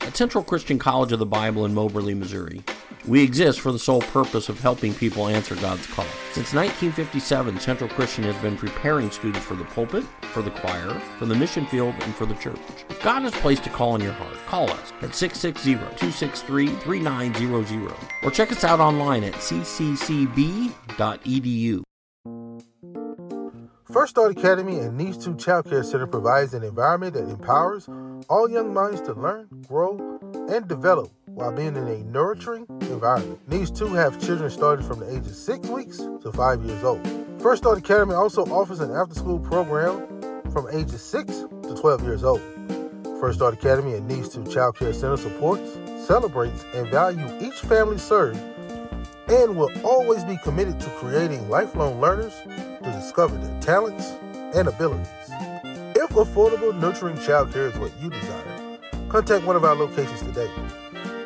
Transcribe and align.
At 0.00 0.16
Central 0.16 0.44
Christian 0.44 0.78
College 0.78 1.10
of 1.12 1.18
the 1.18 1.26
Bible 1.26 1.64
in 1.64 1.74
Moberly, 1.74 2.14
Missouri, 2.14 2.62
we 3.06 3.22
exist 3.22 3.60
for 3.60 3.72
the 3.72 3.78
sole 3.78 4.00
purpose 4.00 4.48
of 4.48 4.58
helping 4.60 4.94
people 4.94 5.28
answer 5.28 5.54
God's 5.56 5.86
call. 5.88 6.06
Since 6.32 6.54
1957, 6.54 7.60
Central 7.60 7.90
Christian 7.90 8.24
has 8.24 8.36
been 8.42 8.56
preparing 8.56 9.10
students 9.10 9.44
for 9.44 9.54
the 9.54 9.64
pulpit, 9.64 10.04
for 10.32 10.40
the 10.42 10.50
choir, 10.50 10.98
for 11.18 11.26
the 11.26 11.34
mission 11.34 11.66
field, 11.66 11.94
and 12.00 12.14
for 12.14 12.24
the 12.26 12.34
church. 12.36 12.58
If 12.88 13.02
God 13.02 13.22
has 13.22 13.34
placed 13.34 13.66
a 13.66 13.70
call 13.70 13.94
in 13.94 14.00
your 14.00 14.12
heart, 14.12 14.36
call 14.46 14.70
us 14.70 14.92
at 15.02 15.10
660-263-3900 15.10 17.94
or 18.22 18.30
check 18.30 18.50
us 18.52 18.64
out 18.64 18.80
online 18.80 19.24
at 19.24 19.34
cccb.edu. 19.34 20.72
First 23.94 24.10
Start 24.10 24.36
Academy 24.36 24.80
and 24.80 24.98
Needs 24.98 25.24
2 25.24 25.36
Child 25.36 25.66
Care 25.70 25.84
Center 25.84 26.08
provides 26.08 26.52
an 26.52 26.64
environment 26.64 27.14
that 27.14 27.28
empowers 27.28 27.88
all 28.28 28.50
young 28.50 28.74
minds 28.74 29.00
to 29.02 29.12
learn, 29.12 29.46
grow, 29.68 30.18
and 30.50 30.66
develop 30.66 31.12
while 31.26 31.52
being 31.52 31.76
in 31.76 31.86
a 31.86 31.98
nurturing 31.98 32.66
environment. 32.80 33.38
Needs 33.48 33.70
2 33.70 33.94
have 33.94 34.20
children 34.20 34.50
starting 34.50 34.84
from 34.84 34.98
the 34.98 35.08
age 35.08 35.18
of 35.18 35.36
6 35.36 35.68
weeks 35.68 35.98
to 35.98 36.32
5 36.32 36.64
years 36.64 36.82
old. 36.82 37.06
First 37.40 37.62
Start 37.62 37.78
Academy 37.78 38.14
also 38.14 38.44
offers 38.46 38.80
an 38.80 38.90
after-school 38.90 39.38
program 39.38 40.00
from 40.50 40.66
ages 40.72 41.00
6 41.00 41.44
to 41.62 41.76
12 41.80 42.02
years 42.02 42.24
old. 42.24 42.42
First 43.20 43.38
Start 43.38 43.54
Academy 43.54 43.94
and 43.94 44.08
Needs 44.08 44.28
2 44.30 44.52
Child 44.52 44.76
Care 44.76 44.92
Center 44.92 45.16
supports, 45.16 45.78
celebrates, 46.04 46.64
and 46.74 46.88
values 46.88 47.30
each 47.40 47.60
family 47.60 47.98
served 47.98 48.40
and 49.28 49.56
will 49.56 49.70
always 49.84 50.24
be 50.24 50.36
committed 50.38 50.80
to 50.80 50.90
creating 50.98 51.48
lifelong 51.48 52.00
learners 52.00 52.34
to 52.84 52.92
discover 52.92 53.36
their 53.36 53.60
talents 53.60 54.12
and 54.54 54.68
abilities. 54.68 55.08
If 55.96 56.10
affordable, 56.10 56.78
nurturing 56.78 57.16
childcare 57.16 57.72
is 57.72 57.78
what 57.78 57.90
you 58.00 58.10
desire, 58.10 58.78
contact 59.08 59.44
one 59.44 59.56
of 59.56 59.64
our 59.64 59.74
locations 59.74 60.22
today. 60.22 60.50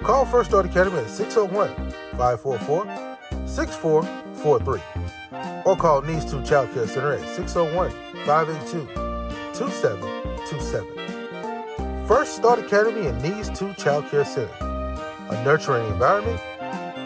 Call 0.03 0.25
First 0.25 0.51
Start 0.51 0.67
Academy 0.67 0.99
at 0.99 1.11
601 1.11 1.69
544 2.17 2.87
6443 3.47 4.81
or 5.65 5.77
call 5.77 6.03
Needs 6.03 6.25
2 6.31 6.43
Child 6.45 6.73
Care 6.73 6.87
Center 6.87 7.13
at 7.13 7.37
601 7.37 7.91
582 8.25 8.87
2727. 9.55 12.07
First 12.07 12.37
Start 12.37 12.61
Academy 12.61 13.07
and 13.07 13.23
Needs 13.23 13.51
2 13.59 13.75
Child 13.75 14.09
Care 14.11 14.25
Center, 14.25 14.51
a 15.31 15.45
nurturing 15.45 15.87
environment, 15.89 16.41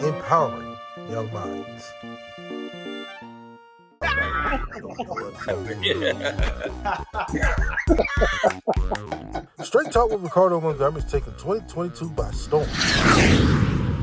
empowering 0.03 0.77
young 1.09 1.31
minds. 1.33 1.92
Straight 9.63 9.91
Talk 9.91 10.11
with 10.11 10.21
Ricardo 10.21 10.61
Montgomery 10.61 11.01
is 11.01 11.11
taking 11.11 11.33
2022 11.33 12.09
by 12.11 12.29
storm. 12.31 12.67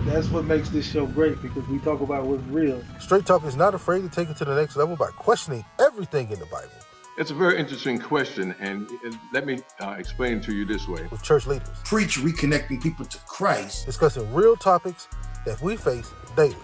That's 0.06 0.28
what 0.28 0.44
makes 0.44 0.70
this 0.70 0.90
show 0.90 1.06
great 1.06 1.40
because 1.40 1.66
we 1.68 1.78
talk 1.80 2.00
about 2.00 2.24
what's 2.24 2.42
real. 2.44 2.82
Straight 2.98 3.26
Talk 3.26 3.44
is 3.44 3.54
not 3.54 3.74
afraid 3.74 4.02
to 4.02 4.08
take 4.08 4.28
it 4.28 4.36
to 4.38 4.44
the 4.44 4.54
next 4.54 4.76
level 4.76 4.96
by 4.96 5.10
questioning 5.10 5.64
everything 5.78 6.30
in 6.30 6.38
the 6.40 6.46
Bible 6.46 6.70
It's 7.18 7.30
a 7.30 7.34
very 7.34 7.58
interesting 7.58 8.00
question, 8.00 8.54
and 8.58 8.88
let 9.32 9.46
me 9.46 9.60
uh, 9.80 9.96
explain 9.98 10.40
to 10.42 10.52
you 10.52 10.64
this 10.64 10.88
way. 10.88 11.06
with 11.10 11.22
church 11.22 11.46
leaders, 11.46 11.68
preach 11.84 12.18
reconnecting 12.18 12.82
people 12.82 13.04
to 13.04 13.18
Christ. 13.18 13.86
discussing 13.86 14.32
real 14.34 14.56
topics 14.56 15.06
that 15.46 15.60
we 15.62 15.76
face 15.76 16.10
daily. 16.36 16.56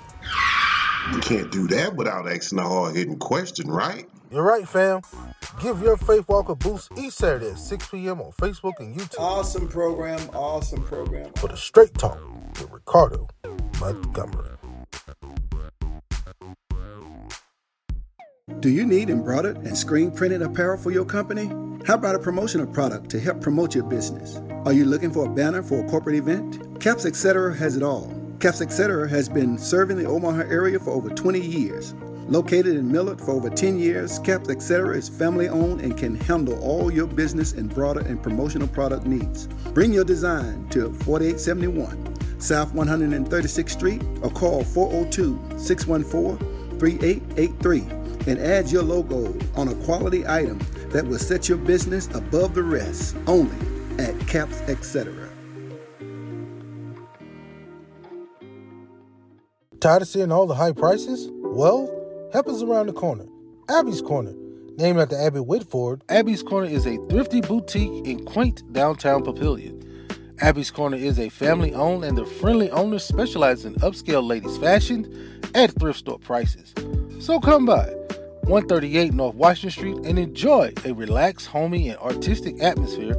You 1.12 1.20
can't 1.20 1.50
do 1.52 1.66
that 1.68 1.94
without 1.94 2.28
asking 2.28 2.58
a 2.58 2.62
hard 2.62 2.96
hitting 2.96 3.18
question, 3.18 3.70
right? 3.70 4.08
You're 4.30 4.42
right, 4.42 4.68
fam. 4.68 5.02
Give 5.62 5.80
your 5.80 5.96
faith 5.96 6.28
walk 6.28 6.48
a 6.48 6.54
boost 6.56 6.90
each 6.98 7.12
Saturday 7.14 7.50
at 7.50 7.58
6 7.58 7.88
p.m. 7.90 8.20
on 8.20 8.32
Facebook 8.32 8.72
and 8.80 8.94
YouTube 8.98 9.18
Awesome 9.18 9.68
program, 9.68 10.18
awesome 10.34 10.82
program. 10.82 11.32
for 11.36 11.48
the 11.48 11.56
Straight 11.56 11.94
Talk 11.94 12.18
with 12.58 12.70
Ricardo 12.70 13.28
Montgomery. 13.80 14.50
Do 18.60 18.68
you 18.68 18.84
need 18.86 19.10
embroidered 19.10 19.58
and 19.58 19.76
screen 19.76 20.10
printed 20.10 20.42
apparel 20.42 20.78
for 20.78 20.90
your 20.90 21.04
company? 21.04 21.46
How 21.86 21.94
about 21.94 22.14
a 22.16 22.18
promotional 22.18 22.66
product 22.66 23.10
to 23.10 23.20
help 23.20 23.40
promote 23.40 23.74
your 23.74 23.84
business? 23.84 24.40
Are 24.64 24.72
you 24.72 24.84
looking 24.84 25.12
for 25.12 25.26
a 25.26 25.28
banner 25.32 25.62
for 25.62 25.84
a 25.84 25.88
corporate 25.88 26.16
event? 26.16 26.80
Caps 26.80 27.06
Etc. 27.06 27.54
has 27.54 27.76
it 27.76 27.82
all. 27.82 28.12
Caps 28.46 28.60
Etc. 28.60 29.08
has 29.08 29.28
been 29.28 29.58
serving 29.58 29.96
the 29.96 30.04
Omaha 30.04 30.42
area 30.42 30.78
for 30.78 30.90
over 30.90 31.10
20 31.10 31.40
years. 31.40 31.94
Located 32.28 32.76
in 32.76 32.86
Millard 32.92 33.20
for 33.20 33.32
over 33.32 33.50
10 33.50 33.76
years, 33.76 34.20
Caps 34.20 34.48
Etc. 34.48 34.96
is 34.96 35.08
family 35.08 35.48
owned 35.48 35.80
and 35.80 35.98
can 35.98 36.14
handle 36.14 36.56
all 36.62 36.88
your 36.88 37.08
business 37.08 37.54
and 37.54 37.68
broader 37.68 38.02
and 38.02 38.22
promotional 38.22 38.68
product 38.68 39.04
needs. 39.04 39.48
Bring 39.74 39.92
your 39.92 40.04
design 40.04 40.68
to 40.68 40.92
4871 40.92 42.40
South 42.40 42.72
136th 42.72 43.68
Street 43.68 44.04
or 44.22 44.30
call 44.30 44.62
402 44.62 45.58
614 45.58 46.78
3883 46.78 47.80
and 48.32 48.38
add 48.38 48.70
your 48.70 48.84
logo 48.84 49.36
on 49.56 49.66
a 49.66 49.74
quality 49.84 50.24
item 50.24 50.60
that 50.90 51.04
will 51.04 51.18
set 51.18 51.48
your 51.48 51.58
business 51.58 52.06
above 52.14 52.54
the 52.54 52.62
rest 52.62 53.16
only 53.26 53.58
at 53.98 54.16
Caps 54.28 54.60
Etc. 54.68 55.25
Tired 59.80 60.02
of 60.02 60.08
seeing 60.08 60.32
all 60.32 60.46
the 60.46 60.54
high 60.54 60.72
prices? 60.72 61.28
Well, 61.32 61.90
help 62.32 62.48
is 62.48 62.62
around 62.62 62.86
the 62.86 62.94
corner. 62.94 63.26
Abby's 63.68 64.00
Corner. 64.00 64.32
Named 64.78 64.98
after 64.98 65.16
Abby 65.16 65.40
Whitford, 65.40 66.02
Abby's 66.08 66.42
Corner 66.42 66.66
is 66.66 66.86
a 66.86 66.96
thrifty 67.08 67.42
boutique 67.42 68.06
in 68.06 68.24
quaint 68.24 68.62
downtown 68.72 69.22
Papillion. 69.22 69.82
Abby's 70.40 70.70
Corner 70.70 70.96
is 70.96 71.18
a 71.18 71.28
family 71.28 71.74
owned 71.74 72.04
and 72.04 72.16
the 72.16 72.24
friendly 72.24 72.70
owners 72.70 73.04
specialize 73.04 73.66
in 73.66 73.74
upscale 73.76 74.26
ladies' 74.26 74.56
fashion 74.56 75.40
at 75.54 75.78
thrift 75.78 75.98
store 75.98 76.18
prices. 76.18 76.72
So 77.20 77.38
come 77.38 77.66
by 77.66 77.86
138 78.44 79.12
North 79.12 79.34
Washington 79.34 79.70
Street 79.70 79.96
and 80.06 80.18
enjoy 80.18 80.72
a 80.86 80.92
relaxed, 80.94 81.48
homey, 81.48 81.90
and 81.90 81.98
artistic 81.98 82.62
atmosphere 82.62 83.14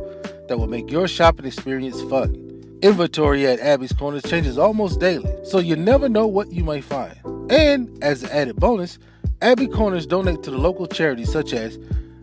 that 0.48 0.58
will 0.58 0.68
make 0.68 0.90
your 0.90 1.08
shopping 1.08 1.46
experience 1.46 2.02
fun. 2.04 2.47
Inventory 2.84 3.48
at 3.48 3.60
Abby's 3.60 3.92
Corners 3.92 4.22
changes 4.22 4.58
almost 4.58 5.00
daily, 5.00 5.34
so 5.44 5.58
you 5.58 5.76
never 5.76 6.08
know 6.08 6.28
what 6.28 6.52
you 6.52 6.64
may 6.64 6.80
find. 6.80 7.18
And 7.50 8.04
as 8.04 8.22
an 8.22 8.30
added 8.30 8.58
bonus, 8.58 9.00
Abby 9.42 9.68
Corners 9.68 10.06
donate 10.06 10.44
to 10.44 10.52
the 10.52 10.60
local 10.60 10.86
charities 10.86 11.32
such 11.32 11.54
as 11.54 11.80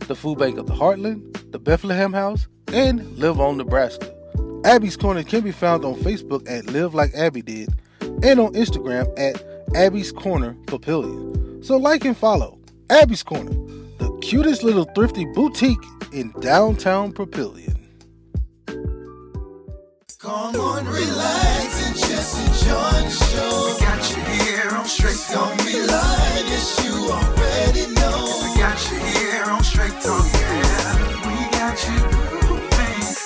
the 0.07 0.15
Food 0.15 0.39
Bank 0.39 0.57
of 0.57 0.67
the 0.67 0.75
Heartland, 0.75 1.51
the 1.51 1.59
Bethlehem 1.59 2.13
House, 2.13 2.47
and 2.69 3.19
Live 3.19 3.41
On 3.41 3.57
Nebraska. 3.57 4.15
Abby's 4.65 4.97
Corner 4.97 5.25
can 5.25 5.43
be 5.43 5.51
found 5.51 5.85
on 5.85 5.95
Facebook 5.97 6.49
at 6.49 6.67
Live 6.67 6.95
Like 6.95 7.13
Abby 7.15 7.43
Did 7.43 7.71
and 8.23 8.39
on 8.39 8.55
Instagram 8.55 9.13
at 9.19 9.45
Abby's 9.75 10.13
Corner 10.13 10.55
Papillion. 10.67 11.65
So 11.65 11.77
like 11.77 12.05
and 12.05 12.17
follow 12.17 12.61
Abby's 12.91 13.25
Corner, 13.25 13.51
the 13.99 14.17
cutest 14.23 14.63
little 14.63 14.85
thrifty 14.95 15.25
boutique 15.35 15.85
in 16.13 16.33
downtown 16.41 17.13
Papillion. 17.13 17.84
Come 20.25 20.57
on, 20.57 20.87
relax 20.87 21.87
and 21.87 21.95
just 21.95 22.39
enjoy 22.41 22.97
the 23.05 23.11
show. 23.11 23.75
We 23.75 23.79
got 23.79 24.01
you 24.09 24.23
here 24.25 24.71
on 24.71 24.87
Straight 24.87 25.21
Talk. 25.29 25.55
Be 25.59 25.73
yes, 25.73 26.81
you 26.83 26.95
already 27.13 27.93
know. 27.93 28.41
We 28.41 28.57
got 28.59 28.81
you 28.91 28.97
here 29.01 29.45
on 29.45 29.63
Straight 29.63 29.93
Talk, 30.01 30.25
yeah. 30.33 31.29
We 31.29 31.37
got 31.53 31.77
you. 31.85 32.01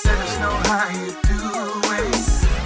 Let 0.05 0.19
us 0.19 0.34
know 0.40 0.50
how 0.67 0.90
you 0.90 1.14
doing. 1.22 2.19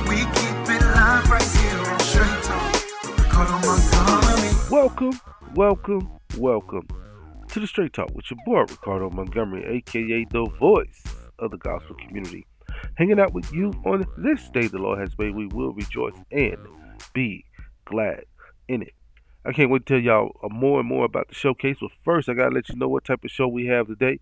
We 0.08 0.24
keep 0.24 0.64
it 0.76 0.82
live 0.82 1.28
right 1.28 1.52
here 1.60 1.84
on 1.92 2.00
Straight 2.00 2.42
Talk. 2.42 2.72
Welcome, 4.70 5.20
welcome, 5.54 6.08
welcome 6.38 6.88
to 7.48 7.60
the 7.60 7.66
Straight 7.66 7.92
Talk 7.92 8.08
with 8.14 8.30
your 8.30 8.38
boy 8.46 8.60
Ricardo 8.62 9.10
Montgomery, 9.10 9.62
aka 9.76 10.24
the 10.30 10.46
voice 10.58 11.02
of 11.38 11.50
the 11.50 11.58
gospel 11.58 11.96
community. 11.96 12.46
Hanging 13.02 13.18
out 13.18 13.34
with 13.34 13.52
you 13.52 13.72
on 13.84 14.06
this 14.16 14.48
day 14.50 14.68
the 14.68 14.78
Lord 14.78 15.00
has 15.00 15.18
made, 15.18 15.34
we 15.34 15.48
will 15.48 15.72
rejoice 15.72 16.14
and 16.30 16.56
be 17.12 17.44
glad 17.84 18.26
in 18.68 18.82
it. 18.82 18.94
I 19.44 19.50
can't 19.52 19.70
wait 19.70 19.86
to 19.86 19.94
tell 19.94 20.00
y'all 20.00 20.38
uh, 20.40 20.48
more 20.48 20.78
and 20.78 20.88
more 20.88 21.04
about 21.04 21.26
the 21.26 21.34
showcase. 21.34 21.78
But 21.80 21.90
first, 22.04 22.28
I 22.28 22.34
gotta 22.34 22.54
let 22.54 22.68
you 22.68 22.76
know 22.76 22.86
what 22.86 23.02
type 23.04 23.24
of 23.24 23.32
show 23.32 23.48
we 23.48 23.66
have 23.66 23.88
today. 23.88 24.20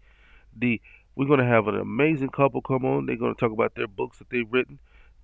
The 0.57 0.81
we're 1.15 1.29
gonna 1.29 1.47
have 1.47 1.69
an 1.69 1.79
amazing 1.79 2.31
couple 2.31 2.63
come 2.63 2.87
on. 2.87 3.05
They're 3.05 3.17
gonna 3.17 3.35
talk 3.35 3.53
about 3.53 3.75
their 3.75 3.87
books 3.87 4.17
that 4.17 4.31
they've 4.31 4.51
written. 4.51 4.79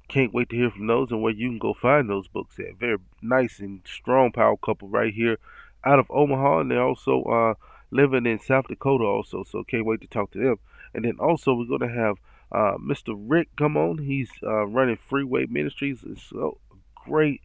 can't 0.07 0.35
wait 0.35 0.51
to 0.51 0.57
hear 0.57 0.71
from 0.71 0.87
those 0.87 1.11
and 1.11 1.23
where 1.23 1.33
you 1.33 1.49
can 1.49 1.59
go 1.59 1.73
find 1.73 2.11
those 2.11 2.29
books 2.29 2.59
at. 2.59 2.77
Very 2.79 2.99
nice 3.23 3.59
and 3.59 3.81
strong 3.87 4.33
power 4.33 4.59
couple 4.59 4.91
right 4.91 5.15
here 5.15 5.39
out 5.83 5.99
of 5.99 6.11
Omaha, 6.11 6.59
and 6.59 6.71
they're 6.71 6.83
also 6.83 7.23
uh, 7.23 7.55
living 7.91 8.27
in 8.27 8.39
South 8.39 8.69
Dakota 8.69 9.05
also. 9.05 9.45
So 9.45 9.65
can't 9.65 9.87
wait 9.87 10.03
to 10.03 10.09
talk 10.09 10.33
to 10.33 10.39
them. 10.39 10.57
And 10.93 11.07
then 11.07 11.17
also 11.19 11.55
we're 11.55 11.79
gonna 11.79 11.91
have 11.91 12.19
uh, 12.53 12.77
Mr. 12.79 13.15
Rick 13.17 13.49
come 13.57 13.77
on. 13.77 13.99
He's 13.99 14.31
uh, 14.43 14.67
running 14.67 14.97
Freeway 14.97 15.47
Ministries. 15.47 16.05
It's 16.07 16.33
a 16.33 16.51
great, 16.95 17.41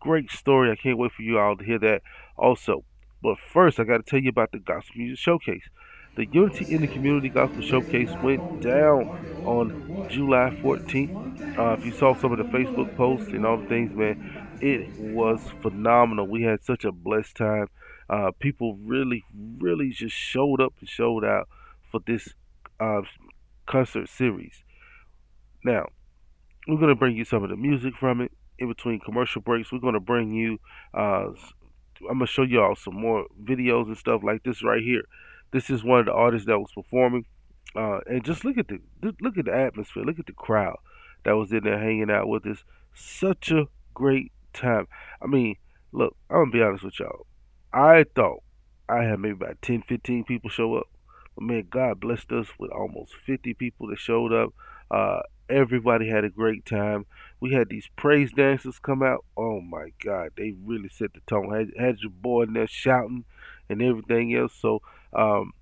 great 0.00 0.30
story. 0.30 0.70
I 0.70 0.76
can't 0.76 0.98
wait 0.98 1.12
for 1.12 1.22
you 1.22 1.38
all 1.38 1.56
to 1.56 1.64
hear 1.64 1.78
that 1.80 2.02
also. 2.36 2.84
But 3.22 3.38
first, 3.38 3.80
I 3.80 3.84
got 3.84 3.98
to 3.98 4.02
tell 4.02 4.20
you 4.20 4.28
about 4.28 4.52
the 4.52 4.58
Gospel 4.58 4.94
Music 4.96 5.18
Showcase. 5.18 5.64
The 6.16 6.26
Unity 6.32 6.74
in 6.74 6.80
the 6.80 6.88
Community 6.88 7.28
Gospel 7.28 7.60
Showcase 7.60 8.10
went 8.22 8.62
down 8.62 9.08
on 9.44 10.06
July 10.08 10.56
14th. 10.62 11.58
Uh, 11.58 11.76
if 11.78 11.84
you 11.84 11.92
saw 11.92 12.14
some 12.14 12.32
of 12.32 12.38
the 12.38 12.44
Facebook 12.44 12.96
posts 12.96 13.28
and 13.28 13.44
all 13.44 13.58
the 13.58 13.66
things, 13.66 13.94
man, 13.94 14.48
it 14.60 14.88
was 14.98 15.40
phenomenal. 15.60 16.26
We 16.26 16.42
had 16.42 16.64
such 16.64 16.84
a 16.84 16.92
blessed 16.92 17.36
time. 17.36 17.68
Uh, 18.08 18.30
people 18.38 18.76
really, 18.76 19.24
really 19.58 19.90
just 19.90 20.14
showed 20.14 20.60
up 20.60 20.72
and 20.80 20.88
showed 20.88 21.24
out 21.24 21.48
for 21.90 22.00
this 22.06 22.32
uh, 22.80 23.02
concert 23.66 24.08
series. 24.08 24.62
Now, 25.64 25.86
we're 26.66 26.78
going 26.78 26.88
to 26.88 26.94
bring 26.94 27.16
you 27.16 27.24
some 27.24 27.44
of 27.44 27.50
the 27.50 27.56
music 27.56 27.94
from 27.96 28.20
it. 28.20 28.32
In 28.58 28.68
between 28.68 29.00
commercial 29.00 29.42
breaks, 29.42 29.70
we're 29.70 29.80
going 29.80 29.94
to 29.94 30.00
bring 30.00 30.30
you, 30.30 30.58
uh, 30.94 31.26
I'm 32.08 32.18
going 32.18 32.20
to 32.20 32.26
show 32.26 32.42
you 32.42 32.62
all 32.62 32.74
some 32.74 32.94
more 32.94 33.26
videos 33.42 33.86
and 33.86 33.96
stuff 33.96 34.22
like 34.24 34.44
this 34.44 34.64
right 34.64 34.82
here. 34.82 35.02
This 35.52 35.68
is 35.68 35.84
one 35.84 36.00
of 36.00 36.06
the 36.06 36.12
artists 36.12 36.46
that 36.46 36.58
was 36.58 36.72
performing. 36.74 37.26
Uh, 37.74 38.00
and 38.06 38.24
just 38.24 38.44
look 38.44 38.56
at 38.56 38.68
the 38.68 38.80
look 39.20 39.36
at 39.36 39.44
the 39.44 39.54
atmosphere. 39.54 40.02
Look 40.02 40.18
at 40.18 40.26
the 40.26 40.32
crowd 40.32 40.78
that 41.24 41.36
was 41.36 41.52
in 41.52 41.64
there 41.64 41.78
hanging 41.78 42.10
out 42.10 42.28
with 42.28 42.46
us. 42.46 42.64
Such 42.94 43.50
a 43.50 43.66
great 43.92 44.32
time. 44.54 44.86
I 45.20 45.26
mean, 45.26 45.56
look, 45.92 46.16
I'm 46.30 46.36
gonna 46.36 46.50
be 46.50 46.62
honest 46.62 46.84
with 46.84 46.98
y'all. 46.98 47.26
I 47.72 48.04
thought 48.14 48.42
I 48.88 49.02
had 49.04 49.18
maybe 49.18 49.34
about 49.34 49.60
10, 49.60 49.82
15 49.82 50.24
people 50.24 50.48
show 50.48 50.74
up. 50.76 50.86
Man, 51.38 51.66
God 51.70 52.00
blessed 52.00 52.32
us 52.32 52.48
with 52.58 52.70
almost 52.70 53.14
50 53.26 53.54
people 53.54 53.88
that 53.88 53.98
showed 53.98 54.32
up. 54.32 54.54
Uh, 54.90 55.20
everybody 55.48 56.08
had 56.08 56.24
a 56.24 56.30
great 56.30 56.64
time. 56.64 57.06
We 57.40 57.52
had 57.52 57.68
these 57.68 57.88
praise 57.96 58.32
dancers 58.32 58.78
come 58.78 59.02
out. 59.02 59.24
Oh 59.36 59.60
my 59.60 59.90
God, 60.02 60.30
they 60.36 60.54
really 60.64 60.88
set 60.88 61.12
the 61.12 61.20
tone. 61.26 61.52
Had, 61.52 61.72
had 61.78 61.98
your 62.00 62.10
boy 62.10 62.44
in 62.44 62.54
there 62.54 62.66
shouting 62.66 63.24
and 63.68 63.82
everything 63.82 64.34
else. 64.34 64.54
So, 64.54 64.80
um, 65.12 65.52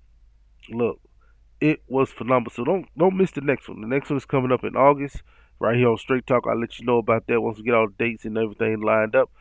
look, 0.69 0.99
it 1.59 1.81
was 1.87 2.09
phenomenal. 2.09 2.51
So 2.51 2.63
don't 2.63 2.87
don't 2.97 3.17
miss 3.17 3.31
the 3.31 3.41
next 3.41 3.67
one. 3.67 3.81
The 3.81 3.87
next 3.87 4.09
one 4.09 4.17
is 4.17 4.25
coming 4.25 4.51
up 4.51 4.63
in 4.63 4.75
August, 4.75 5.23
right 5.59 5.75
here 5.75 5.89
on 5.89 5.97
Straight 5.97 6.27
Talk. 6.27 6.45
I'll 6.47 6.59
let 6.59 6.79
you 6.79 6.85
know 6.85 6.97
about 6.97 7.27
that 7.27 7.41
once 7.41 7.57
we 7.57 7.63
get 7.63 7.73
all 7.73 7.87
the 7.87 8.03
dates 8.03 8.25
and 8.25 8.37
everything 8.37 8.81
lined 8.81 9.15
up. 9.15 9.31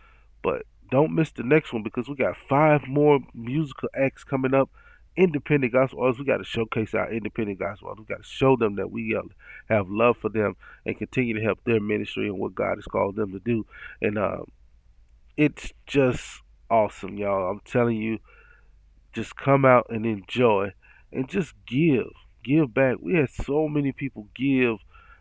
But 0.43 0.63
don't 0.91 1.15
miss 1.15 1.33
the 1.33 1.43
next 1.43 1.73
one 1.73 1.83
because 1.83 2.09
we 2.09 2.15
got 2.15 2.37
five 2.37 2.87
more 2.87 3.21
musical 3.35 3.89
acts 3.95 4.25
coming 4.25 4.55
up 4.55 4.71
independent 5.17 5.73
gospel 5.73 6.01
artists. 6.01 6.21
We 6.21 6.27
got 6.27 6.39
to 6.39 6.45
showcase 6.45 6.95
our 6.95 7.13
independent 7.13 7.59
gospel 7.59 7.89
artists. 7.89 8.09
We 8.09 8.15
got 8.15 8.23
to 8.23 8.29
show 8.29 8.57
them 8.57 8.77
that 8.77 8.91
we 8.91 9.19
have 9.69 9.89
love 9.89 10.17
for 10.17 10.29
them 10.29 10.57
and 10.85 10.99
continue 10.99 11.35
to 11.35 11.43
help 11.43 11.59
their 11.65 11.81
ministry 11.81 12.27
and 12.27 12.39
what 12.39 12.55
God 12.55 12.77
has 12.77 12.85
called 12.85 13.17
them 13.17 13.33
to 13.33 13.39
do. 13.39 13.67
And 14.01 14.19
uh, 14.19 14.43
it's 15.37 15.73
just 15.87 16.43
awesome, 16.71 17.17
y'all. 17.17 17.51
I'm 17.51 17.61
telling 17.65 17.97
you, 17.97 18.19
just 19.13 19.37
come 19.37 19.65
out 19.65 19.87
and 19.91 20.05
enjoy 20.05 20.73
and 21.13 21.29
just 21.29 21.55
give. 21.67 22.11
Give 22.43 22.73
back. 22.73 22.97
We 23.01 23.15
had 23.15 23.31
so 23.31 23.69
many 23.69 23.93
people 23.93 24.29
give 24.35 24.79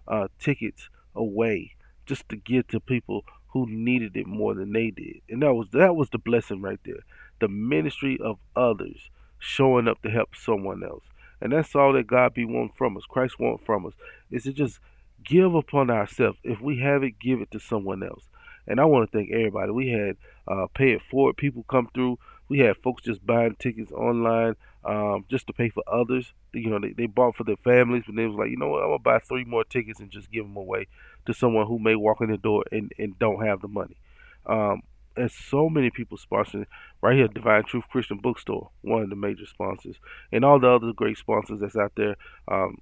uh, 0.08 0.28
tickets 0.40 0.90
away 1.16 1.76
just 2.06 2.28
to 2.30 2.36
give 2.36 2.68
to 2.68 2.80
people 2.80 3.24
who 3.48 3.68
needed 3.70 4.18
it 4.18 4.28
more 4.28 4.56
than 4.56 4.74
they 4.74 4.90
did. 4.90 5.22
And 5.30 5.42
that 5.44 5.54
was 5.54 5.70
that 5.72 5.96
was 5.96 6.10
the 6.10 6.18
blessing 6.18 6.62
right 6.62 6.80
there. 6.84 7.00
The 7.40 7.48
ministry 7.48 8.18
of 8.22 8.40
others 8.56 9.10
showing 9.44 9.88
up 9.88 10.02
to 10.02 10.10
help 10.10 10.36
someone 10.36 10.84
else. 10.84 11.04
And 11.42 11.52
that's 11.52 11.76
all 11.76 11.94
that 11.94 12.08
God 12.08 12.34
be 12.34 12.46
wanting 12.46 12.74
from 12.78 12.96
us. 12.96 13.04
Christ 13.06 13.40
want 13.40 13.66
from 13.66 13.86
us 13.86 13.94
is 14.32 14.44
to 14.44 14.54
just 14.54 14.80
give 15.24 15.54
upon 15.54 15.90
ourselves. 15.90 16.38
If 16.44 16.62
we 16.62 16.80
have 16.80 17.04
it, 17.04 17.20
give 17.20 17.42
it 17.42 17.52
to 17.52 17.60
someone 17.60 18.04
else. 18.04 18.24
And 18.66 18.80
I 18.80 18.86
want 18.86 19.12
to 19.12 19.18
thank 19.18 19.30
everybody. 19.32 19.72
We 19.72 19.90
had 19.90 20.16
uh, 20.48 20.68
pay 20.74 20.94
it 20.94 21.02
forward 21.12 21.36
people 21.36 21.66
come 21.70 21.90
through. 21.94 22.18
We 22.48 22.60
had 22.60 22.78
folks 22.78 23.04
just 23.04 23.26
buying 23.26 23.56
tickets 23.60 23.92
online 23.92 24.56
um, 24.86 25.26
just 25.30 25.48
to 25.48 25.54
pay 25.54 25.70
for 25.70 25.84
others. 25.88 26.34
You 26.54 26.70
know, 26.70 26.80
they, 26.80 26.94
they 26.94 27.08
bought 27.08 27.36
for 27.36 27.44
their 27.44 27.58
families, 27.58 28.04
but 28.06 28.16
they 28.16 28.26
was 28.26 28.38
like, 28.38 28.50
you 28.50 28.58
know 28.58 28.70
what, 28.70 28.84
I'm 28.84 28.90
gonna 28.90 29.00
buy 29.00 29.20
three 29.20 29.44
more 29.44 29.64
tickets 29.64 30.00
and 30.00 30.10
just 30.10 30.32
give 30.32 30.46
them 30.46 30.56
away 30.56 30.88
to 31.26 31.34
someone 31.34 31.68
who 31.68 31.80
may 31.80 31.96
walk 31.96 32.22
in 32.22 32.32
the 32.32 32.38
door 32.38 32.64
and, 32.72 32.92
and 32.98 33.18
don't 33.20 33.46
have 33.46 33.62
the 33.62 33.68
money. 33.68 33.98
Um, 34.46 34.84
and 35.16 35.32
so 35.32 35.70
many 35.70 35.90
people 35.90 36.18
sponsoring 36.18 36.66
right 37.02 37.16
here 37.16 37.28
divine 37.28 37.64
truth 37.64 37.84
christian 37.92 38.18
bookstore 38.18 38.70
one 38.82 39.02
of 39.02 39.10
the 39.10 39.16
major 39.16 39.46
sponsors 39.46 39.96
and 40.32 40.44
all 40.44 40.60
the 40.60 40.68
other 40.68 40.92
great 40.94 41.18
sponsors 41.18 41.60
that's 41.60 41.76
out 41.76 41.92
there 41.96 42.16
um, 42.48 42.78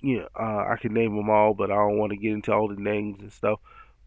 you 0.00 0.18
know, 0.18 0.28
uh, 0.38 0.64
i 0.70 0.76
can 0.80 0.92
name 0.92 1.16
them 1.16 1.30
all 1.30 1.54
but 1.54 1.70
i 1.70 1.74
don't 1.74 1.98
want 1.98 2.10
to 2.10 2.16
get 2.16 2.32
into 2.32 2.52
all 2.52 2.68
the 2.68 2.80
names 2.80 3.20
and 3.20 3.32
stuff 3.32 3.58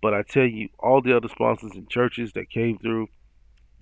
but 0.02 0.14
i 0.14 0.22
tell 0.22 0.46
you 0.46 0.70
all 0.80 1.02
the 1.02 1.16
other 1.16 1.28
sponsors 1.28 1.72
and 1.74 1.90
churches 1.90 2.34
that 2.34 2.50
came 2.50 2.78
through 2.78 3.08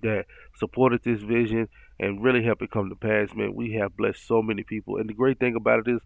that 0.02 0.26
supported 0.58 1.02
this 1.04 1.22
vision 1.22 1.68
and 2.00 2.24
really 2.24 2.44
helped 2.44 2.62
it 2.62 2.72
come 2.72 2.90
to 2.90 2.96
pass 2.96 3.36
man 3.36 3.56
we 3.56 3.74
have 3.74 3.96
blessed 3.96 4.26
so 4.28 4.42
many 4.42 4.64
people 4.64 4.98
and 4.98 5.10
the 5.10 5.14
great 5.14 5.40
thing 5.40 5.56
about 5.56 5.80
it 5.80 5.88
is 5.88 6.02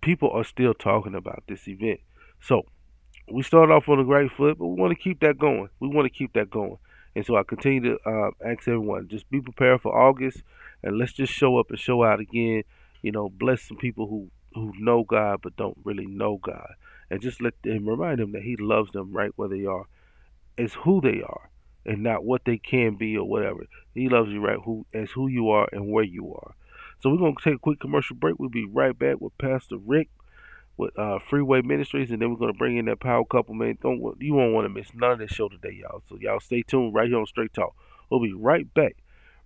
people 0.00 0.30
are 0.30 0.44
still 0.44 0.74
talking 0.74 1.14
about 1.14 1.42
this 1.48 1.66
event 1.68 2.00
so 2.40 2.64
we 3.30 3.42
started 3.42 3.72
off 3.72 3.88
on 3.88 3.98
a 3.98 4.04
great 4.04 4.30
foot, 4.32 4.58
but 4.58 4.66
we 4.66 4.80
want 4.80 4.96
to 4.96 5.02
keep 5.02 5.20
that 5.20 5.38
going. 5.38 5.68
We 5.80 5.88
want 5.88 6.06
to 6.06 6.16
keep 6.16 6.32
that 6.34 6.50
going. 6.50 6.76
And 7.16 7.24
so 7.24 7.34
I 7.34 7.44
continue 7.44 7.80
to 7.80 7.98
uh, 8.08 8.30
ask 8.44 8.68
everyone, 8.68 9.08
just 9.08 9.30
be 9.30 9.40
prepared 9.40 9.80
for 9.80 9.98
August, 9.98 10.42
and 10.82 10.98
let's 10.98 11.14
just 11.14 11.32
show 11.32 11.56
up 11.56 11.70
and 11.70 11.78
show 11.78 12.04
out 12.04 12.20
again. 12.20 12.62
You 13.00 13.10
know, 13.10 13.30
bless 13.30 13.62
some 13.62 13.78
people 13.78 14.06
who 14.06 14.28
who 14.54 14.74
know 14.78 15.02
God 15.02 15.40
but 15.42 15.56
don't 15.56 15.78
really 15.82 16.04
know 16.04 16.36
God, 16.36 16.74
and 17.10 17.22
just 17.22 17.40
let 17.40 17.54
them 17.62 17.88
remind 17.88 18.18
them 18.18 18.32
that 18.32 18.42
He 18.42 18.56
loves 18.56 18.92
them 18.92 19.14
right 19.14 19.30
where 19.36 19.48
they 19.48 19.64
are, 19.64 19.86
as 20.58 20.74
who 20.74 21.00
they 21.00 21.22
are, 21.22 21.48
and 21.86 22.02
not 22.02 22.22
what 22.26 22.44
they 22.44 22.58
can 22.58 22.96
be 22.96 23.16
or 23.16 23.26
whatever. 23.26 23.64
He 23.94 24.10
loves 24.10 24.30
you 24.30 24.44
right 24.44 24.58
who 24.62 24.84
as 24.92 25.10
who 25.12 25.26
you 25.26 25.48
are 25.48 25.70
and 25.72 25.90
where 25.90 26.04
you 26.04 26.34
are. 26.34 26.54
So 27.00 27.08
we're 27.08 27.16
gonna 27.16 27.34
take 27.42 27.54
a 27.54 27.58
quick 27.58 27.80
commercial 27.80 28.16
break. 28.16 28.38
We'll 28.38 28.50
be 28.50 28.66
right 28.66 28.96
back 28.96 29.22
with 29.22 29.38
Pastor 29.38 29.78
Rick 29.78 30.10
with 30.76 30.98
uh, 30.98 31.18
Freeway 31.18 31.62
Ministries, 31.62 32.10
and 32.10 32.20
then 32.20 32.30
we're 32.30 32.36
gonna 32.36 32.52
bring 32.52 32.76
in 32.76 32.86
that 32.86 33.00
power 33.00 33.24
couple, 33.24 33.54
man. 33.54 33.78
Don't 33.82 34.00
you 34.20 34.34
won't 34.34 34.52
want 34.54 34.64
to 34.66 34.68
miss 34.68 34.88
none 34.94 35.12
of 35.12 35.18
this 35.18 35.30
show 35.30 35.48
today, 35.48 35.78
y'all. 35.80 36.02
So 36.08 36.18
y'all 36.20 36.40
stay 36.40 36.62
tuned 36.62 36.94
right 36.94 37.08
here 37.08 37.18
on 37.18 37.26
Straight 37.26 37.52
Talk. 37.52 37.74
We'll 38.10 38.20
be 38.20 38.32
right 38.32 38.72
back. 38.74 38.96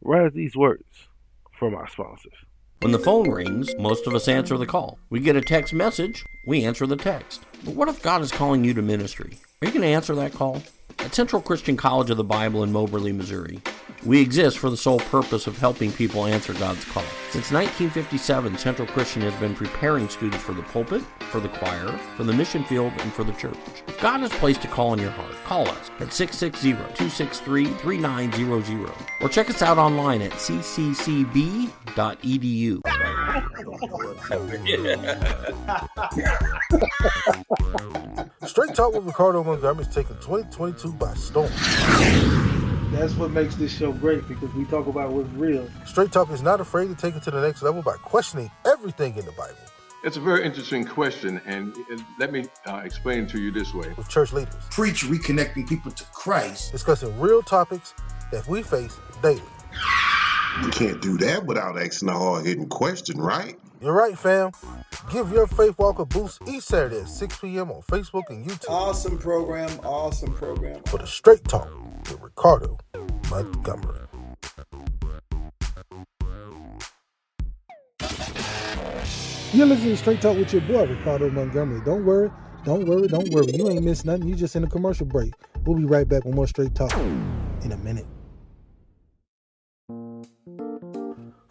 Right 0.02 0.32
these 0.32 0.56
words 0.56 1.08
from 1.52 1.74
our 1.74 1.88
sponsors. 1.88 2.32
When 2.80 2.92
the 2.92 2.98
phone 2.98 3.30
rings, 3.30 3.74
most 3.78 4.06
of 4.06 4.14
us 4.14 4.26
answer 4.26 4.56
the 4.56 4.66
call. 4.66 4.98
We 5.10 5.20
get 5.20 5.36
a 5.36 5.42
text 5.42 5.74
message, 5.74 6.24
we 6.46 6.64
answer 6.64 6.86
the 6.86 6.96
text. 6.96 7.42
But 7.62 7.74
what 7.74 7.90
if 7.90 8.02
God 8.02 8.22
is 8.22 8.32
calling 8.32 8.64
you 8.64 8.72
to 8.72 8.80
ministry? 8.80 9.36
Are 9.60 9.66
you 9.66 9.72
going 9.72 9.82
to 9.82 9.88
answer 9.88 10.14
that 10.14 10.32
call? 10.32 10.62
At 11.02 11.14
Central 11.14 11.40
Christian 11.40 11.78
College 11.78 12.10
of 12.10 12.18
the 12.18 12.24
Bible 12.24 12.62
in 12.62 12.72
Moberly, 12.72 13.10
Missouri, 13.10 13.58
we 14.04 14.20
exist 14.20 14.58
for 14.58 14.68
the 14.68 14.76
sole 14.76 14.98
purpose 14.98 15.46
of 15.46 15.56
helping 15.56 15.90
people 15.92 16.26
answer 16.26 16.52
God's 16.54 16.84
call. 16.84 17.04
Since 17.30 17.50
1957, 17.50 18.58
Central 18.58 18.86
Christian 18.86 19.22
has 19.22 19.32
been 19.40 19.54
preparing 19.54 20.10
students 20.10 20.44
for 20.44 20.52
the 20.52 20.60
pulpit, 20.62 21.00
for 21.30 21.40
the 21.40 21.48
choir, 21.48 21.88
for 22.16 22.24
the 22.24 22.34
mission 22.34 22.64
field, 22.64 22.92
and 22.98 23.10
for 23.14 23.24
the 23.24 23.32
church. 23.32 23.56
If 23.88 23.98
God 24.00 24.20
has 24.20 24.30
placed 24.32 24.62
a 24.64 24.68
call 24.68 24.92
in 24.92 24.98
your 24.98 25.10
heart, 25.10 25.32
call 25.44 25.66
us 25.68 25.90
at 26.00 26.08
660-263-3900 26.08 28.92
or 29.22 29.28
check 29.30 29.48
us 29.48 29.62
out 29.62 29.78
online 29.78 30.20
at 30.20 30.32
cccb.edu. 30.32 31.70
Straight 38.50 38.74
Talk 38.74 38.94
with 38.94 39.04
Ricardo 39.04 39.44
Montgomery 39.44 39.84
is 39.84 39.94
taking 39.94 40.16
2022 40.16 40.89
by 40.98 41.14
storm. 41.14 41.50
That's 42.92 43.14
what 43.14 43.30
makes 43.30 43.54
this 43.54 43.72
show 43.72 43.92
great 43.92 44.26
because 44.26 44.52
we 44.54 44.64
talk 44.64 44.86
about 44.86 45.12
what's 45.12 45.28
real. 45.30 45.68
Straight 45.86 46.10
Talk 46.10 46.30
is 46.30 46.42
not 46.42 46.60
afraid 46.60 46.88
to 46.88 46.94
take 46.94 47.14
it 47.14 47.22
to 47.22 47.30
the 47.30 47.40
next 47.40 47.62
level 47.62 47.82
by 47.82 47.96
questioning 47.96 48.50
everything 48.66 49.16
in 49.16 49.24
the 49.24 49.32
Bible. 49.32 49.56
It's 50.02 50.16
a 50.16 50.20
very 50.20 50.44
interesting 50.44 50.84
question, 50.84 51.40
and 51.44 51.76
let 52.18 52.32
me 52.32 52.46
uh, 52.66 52.80
explain 52.84 53.26
to 53.28 53.38
you 53.38 53.50
this 53.50 53.74
way. 53.74 53.92
With 53.96 54.08
church 54.08 54.32
leaders, 54.32 54.54
preach 54.70 55.04
reconnecting 55.04 55.68
people 55.68 55.90
to 55.92 56.04
Christ, 56.06 56.72
discussing 56.72 57.18
real 57.20 57.42
topics 57.42 57.94
that 58.32 58.46
we 58.48 58.62
face 58.62 58.96
daily. 59.22 59.42
You 60.62 60.68
can't 60.70 61.00
do 61.00 61.16
that 61.18 61.46
without 61.46 61.80
asking 61.80 62.08
a 62.08 62.12
hard 62.12 62.44
hitting 62.44 62.68
question, 62.68 63.18
right? 63.18 63.58
You're 63.80 63.94
right, 63.94 64.18
fam. 64.18 64.50
Give 65.10 65.30
your 65.32 65.46
faith 65.46 65.78
walk 65.78 65.98
a 65.98 66.04
boost 66.04 66.42
each 66.46 66.64
Saturday 66.64 67.00
at 67.00 67.08
6 67.08 67.38
p.m. 67.38 67.70
on 67.70 67.80
Facebook 67.82 68.24
and 68.28 68.44
YouTube. 68.46 68.68
Awesome 68.68 69.16
program, 69.16 69.70
awesome 69.82 70.34
program. 70.34 70.82
For 70.86 70.98
the 70.98 71.06
Straight 71.06 71.44
Talk 71.44 71.70
with 72.10 72.20
Ricardo 72.20 72.78
Montgomery. 73.30 74.00
You're 79.52 79.66
listening 79.66 79.90
to 79.90 79.96
Straight 79.96 80.20
Talk 80.20 80.36
with 80.36 80.52
your 80.52 80.62
boy, 80.62 80.86
Ricardo 80.86 81.30
Montgomery. 81.30 81.80
Don't 81.84 82.04
worry, 82.04 82.30
Don't 82.64 82.86
worry, 82.86 83.08
don't 83.08 83.28
worry. 83.32 83.50
You 83.52 83.68
ain't 83.70 83.82
missed 83.82 84.04
nothing. 84.04 84.28
You 84.28 84.34
just 84.34 84.54
in 84.56 84.64
a 84.64 84.68
commercial 84.68 85.06
break. 85.06 85.32
We'll 85.64 85.78
be 85.78 85.84
right 85.86 86.06
back 86.06 86.24
with 86.24 86.34
more 86.34 86.46
Straight 86.46 86.74
Talk 86.74 86.92
in 86.96 87.72
a 87.72 87.76
minute. 87.78 88.06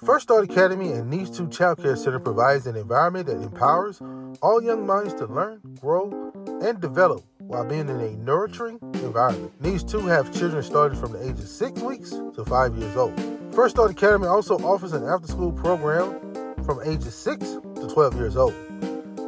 First 0.09 0.23
Start 0.23 0.49
Academy 0.49 0.91
and 0.93 1.07
Needs 1.07 1.29
2 1.37 1.49
Child 1.49 1.83
Care 1.83 1.95
Center 1.95 2.17
provides 2.17 2.65
an 2.65 2.75
environment 2.75 3.27
that 3.27 3.43
empowers 3.43 4.01
all 4.41 4.59
young 4.59 4.87
minds 4.87 5.13
to 5.13 5.27
learn, 5.27 5.61
grow, 5.79 6.31
and 6.63 6.81
develop 6.81 7.21
while 7.37 7.63
being 7.63 7.87
in 7.87 7.99
a 8.01 8.09
nurturing 8.13 8.79
environment. 8.95 9.53
Needs 9.61 9.83
2 9.83 10.07
have 10.07 10.33
children 10.35 10.63
starting 10.63 10.99
from 10.99 11.11
the 11.11 11.21
age 11.23 11.37
of 11.37 11.47
6 11.47 11.81
weeks 11.81 12.09
to 12.09 12.43
5 12.43 12.75
years 12.77 12.97
old. 12.97 13.13
First 13.53 13.75
Start 13.75 13.91
Academy 13.91 14.25
also 14.25 14.57
offers 14.65 14.93
an 14.93 15.07
after 15.07 15.27
school 15.27 15.51
program 15.51 16.19
from 16.65 16.79
ages 16.83 17.13
6 17.13 17.45
to 17.75 17.87
12 17.93 18.15
years 18.15 18.35
old. 18.35 18.55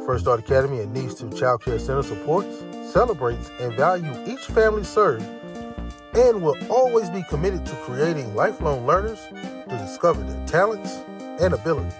First 0.04 0.24
Start 0.24 0.40
Academy 0.40 0.80
and 0.80 0.92
Needs 0.92 1.14
2 1.14 1.30
Child 1.30 1.62
Care 1.62 1.78
Center 1.78 2.02
supports, 2.02 2.64
celebrates, 2.92 3.52
and 3.60 3.72
values 3.74 4.16
each 4.28 4.46
family 4.46 4.82
served 4.82 5.24
and 6.14 6.42
will 6.42 6.56
always 6.70 7.08
be 7.10 7.22
committed 7.28 7.64
to 7.66 7.74
creating 7.76 8.34
lifelong 8.34 8.84
learners 8.84 9.18
to 9.30 9.78
discover 9.92 10.22
their 10.22 10.46
talents 10.46 11.02
and 11.38 11.52
abilities. 11.52 11.92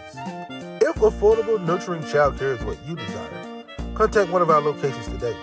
If 0.81 0.97
affordable, 0.97 1.63
nurturing 1.63 2.01
childcare 2.05 2.59
is 2.59 2.65
what 2.65 2.79
you 2.87 2.97
desire, 2.97 3.65
contact 3.95 4.33
one 4.33 4.41
of 4.41 4.49
our 4.49 4.63
locations 4.63 5.09
today. 5.09 5.37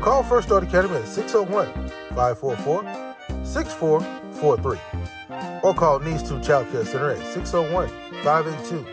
Call 0.00 0.24
First 0.24 0.48
Start 0.48 0.64
Academy 0.64 0.96
at 0.96 1.06
601 1.06 1.68
544 2.16 2.82
6443 3.44 4.80
or 5.62 5.72
call 5.72 6.00
Needs 6.00 6.28
2 6.28 6.40
Child 6.40 6.68
Care 6.72 6.84
Center 6.84 7.12
at 7.12 7.24
601 7.32 7.88
582 8.24 8.84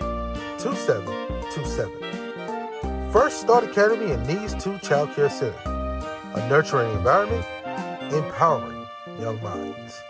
2727. 0.59 3.11
First 3.11 3.41
Start 3.41 3.63
Academy 3.63 4.11
and 4.11 4.27
Needs 4.27 4.53
2 4.63 4.77
Child 4.79 5.09
Care 5.15 5.31
Center, 5.31 5.57
a 6.35 6.47
nurturing 6.49 6.91
environment, 6.91 7.43
empowering 8.13 8.85
young 9.19 9.41
minds. 9.41 10.03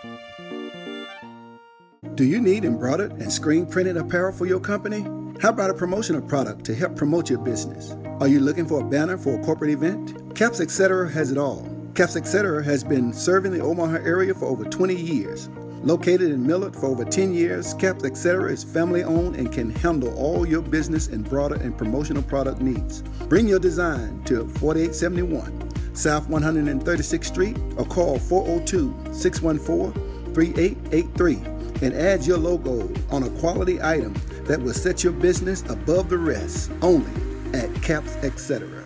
Do 2.16 2.24
you 2.24 2.40
need 2.40 2.64
embroidered 2.64 3.12
and 3.12 3.30
screen 3.30 3.66
printed 3.66 3.98
apparel 3.98 4.32
for 4.32 4.46
your 4.46 4.58
company? 4.58 5.02
How 5.42 5.50
about 5.50 5.68
a 5.68 5.74
promotional 5.74 6.22
product 6.22 6.64
to 6.64 6.74
help 6.74 6.96
promote 6.96 7.28
your 7.28 7.40
business? 7.40 7.94
Are 8.20 8.26
you 8.26 8.40
looking 8.40 8.64
for 8.64 8.80
a 8.80 8.84
banner 8.88 9.18
for 9.18 9.38
a 9.38 9.44
corporate 9.44 9.70
event? 9.70 10.34
Caps 10.34 10.60
Etc. 10.60 11.10
has 11.10 11.30
it 11.30 11.36
all. 11.36 11.68
Caps 11.94 12.16
Etc. 12.16 12.64
has 12.64 12.82
been 12.82 13.12
serving 13.12 13.52
the 13.52 13.60
Omaha 13.60 13.96
area 13.96 14.32
for 14.32 14.46
over 14.46 14.64
20 14.64 14.94
years. 14.94 15.50
Located 15.82 16.30
in 16.30 16.46
Millard 16.46 16.74
for 16.74 16.86
over 16.86 17.04
10 17.04 17.34
years, 17.34 17.74
Caps 17.74 18.04
Etc. 18.04 18.50
is 18.50 18.64
family 18.64 19.04
owned 19.04 19.36
and 19.36 19.52
can 19.52 19.68
handle 19.68 20.16
all 20.16 20.48
your 20.48 20.62
business 20.62 21.08
embroidered 21.08 21.60
and 21.60 21.76
promotional 21.76 22.22
product 22.22 22.62
needs. 22.62 23.02
Bring 23.28 23.46
your 23.46 23.60
design 23.60 24.22
to 24.24 24.48
4871 24.48 25.94
South 25.94 26.30
136th 26.30 27.24
Street 27.26 27.58
or 27.76 27.84
call 27.84 28.18
402 28.18 29.12
614 29.12 30.32
3883 30.32 31.55
and 31.82 31.94
add 31.94 32.24
your 32.24 32.38
logo 32.38 32.92
on 33.10 33.22
a 33.22 33.30
quality 33.40 33.80
item 33.82 34.14
that 34.44 34.60
will 34.60 34.74
set 34.74 35.04
your 35.04 35.12
business 35.12 35.62
above 35.68 36.08
the 36.08 36.18
rest 36.18 36.70
only 36.82 37.10
at 37.52 37.72
Caps 37.82 38.16
Etc. 38.16 38.84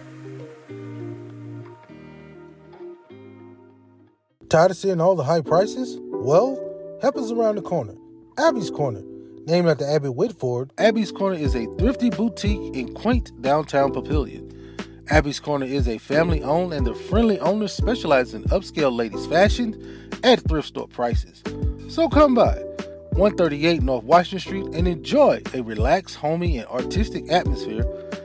Tired 4.48 4.72
of 4.72 4.76
seeing 4.76 5.00
all 5.00 5.14
the 5.14 5.22
high 5.22 5.40
prices? 5.40 5.98
Well, 6.00 6.58
help 7.00 7.16
us 7.16 7.30
around 7.30 7.56
the 7.56 7.62
corner. 7.62 7.94
Abby's 8.36 8.70
Corner. 8.70 9.02
Named 9.46 9.68
after 9.68 9.86
Abby 9.86 10.08
Whitford, 10.08 10.72
Abby's 10.76 11.12
Corner 11.12 11.36
is 11.36 11.54
a 11.54 11.66
thrifty 11.78 12.10
boutique 12.10 12.74
in 12.74 12.92
quaint 12.94 13.30
downtown 13.42 13.92
Papillion. 13.92 14.52
Abby's 15.08 15.40
Corner 15.40 15.66
is 15.66 15.88
a 15.88 15.98
family 15.98 16.42
owned 16.42 16.72
and 16.72 16.86
the 16.86 16.94
friendly 16.94 17.38
owners 17.40 17.72
specialize 17.72 18.34
in 18.34 18.44
upscale 18.44 18.92
ladies' 18.92 19.26
fashion 19.26 20.10
at 20.24 20.40
thrift 20.48 20.68
store 20.68 20.88
prices. 20.88 21.42
So 21.88 22.08
come 22.08 22.34
by 22.34 22.62
138 23.20 23.82
North 23.82 24.04
Washington 24.04 24.38
Street 24.40 24.64
and 24.74 24.88
enjoy 24.88 25.42
a 25.52 25.60
relaxed, 25.60 26.16
homey, 26.16 26.56
and 26.56 26.66
artistic 26.68 27.30
atmosphere 27.30 27.84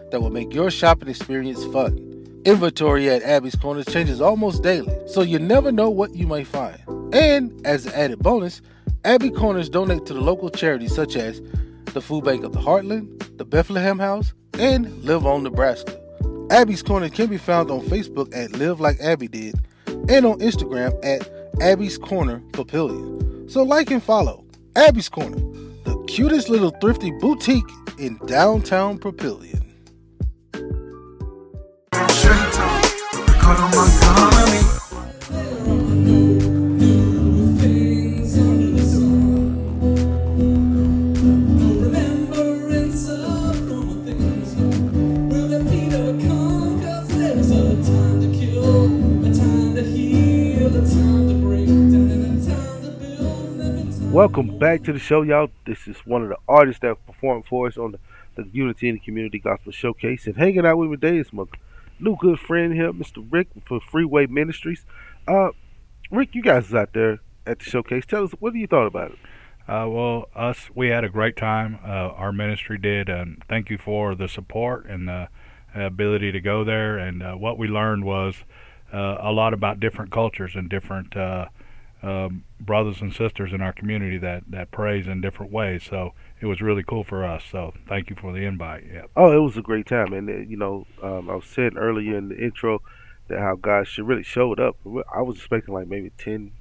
that 0.10 0.22
will 0.22 0.30
make 0.30 0.54
your 0.54 0.72
shopping 0.72 1.10
experience 1.10 1.66
fun. 1.66 2.00
Inventory 2.46 3.10
at 3.10 3.22
Abby's 3.22 3.58
Corner 3.58 3.84
changes 3.84 4.22
almost 4.22 4.64
daily, 4.64 4.98
so 5.06 5.22
you 5.22 5.38
never 5.38 5.70
know 5.70 5.90
what 5.90 6.16
you 6.16 6.26
might 6.26 6.48
find. 6.48 6.80
And 7.14 7.52
as 7.68 7.86
an 7.86 7.92
added 7.92 8.20
bonus, 8.20 8.62
Abby 9.04 9.32
Corners 9.32 9.68
donate 9.68 10.06
to 10.06 10.14
the 10.14 10.22
local 10.22 10.50
charities 10.50 10.96
such 10.96 11.18
as 11.18 11.42
the 11.88 12.00
Food 12.00 12.24
Bank 12.24 12.46
of 12.46 12.54
the 12.54 12.62
Heartland, 12.62 13.38
the 13.38 13.44
Bethlehem 13.44 14.00
House, 14.00 14.34
and 14.54 15.04
Live 15.04 15.26
On 15.26 15.44
Nebraska. 15.44 16.00
Abby's 16.52 16.82
Corner 16.82 17.10
can 17.10 17.28
be 17.28 17.38
found 17.38 17.70
on 17.70 17.82
Facebook 17.82 18.34
at 18.34 18.54
Live 18.54 18.80
Like 18.80 19.02
Abby 19.02 19.28
Did 19.28 19.56
and 19.88 20.26
on 20.26 20.40
Instagram 20.40 20.94
at 21.04 21.30
Abby's 21.60 21.98
Corner 21.98 22.40
Papillion. 22.52 23.52
So 23.52 23.62
like 23.62 23.92
and 23.92 24.02
follow 24.02 24.45
Abby's 24.76 25.08
Corner, 25.08 25.38
the 25.86 26.04
cutest 26.08 26.50
little 26.50 26.72
thrifty 26.82 27.10
boutique 27.10 27.64
in 27.98 28.18
downtown 28.26 29.00
Papillion. 29.00 29.62
Welcome 54.26 54.58
back 54.58 54.84
to 54.86 54.92
the 54.92 54.98
show, 54.98 55.22
y'all. 55.22 55.52
This 55.68 55.88
is 55.88 55.98
one 55.98 56.24
of 56.24 56.30
the 56.30 56.38
artists 56.48 56.82
that 56.82 56.98
performed 57.06 57.46
for 57.46 57.68
us 57.68 57.78
on 57.78 57.92
the, 57.92 58.00
the 58.34 58.50
Unity 58.52 58.90
and 58.90 59.02
Community 59.04 59.38
Gospel 59.38 59.72
Showcase. 59.72 60.26
And 60.26 60.36
hanging 60.36 60.66
out 60.66 60.80
with 60.80 60.90
me 60.90 60.98
today 60.98 61.20
is 61.20 61.32
my 61.32 61.44
new 62.00 62.18
good 62.20 62.40
friend 62.40 62.74
here, 62.74 62.92
Mr. 62.92 63.24
Rick 63.30 63.50
for 63.68 63.80
Freeway 63.80 64.26
Ministries. 64.26 64.84
Uh, 65.28 65.50
Rick, 66.10 66.34
you 66.34 66.42
guys 66.42 66.74
out 66.74 66.94
there 66.94 67.20
at 67.46 67.60
the 67.60 67.66
showcase. 67.66 68.04
Tell 68.08 68.24
us, 68.24 68.32
what 68.40 68.54
do 68.54 68.58
you 68.58 68.66
thought 68.66 68.88
about 68.88 69.12
it? 69.12 69.20
Uh, 69.68 69.88
well, 69.90 70.28
us, 70.36 70.72
we 70.74 70.88
had 70.88 71.04
a 71.04 71.10
great 71.10 71.38
time. 71.38 71.78
Uh, 71.86 72.10
our 72.10 72.32
ministry 72.32 72.80
did. 72.80 73.10
And 73.10 73.44
thank 73.48 73.70
you 73.70 73.78
for 73.78 74.16
the 74.16 74.28
support 74.28 74.88
and 74.88 75.08
the 75.08 75.30
ability 75.76 76.32
to 76.32 76.42
go 76.42 76.64
there. 76.64 76.98
And 76.98 77.22
uh, 77.22 77.34
what 77.36 77.60
we 77.60 77.68
learned 77.68 78.04
was 78.04 78.38
uh, 78.92 79.18
a 79.20 79.32
lot 79.32 79.54
about 79.54 79.80
different 79.80 80.12
cultures 80.12 80.56
and 80.56 80.68
different 80.68 81.16
uh, 81.16 81.46
um, 82.06 82.44
brothers 82.60 83.02
and 83.02 83.12
sisters 83.12 83.52
in 83.52 83.62
our 83.62 83.74
community 83.74 84.20
that 84.20 84.44
that 84.50 84.70
prays 84.70 85.08
in 85.08 85.22
different 85.22 85.52
ways. 85.52 85.84
So 85.84 86.14
it 86.40 86.46
was 86.46 86.62
really 86.62 86.84
cool 86.84 87.04
for 87.04 87.26
us. 87.26 87.44
So 87.52 87.74
thank 87.88 88.12
you 88.12 88.16
for 88.16 88.32
the 88.32 88.46
invite. 88.46 88.84
Oh, 89.16 89.32
it 89.32 89.42
was 89.42 89.58
a 89.58 89.62
great 89.62 89.88
time, 89.88 90.14
and 90.14 90.30
uh, 90.30 90.34
you 90.34 90.56
know, 90.56 90.86
um, 91.02 91.30
I 91.30 91.36
was 91.36 91.46
saying 91.46 91.78
earlier 91.78 92.16
in 92.16 92.30
the 92.30 92.38
intro 92.38 92.82
that 93.28 93.40
how 93.40 93.56
God 93.56 93.88
should 93.88 94.08
really 94.08 94.24
showed 94.24 94.60
up. 94.60 94.78
I 95.14 95.24
was 95.24 95.38
expecting 95.38 95.74
like 95.74 95.88
maybe 95.88 96.12
10, 96.20 96.52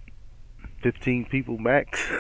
15 0.81 1.27
people 1.27 1.59
max, 1.59 2.11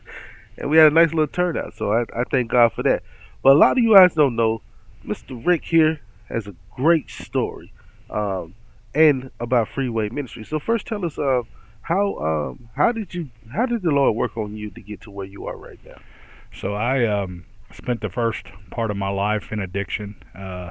and 0.56 0.70
we 0.70 0.78
had 0.78 0.90
a 0.90 0.94
nice 0.94 1.10
little 1.10 1.26
turnout. 1.26 1.74
So 1.74 1.92
I, 1.92 2.04
I 2.18 2.24
thank 2.30 2.50
God 2.50 2.72
for 2.72 2.82
that. 2.84 3.02
But 3.42 3.56
a 3.56 3.58
lot 3.58 3.72
of 3.72 3.84
you 3.84 3.94
guys 3.94 4.14
don't 4.14 4.36
know, 4.36 4.62
Mr. 5.04 5.44
Rick 5.44 5.66
here 5.66 6.00
has 6.30 6.46
a 6.46 6.54
great 6.70 7.10
story, 7.10 7.74
um, 8.08 8.54
and 8.94 9.30
about 9.38 9.68
Freeway 9.68 10.08
Ministry. 10.08 10.44
So 10.44 10.58
first, 10.58 10.86
tell 10.86 11.04
us. 11.04 11.18
Uh, 11.18 11.42
how 11.90 12.16
um 12.18 12.68
how 12.76 12.92
did 12.92 13.12
you 13.14 13.30
how 13.52 13.66
did 13.66 13.82
the 13.82 13.90
Lord 13.90 14.14
work 14.14 14.36
on 14.36 14.56
you 14.56 14.70
to 14.70 14.80
get 14.80 15.00
to 15.02 15.10
where 15.10 15.26
you 15.26 15.46
are 15.46 15.56
right 15.56 15.80
now? 15.84 16.00
So 16.54 16.74
I 16.74 17.04
um 17.04 17.44
spent 17.74 18.00
the 18.00 18.08
first 18.08 18.46
part 18.70 18.90
of 18.90 18.96
my 18.96 19.08
life 19.08 19.50
in 19.50 19.58
addiction, 19.58 20.16
uh, 20.34 20.70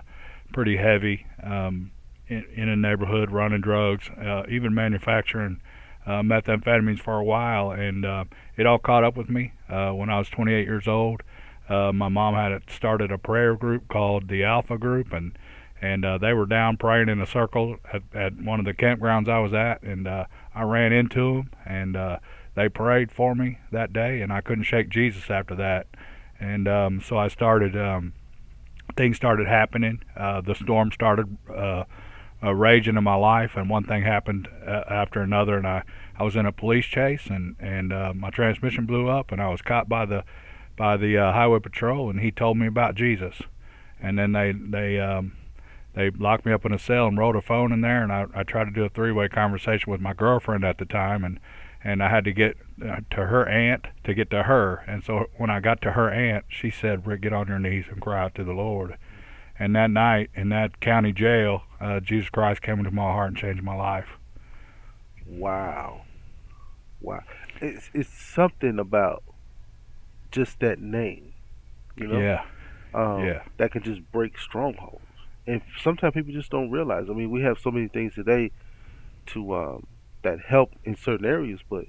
pretty 0.53 0.77
heavy, 0.77 1.25
um, 1.43 1.91
in, 2.27 2.45
in 2.55 2.69
a 2.69 2.75
neighborhood 2.75 3.31
running 3.31 3.61
drugs, 3.61 4.09
uh, 4.09 4.43
even 4.49 4.73
manufacturing 4.73 5.61
uh, 6.05 6.21
methamphetamines 6.21 6.99
for 6.99 7.17
a 7.17 7.23
while, 7.23 7.71
and 7.71 8.05
uh, 8.05 8.23
it 8.57 8.65
all 8.65 8.79
caught 8.79 9.03
up 9.03 9.15
with 9.15 9.29
me 9.29 9.53
uh, 9.69 9.91
when 9.91 10.09
I 10.09 10.17
was 10.17 10.29
28 10.29 10.65
years 10.65 10.87
old. 10.87 11.21
Uh, 11.67 11.91
my 11.93 12.09
mom 12.09 12.33
had 12.33 12.63
started 12.69 13.11
a 13.11 13.17
prayer 13.17 13.55
group 13.55 13.87
called 13.89 14.27
the 14.27 14.43
Alpha 14.43 14.77
Group, 14.77 15.11
and 15.13 15.37
and 15.81 16.03
they 16.21 16.33
were 16.33 16.45
down 16.45 16.75
praying 16.75 17.07
in 17.07 17.21
a 17.21 17.25
circle 17.25 17.77
at, 17.93 18.01
at 18.13 18.35
one 18.35 18.59
of 18.59 18.65
the 18.65 18.73
campgrounds 18.73 19.29
I 19.29 19.39
was 19.39 19.53
at, 19.53 19.81
and 19.81 20.07
I 20.59 20.63
ran 20.63 20.91
into 20.91 21.35
them, 21.35 21.51
and 21.65 21.95
uh, 21.95 22.17
they 22.55 22.67
prayed 22.67 23.13
for 23.13 23.33
me 23.33 23.59
that 23.71 23.93
day, 23.93 24.21
and 24.21 24.33
I 24.33 24.41
couldn't 24.41 24.65
shake 24.65 24.89
Jesus 24.89 25.29
after 25.29 25.55
that, 25.55 25.87
and 26.39 26.67
um, 26.67 27.01
so 27.01 27.17
I 27.17 27.29
started. 27.29 27.77
Um, 27.77 28.13
things 28.97 29.15
started 29.15 29.47
happening. 29.47 30.01
Uh, 30.17 30.41
the 30.41 30.55
storm 30.55 30.91
started 30.91 31.37
uh, 31.49 31.83
uh, 32.43 32.53
raging 32.53 32.97
in 32.97 33.03
my 33.03 33.15
life, 33.15 33.55
and 33.55 33.69
one 33.69 33.85
thing 33.85 34.03
happened 34.03 34.49
uh, 34.67 34.83
after 34.89 35.21
another, 35.21 35.55
and 35.57 35.65
I, 35.65 35.83
I 36.17 36.23
was 36.23 36.35
in 36.35 36.45
a 36.45 36.51
police 36.51 36.85
chase, 36.85 37.27
and 37.27 37.55
and 37.59 37.93
uh, 37.93 38.13
my 38.13 38.29
transmission 38.29 38.85
blew 38.85 39.07
up, 39.07 39.31
and 39.31 39.41
I 39.41 39.47
was 39.49 39.61
caught 39.61 39.87
by 39.87 40.05
the 40.05 40.25
by 40.75 40.97
the 40.97 41.15
highway 41.15 41.59
patrol, 41.59 42.09
and 42.09 42.19
he 42.19 42.31
told 42.31 42.57
me 42.57 42.67
about 42.67 42.95
Jesus, 42.95 43.41
and 44.01 44.19
then 44.19 44.33
they 44.33 44.51
they 44.51 44.99
um, 44.99 45.33
they 45.93 46.09
locked 46.11 46.45
me 46.45 46.53
up 46.53 46.65
in 46.65 46.73
a 46.73 46.79
cell 46.79 47.07
and 47.07 47.17
rolled 47.17 47.35
a 47.35 47.41
phone 47.41 47.71
in 47.71 47.81
there, 47.81 48.03
and 48.03 48.11
I, 48.11 48.25
I 48.35 48.43
tried 48.43 48.65
to 48.65 48.71
do 48.71 48.83
a 48.83 48.89
three-way 48.89 49.27
conversation 49.29 49.91
with 49.91 50.01
my 50.01 50.13
girlfriend 50.13 50.63
at 50.63 50.77
the 50.77 50.85
time, 50.85 51.23
and 51.23 51.39
and 51.83 52.03
I 52.03 52.09
had 52.09 52.25
to 52.25 52.33
get 52.33 52.57
uh, 52.85 52.97
to 53.11 53.25
her 53.27 53.47
aunt 53.47 53.87
to 54.03 54.13
get 54.13 54.29
to 54.31 54.43
her. 54.43 54.83
And 54.85 55.03
so 55.03 55.27
when 55.37 55.49
I 55.49 55.61
got 55.61 55.81
to 55.83 55.91
her 55.93 56.09
aunt, 56.11 56.45
she 56.49 56.69
said, 56.69 57.07
"Rick, 57.07 57.21
get 57.21 57.33
on 57.33 57.47
your 57.47 57.59
knees 57.59 57.85
and 57.89 58.01
cry 58.01 58.23
out 58.23 58.35
to 58.35 58.43
the 58.43 58.53
Lord." 58.53 58.97
And 59.57 59.75
that 59.75 59.91
night 59.91 60.29
in 60.35 60.49
that 60.49 60.79
county 60.79 61.11
jail, 61.11 61.63
uh, 61.81 61.99
Jesus 61.99 62.29
Christ 62.29 62.61
came 62.61 62.79
into 62.79 62.91
my 62.91 63.03
heart 63.03 63.29
and 63.29 63.37
changed 63.37 63.63
my 63.63 63.75
life. 63.75 64.17
Wow, 65.25 66.01
wow! 67.01 67.23
It's 67.61 67.89
it's 67.93 68.09
something 68.09 68.79
about 68.79 69.23
just 70.31 70.59
that 70.59 70.79
name, 70.79 71.33
you 71.95 72.07
know. 72.07 72.19
Yeah. 72.19 72.43
Um, 72.93 73.25
Yeah. 73.25 73.43
That 73.57 73.71
can 73.71 73.83
just 73.83 74.01
break 74.11 74.37
strongholds, 74.39 75.03
and 75.49 75.61
sometimes 75.81 76.13
people 76.13 76.33
just 76.33 76.51
don't 76.51 76.69
realize. 76.69 77.05
I 77.09 77.13
mean, 77.13 77.31
we 77.31 77.41
have 77.41 77.57
so 77.59 77.71
many 77.71 77.87
things 77.87 78.13
today 78.15 78.51
to 79.27 79.55
um, 79.55 79.87
that 80.21 80.39
help 80.47 80.71
in 80.83 80.95
certain 80.95 81.25
areas, 81.25 81.59
but 81.69 81.85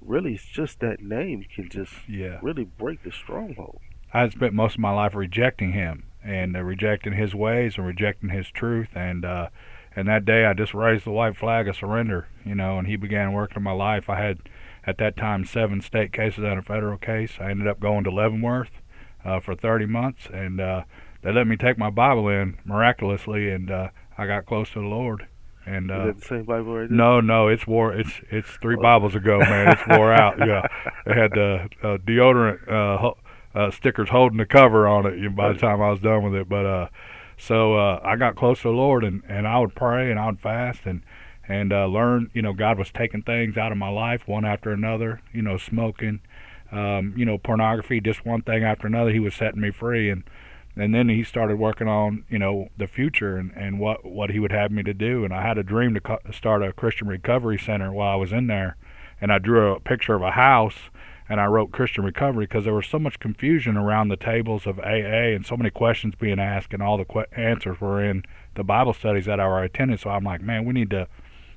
really, 0.00 0.34
it's 0.34 0.44
just 0.46 0.80
that 0.80 1.00
name 1.00 1.44
can 1.54 1.68
just 1.68 1.92
Yeah. 2.08 2.38
really 2.42 2.64
break 2.64 3.02
the 3.02 3.12
stronghold. 3.12 3.80
I 4.12 4.28
spent 4.28 4.52
most 4.52 4.74
of 4.74 4.80
my 4.80 4.92
life 4.92 5.14
rejecting 5.14 5.72
him 5.72 6.04
and 6.22 6.56
uh, 6.56 6.62
rejecting 6.62 7.14
his 7.14 7.34
ways 7.34 7.76
and 7.76 7.86
rejecting 7.86 8.28
his 8.30 8.48
truth. 8.50 8.88
And 8.94 9.24
uh, 9.24 9.48
and 9.96 10.08
that 10.08 10.24
day, 10.24 10.44
I 10.44 10.52
just 10.54 10.74
raised 10.74 11.04
the 11.04 11.10
white 11.12 11.36
flag 11.36 11.68
of 11.68 11.76
surrender, 11.76 12.28
you 12.44 12.54
know. 12.54 12.78
And 12.78 12.86
he 12.86 12.96
began 12.96 13.32
working 13.32 13.58
in 13.58 13.62
my 13.62 13.72
life. 13.72 14.08
I 14.10 14.20
had 14.20 14.38
at 14.86 14.98
that 14.98 15.16
time 15.16 15.44
seven 15.44 15.80
state 15.80 16.12
cases 16.12 16.44
and 16.44 16.58
a 16.58 16.62
federal 16.62 16.98
case. 16.98 17.32
I 17.40 17.50
ended 17.50 17.66
up 17.68 17.80
going 17.80 18.04
to 18.04 18.10
Leavenworth 18.10 18.70
uh, 19.24 19.40
for 19.40 19.54
30 19.54 19.86
months, 19.86 20.26
and 20.32 20.60
uh, 20.60 20.82
they 21.24 21.32
let 21.32 21.46
me 21.46 21.56
take 21.56 21.78
my 21.78 21.90
Bible 21.90 22.28
in 22.28 22.58
miraculously, 22.64 23.50
and 23.50 23.70
uh, 23.70 23.88
I 24.16 24.26
got 24.26 24.46
close 24.46 24.68
to 24.70 24.80
the 24.80 24.86
Lord. 24.86 25.26
And 25.66 25.90
Is 25.90 25.96
uh, 25.96 26.12
the 26.18 26.24
same 26.26 26.44
Bible 26.44 26.74
right 26.74 26.88
there? 26.88 26.96
no, 26.96 27.20
no, 27.20 27.48
it's 27.48 27.66
wore. 27.66 27.94
It's 27.94 28.20
it's 28.30 28.50
three 28.60 28.76
Bibles 28.76 29.14
ago, 29.14 29.38
man. 29.38 29.72
It's 29.72 29.82
wore 29.88 30.12
out. 30.12 30.38
Yeah, 30.38 30.66
they 31.06 31.14
had 31.14 31.30
the 31.32 31.68
uh, 31.82 31.96
deodorant 31.96 32.70
uh, 32.70 32.98
ho- 32.98 33.18
uh, 33.54 33.70
stickers 33.70 34.10
holding 34.10 34.36
the 34.36 34.44
cover 34.44 34.86
on 34.86 35.06
it. 35.06 35.34
By 35.34 35.52
the 35.54 35.58
time 35.58 35.80
I 35.80 35.90
was 35.90 36.00
done 36.00 36.22
with 36.22 36.34
it, 36.34 36.48
but 36.50 36.66
uh, 36.66 36.88
so 37.38 37.76
uh, 37.76 38.00
I 38.04 38.16
got 38.16 38.36
close 38.36 38.58
to 38.58 38.68
the 38.68 38.74
Lord, 38.74 39.04
and 39.04 39.22
and 39.26 39.48
I 39.48 39.58
would 39.58 39.74
pray 39.74 40.10
and 40.10 40.20
I 40.20 40.26
would 40.26 40.40
fast 40.40 40.80
and 40.84 41.00
and 41.48 41.72
uh, 41.72 41.86
learn. 41.86 42.30
You 42.34 42.42
know, 42.42 42.52
God 42.52 42.78
was 42.78 42.90
taking 42.90 43.22
things 43.22 43.56
out 43.56 43.72
of 43.72 43.78
my 43.78 43.88
life 43.88 44.28
one 44.28 44.44
after 44.44 44.70
another. 44.70 45.22
You 45.32 45.40
know, 45.40 45.56
smoking, 45.56 46.20
um, 46.72 47.14
you 47.16 47.24
know, 47.24 47.38
pornography, 47.38 48.02
just 48.02 48.26
one 48.26 48.42
thing 48.42 48.64
after 48.64 48.86
another. 48.86 49.12
He 49.12 49.20
was 49.20 49.34
setting 49.34 49.62
me 49.62 49.70
free, 49.70 50.10
and 50.10 50.24
and 50.76 50.94
then 50.94 51.08
he 51.08 51.22
started 51.22 51.58
working 51.58 51.88
on 51.88 52.24
you 52.28 52.38
know 52.38 52.68
the 52.76 52.86
future 52.86 53.36
and, 53.36 53.52
and 53.52 53.78
what 53.78 54.04
what 54.04 54.30
he 54.30 54.38
would 54.38 54.52
have 54.52 54.70
me 54.70 54.82
to 54.82 54.94
do. 54.94 55.24
And 55.24 55.32
i 55.32 55.42
had 55.42 55.58
a 55.58 55.62
dream 55.62 55.94
to 55.94 56.00
co- 56.00 56.18
start 56.32 56.62
a 56.62 56.72
christian 56.72 57.08
recovery 57.08 57.58
center 57.58 57.92
while 57.92 58.12
i 58.12 58.16
was 58.16 58.32
in 58.32 58.46
there. 58.46 58.76
And 59.20 59.32
i 59.32 59.38
drew 59.38 59.72
a 59.72 59.80
picture 59.80 60.14
of 60.14 60.22
a 60.22 60.32
house 60.32 60.90
and 61.28 61.40
i 61.40 61.46
wrote 61.46 61.72
christian 61.72 62.04
recovery 62.04 62.46
because 62.46 62.64
there 62.64 62.74
was 62.74 62.86
so 62.86 62.98
much 62.98 63.18
confusion 63.18 63.76
around 63.76 64.08
the 64.08 64.16
tables 64.16 64.66
of 64.66 64.78
aa 64.78 65.34
and 65.34 65.46
so 65.46 65.56
many 65.56 65.70
questions 65.70 66.14
being 66.14 66.38
asked 66.38 66.74
and 66.74 66.82
all 66.82 66.98
the 66.98 67.04
que- 67.04 67.24
answers 67.32 67.80
were 67.80 68.04
in 68.04 68.24
the 68.56 68.64
bible 68.64 68.92
studies 68.92 69.24
that 69.24 69.40
i 69.40 69.46
were 69.46 69.62
attending. 69.62 69.96
So 69.96 70.10
i'm 70.10 70.24
like 70.24 70.42
man 70.42 70.64
we 70.64 70.72
need 70.72 70.90
to 70.90 71.08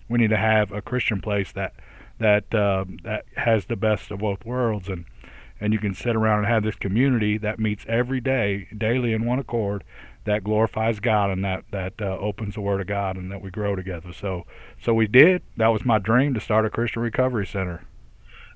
we 0.08 0.18
need 0.20 0.30
to 0.30 0.38
have 0.38 0.72
a 0.72 0.82
christian 0.82 1.20
place 1.20 1.52
that 1.52 1.74
that 2.20 2.54
uh, 2.54 2.86
that 3.04 3.26
has 3.36 3.66
the 3.66 3.76
best 3.76 4.12
of 4.12 4.20
both 4.20 4.46
worlds. 4.46 4.90
And 4.90 5.06
and 5.60 5.74
you 5.74 5.80
can 5.80 5.94
sit 5.94 6.16
around 6.16 6.40
and 6.40 6.48
have 6.48 6.64
this 6.64 6.76
community 6.76 7.38
that 7.38 7.60
meets 7.60 7.86
every 7.88 8.22
day, 8.22 8.68
daily 8.76 9.14
in 9.14 9.26
one 9.26 9.40
accord, 9.40 9.84
that 10.26 10.44
glorifies 10.44 11.00
God 11.00 11.32
and 11.32 11.44
that 11.46 11.64
that 11.72 11.94
uh, 12.02 12.18
opens 12.20 12.56
the 12.56 12.62
Word 12.62 12.82
of 12.82 12.88
God 12.88 13.16
and 13.16 13.32
that 13.32 13.42
we 13.42 13.50
grow 13.50 13.76
together. 13.76 14.12
So 14.14 14.46
so 14.82 14.94
we 14.94 15.08
did. 15.08 15.42
That 15.56 15.70
was 15.70 15.86
my 15.86 16.00
dream 16.00 16.34
to 16.34 16.40
start 16.40 16.66
a 16.66 16.70
Christian 16.70 17.02
recovery 17.02 17.48
center. 17.48 17.86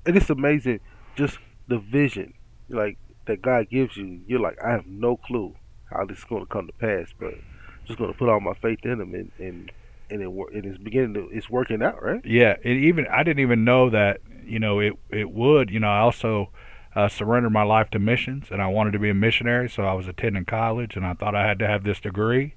And 0.04 0.16
it's 0.16 0.30
amazing, 0.30 0.80
just 1.16 1.38
the 1.68 1.78
vision, 1.78 2.34
like 2.68 2.98
that 3.26 3.40
God 3.40 3.70
gives 3.70 3.96
you. 3.96 4.20
You're 4.26 4.40
like, 4.40 4.62
I 4.62 4.70
have 4.70 4.86
no 4.86 5.16
clue 5.16 5.54
how 5.90 6.04
this 6.04 6.18
is 6.18 6.24
going 6.24 6.42
to 6.42 6.52
come 6.52 6.66
to 6.66 6.72
pass, 6.74 7.12
but 7.18 7.34
I'm 7.34 7.86
just 7.86 7.98
going 7.98 8.12
to 8.12 8.18
put 8.18 8.28
all 8.28 8.40
my 8.40 8.54
faith 8.54 8.80
in 8.84 9.00
Him, 9.00 9.14
and 9.14 9.32
and 9.38 9.72
and 10.10 10.22
it 10.22 10.28
and 10.28 10.66
it's 10.66 10.78
beginning 10.78 11.14
to, 11.14 11.30
it's 11.32 11.48
working 11.48 11.82
out, 11.82 12.02
right? 12.02 12.20
Yeah, 12.24 12.56
it 12.62 12.76
even 12.76 13.06
I 13.06 13.22
didn't 13.22 13.40
even 13.40 13.64
know 13.64 13.90
that 13.90 14.20
you 14.44 14.58
know 14.58 14.80
it 14.80 14.92
it 15.10 15.30
would. 15.30 15.70
You 15.70 15.80
know, 15.80 15.88
I 15.88 16.00
also 16.00 16.50
uh, 16.94 17.08
surrendered 17.08 17.52
my 17.52 17.62
life 17.62 17.90
to 17.90 17.98
missions, 17.98 18.48
and 18.50 18.60
I 18.60 18.66
wanted 18.66 18.92
to 18.92 18.98
be 18.98 19.08
a 19.10 19.14
missionary, 19.14 19.68
so 19.68 19.84
I 19.84 19.94
was 19.94 20.08
attending 20.08 20.44
college, 20.44 20.96
and 20.96 21.06
I 21.06 21.14
thought 21.14 21.34
I 21.34 21.46
had 21.46 21.58
to 21.60 21.66
have 21.66 21.84
this 21.84 22.00
degree, 22.00 22.54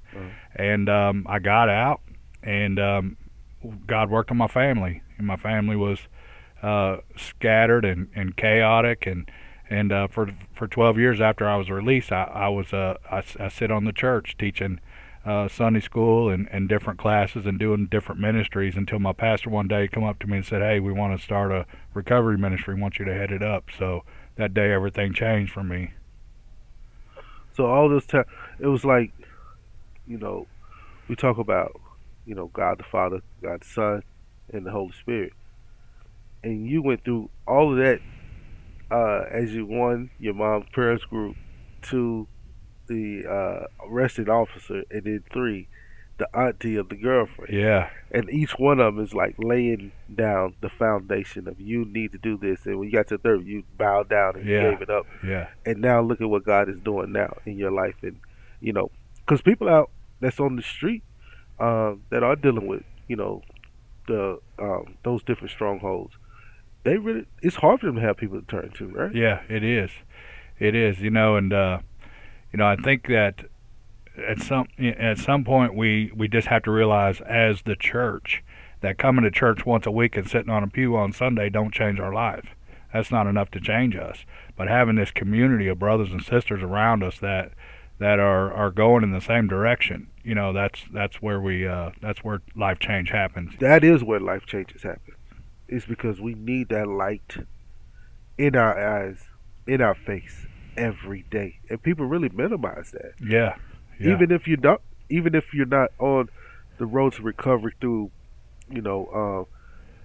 and 0.56 0.90
um, 0.90 1.26
I 1.30 1.40
got 1.40 1.70
out, 1.70 2.02
and 2.44 2.80
um, 2.80 3.18
God 3.88 4.10
worked 4.10 4.32
on 4.32 4.38
my 4.38 4.48
family, 4.48 5.02
and 5.18 5.26
my 5.26 5.38
family 5.38 5.76
was 5.76 6.00
uh, 6.62 6.98
scattered 7.16 7.86
and, 7.86 8.10
and 8.16 8.36
chaotic, 8.36 9.06
and 9.08 9.30
and 9.70 9.92
uh, 9.92 10.08
for 10.08 10.30
for 10.54 10.68
12 10.68 10.98
years 11.00 11.22
after 11.22 11.48
I 11.48 11.56
was 11.56 11.70
released, 11.70 12.12
I, 12.12 12.24
I 12.24 12.48
was 12.50 12.74
uh, 12.74 12.96
I, 13.10 13.24
I 13.40 13.48
sit 13.48 13.72
on 13.72 13.86
the 13.86 13.94
church 13.94 14.36
teaching 14.38 14.80
uh, 15.26 15.48
Sunday 15.48 15.80
school 15.80 16.30
and, 16.30 16.48
and 16.52 16.70
different 16.70 17.00
classes 17.00 17.48
and 17.48 17.58
doing 17.58 17.88
different 17.88 18.22
ministries 18.22 18.76
until 18.76 19.00
my 19.00 19.12
pastor 19.12 19.50
one 19.50 19.68
day 19.68 19.88
come 19.88 20.04
up 20.04 20.20
to 20.20 20.28
me 20.28 20.38
and 20.38 20.46
said, 20.46 20.62
"Hey, 20.62 20.80
we 20.80 20.92
want 20.92 21.18
to 21.18 21.24
start 21.24 21.52
a 21.52 21.66
recovery 21.94 22.38
ministry. 22.38 22.76
We 22.76 22.82
want 22.82 23.00
you 23.00 23.06
to 23.06 23.14
head 23.14 23.32
it 23.32 23.42
up." 23.42 23.66
So 23.78 24.04
that 24.36 24.54
day, 24.54 24.72
everything 24.72 25.14
changed 25.14 25.52
for 25.52 25.64
me. 25.64 25.94
So 27.56 27.66
all 27.66 27.90
this 27.90 28.06
time, 28.06 28.26
it 28.60 28.68
was 28.68 28.84
like, 28.84 29.14
you 30.08 30.18
know, 30.18 30.48
we 31.08 31.16
talk 31.16 31.38
about, 31.38 31.80
you 32.26 32.36
know, 32.36 32.48
God 32.48 32.80
the 32.80 32.84
Father, 32.84 33.22
God 33.42 33.62
the 33.62 33.66
Son, 33.66 34.04
and 34.52 34.66
the 34.66 34.72
Holy 34.72 34.94
Spirit, 35.00 35.34
and 36.44 36.68
you 36.68 36.82
went 36.82 37.04
through 37.04 37.30
all 37.48 37.72
of 37.72 37.78
that 37.78 38.00
uh, 38.92 39.24
as 39.32 39.54
you 39.54 39.66
won 39.66 40.10
your 40.20 40.34
mom's 40.34 40.68
parents 40.74 41.04
group, 41.06 41.36
to 41.82 42.28
the 42.88 43.24
uh, 43.28 43.88
arrested 43.88 44.30
officer, 44.30 44.84
and 44.92 45.04
then 45.04 45.24
three, 45.32 45.68
the 46.18 46.34
auntie 46.38 46.78
of 46.78 46.90
the 46.90 46.96
girlfriend. 46.96 47.54
Yeah. 47.54 47.90
And 48.12 48.30
each 48.30 48.52
one 48.58 48.80
of 48.80 48.96
them 48.96 49.04
is 49.04 49.14
like 49.14 49.36
laying 49.38 49.92
down 50.14 50.56
the 50.62 50.70
foundation 50.70 51.48
of 51.48 51.60
you 51.60 51.84
need 51.86 52.14
to 52.14 52.18
do 52.18 52.38
this, 52.38 52.66
and 52.66 52.80
when 52.80 52.88
you 52.90 52.94
got 52.94 53.08
to 53.10 53.18
the 53.18 53.24
third, 53.24 53.46
you 53.46 53.64
bowed 53.78 54.10
down 54.10 54.38
and 54.38 54.46
you 54.46 54.60
gave 54.60 54.82
it 54.82 54.90
up 54.90 55.06
Yeah. 55.24 55.48
and 55.66 55.82
now 55.82 56.02
look 56.02 56.22
at 56.22 56.30
what 56.30 56.46
God 56.46 56.70
is 56.70 56.80
doing 56.80 57.12
now 57.12 57.36
in 57.46 57.58
your 57.58 57.72
life, 57.72 57.96
and 58.02 58.18
you 58.62 58.72
know, 58.74 58.90
because 59.26 59.42
people 59.42 59.68
out 59.68 59.90
that's 60.22 60.40
on 60.40 60.56
the 60.56 60.62
street 60.62 61.04
uh, 61.60 61.96
that 62.10 62.24
are 62.24 62.36
dealing 62.38 62.68
with, 62.68 62.84
you 63.08 63.16
know, 63.18 63.42
the 64.08 64.40
um, 64.60 64.96
those 65.04 65.22
different 65.24 65.52
strongholds, 65.52 66.14
they 66.84 66.98
really 66.98 67.26
it's 67.42 67.58
hard 67.58 67.82
for 67.82 67.88
them 67.88 67.96
to 67.96 68.02
have 68.02 68.16
people 68.18 68.40
to 68.40 68.46
turn 68.48 68.72
to, 68.78 68.88
right? 68.88 69.14
Yeah, 69.14 69.42
it 69.50 69.64
is. 69.64 69.92
It 70.60 70.74
is, 70.76 71.02
you 71.02 71.10
know, 71.10 71.36
and 71.36 71.52
uh, 71.52 71.80
you 72.54 72.58
know, 72.58 72.66
I 72.68 72.78
think 72.78 73.08
that 73.08 73.46
at 74.18 74.42
some 74.42 74.68
at 74.80 75.18
some 75.18 75.44
point 75.44 75.76
we 75.76 76.12
we 76.16 76.28
just 76.28 76.48
have 76.48 76.64
to 76.64 76.72
realize 76.72 77.22
as 77.22 77.62
the 77.64 77.76
church 77.76 78.44
that 78.82 78.98
coming 78.98 79.24
to 79.24 79.32
church 79.32 79.66
once 79.66 79.86
a 79.86 79.92
week 79.92 80.16
and 80.16 80.30
sitting 80.30 80.50
on 80.50 80.64
a 80.64 80.68
pew 80.68 80.96
on 80.96 81.12
Sunday 81.12 81.50
don't 81.50 81.74
change 81.74 82.00
our 82.00 82.14
life. 82.14 82.56
That's 82.94 83.12
not 83.12 83.28
enough 83.28 83.52
to 83.52 83.60
change 83.60 83.96
us. 83.96 84.26
But 84.56 84.68
having 84.68 84.96
this 84.96 85.12
community 85.12 85.68
of 85.68 85.80
brothers 85.80 86.12
and 86.12 86.24
sisters 86.24 86.64
around 86.64 87.04
us 87.04 87.20
that 87.20 87.52
that 88.00 88.20
are 88.20 88.54
are 88.54 88.72
going 88.72 89.04
in 89.04 89.12
the 89.12 89.22
same 89.22 89.48
direction, 89.48 90.08
you 90.24 90.36
know, 90.36 90.54
that's 90.54 90.84
that's 90.94 91.22
where 91.22 91.42
we 91.42 91.68
uh, 91.68 91.92
that's 92.02 92.24
where 92.24 92.42
life 92.56 92.80
change 92.80 93.10
happens. 93.10 93.54
That 93.60 93.84
is 93.84 94.04
where 94.04 94.20
life 94.20 94.46
changes 94.46 94.84
happen. 94.84 95.16
It's 95.68 95.86
because 95.86 96.22
we 96.22 96.36
need 96.36 96.70
that 96.70 96.88
light 96.88 97.38
in 98.38 98.56
our 98.56 99.04
eyes, 99.04 99.26
in 99.68 99.82
our 99.82 99.96
face 99.96 100.46
every 100.78 101.24
day, 101.30 101.60
and 101.70 101.82
people 101.82 102.06
really 102.06 102.30
minimize 102.30 102.92
that. 102.92 103.14
Yeah. 103.26 103.56
Yeah. 104.00 104.14
even 104.14 104.32
if 104.32 104.48
you 104.48 104.58
don't 104.58 104.82
even 105.10 105.36
if 105.36 105.54
you're 105.54 105.66
not 105.66 105.90
on 106.00 106.30
the 106.78 106.86
road 106.86 107.14
to 107.14 107.22
recovery 107.22 107.74
through 107.80 108.12
you 108.70 108.82
know 108.82 109.48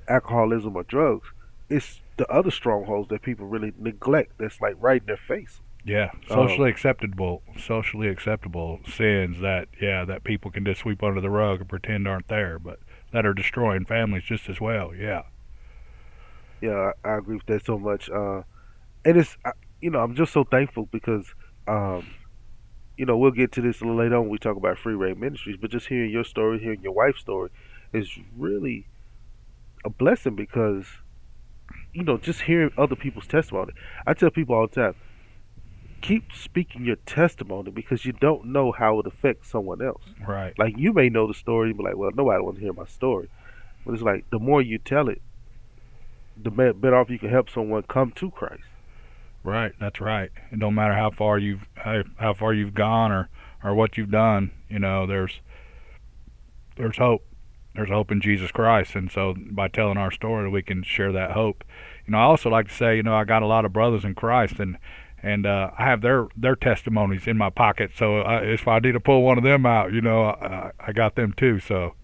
uh, 0.09 0.13
alcoholism 0.13 0.77
or 0.77 0.83
drugs 0.85 1.29
it's 1.69 2.01
the 2.17 2.27
other 2.31 2.51
strongholds 2.51 3.09
that 3.09 3.23
people 3.23 3.47
really 3.47 3.73
neglect 3.79 4.33
that's 4.39 4.61
like 4.61 4.75
right 4.79 5.03
in 5.03 5.07
their 5.07 5.17
face 5.17 5.61
Yeah, 5.85 6.11
socially 6.29 6.69
acceptable, 6.71 7.43
socially 7.57 8.09
acceptable 8.09 8.81
sins 8.87 9.41
that 9.41 9.69
yeah 9.81 10.05
that 10.05 10.25
people 10.25 10.51
can 10.51 10.65
just 10.65 10.81
sweep 10.81 11.03
under 11.03 11.21
the 11.21 11.31
rug 11.31 11.61
and 11.61 11.69
pretend 11.69 12.07
aren't 12.07 12.29
there, 12.29 12.59
but 12.59 12.79
that 13.13 13.25
are 13.25 13.35
destroying 13.35 13.85
families 13.87 14.25
just 14.25 14.49
as 14.49 14.61
well. 14.61 14.95
Yeah, 14.95 15.23
yeah 16.61 16.93
i, 17.05 17.09
I 17.09 17.19
agree 17.19 17.37
with 17.37 17.47
that 17.47 17.65
so 17.65 17.79
much 17.79 18.11
uh, 18.11 18.43
and 19.05 19.17
it's 19.17 19.37
I, 19.45 19.53
you 19.81 19.91
know 19.91 20.01
i'm 20.01 20.15
just 20.15 20.33
so 20.33 20.45
thankful 20.45 20.87
because 20.93 21.27
um, 21.67 22.07
you 23.01 23.07
know 23.07 23.17
we'll 23.17 23.31
get 23.31 23.51
to 23.53 23.63
this 23.63 23.81
a 23.81 23.85
little 23.85 23.99
later 23.99 24.17
on 24.17 24.23
when 24.23 24.31
we 24.31 24.39
talk 24.39 24.59
about 24.59 24.77
Freeway 24.79 25.15
Ministries 25.15 25.57
but 25.59 25.71
just 25.71 25.87
hearing 25.87 26.11
your 26.11 26.25
story 26.25 26.59
hearing 26.59 26.83
your 26.83 26.93
wife's 26.93 27.21
story 27.21 27.49
is 27.95 28.11
really 28.37 28.87
a 29.87 29.89
blessing 29.89 30.37
because 30.37 30.85
you 31.95 32.05
know 32.05 32.19
just 32.19 32.43
hearing 32.43 32.71
other 32.77 32.95
people's 32.95 33.27
testimony 33.27 33.73
i 34.07 34.13
tell 34.13 34.31
people 34.31 34.55
all 34.55 34.67
the 34.67 34.75
time 34.75 34.95
keep 36.03 36.33
speaking 36.33 36.85
your 36.85 36.97
testimony 36.97 37.71
because 37.71 38.05
you 38.05 38.13
don't 38.13 38.45
know 38.45 38.73
how 38.73 38.99
it 39.01 39.07
affects 39.07 39.51
someone 39.51 39.83
else. 39.83 40.03
Right. 40.27 40.59
Like 40.59 40.79
you 40.79 40.93
may 40.93 41.09
know 41.09 41.27
the 41.27 41.35
story 41.35 41.71
and 41.71 41.79
be 41.79 41.85
like, 41.85 41.97
well, 41.97 42.11
nobody 42.15 42.43
wants 42.43 42.59
to 42.59 42.65
hear 42.65 42.73
my 42.73 42.87
story. 42.87 43.29
But 43.85 43.95
it's 43.95 44.03
like 44.03 44.29
the 44.31 44.39
more 44.39 44.63
you 44.63 44.79
tell 44.79 45.09
it, 45.09 45.21
the 46.43 46.51
better 46.51 46.97
off 46.97 47.11
you 47.11 47.19
can 47.19 47.29
help 47.29 47.51
someone 47.51 47.83
come 47.83 48.13
to 48.13 48.31
Christ. 48.31 48.63
Right, 49.43 49.73
that's 49.81 50.01
right. 50.01 50.31
It 50.53 50.59
don't 50.59 50.75
matter 50.75 50.95
how 50.95 51.11
far 51.11 51.39
you've 51.39 51.67
how, 51.75 52.03
how 52.19 52.35
far 52.35 52.53
you've 52.53 52.75
gone 52.75 53.11
or 53.11 53.29
or 53.63 53.75
what 53.75 53.97
you've 53.97 54.11
done. 54.11 54.53
You 54.69 54.79
know, 54.79 55.07
there's 55.07 55.41
there's 56.77 56.99
hope. 56.99 57.25
There's 57.75 57.89
hope 57.89 58.11
in 58.11 58.21
Jesus 58.21 58.51
Christ, 58.51 58.97
and 58.97 59.11
so 59.13 59.35
by 59.53 59.69
telling 59.69 59.97
our 59.97 60.11
story, 60.11 60.51
we 60.51 60.61
can 60.61 60.83
share 60.83 61.13
that 61.13 61.31
hope. 61.31 61.63
You 62.05 62.13
know, 62.13 62.19
I 62.19 62.23
also 62.23 62.51
like 62.51 62.67
to 62.67 62.75
say, 62.75 62.97
you 62.97 63.05
know, 63.05 63.15
I 63.15 63.23
got 63.23 63.43
a 63.43 63.47
lot 63.47 63.65
of 63.65 63.73
brothers 63.73 64.05
in 64.05 64.17
Christ, 64.17 64.59
and 64.59 64.77
and 65.23 65.47
uh, 65.47 65.71
I 65.79 65.85
have 65.85 66.01
their 66.01 66.27
their 66.37 66.57
testimonies 66.57 67.27
in 67.27 67.39
my 67.39 67.49
pocket. 67.49 67.93
So 67.95 68.23
I, 68.23 68.43
if 68.43 68.67
I 68.67 68.81
need 68.81 68.93
to 68.93 69.01
pull 69.01 69.23
one 69.23 69.39
of 69.39 69.45
them 69.45 69.67
out, 69.67 69.93
you 69.93 70.01
know, 70.01 70.25
I, 70.25 70.73
I 70.81 70.93
got 70.93 71.15
them 71.15 71.33
too. 71.33 71.61
So 71.61 71.95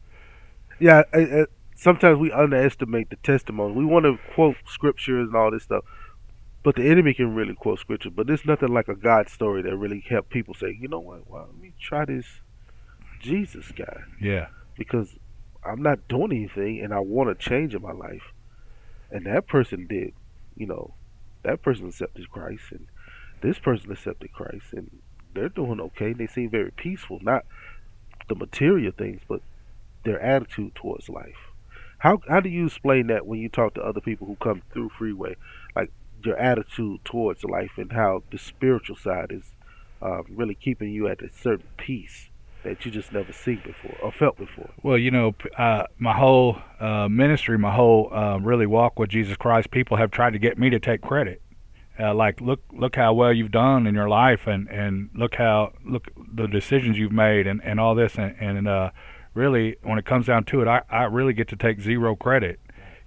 yeah, 0.78 1.02
I, 1.12 1.46
sometimes 1.74 2.18
we 2.18 2.30
underestimate 2.32 3.10
the 3.10 3.16
testimony. 3.16 3.74
We 3.74 3.84
want 3.84 4.04
to 4.04 4.18
quote 4.34 4.56
scriptures 4.66 5.28
and 5.28 5.36
all 5.36 5.50
this 5.50 5.64
stuff, 5.64 5.84
but 6.66 6.74
the 6.74 6.90
enemy 6.90 7.14
can 7.14 7.32
really 7.32 7.54
quote 7.54 7.78
scripture. 7.78 8.10
But 8.10 8.26
there's 8.26 8.44
nothing 8.44 8.74
like 8.74 8.88
a 8.88 8.96
God 8.96 9.28
story 9.28 9.62
that 9.62 9.76
really 9.76 10.00
helped 10.00 10.30
people 10.30 10.52
say, 10.52 10.76
you 10.76 10.88
know 10.88 10.98
what? 10.98 11.30
Well, 11.30 11.46
let 11.52 11.62
me 11.62 11.72
try 11.80 12.04
this 12.04 12.26
Jesus 13.20 13.70
guy. 13.70 14.00
Yeah. 14.20 14.48
Because 14.76 15.16
I'm 15.64 15.80
not 15.80 16.08
doing 16.08 16.32
anything, 16.32 16.80
and 16.80 16.92
I 16.92 16.98
want 16.98 17.28
to 17.28 17.48
change 17.48 17.72
in 17.76 17.82
my 17.82 17.92
life, 17.92 18.32
and 19.12 19.26
that 19.26 19.46
person 19.46 19.86
did. 19.86 20.12
You 20.56 20.66
know, 20.66 20.94
that 21.44 21.62
person 21.62 21.86
accepted 21.86 22.28
Christ, 22.32 22.64
and 22.72 22.88
this 23.42 23.60
person 23.60 23.92
accepted 23.92 24.32
Christ, 24.32 24.72
and 24.72 24.90
they're 25.34 25.48
doing 25.48 25.80
okay. 25.80 26.14
They 26.14 26.26
seem 26.26 26.50
very 26.50 26.72
peaceful. 26.72 27.20
Not 27.22 27.46
the 28.28 28.34
material 28.34 28.90
things, 28.90 29.20
but 29.28 29.40
their 30.04 30.20
attitude 30.20 30.74
towards 30.74 31.08
life. 31.08 31.52
How 31.98 32.20
how 32.28 32.40
do 32.40 32.48
you 32.48 32.66
explain 32.66 33.06
that 33.06 33.24
when 33.24 33.38
you 33.38 33.48
talk 33.48 33.74
to 33.74 33.82
other 33.82 34.00
people 34.00 34.26
who 34.26 34.34
come 34.34 34.62
through 34.72 34.90
Freeway, 34.98 35.36
your 36.26 36.36
attitude 36.36 37.04
towards 37.04 37.44
life 37.44 37.72
and 37.76 37.92
how 37.92 38.22
the 38.30 38.38
spiritual 38.38 38.96
side 38.96 39.30
is 39.30 39.52
uh, 40.02 40.22
really 40.24 40.54
keeping 40.54 40.90
you 40.90 41.08
at 41.08 41.22
a 41.22 41.30
certain 41.30 41.68
peace 41.76 42.30
that 42.64 42.84
you 42.84 42.90
just 42.90 43.12
never 43.12 43.32
seen 43.32 43.62
before 43.64 43.96
or 44.02 44.12
felt 44.12 44.36
before? 44.36 44.70
Well, 44.82 44.98
you 44.98 45.10
know, 45.10 45.34
uh, 45.56 45.84
my 45.98 46.14
whole 46.14 46.58
uh, 46.80 47.08
ministry, 47.08 47.56
my 47.56 47.74
whole 47.74 48.12
uh, 48.12 48.38
really 48.38 48.66
walk 48.66 48.98
with 48.98 49.10
Jesus 49.10 49.36
Christ, 49.36 49.70
people 49.70 49.96
have 49.96 50.10
tried 50.10 50.32
to 50.32 50.38
get 50.38 50.58
me 50.58 50.70
to 50.70 50.80
take 50.80 51.00
credit. 51.00 51.40
Uh, 51.98 52.12
like 52.14 52.42
look 52.42 52.60
look 52.72 52.94
how 52.94 53.14
well 53.14 53.32
you've 53.32 53.50
done 53.50 53.86
in 53.86 53.94
your 53.94 54.06
life 54.06 54.46
and 54.46 54.68
and 54.68 55.08
look 55.14 55.36
how 55.36 55.72
look 55.82 56.08
the 56.34 56.46
decisions 56.46 56.98
you've 56.98 57.10
made 57.10 57.46
and 57.46 57.62
and 57.64 57.80
all 57.80 57.94
this 57.94 58.18
and 58.18 58.36
and 58.38 58.68
uh 58.68 58.90
really, 59.36 59.76
when 59.82 59.98
it 59.98 60.04
comes 60.04 60.26
down 60.26 60.44
to 60.44 60.62
it, 60.62 60.66
I, 60.66 60.82
I 60.90 61.04
really 61.04 61.34
get 61.34 61.46
to 61.48 61.56
take 61.56 61.80
zero 61.80 62.16
credit. 62.16 62.58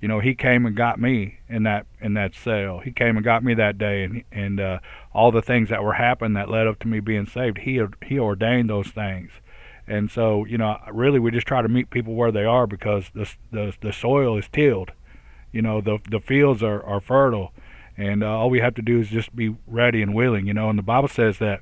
You 0.01 0.07
know, 0.07 0.19
he 0.19 0.33
came 0.33 0.65
and 0.65 0.75
got 0.75 0.99
me 0.99 1.39
in 1.49 1.63
that 1.63 1.85
in 1.99 2.13
that 2.13 2.33
sale. 2.33 2.79
He 2.79 2.91
came 2.91 3.17
and 3.17 3.23
got 3.23 3.43
me 3.43 3.53
that 3.55 3.77
day, 3.77 4.03
and 4.03 4.23
and 4.31 4.59
uh, 4.59 4.79
all 5.13 5.31
the 5.31 5.41
things 5.41 5.69
that 5.69 5.83
were 5.83 5.93
happening 5.93 6.33
that 6.33 6.49
led 6.49 6.67
up 6.67 6.79
to 6.79 6.87
me 6.87 6.99
being 6.99 7.25
saved. 7.25 7.59
He 7.59 7.81
he 8.05 8.17
ordained 8.17 8.69
those 8.69 8.87
things, 8.87 9.31
and 9.87 10.09
so 10.09 10.45
you 10.45 10.57
know, 10.57 10.77
really, 10.91 11.19
we 11.19 11.31
just 11.31 11.47
try 11.47 11.61
to 11.61 11.67
meet 11.67 11.89
people 11.89 12.15
where 12.15 12.31
they 12.31 12.45
are 12.45 12.65
because 12.65 13.11
the 13.13 13.29
the 13.51 13.73
the 13.81 13.93
soil 13.93 14.37
is 14.37 14.47
tilled. 14.47 14.91
You 15.51 15.61
know, 15.61 15.81
the 15.81 15.99
the 16.09 16.19
fields 16.19 16.63
are 16.63 16.81
are 16.83 17.01
fertile, 17.01 17.51
and 17.97 18.23
uh, 18.23 18.27
all 18.27 18.49
we 18.49 18.61
have 18.61 18.75
to 18.75 18.81
do 18.81 18.99
is 18.99 19.09
just 19.09 19.35
be 19.35 19.55
ready 19.67 20.01
and 20.01 20.15
willing. 20.15 20.47
You 20.47 20.53
know, 20.53 20.69
and 20.69 20.79
the 20.79 20.83
Bible 20.83 21.09
says 21.09 21.39
that 21.39 21.61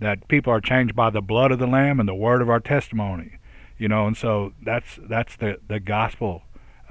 that 0.00 0.26
people 0.28 0.52
are 0.52 0.60
changed 0.60 0.96
by 0.96 1.10
the 1.10 1.20
blood 1.20 1.52
of 1.52 1.58
the 1.58 1.66
Lamb 1.66 2.00
and 2.00 2.08
the 2.08 2.14
word 2.14 2.40
of 2.40 2.48
our 2.48 2.60
testimony 2.60 3.38
you 3.78 3.88
know, 3.88 4.06
and 4.06 4.16
so 4.16 4.52
that's 4.62 4.98
that's 5.08 5.36
the 5.36 5.58
the 5.66 5.80
gospel, 5.80 6.42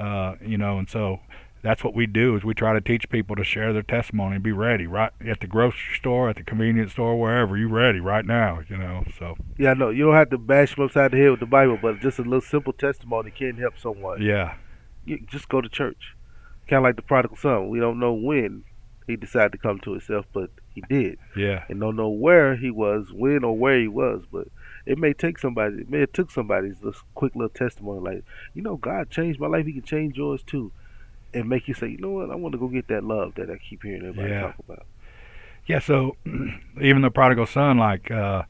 uh, 0.04 0.36
you 0.46 0.58
know, 0.58 0.78
and 0.80 0.90
so 0.90 1.20
that's 1.62 1.82
what 1.82 1.96
we 1.96 2.06
do 2.06 2.36
is 2.36 2.44
we 2.44 2.54
try 2.54 2.74
to 2.74 2.82
teach 2.82 3.10
people 3.10 3.38
to 3.38 3.44
share 3.44 3.72
their 3.72 3.84
testimony 3.84 4.36
and 4.36 4.44
be 4.44 4.52
ready 4.52 4.86
right 4.86 5.14
at 5.26 5.40
the 5.40 5.48
grocery 5.48 5.96
store, 5.96 6.30
at 6.30 6.36
the 6.36 6.44
convenience 6.44 6.92
store, 6.92 7.18
wherever 7.18 7.58
you 7.58 7.70
ready 7.70 8.02
right 8.02 8.26
now, 8.26 8.60
you 8.68 8.76
know. 8.76 9.06
So 9.18 9.38
yeah, 9.58 9.74
no, 9.74 9.90
you 9.90 10.06
don't 10.06 10.16
have 10.16 10.30
to 10.32 10.38
bash 10.38 10.76
them 10.76 10.86
upside 10.86 11.12
the 11.12 11.18
head 11.18 11.32
with 11.32 11.40
the 11.40 11.46
Bible, 11.46 11.80
but 11.82 12.02
just 12.02 12.20
a 12.20 12.24
little 12.24 12.42
simple 12.42 12.74
testimony 12.74 13.32
can 13.32 13.56
help 13.58 13.80
someone. 13.80 14.22
Yeah, 14.22 14.56
you 15.06 15.26
just 15.32 15.48
go 15.48 15.62
to 15.62 15.70
church, 15.70 16.16
kind 16.68 16.80
of 16.80 16.84
like 16.84 16.98
the 16.98 17.02
prodigal 17.02 17.38
son. 17.38 17.70
We 17.70 17.80
don't 17.80 18.00
know 18.00 18.14
when 18.14 18.66
he 19.08 19.16
decided 19.16 19.54
to 19.54 19.58
come 19.58 19.80
to 19.80 19.92
himself, 19.92 20.26
but 20.34 20.50
he 20.76 20.84
did. 20.90 21.18
Yeah, 21.38 21.64
and 21.70 21.80
don't 21.80 21.96
know 21.96 22.10
where 22.10 22.58
he 22.58 22.72
was, 22.72 23.08
when 23.14 23.46
or 23.46 23.58
where 23.58 23.80
he 23.80 23.88
was, 23.88 24.24
but 24.30 24.50
it 24.86 24.98
may 24.98 25.14
take 25.14 25.40
somebody. 25.40 25.82
It 25.82 25.90
may 25.90 26.02
have 26.02 26.12
took 26.12 26.32
somebody's 26.32 26.80
this 26.80 26.98
quick 27.16 27.36
little 27.36 27.50
testimony, 27.50 28.00
like 28.00 28.26
you 28.54 28.62
know, 28.62 28.78
God 28.78 29.10
changed 29.10 29.40
my 29.40 29.48
life. 29.48 29.66
He 29.66 29.74
can 29.74 29.84
change 29.84 30.18
yours 30.18 30.44
too, 30.44 30.72
and 31.34 31.48
make 31.48 31.68
you 31.68 31.74
say, 31.74 31.88
you 31.88 31.98
know 31.98 32.12
what, 32.12 32.30
I 32.30 32.36
want 32.36 32.54
to 32.54 32.60
go 32.60 32.68
get 32.68 32.88
that 32.88 33.04
love 33.04 33.36
that 33.36 33.50
I 33.50 33.58
keep 33.58 33.84
hearing 33.84 34.02
everybody 34.02 34.30
yeah. 34.30 34.42
talk 34.42 34.56
about. 34.60 34.86
Yeah. 35.66 35.80
So 35.80 36.18
even 36.82 37.02
the 37.02 37.12
prodigal 37.12 37.46
son, 37.46 37.78
like 37.78 38.12
uh, 38.12 38.44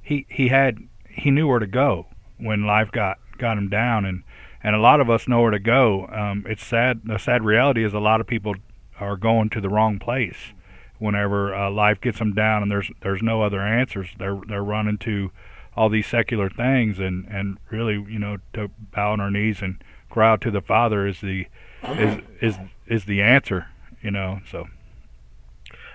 he 0.00 0.26
he 0.28 0.48
had 0.48 0.78
he 1.08 1.30
knew 1.30 1.48
where 1.48 1.58
to 1.58 1.66
go 1.66 2.06
when 2.38 2.66
life 2.66 2.90
got 2.90 3.18
got 3.38 3.58
him 3.58 3.68
down, 3.68 4.04
and 4.04 4.22
and 4.62 4.76
a 4.76 4.80
lot 4.80 5.00
of 5.00 5.10
us 5.10 5.26
know 5.26 5.40
where 5.40 5.50
to 5.50 5.58
go. 5.58 6.06
Um, 6.06 6.44
it's 6.48 6.64
sad. 6.64 7.02
The 7.04 7.18
sad 7.18 7.44
reality 7.44 7.84
is 7.84 7.92
a 7.92 8.00
lot 8.00 8.20
of 8.20 8.26
people 8.26 8.54
are 9.00 9.16
going 9.16 9.50
to 9.50 9.60
the 9.60 9.68
wrong 9.68 9.98
place 9.98 10.52
whenever 10.98 11.52
uh, 11.52 11.68
life 11.68 12.00
gets 12.00 12.20
them 12.20 12.32
down, 12.32 12.62
and 12.62 12.70
there's 12.70 12.90
there's 13.00 13.22
no 13.22 13.42
other 13.42 13.60
answers. 13.60 14.08
They're 14.18 14.40
they're 14.46 14.62
running 14.62 14.98
to 14.98 15.32
all 15.76 15.88
these 15.88 16.06
secular 16.06 16.50
things 16.50 16.98
and 16.98 17.26
and 17.26 17.58
really 17.70 17.94
you 17.94 18.18
know 18.18 18.38
to 18.52 18.70
bow 18.92 19.12
on 19.12 19.20
our 19.20 19.30
knees 19.30 19.62
and 19.62 19.82
cry 20.10 20.30
out 20.30 20.40
to 20.42 20.50
the 20.50 20.60
father 20.60 21.06
is 21.06 21.20
the 21.20 21.46
is 21.84 22.20
is 22.40 22.56
is 22.86 23.04
the 23.06 23.22
answer 23.22 23.66
you 24.02 24.10
know 24.10 24.40
so. 24.50 24.66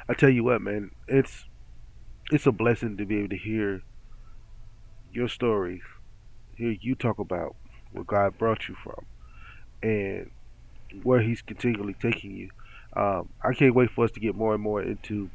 I 0.10 0.14
tell 0.14 0.30
you 0.30 0.44
what 0.44 0.62
man 0.62 0.92
it's 1.08 1.46
it's 2.32 2.46
a 2.46 2.52
blessing 2.52 2.98
to 2.98 3.06
be 3.06 3.20
able 3.20 3.30
to 3.30 3.38
hear 3.38 3.82
your 5.14 5.28
stories 5.28 5.82
hear 6.56 6.76
you 6.82 6.96
talk 6.96 7.20
about 7.20 7.56
where 7.92 8.04
god 8.04 8.38
brought 8.38 8.68
you 8.68 8.76
from 8.84 9.06
and 9.84 10.32
where 11.04 11.22
he's 11.22 11.42
continually 11.42 11.96
taking 12.02 12.32
you. 12.36 12.50
Um, 12.96 13.30
i 13.44 13.54
can't 13.54 13.76
wait 13.76 13.92
for 13.92 14.06
us 14.06 14.12
to 14.12 14.20
get 14.20 14.36
more 14.36 14.54
and 14.54 14.64
more 14.64 14.82
into 14.82 15.30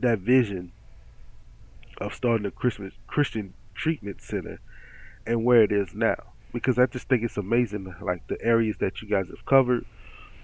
that 0.00 0.20
vision 0.20 0.72
of 1.98 2.14
starting 2.14 2.46
a 2.46 2.50
Christmas 2.50 2.92
Christian 3.06 3.54
treatment 3.74 4.22
center 4.22 4.60
and 5.26 5.44
where 5.44 5.62
it 5.62 5.72
is 5.72 5.94
now. 5.94 6.16
Because 6.52 6.78
I 6.78 6.86
just 6.86 7.08
think 7.08 7.22
it's 7.22 7.36
amazing, 7.36 7.94
like 8.00 8.26
the 8.28 8.40
areas 8.42 8.76
that 8.78 9.02
you 9.02 9.08
guys 9.08 9.28
have 9.28 9.44
covered, 9.44 9.84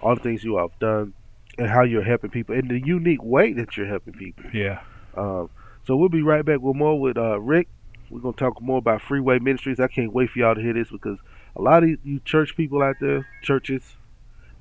all 0.01 0.15
the 0.15 0.21
things 0.21 0.43
you 0.43 0.57
have 0.57 0.77
done, 0.79 1.13
and 1.57 1.67
how 1.67 1.83
you're 1.83 2.03
helping 2.03 2.29
people 2.29 2.55
in 2.55 2.67
the 2.67 2.79
unique 2.79 3.23
way 3.23 3.53
that 3.53 3.77
you're 3.77 3.87
helping 3.87 4.13
people. 4.13 4.45
Yeah. 4.53 4.81
Um, 5.15 5.49
so 5.85 5.95
we'll 5.95 6.09
be 6.09 6.21
right 6.21 6.45
back 6.45 6.59
with 6.59 6.75
more 6.75 6.99
with 6.99 7.17
uh, 7.17 7.39
Rick. 7.39 7.67
We're 8.09 8.19
gonna 8.19 8.35
talk 8.35 8.61
more 8.61 8.77
about 8.77 9.01
Freeway 9.01 9.39
Ministries. 9.39 9.79
I 9.79 9.87
can't 9.87 10.13
wait 10.13 10.29
for 10.29 10.39
y'all 10.39 10.55
to 10.55 10.61
hear 10.61 10.73
this 10.73 10.91
because 10.91 11.17
a 11.55 11.61
lot 11.61 11.83
of 11.83 11.89
you 12.03 12.19
church 12.25 12.55
people 12.55 12.83
out 12.83 12.97
there, 12.99 13.27
churches, 13.41 13.95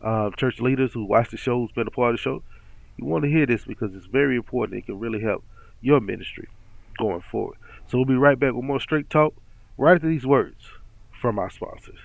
uh, 0.01 0.31
church 0.31 0.61
leaders 0.61 0.93
who 0.93 1.05
watch 1.05 1.31
the 1.31 1.37
show, 1.37 1.61
who's 1.61 1.73
been 1.73 1.87
a 1.87 1.91
part 1.91 2.11
of 2.11 2.17
the 2.17 2.23
show, 2.23 2.43
you 2.97 3.05
want 3.05 3.25
to 3.25 3.31
hear 3.31 3.47
this 3.47 3.65
because 3.65 3.95
it's 3.95 4.07
very 4.07 4.37
important. 4.37 4.79
It 4.79 4.87
can 4.87 4.99
really 4.99 5.21
help 5.21 5.45
your 5.81 6.01
ministry 6.01 6.49
going 6.99 7.23
forward. 7.31 7.57
So 7.89 7.99
we'll 7.99 8.07
be 8.07 8.15
right 8.15 8.39
back 8.39 8.53
with 8.53 8.65
more 8.65 8.81
straight 8.81 9.11
talk 9.11 9.35
right 9.77 9.95
after 9.95 10.09
these 10.09 10.27
words 10.27 10.65
from 11.21 11.39
our 11.39 11.51
sponsors. 11.51 11.99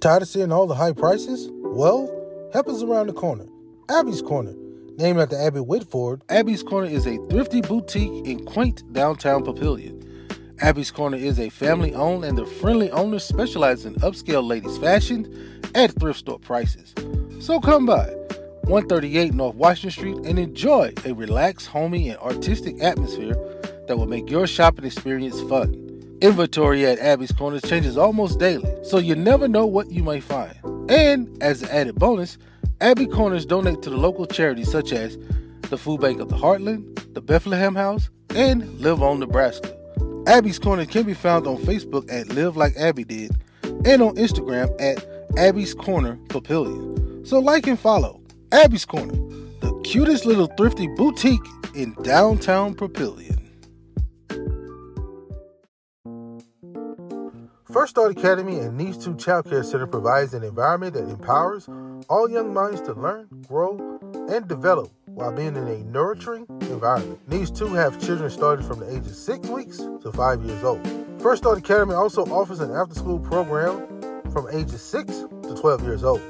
Tired 0.00 0.22
of 0.22 0.28
seeing 0.28 0.52
all 0.52 0.66
the 0.66 0.74
high 0.74 0.92
prices? 0.92 1.48
Well, 1.50 2.10
help 2.52 2.68
is 2.68 2.82
around 2.82 3.08
the 3.08 3.12
corner. 3.12 3.46
Abby's 3.88 4.22
Corner. 4.22 4.54
Named 4.96 5.18
after 5.18 5.36
Abby 5.36 5.60
Whitford, 5.60 6.22
Abby's 6.28 6.62
Corner 6.62 6.88
is 6.88 7.06
a 7.06 7.16
thrifty 7.28 7.60
boutique 7.60 8.26
in 8.26 8.44
quaint 8.44 8.82
downtown 8.92 9.44
Papillion. 9.44 10.00
Abby's 10.60 10.90
Corner 10.90 11.16
is 11.16 11.40
a 11.40 11.50
family 11.50 11.92
owned 11.94 12.24
and 12.24 12.38
the 12.38 12.46
friendly 12.46 12.90
owners 12.92 13.24
specialize 13.24 13.84
in 13.84 13.94
upscale 13.96 14.46
ladies' 14.46 14.78
fashion 14.78 15.60
at 15.74 15.90
thrift 15.98 16.20
store 16.20 16.38
prices. 16.38 16.94
So 17.40 17.60
come 17.60 17.86
by 17.86 18.06
138 18.64 19.34
North 19.34 19.56
Washington 19.56 19.90
Street 19.90 20.16
and 20.26 20.38
enjoy 20.38 20.92
a 21.04 21.12
relaxed, 21.12 21.66
homey, 21.66 22.08
and 22.08 22.18
artistic 22.20 22.82
atmosphere 22.82 23.34
that 23.86 23.96
will 23.96 24.06
make 24.06 24.30
your 24.30 24.46
shopping 24.46 24.84
experience 24.84 25.40
fun. 25.42 25.80
Inventory 26.20 26.86
at 26.86 26.98
Abby's 26.98 27.32
Corners 27.32 27.62
changes 27.62 27.98
almost 27.98 28.38
daily, 28.38 28.72
so 28.84 28.98
you 28.98 29.14
never 29.14 29.48
know 29.48 29.66
what 29.66 29.90
you 29.90 30.02
might 30.02 30.22
find. 30.22 30.54
And 30.88 31.42
as 31.42 31.62
an 31.62 31.68
added 31.70 31.96
bonus, 31.96 32.38
Abby 32.80 33.06
Corners 33.06 33.46
donate 33.46 33.82
to 33.82 33.90
the 33.90 33.96
local 33.96 34.26
charities 34.26 34.70
such 34.70 34.92
as 34.92 35.18
the 35.70 35.78
Food 35.78 36.00
Bank 36.00 36.20
of 36.20 36.28
the 36.28 36.36
Heartland, 36.36 37.12
the 37.14 37.20
Bethlehem 37.20 37.74
House, 37.74 38.10
and 38.34 38.80
Live 38.80 39.02
On 39.02 39.20
Nebraska. 39.20 39.76
Abby's 40.26 40.58
Corner 40.58 40.86
can 40.86 41.04
be 41.04 41.14
found 41.14 41.46
on 41.46 41.56
Facebook 41.58 42.10
at 42.10 42.28
Live 42.28 42.56
Like 42.56 42.76
Abby 42.76 43.04
Did 43.04 43.32
and 43.84 44.02
on 44.02 44.16
Instagram 44.16 44.74
at 44.80 45.06
Abby's 45.36 45.74
Corner 45.74 46.16
Papillion. 46.28 47.26
So 47.26 47.38
like 47.38 47.66
and 47.66 47.78
follow 47.78 48.20
Abby's 48.52 48.84
Corner, 48.84 49.14
the 49.60 49.78
cutest 49.84 50.24
little 50.24 50.46
thrifty 50.56 50.86
boutique 50.88 51.44
in 51.74 51.92
downtown 52.02 52.74
Papillion. 52.74 53.43
First 57.74 57.90
Start 57.90 58.16
Academy 58.16 58.60
and 58.60 58.76
Needs 58.76 59.04
2 59.04 59.16
Child 59.16 59.50
Care 59.50 59.64
Center 59.64 59.88
provides 59.88 60.32
an 60.32 60.44
environment 60.44 60.94
that 60.94 61.08
empowers 61.08 61.68
all 62.08 62.30
young 62.30 62.54
minds 62.54 62.80
to 62.82 62.92
learn, 62.92 63.26
grow, 63.48 63.98
and 64.30 64.46
develop 64.46 64.92
while 65.06 65.32
being 65.32 65.56
in 65.56 65.66
a 65.66 65.78
nurturing 65.78 66.46
environment. 66.60 67.18
Needs 67.28 67.50
2 67.50 67.74
have 67.74 68.00
children 68.00 68.30
starting 68.30 68.64
from 68.64 68.78
the 68.78 68.88
age 68.88 68.98
of 68.98 69.16
6 69.16 69.48
weeks 69.48 69.78
to 69.78 70.12
5 70.12 70.44
years 70.44 70.62
old. 70.62 70.86
First 71.20 71.42
Start 71.42 71.58
Academy 71.58 71.94
also 71.94 72.24
offers 72.26 72.60
an 72.60 72.70
after 72.70 72.94
school 72.94 73.18
program 73.18 73.80
from 74.30 74.46
ages 74.52 74.80
6 74.80 75.24
to 75.42 75.56
12 75.60 75.82
years 75.82 76.04
old. 76.04 76.22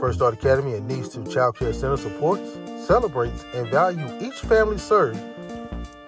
First 0.00 0.18
Start 0.18 0.34
Academy 0.34 0.74
and 0.74 0.88
Needs 0.88 1.08
2 1.10 1.24
Child 1.32 1.56
Care 1.56 1.72
Center 1.72 1.96
supports, 1.96 2.58
celebrates, 2.84 3.44
and 3.54 3.68
values 3.68 4.10
each 4.20 4.40
family 4.40 4.78
served 4.78 5.20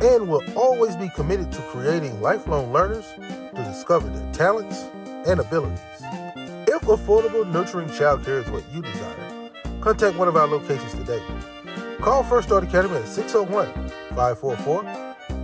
and 0.00 0.28
will 0.28 0.42
always 0.56 0.96
be 0.96 1.08
committed 1.10 1.52
to 1.52 1.60
creating 1.62 2.20
lifelong 2.20 2.72
learners 2.72 3.06
to 3.16 3.62
discover 3.64 4.08
their 4.08 4.32
talents 4.32 4.86
and 5.26 5.40
abilities. 5.40 5.80
If 6.68 6.82
affordable, 6.82 7.50
nurturing 7.50 7.88
childcare 7.88 8.44
is 8.44 8.50
what 8.50 8.62
you 8.72 8.82
desire, 8.82 9.50
contact 9.80 10.16
one 10.16 10.28
of 10.28 10.36
our 10.36 10.46
locations 10.46 10.94
today. 10.94 11.22
Call 12.00 12.22
First 12.22 12.46
Start 12.48 12.62
Academy 12.64 12.96
at 12.96 13.08
601 13.08 13.72
544 14.14 14.84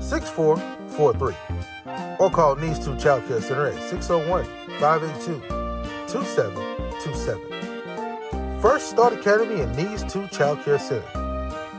6443 0.00 1.34
or 2.18 2.30
call 2.30 2.56
Needs 2.56 2.78
2 2.84 2.98
Child 2.98 3.26
Care 3.26 3.40
Center 3.40 3.66
at 3.66 3.82
601 3.88 4.44
582 4.78 5.40
2727. 6.08 8.60
First 8.60 8.90
Start 8.90 9.14
Academy 9.14 9.62
and 9.62 9.74
Needs 9.76 10.04
2 10.12 10.28
Child 10.28 10.62
Care 10.64 10.78
Center, 10.78 11.08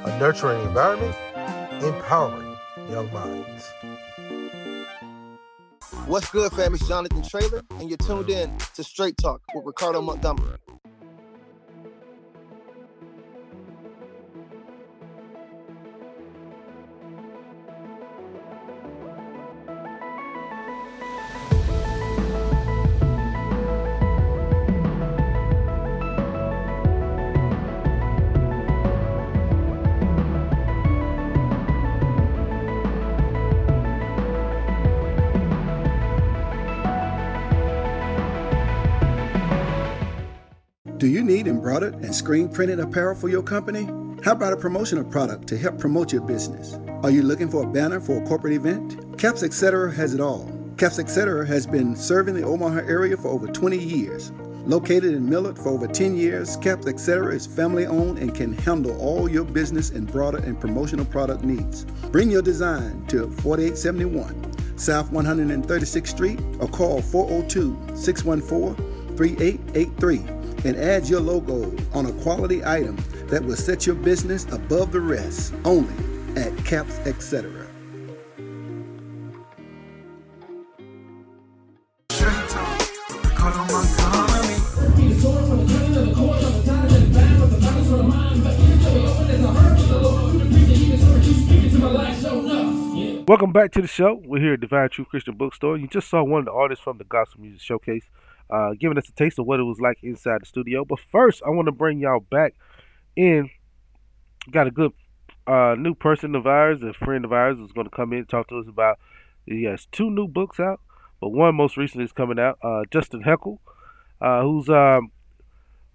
a 0.06 0.20
nurturing 0.20 0.62
environment, 0.64 1.16
empowering 1.82 2.43
young 2.90 3.12
minds. 3.14 3.72
What's 6.06 6.30
good, 6.32 6.52
fam? 6.52 6.74
It's 6.74 6.88
Jonathan 6.88 7.24
Traylor, 7.24 7.62
and 7.80 7.90
you're 7.90 7.98
tuned 7.98 8.30
in 8.30 8.58
to 8.76 8.84
Straight 8.84 9.16
Talk 9.18 9.42
with 9.56 9.66
Ricardo 9.66 10.02
Montgomery. 10.02 10.58
Do 41.04 41.10
you 41.10 41.22
need 41.22 41.48
embroidered 41.48 41.96
and 41.96 42.16
screen 42.16 42.48
printed 42.48 42.80
apparel 42.80 43.14
for 43.14 43.28
your 43.28 43.44
company? 43.44 43.90
How 44.24 44.32
about 44.32 44.54
a 44.54 44.56
promotional 44.56 45.04
product 45.04 45.50
to 45.50 45.58
help 45.58 45.78
promote 45.78 46.14
your 46.14 46.22
business? 46.22 46.80
Are 47.04 47.12
you 47.12 47.24
looking 47.24 47.50
for 47.50 47.64
a 47.64 47.70
banner 47.70 48.00
for 48.00 48.24
a 48.24 48.26
corporate 48.26 48.54
event? 48.54 49.18
Caps 49.18 49.44
Etc. 49.44 49.92
has 49.92 50.14
it 50.14 50.22
all. 50.22 50.50
Caps 50.78 51.00
Etc. 51.00 51.46
has 51.46 51.68
been 51.68 51.94
serving 51.94 52.36
the 52.36 52.44
Omaha 52.44 52.88
area 52.88 53.18
for 53.18 53.28
over 53.28 53.48
20 53.48 53.78
years. 53.78 54.32
Located 54.66 55.14
in 55.14 55.30
Millard 55.30 55.58
for 55.58 55.72
over 55.72 55.88
10 55.88 56.16
years, 56.16 56.56
Caps 56.56 56.88
Etc. 56.88 57.36
is 57.36 57.46
family 57.46 57.86
owned 57.86 58.18
and 58.20 58.34
can 58.34 58.54
handle 58.54 58.98
all 59.02 59.28
your 59.28 59.44
business 59.44 59.90
and 59.90 60.10
broader 60.10 60.38
and 60.38 60.58
promotional 60.58 61.04
product 61.04 61.44
needs. 61.44 61.84
Bring 62.14 62.32
your 62.32 62.42
design 62.42 63.06
to 63.08 63.30
4871 63.42 64.78
South 64.78 65.12
136th 65.12 66.08
Street 66.08 66.40
or 66.62 66.70
call 66.70 67.02
402 67.02 67.94
614 67.94 69.18
3883 69.18 70.43
and 70.64 70.76
add 70.78 71.08
your 71.08 71.20
logo 71.20 71.76
on 71.94 72.06
a 72.06 72.12
quality 72.22 72.64
item 72.64 72.96
that 73.28 73.44
will 73.44 73.56
set 73.56 73.86
your 73.86 73.96
business 73.96 74.46
above 74.52 74.92
the 74.92 75.02
rest 75.02 75.54
only 75.66 75.94
at 76.36 76.56
Caps 76.66 76.98
Etc. 77.00 77.64
Welcome 93.26 93.54
back 93.54 93.72
to 93.72 93.82
the 93.82 93.88
show. 93.88 94.22
We're 94.26 94.42
here 94.42 94.54
at 94.54 94.60
Divine 94.60 94.90
True 94.90 95.06
Christian 95.06 95.36
Bookstore. 95.36 95.78
You 95.78 95.88
just 95.88 96.10
saw 96.10 96.24
one 96.24 96.40
of 96.40 96.46
the 96.46 96.52
artists 96.52 96.84
from 96.84 96.98
the 96.98 97.04
Gospel 97.06 97.42
Music 97.42 97.62
Showcase 97.62 98.04
uh, 98.54 98.74
giving 98.80 98.98
us 98.98 99.10
a 99.10 99.14
taste 99.14 99.40
of 99.40 99.48
what 99.48 99.60
it 99.60 99.64
was 99.64 99.80
like 99.80 99.98
inside 100.04 100.42
the 100.42 100.46
studio. 100.46 100.86
But 100.86 101.00
first, 101.00 101.42
I 101.46 101.50
want 101.50 101.66
to 101.66 101.72
bring 101.72 102.00
y'all 102.00 102.20
back 102.20 102.54
in. 103.16 103.50
Got 104.52 104.68
a 104.68 104.72
good 104.72 104.92
uh, 105.48 105.76
new 105.78 105.96
person 105.96 106.36
of 106.36 106.46
ours, 106.46 106.84
a 106.84 106.94
friend 106.94 107.26
of 107.26 107.34
ours, 107.34 107.58
is 107.58 107.72
going 107.72 107.90
to 107.90 107.96
come 107.96 108.14
in 108.14 108.20
and 108.20 108.30
talk 108.30 108.50
to 108.50 108.60
us 108.60 108.68
about. 108.68 109.00
He 109.46 109.64
has 109.64 109.88
two 109.92 110.10
new 110.12 110.28
books 110.28 110.60
out, 110.60 110.80
but 111.20 111.30
one 111.30 111.56
most 111.56 111.78
recently 111.78 112.06
is 112.06 112.12
coming 112.12 112.38
out. 112.38 112.60
Uh, 112.64 112.84
Justin 112.92 113.22
Heckle, 113.22 113.60
uh, 114.22 114.44
who's 114.44 114.70
um, 114.70 115.12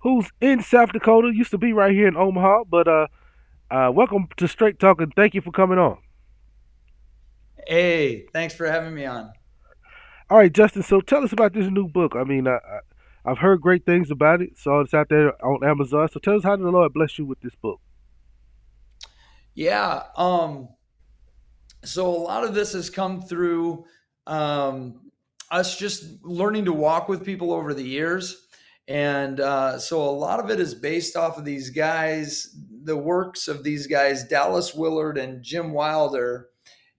who's 0.01 0.27
in 0.41 0.61
South 0.63 0.93
Dakota, 0.93 1.31
used 1.33 1.53
to 1.53 1.59
be 1.59 1.73
right 1.73 1.93
here 1.93 2.09
in 2.09 2.17
Omaha, 2.17 2.65
but 2.65 2.89
uh, 2.89 3.07
uh, 3.71 3.91
welcome 3.95 4.29
to 4.37 4.49
Straight 4.49 4.81
Talk 4.81 5.01
and 5.01 5.13
thank 5.15 5.35
you 5.35 5.41
for 5.41 5.53
coming 5.53 5.79
on. 5.79 5.99
Hey, 7.67 8.27
thanks 8.33 8.55
for 8.55 8.67
having 8.67 8.95
me 8.95 9.05
on. 9.05 9.33
All 10.31 10.37
right, 10.37 10.53
Justin. 10.53 10.83
So 10.83 11.01
tell 11.01 11.25
us 11.25 11.33
about 11.33 11.55
this 11.55 11.71
new 11.71 11.89
book. 11.89 12.13
I 12.15 12.23
mean, 12.23 12.47
I, 12.47 12.59
I, 13.25 13.31
have 13.31 13.39
heard 13.39 13.63
great 13.63 13.87
things 13.87 14.11
about 14.11 14.43
it. 14.43 14.59
Saw 14.59 14.81
it's 14.81 14.93
out 14.93 15.09
there 15.09 15.33
on 15.45 15.65
Amazon. 15.65 16.09
So 16.13 16.21
tell 16.21 16.37
us 16.37 16.45
how 16.45 16.57
did 16.57 16.67
the 16.67 16.71
Lord 16.71 16.93
bless 16.93 17.19
you 17.19 17.25
with 17.25 17.41
this 17.41 17.55
book? 17.55 17.81
Yeah. 19.55 20.03
Um. 20.17 20.69
So 21.85 22.09
a 22.09 22.19
lot 22.19 22.45
of 22.45 22.55
this 22.55 22.73
has 22.75 22.91
come 22.91 23.23
through 23.23 23.85
um, 24.27 25.11
us 25.51 25.79
just 25.79 26.05
learning 26.23 26.67
to 26.67 26.73
walk 26.73 27.09
with 27.09 27.25
people 27.25 27.53
over 27.53 27.73
the 27.73 27.85
years, 27.85 28.49
and 28.89 29.41
uh, 29.41 29.79
so 29.79 30.01
a 30.03 30.11
lot 30.11 30.41
of 30.41 30.51
it 30.51 30.61
is 30.61 30.75
based 30.75 31.17
off 31.17 31.39
of 31.39 31.45
these 31.45 31.71
guys, 31.71 32.55
the 32.83 32.97
works 32.97 33.49
of 33.49 33.63
these 33.63 33.87
guys, 33.87 34.25
Dallas 34.25 34.75
Willard 34.75 35.17
and 35.17 35.43
Jim 35.43 35.73
Wilder 35.73 36.49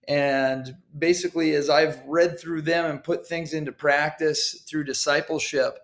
and 0.09 0.75
basically, 0.97 1.53
as 1.53 1.69
I've 1.69 2.01
read 2.07 2.39
through 2.39 2.63
them 2.63 2.85
and 2.85 3.03
put 3.03 3.27
things 3.27 3.53
into 3.53 3.71
practice 3.71 4.63
through 4.67 4.85
discipleship, 4.85 5.77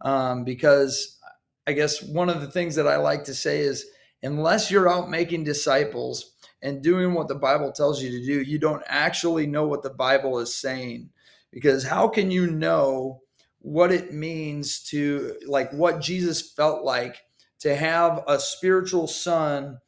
um, 0.00 0.44
because 0.44 1.18
I 1.66 1.72
guess 1.74 2.02
one 2.02 2.30
of 2.30 2.40
the 2.40 2.50
things 2.50 2.74
that 2.76 2.88
I 2.88 2.96
like 2.96 3.24
to 3.24 3.34
say 3.34 3.60
is 3.60 3.84
unless 4.22 4.70
you're 4.70 4.88
out 4.88 5.10
making 5.10 5.44
disciples 5.44 6.32
and 6.62 6.82
doing 6.82 7.12
what 7.12 7.28
the 7.28 7.34
Bible 7.34 7.70
tells 7.70 8.02
you 8.02 8.10
to 8.12 8.24
do, 8.24 8.40
you 8.40 8.58
don't 8.58 8.82
actually 8.86 9.46
know 9.46 9.66
what 9.66 9.82
the 9.82 9.90
Bible 9.90 10.38
is 10.38 10.54
saying. 10.54 11.10
Because 11.52 11.84
how 11.84 12.08
can 12.08 12.30
you 12.30 12.46
know 12.46 13.20
what 13.58 13.92
it 13.92 14.12
means 14.12 14.82
to, 14.84 15.36
like, 15.46 15.70
what 15.72 16.00
Jesus 16.00 16.52
felt 16.52 16.82
like 16.82 17.16
to 17.60 17.74
have 17.74 18.24
a 18.26 18.40
spiritual 18.40 19.06
son 19.06 19.78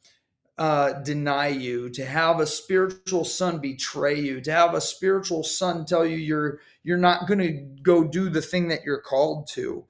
uh, 0.59 0.91
deny 1.03 1.47
you, 1.47 1.89
to 1.89 2.05
have 2.05 2.41
a 2.41 2.45
spiritual 2.45 3.23
son 3.23 3.59
betray 3.59 4.19
you, 4.19 4.41
to 4.41 4.51
have 4.51 4.73
a 4.73 4.81
spiritual 4.81 5.41
son 5.41 5.85
tell 5.85 6.05
you 6.05 6.17
you're 6.17 6.59
you're 6.83 6.97
not 6.97 7.27
going 7.27 7.39
to 7.39 7.53
go 7.81 8.03
do 8.03 8.29
the 8.29 8.41
thing 8.41 8.67
that 8.67 8.83
you're 8.83 9.01
called 9.01 9.47
to, 9.47 9.85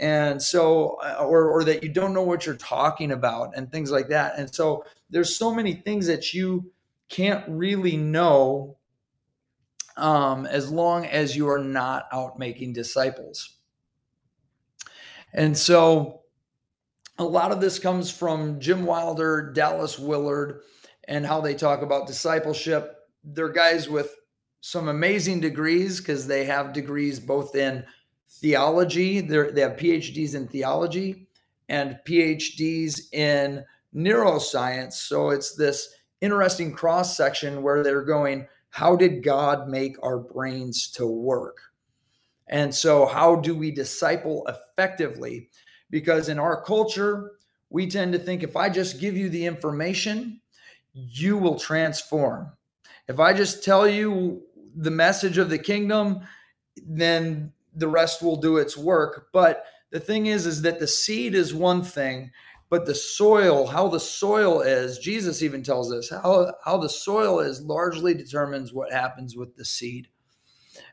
and 0.00 0.40
so 0.40 0.96
uh, 1.04 1.22
or 1.22 1.50
or 1.50 1.62
that 1.64 1.82
you 1.82 1.90
don't 1.90 2.14
know 2.14 2.22
what 2.22 2.46
you're 2.46 2.56
talking 2.56 3.12
about 3.12 3.54
and 3.54 3.70
things 3.70 3.90
like 3.90 4.08
that. 4.08 4.38
And 4.38 4.52
so 4.52 4.86
there's 5.10 5.36
so 5.36 5.54
many 5.54 5.74
things 5.74 6.06
that 6.06 6.32
you 6.32 6.72
can't 7.10 7.44
really 7.46 7.98
know 7.98 8.78
um, 9.98 10.46
as 10.46 10.70
long 10.70 11.04
as 11.04 11.36
you 11.36 11.50
are 11.50 11.62
not 11.62 12.06
out 12.10 12.38
making 12.38 12.72
disciples. 12.72 13.58
And 15.34 15.58
so 15.58 16.23
a 17.18 17.24
lot 17.24 17.52
of 17.52 17.60
this 17.60 17.78
comes 17.78 18.10
from 18.10 18.58
Jim 18.60 18.84
Wilder, 18.84 19.52
Dallas 19.52 19.98
Willard, 19.98 20.60
and 21.06 21.24
how 21.24 21.40
they 21.40 21.54
talk 21.54 21.82
about 21.82 22.06
discipleship. 22.06 22.96
They're 23.22 23.48
guys 23.50 23.88
with 23.88 24.16
some 24.60 24.88
amazing 24.88 25.40
degrees 25.40 26.00
because 26.00 26.26
they 26.26 26.44
have 26.44 26.72
degrees 26.72 27.20
both 27.20 27.54
in 27.54 27.84
theology, 28.28 29.20
They're, 29.20 29.52
they 29.52 29.60
have 29.60 29.76
PhDs 29.76 30.34
in 30.34 30.48
theology 30.48 31.26
and 31.68 31.98
PhDs 32.06 33.12
in 33.12 33.64
neuroscience. 33.94 34.94
So 34.94 35.30
it's 35.30 35.54
this 35.54 35.94
interesting 36.20 36.72
cross 36.72 37.16
section 37.16 37.62
where 37.62 37.82
they're 37.82 38.02
going, 38.02 38.48
how 38.70 38.96
did 38.96 39.22
God 39.22 39.68
make 39.68 39.96
our 40.02 40.18
brains 40.18 40.90
to 40.92 41.06
work? 41.06 41.58
And 42.48 42.74
so, 42.74 43.06
how 43.06 43.36
do 43.36 43.54
we 43.54 43.70
disciple 43.70 44.46
effectively? 44.48 45.48
Because 45.94 46.28
in 46.28 46.40
our 46.40 46.60
culture, 46.60 47.34
we 47.70 47.88
tend 47.88 48.12
to 48.12 48.18
think 48.18 48.42
if 48.42 48.56
I 48.56 48.68
just 48.68 48.98
give 48.98 49.16
you 49.16 49.28
the 49.28 49.46
information, 49.46 50.40
you 50.92 51.38
will 51.38 51.56
transform. 51.56 52.50
If 53.06 53.20
I 53.20 53.32
just 53.32 53.62
tell 53.62 53.86
you 53.86 54.42
the 54.74 54.90
message 54.90 55.38
of 55.38 55.50
the 55.50 55.58
kingdom, 55.58 56.26
then 56.84 57.52
the 57.76 57.86
rest 57.86 58.24
will 58.24 58.34
do 58.34 58.56
its 58.56 58.76
work. 58.76 59.28
But 59.32 59.66
the 59.90 60.00
thing 60.00 60.26
is, 60.26 60.46
is 60.46 60.62
that 60.62 60.80
the 60.80 60.88
seed 60.88 61.36
is 61.36 61.54
one 61.54 61.84
thing, 61.84 62.32
but 62.70 62.86
the 62.86 62.94
soil, 62.96 63.64
how 63.64 63.86
the 63.86 64.00
soil 64.00 64.62
is, 64.62 64.98
Jesus 64.98 65.44
even 65.44 65.62
tells 65.62 65.92
us 65.92 66.10
how, 66.10 66.54
how 66.64 66.76
the 66.76 66.88
soil 66.88 67.38
is 67.38 67.62
largely 67.62 68.14
determines 68.14 68.72
what 68.72 68.90
happens 68.90 69.36
with 69.36 69.54
the 69.54 69.64
seed. 69.64 70.08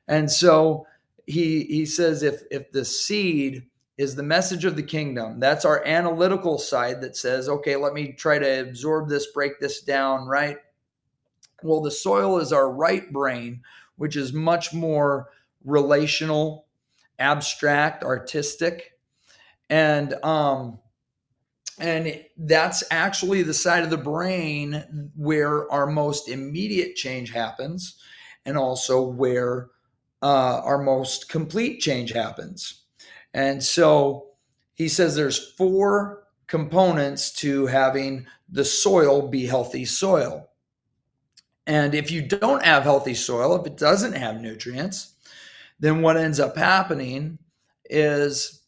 And 0.08 0.32
so 0.32 0.86
he 1.26 1.64
he 1.64 1.86
says 1.88 2.22
if 2.22 2.44
if 2.52 2.72
the 2.72 2.86
seed 2.86 3.64
is 3.98 4.16
the 4.16 4.24
message 4.24 4.66
of 4.66 4.76
the 4.76 4.84
kingdom, 4.84 5.40
that's 5.40 5.66
our 5.66 5.86
analytical 5.86 6.58
side 6.58 7.02
that 7.02 7.16
says, 7.16 7.48
okay, 7.48 7.76
let 7.76 7.94
me 7.94 8.14
try 8.14 8.40
to 8.40 8.62
absorb 8.62 9.10
this, 9.10 9.28
break 9.28 9.60
this 9.60 9.82
down, 9.82 10.28
right? 10.28 10.58
Well, 11.64 11.82
the 11.82 11.92
soil 11.92 12.40
is 12.40 12.52
our 12.52 12.72
right 12.72 13.12
brain, 13.12 13.62
which 13.98 14.16
is 14.16 14.34
much 14.34 14.74
more 14.74 15.30
relational, 15.64 16.66
abstract, 17.20 18.04
artistic. 18.04 18.98
And 19.70 20.14
um 20.24 20.80
and 21.80 22.24
that's 22.38 22.84
actually 22.92 23.42
the 23.42 23.54
side 23.54 23.84
of 23.84 23.90
the 23.90 23.98
brain 23.98 25.12
where 25.16 25.72
our 25.72 25.88
most 25.88 26.30
immediate 26.30 26.96
change 26.96 27.32
happens 27.32 27.96
and 28.46 28.56
also 28.56 29.02
where 29.02 29.70
uh, 30.22 30.62
our 30.64 30.78
most 30.78 31.28
complete 31.30 31.80
change 31.80 32.12
happens. 32.12 32.81
And 33.34 33.64
so 33.64 34.28
he 34.74 34.88
says 34.88 35.16
there's 35.16 35.54
four 35.54 36.24
components 36.48 37.32
to 37.32 37.66
having 37.68 38.26
the 38.50 38.66
soil 38.66 39.28
be 39.28 39.46
healthy 39.46 39.86
soil. 39.86 40.50
And 41.68 41.96
if 41.96 42.12
you 42.12 42.22
don't 42.22 42.64
have 42.64 42.84
healthy 42.84 43.14
soil, 43.14 43.56
if 43.56 43.66
it 43.66 43.78
doesn't 43.78 44.14
have 44.14 44.42
nutrients, 44.42 45.14
then 45.80 46.02
what 46.02 46.18
ends 46.18 46.40
up 46.40 46.58
happening 46.58 47.38
is 47.90 48.62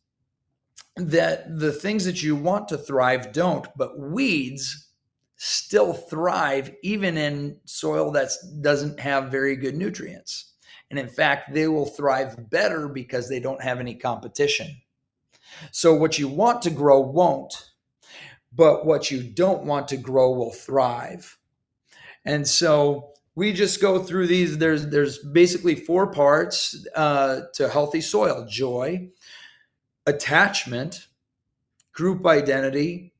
that 0.96 1.60
the 1.60 1.72
things 1.72 2.06
that 2.06 2.22
you 2.22 2.36
want 2.36 2.68
to 2.70 2.78
thrive 2.78 3.34
don't, 3.34 3.68
but 3.76 4.00
weeds 4.00 4.90
still 5.36 5.94
thrive 5.94 6.72
even 6.84 7.18
in 7.18 7.58
soil 7.66 8.12
that 8.12 8.30
doesn't 8.62 9.00
have 9.00 9.32
very 9.32 9.56
good 9.56 9.76
nutrients. 9.76 10.53
And 10.94 11.00
in 11.00 11.10
fact, 11.10 11.52
they 11.52 11.68
will 11.68 11.88
thrive 11.88 12.52
better 12.52 12.88
because 12.88 13.28
they 13.28 13.40
don't 13.40 13.64
have 13.64 13.80
any 13.80 13.96
competition. 13.96 14.80
So, 15.72 15.96
what 15.96 16.20
you 16.20 16.28
want 16.28 16.62
to 16.62 16.70
grow 16.70 17.00
won't, 17.00 17.72
but 18.56 18.86
what 18.86 19.10
you 19.10 19.24
don't 19.24 19.64
want 19.64 19.88
to 19.88 19.98
grow 19.98 20.32
will 20.34 20.52
thrive. 20.52 21.40
And 22.26 22.48
so, 22.48 23.10
we 23.34 23.54
just 23.54 23.82
go 23.82 24.04
through 24.04 24.28
these. 24.28 24.60
There's 24.60 24.86
there's 24.90 25.18
basically 25.18 25.74
four 25.74 26.12
parts 26.12 26.86
uh, 26.96 27.46
to 27.56 27.70
healthy 27.70 28.02
soil: 28.02 28.46
joy, 28.48 29.10
attachment, 30.06 31.08
group 31.92 32.24
identity, 32.28 33.16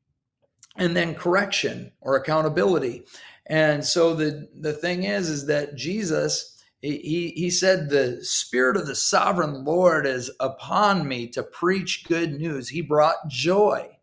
and 0.76 0.96
then 0.96 1.16
correction 1.16 1.92
or 2.02 2.18
accountability. 2.18 3.06
And 3.48 3.84
so 3.84 4.14
the 4.14 4.48
the 4.56 4.74
thing 4.74 5.06
is, 5.06 5.28
is 5.28 5.48
that 5.48 5.74
Jesus 5.74 6.53
he, 6.84 7.30
he 7.34 7.50
said, 7.50 7.90
The 7.90 8.20
Spirit 8.24 8.76
of 8.76 8.88
the 8.88 8.96
sovereign 8.96 9.64
Lord 9.64 10.06
is 10.06 10.30
upon 10.42 11.08
me 11.08 11.28
to 11.30 11.42
preach 11.42 12.04
good 12.06 12.34
news. 12.34 12.70
He 12.70 12.82
brought 12.82 13.30
joy. 13.30 13.98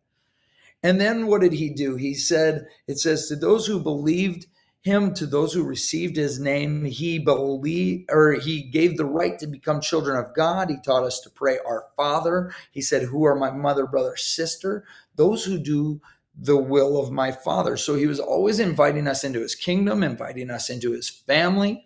And 0.82 0.98
then 0.98 1.26
what 1.26 1.42
did 1.42 1.52
he 1.52 1.68
do? 1.68 1.96
He 1.96 2.14
said, 2.14 2.66
It 2.88 2.98
says, 2.98 3.28
To 3.28 3.36
those 3.36 3.66
who 3.66 3.80
believed 3.80 4.46
him, 4.80 5.12
to 5.12 5.26
those 5.26 5.52
who 5.52 5.62
received 5.62 6.16
his 6.16 6.40
name, 6.40 6.86
he 6.86 7.18
believed 7.18 8.10
or 8.10 8.32
he 8.32 8.62
gave 8.62 8.96
the 8.96 9.04
right 9.04 9.38
to 9.40 9.46
become 9.46 9.82
children 9.82 10.16
of 10.16 10.34
God. 10.34 10.70
He 10.70 10.76
taught 10.82 11.04
us 11.04 11.20
to 11.20 11.30
pray, 11.30 11.58
Our 11.58 11.84
Father. 11.98 12.50
He 12.70 12.80
said, 12.80 13.02
Who 13.02 13.26
are 13.26 13.36
my 13.36 13.50
mother, 13.50 13.86
brother, 13.86 14.16
sister? 14.16 14.84
Those 15.16 15.44
who 15.44 15.58
do 15.58 16.00
the 16.34 16.56
will 16.56 16.98
of 16.98 17.12
my 17.12 17.30
Father. 17.30 17.76
So 17.76 17.94
he 17.94 18.06
was 18.06 18.20
always 18.20 18.58
inviting 18.58 19.06
us 19.06 19.22
into 19.22 19.40
his 19.40 19.54
kingdom, 19.54 20.02
inviting 20.02 20.48
us 20.48 20.70
into 20.70 20.92
his 20.92 21.10
family 21.10 21.84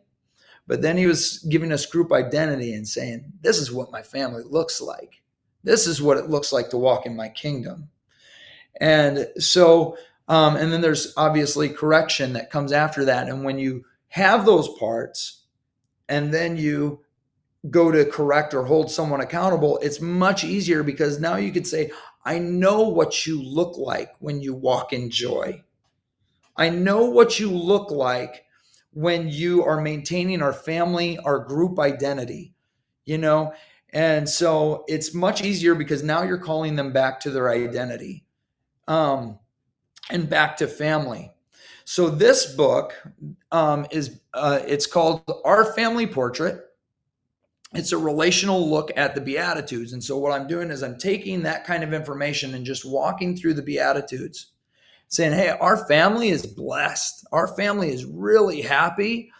but 0.66 0.82
then 0.82 0.96
he 0.96 1.06
was 1.06 1.38
giving 1.50 1.72
us 1.72 1.86
group 1.86 2.12
identity 2.12 2.74
and 2.74 2.86
saying, 2.86 3.32
This 3.42 3.58
is 3.58 3.72
what 3.72 3.92
my 3.92 4.02
family 4.02 4.42
looks 4.44 4.80
like. 4.80 5.22
This 5.62 5.86
is 5.86 6.00
what 6.00 6.16
it 6.16 6.30
looks 6.30 6.52
like 6.52 6.70
to 6.70 6.78
walk 6.78 7.06
in 7.06 7.16
my 7.16 7.28
kingdom. 7.28 7.88
And 8.80 9.28
so, 9.38 9.96
um, 10.28 10.56
and 10.56 10.72
then 10.72 10.80
there's 10.80 11.12
obviously 11.16 11.68
correction 11.68 12.32
that 12.34 12.50
comes 12.50 12.72
after 12.72 13.04
that. 13.04 13.28
And 13.28 13.44
when 13.44 13.58
you 13.58 13.84
have 14.08 14.46
those 14.46 14.68
parts 14.78 15.42
and 16.08 16.32
then 16.32 16.56
you 16.56 17.00
go 17.70 17.90
to 17.90 18.04
correct 18.04 18.52
or 18.52 18.64
hold 18.64 18.90
someone 18.90 19.20
accountable, 19.20 19.78
it's 19.78 20.00
much 20.00 20.44
easier 20.44 20.82
because 20.82 21.20
now 21.20 21.36
you 21.36 21.52
could 21.52 21.66
say, 21.66 21.90
I 22.24 22.38
know 22.38 22.88
what 22.88 23.26
you 23.26 23.42
look 23.42 23.76
like 23.76 24.12
when 24.18 24.40
you 24.40 24.54
walk 24.54 24.92
in 24.92 25.10
joy. 25.10 25.62
I 26.56 26.70
know 26.70 27.04
what 27.04 27.38
you 27.38 27.50
look 27.50 27.90
like 27.90 28.43
when 28.94 29.28
you 29.28 29.64
are 29.64 29.80
maintaining 29.80 30.40
our 30.40 30.52
family, 30.52 31.18
our 31.18 31.38
group 31.38 31.78
identity, 31.78 32.54
you 33.04 33.18
know? 33.18 33.52
And 33.92 34.28
so 34.28 34.84
it's 34.88 35.14
much 35.14 35.42
easier 35.42 35.74
because 35.74 36.02
now 36.02 36.22
you're 36.22 36.38
calling 36.38 36.76
them 36.76 36.92
back 36.92 37.20
to 37.20 37.30
their 37.30 37.50
identity 37.50 38.24
um, 38.88 39.38
and 40.10 40.28
back 40.28 40.56
to 40.58 40.66
family. 40.66 41.32
So 41.84 42.08
this 42.08 42.54
book 42.54 42.94
um, 43.52 43.86
is 43.90 44.20
uh, 44.32 44.60
it's 44.66 44.86
called 44.86 45.22
Our 45.44 45.64
Family 45.74 46.06
Portrait. 46.06 46.60
It's 47.74 47.92
a 47.92 47.98
relational 47.98 48.70
look 48.70 48.90
at 48.96 49.14
the 49.14 49.20
Beatitudes. 49.20 49.92
And 49.92 50.02
so 50.02 50.16
what 50.16 50.32
I'm 50.32 50.46
doing 50.46 50.70
is 50.70 50.82
I'm 50.82 50.96
taking 50.96 51.42
that 51.42 51.64
kind 51.64 51.82
of 51.82 51.92
information 51.92 52.54
and 52.54 52.64
just 52.64 52.84
walking 52.84 53.36
through 53.36 53.54
the 53.54 53.62
Beatitudes 53.62 54.52
saying, 55.08 55.32
Hey, 55.32 55.50
our 55.50 55.86
family 55.86 56.28
is 56.28 56.46
blessed. 56.46 57.26
Our 57.32 57.48
family 57.56 57.90
is 57.90 58.04
really 58.04 58.62
happy 58.62 59.30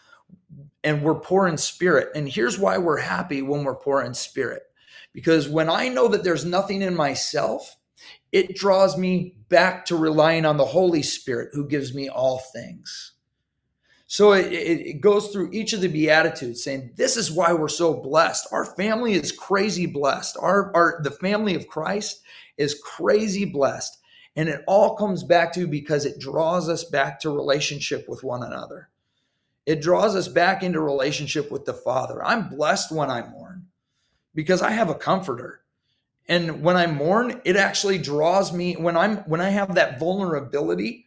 and 0.83 1.01
we're 1.01 1.15
poor 1.15 1.47
in 1.47 1.57
spirit. 1.57 2.09
And 2.15 2.29
here's 2.29 2.59
why 2.59 2.77
we're 2.77 2.99
happy 2.99 3.41
when 3.41 3.63
we're 3.63 3.75
poor 3.75 4.03
in 4.03 4.13
spirit. 4.13 4.61
Because 5.13 5.49
when 5.49 5.69
I 5.69 5.89
know 5.89 6.07
that 6.09 6.23
there's 6.23 6.45
nothing 6.45 6.81
in 6.81 6.95
myself, 6.95 7.75
it 8.31 8.55
draws 8.55 8.97
me 8.97 9.35
back 9.49 9.85
to 9.85 9.95
relying 9.95 10.45
on 10.45 10.57
the 10.57 10.65
Holy 10.65 11.01
Spirit 11.01 11.49
who 11.53 11.67
gives 11.67 11.95
me 11.95 12.07
all 12.09 12.39
things. 12.53 13.13
So 14.07 14.33
it, 14.33 14.51
it, 14.53 15.01
goes 15.01 15.29
through 15.29 15.49
each 15.51 15.73
of 15.73 15.81
the 15.81 15.87
Beatitudes 15.87 16.63
saying, 16.63 16.91
This 16.95 17.17
is 17.17 17.31
why 17.31 17.53
we're 17.53 17.67
so 17.67 17.93
blessed. 17.93 18.47
Our 18.51 18.65
family 18.65 19.13
is 19.13 19.31
crazy 19.31 19.87
blessed. 19.87 20.37
Our, 20.39 20.71
our 20.75 20.99
the 21.01 21.11
family 21.11 21.55
of 21.55 21.67
Christ 21.67 22.21
is 22.57 22.79
crazy 22.83 23.45
blessed. 23.45 23.97
And 24.35 24.49
it 24.49 24.63
all 24.67 24.95
comes 24.95 25.23
back 25.23 25.53
to 25.53 25.67
because 25.67 26.05
it 26.05 26.19
draws 26.19 26.67
us 26.67 26.83
back 26.83 27.19
to 27.21 27.29
relationship 27.29 28.09
with 28.09 28.23
one 28.23 28.43
another. 28.43 28.89
It 29.65 29.81
draws 29.81 30.15
us 30.15 30.27
back 30.27 30.61
into 30.61 30.79
relationship 30.79 31.51
with 31.51 31.65
the 31.65 31.73
Father. 31.73 32.23
I'm 32.23 32.49
blessed 32.49 32.91
when 32.91 33.09
I 33.09 33.27
mourn 33.27 33.67
because 34.35 34.61
I 34.61 34.71
have 34.71 34.89
a 34.89 34.95
comforter. 34.95 35.61
And 36.27 36.61
when 36.61 36.75
I 36.75 36.87
mourn, 36.87 37.41
it 37.45 37.55
actually 37.55 37.97
draws 37.97 38.51
me 38.51 38.73
when 38.73 38.97
I'm 38.97 39.17
when 39.19 39.41
I 39.41 39.49
have 39.49 39.75
that 39.75 39.99
vulnerability, 39.99 41.05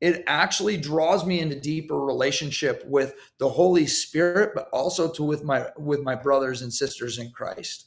it 0.00 0.24
actually 0.26 0.78
draws 0.78 1.26
me 1.26 1.40
into 1.40 1.60
deeper 1.60 2.00
relationship 2.00 2.82
with 2.86 3.14
the 3.38 3.48
Holy 3.48 3.86
Spirit, 3.86 4.52
but 4.54 4.68
also 4.72 5.10
to 5.12 5.22
with 5.22 5.44
my 5.44 5.66
with 5.76 6.00
my 6.00 6.14
brothers 6.14 6.62
and 6.62 6.72
sisters 6.72 7.18
in 7.18 7.30
Christ. 7.30 7.86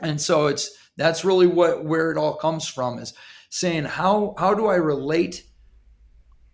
And 0.00 0.20
so 0.20 0.46
it's 0.46 0.76
that's 0.96 1.24
really 1.24 1.46
what 1.46 1.84
where 1.84 2.10
it 2.10 2.18
all 2.18 2.34
comes 2.34 2.66
from 2.66 2.98
is 2.98 3.14
saying 3.50 3.84
how 3.84 4.34
how 4.38 4.54
do 4.54 4.66
I 4.66 4.76
relate 4.76 5.44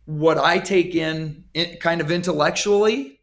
what 0.07 0.39
I 0.39 0.59
take 0.59 0.95
in, 0.95 1.45
in 1.55 1.77
kind 1.77 2.01
of 2.01 2.11
intellectually, 2.11 3.21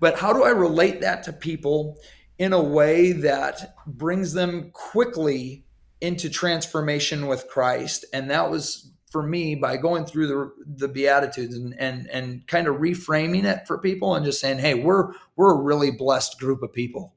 but 0.00 0.18
how 0.18 0.32
do 0.32 0.42
I 0.42 0.50
relate 0.50 1.02
that 1.02 1.22
to 1.24 1.32
people 1.32 1.98
in 2.38 2.52
a 2.52 2.62
way 2.62 3.12
that 3.12 3.74
brings 3.86 4.32
them 4.32 4.70
quickly 4.72 5.66
into 6.00 6.30
transformation 6.30 7.26
with 7.26 7.46
Christ? 7.48 8.06
And 8.12 8.30
that 8.30 8.50
was 8.50 8.90
for 9.10 9.22
me 9.22 9.54
by 9.54 9.76
going 9.76 10.06
through 10.06 10.26
the 10.26 10.52
the 10.66 10.88
beatitudes 10.88 11.54
and 11.54 11.78
and 11.78 12.08
and 12.10 12.46
kind 12.46 12.66
of 12.66 12.76
reframing 12.76 13.44
it 13.44 13.66
for 13.66 13.78
people 13.78 14.16
and 14.16 14.24
just 14.24 14.40
saying 14.40 14.58
hey 14.58 14.74
we're 14.74 15.12
we're 15.36 15.54
a 15.54 15.62
really 15.62 15.92
blessed 15.92 16.36
group 16.40 16.64
of 16.64 16.72
people 16.72 17.14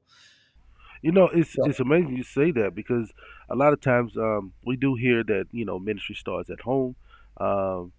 you 1.02 1.12
know, 1.12 1.30
it's 1.30 1.54
so. 1.54 1.66
it's 1.66 1.80
amazing 1.80 2.16
you 2.16 2.24
say 2.24 2.52
that 2.52 2.76
because 2.76 3.12
a 3.50 3.56
lot 3.56 3.74
of 3.74 3.82
times 3.82 4.16
um, 4.18 4.54
we 4.66 4.76
do 4.76 4.96
hear 4.96 5.24
that 5.24 5.46
you 5.52 5.66
know 5.66 5.80
ministry 5.80 6.16
starts 6.16 6.50
at 6.50 6.62
home, 6.62 6.96
um, 7.38 7.92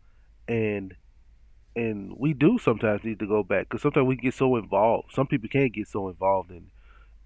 and 0.46 0.94
and 1.76 2.12
we 2.16 2.32
do 2.32 2.58
sometimes 2.58 3.04
need 3.04 3.18
to 3.20 3.26
go 3.26 3.42
back 3.42 3.68
because 3.68 3.82
sometimes 3.82 4.06
we 4.06 4.16
get 4.16 4.34
so 4.34 4.56
involved. 4.56 5.12
Some 5.12 5.26
people 5.26 5.48
can't 5.48 5.72
get 5.72 5.88
so 5.88 6.08
involved 6.08 6.50
in 6.50 6.66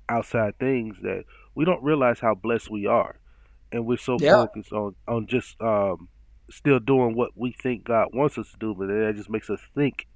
outside 0.08 0.58
things 0.58 0.96
that 1.02 1.24
we 1.54 1.64
don't 1.64 1.82
realize 1.82 2.20
how 2.20 2.34
blessed 2.34 2.70
we 2.70 2.86
are, 2.86 3.16
and 3.70 3.86
we're 3.86 3.98
so 3.98 4.16
yeah. 4.20 4.34
focused 4.34 4.72
on 4.72 4.94
on 5.08 5.26
just 5.26 5.60
um, 5.60 6.08
still 6.50 6.78
doing 6.78 7.16
what 7.16 7.30
we 7.36 7.52
think 7.52 7.84
God 7.84 8.08
wants 8.12 8.38
us 8.38 8.50
to 8.52 8.58
do, 8.58 8.74
but 8.74 8.86
that 8.88 9.14
just 9.16 9.30
makes 9.30 9.50
us 9.50 9.60
think 9.74 10.06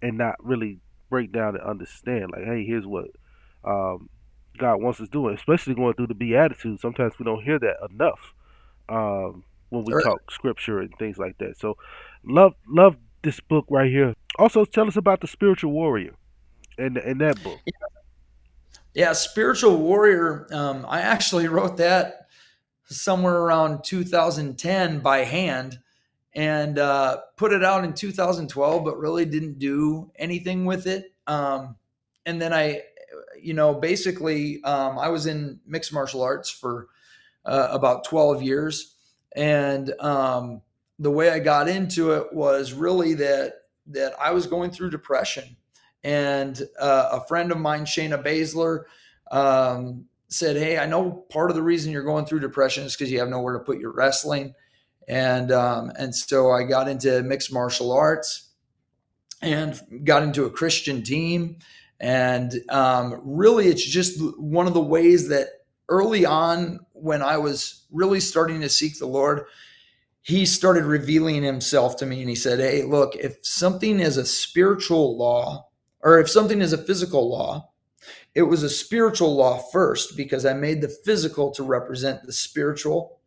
and 0.00 0.16
not 0.16 0.36
really 0.44 0.78
break 1.10 1.32
down 1.32 1.56
and 1.56 1.64
understand. 1.64 2.30
Like, 2.32 2.44
hey, 2.44 2.64
here's 2.64 2.86
what 2.86 3.08
um, 3.64 4.08
God 4.56 4.76
wants 4.76 5.00
us 5.00 5.08
doing, 5.08 5.34
especially 5.34 5.74
going 5.74 5.94
through 5.94 6.08
the 6.08 6.14
Beatitudes. 6.14 6.82
Sometimes 6.82 7.18
we 7.18 7.24
don't 7.24 7.42
hear 7.42 7.58
that 7.58 7.76
enough 7.90 8.34
um, 8.88 9.44
when 9.70 9.84
we 9.84 9.94
right. 9.94 10.04
talk 10.04 10.30
scripture 10.30 10.80
and 10.80 10.92
things 10.98 11.18
like 11.18 11.38
that. 11.38 11.58
So, 11.58 11.76
love 12.24 12.54
love 12.68 12.96
this 13.22 13.40
book 13.40 13.66
right 13.70 13.90
here. 13.90 14.14
Also, 14.38 14.64
tell 14.64 14.86
us 14.86 14.96
about 14.96 15.20
the 15.20 15.26
spiritual 15.26 15.72
warrior 15.72 16.14
and 16.78 16.96
in 16.98 17.18
that 17.18 17.42
book. 17.42 17.58
Yeah. 17.66 17.72
yeah 18.94 19.12
spiritual 19.12 19.76
warrior. 19.78 20.46
Um, 20.52 20.86
I 20.88 21.00
actually 21.00 21.48
wrote 21.48 21.76
that 21.78 22.28
somewhere 22.84 23.36
around 23.36 23.82
2010 23.84 25.00
by 25.00 25.18
hand 25.18 25.78
and 26.34 26.78
uh, 26.78 27.18
put 27.36 27.52
it 27.52 27.64
out 27.64 27.84
in 27.84 27.94
2012, 27.94 28.84
but 28.84 28.98
really 28.98 29.24
didn't 29.24 29.58
do 29.58 30.10
anything 30.16 30.66
with 30.66 30.86
it. 30.86 31.12
Um, 31.26 31.76
and 32.26 32.40
then 32.40 32.52
I 32.52 32.82
you 33.40 33.54
know, 33.54 33.74
basically, 33.74 34.62
um, 34.64 34.98
I 34.98 35.08
was 35.08 35.26
in 35.26 35.60
mixed 35.66 35.92
martial 35.92 36.22
arts 36.22 36.50
for 36.50 36.88
uh, 37.44 37.68
about 37.70 38.04
12 38.04 38.42
years. 38.42 38.94
And 39.34 39.92
um, 40.00 40.62
the 40.98 41.10
way 41.10 41.30
I 41.30 41.38
got 41.38 41.68
into 41.68 42.12
it 42.12 42.32
was 42.32 42.72
really 42.72 43.14
that 43.14 43.54
that 43.88 44.14
I 44.20 44.32
was 44.32 44.46
going 44.46 44.72
through 44.72 44.90
depression. 44.90 45.56
And 46.02 46.60
uh, 46.80 47.10
a 47.12 47.26
friend 47.26 47.52
of 47.52 47.58
mine, 47.58 47.84
Shayna 47.84 48.20
Baszler, 48.22 48.84
um, 49.30 50.06
said, 50.28 50.56
Hey, 50.56 50.78
I 50.78 50.86
know 50.86 51.24
part 51.30 51.50
of 51.50 51.56
the 51.56 51.62
reason 51.62 51.92
you're 51.92 52.02
going 52.02 52.26
through 52.26 52.40
depression 52.40 52.84
is 52.84 52.96
because 52.96 53.12
you 53.12 53.20
have 53.20 53.28
nowhere 53.28 53.54
to 53.54 53.64
put 53.64 53.78
your 53.78 53.92
wrestling. 53.92 54.54
And 55.08 55.52
um, 55.52 55.92
and 55.96 56.14
so 56.14 56.50
I 56.50 56.64
got 56.64 56.88
into 56.88 57.22
mixed 57.22 57.52
martial 57.52 57.92
arts 57.92 58.48
and 59.40 59.80
got 60.04 60.22
into 60.22 60.44
a 60.44 60.50
Christian 60.50 61.02
team 61.02 61.58
and 62.00 62.54
um, 62.68 63.20
really, 63.24 63.68
it's 63.68 63.84
just 63.84 64.20
one 64.38 64.66
of 64.66 64.74
the 64.74 64.80
ways 64.80 65.28
that 65.28 65.48
early 65.88 66.26
on, 66.26 66.80
when 66.92 67.22
I 67.22 67.38
was 67.38 67.84
really 67.90 68.20
starting 68.20 68.60
to 68.60 68.68
seek 68.68 68.98
the 68.98 69.06
Lord, 69.06 69.46
he 70.22 70.44
started 70.44 70.84
revealing 70.84 71.42
himself 71.42 71.96
to 71.98 72.06
me 72.06 72.20
and 72.20 72.28
he 72.28 72.34
said, 72.34 72.58
Hey, 72.58 72.82
look, 72.82 73.14
if 73.14 73.36
something 73.42 74.00
is 74.00 74.16
a 74.16 74.26
spiritual 74.26 75.16
law, 75.16 75.68
or 76.02 76.18
if 76.18 76.28
something 76.28 76.60
is 76.60 76.72
a 76.72 76.84
physical 76.84 77.30
law, 77.30 77.70
it 78.34 78.42
was 78.42 78.62
a 78.62 78.68
spiritual 78.68 79.34
law 79.34 79.58
first 79.72 80.16
because 80.16 80.44
I 80.44 80.52
made 80.52 80.82
the 80.82 80.94
physical 81.04 81.50
to 81.52 81.62
represent 81.62 82.24
the 82.24 82.32
spiritual. 82.32 83.20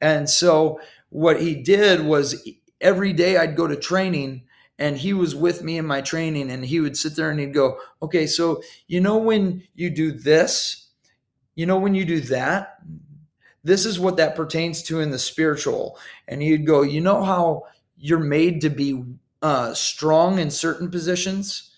And 0.00 0.28
so 0.28 0.80
what 1.08 1.40
he 1.40 1.54
did 1.54 2.04
was 2.04 2.46
every 2.80 3.12
day 3.12 3.36
I'd 3.36 3.56
go 3.56 3.66
to 3.66 3.76
training 3.76 4.44
and 4.78 4.98
he 4.98 5.12
was 5.12 5.34
with 5.34 5.62
me 5.62 5.78
in 5.78 5.86
my 5.86 6.00
training 6.00 6.50
and 6.50 6.64
he 6.64 6.80
would 6.80 6.96
sit 6.96 7.16
there 7.16 7.30
and 7.30 7.38
he'd 7.38 7.54
go 7.54 7.78
okay 8.02 8.26
so 8.26 8.62
you 8.86 9.00
know 9.00 9.18
when 9.18 9.62
you 9.74 9.90
do 9.90 10.12
this? 10.12 10.88
You 11.54 11.66
know 11.66 11.78
when 11.78 11.94
you 11.94 12.04
do 12.04 12.20
that? 12.20 12.78
This 13.64 13.86
is 13.86 14.00
what 14.00 14.16
that 14.16 14.34
pertains 14.34 14.82
to 14.84 15.00
in 15.00 15.10
the 15.10 15.18
spiritual. 15.18 15.98
And 16.26 16.42
he'd 16.42 16.66
go 16.66 16.82
you 16.82 17.00
know 17.00 17.22
how 17.22 17.64
you're 17.96 18.18
made 18.18 18.60
to 18.62 18.70
be 18.70 19.04
uh, 19.42 19.74
strong 19.74 20.38
in 20.38 20.50
certain 20.50 20.90
positions 20.90 21.70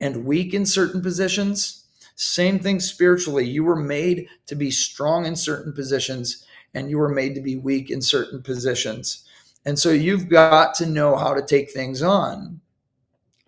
and 0.00 0.24
weak 0.24 0.54
in 0.54 0.66
certain 0.66 1.02
positions? 1.02 1.84
Same 2.16 2.58
thing 2.58 2.80
spiritually. 2.80 3.46
You 3.46 3.62
were 3.62 3.76
made 3.76 4.28
to 4.46 4.56
be 4.56 4.70
strong 4.70 5.26
in 5.26 5.36
certain 5.36 5.72
positions 5.72 6.44
and 6.74 6.90
you 6.90 6.98
were 6.98 7.08
made 7.08 7.34
to 7.34 7.40
be 7.40 7.56
weak 7.56 7.90
in 7.90 8.02
certain 8.02 8.42
positions 8.42 9.27
and 9.68 9.78
so 9.78 9.90
you've 9.90 10.30
got 10.30 10.72
to 10.76 10.86
know 10.86 11.14
how 11.14 11.34
to 11.34 11.42
take 11.42 11.70
things 11.70 12.02
on. 12.02 12.58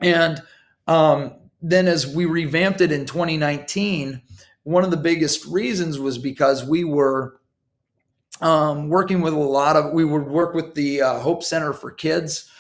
And 0.01 0.43
um, 0.87 1.33
then 1.63 1.89
as 1.89 2.07
we 2.07 2.27
revamped 2.27 2.83
it 2.83 2.93
in 2.93 3.07
2019, 3.07 4.21
one 4.65 4.85
of 4.85 4.91
the 4.91 4.99
biggest 4.99 5.47
reasons 5.47 5.99
was 5.99 6.19
because 6.19 6.63
we 6.63 6.85
were 6.85 7.41
um, 8.43 8.91
working 8.91 9.23
with 9.23 9.33
a 9.33 9.39
lot 9.39 9.77
of, 9.77 9.95
we 9.95 10.05
would 10.05 10.27
work 10.27 10.53
with 10.53 10.75
the 10.75 11.01
uh, 11.01 11.21
Hope 11.21 11.43
Center 11.43 11.73
for 11.73 11.91
Kids. 11.91 12.51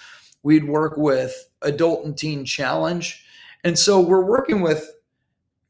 We'd 0.42 0.64
work 0.64 0.96
with 0.96 1.34
Adult 1.60 2.06
and 2.06 2.16
Teen 2.16 2.46
Challenge. 2.46 3.22
And 3.62 3.78
so 3.78 4.00
we're 4.00 4.24
working 4.24 4.62
with, 4.62 4.90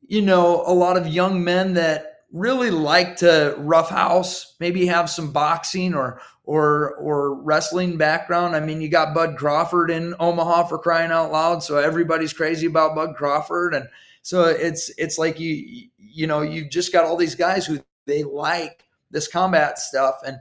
you 0.06 0.22
know, 0.22 0.62
a 0.64 0.72
lot 0.72 0.96
of 0.96 1.08
young 1.08 1.42
men 1.42 1.74
that 1.74 2.20
really 2.32 2.70
like 2.70 3.16
to 3.16 3.56
roughhouse, 3.58 4.54
maybe 4.60 4.86
have 4.86 5.10
some 5.10 5.32
boxing 5.32 5.92
or 5.92 6.20
or 6.50 6.96
or 6.96 7.32
wrestling 7.32 7.96
background. 7.96 8.56
I 8.56 8.60
mean, 8.60 8.80
you 8.80 8.88
got 8.88 9.14
Bud 9.14 9.36
Crawford 9.36 9.88
in 9.88 10.16
Omaha 10.18 10.64
for 10.64 10.78
crying 10.78 11.12
out 11.12 11.30
loud, 11.30 11.62
so 11.62 11.76
everybody's 11.76 12.32
crazy 12.32 12.66
about 12.66 12.96
Bud 12.96 13.14
Crawford, 13.14 13.72
and 13.72 13.86
so 14.22 14.46
it's 14.46 14.90
it's 14.98 15.16
like 15.16 15.38
you 15.38 15.86
you 15.96 16.26
know 16.26 16.42
you've 16.42 16.68
just 16.68 16.92
got 16.92 17.04
all 17.04 17.16
these 17.16 17.36
guys 17.36 17.66
who 17.66 17.78
they 18.06 18.24
like 18.24 18.82
this 19.12 19.28
combat 19.28 19.78
stuff, 19.78 20.16
and 20.26 20.38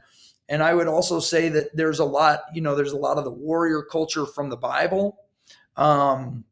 and 0.48 0.64
I 0.64 0.74
would 0.74 0.88
also 0.88 1.20
say 1.20 1.48
that 1.50 1.76
there's 1.76 2.00
a 2.00 2.06
lot 2.06 2.40
you 2.56 2.62
know 2.62 2.74
there's 2.74 2.94
a 2.94 2.98
lot 2.98 3.20
of 3.20 3.24
the 3.24 3.30
warrior 3.30 3.84
culture 3.84 4.26
from 4.26 4.50
the 4.50 4.58
Bible, 4.58 5.16
um, 5.78 6.44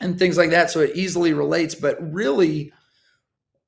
and 0.00 0.18
things 0.18 0.38
like 0.38 0.52
that, 0.52 0.70
so 0.70 0.80
it 0.80 0.96
easily 0.96 1.34
relates, 1.34 1.74
but 1.74 1.98
really 2.00 2.72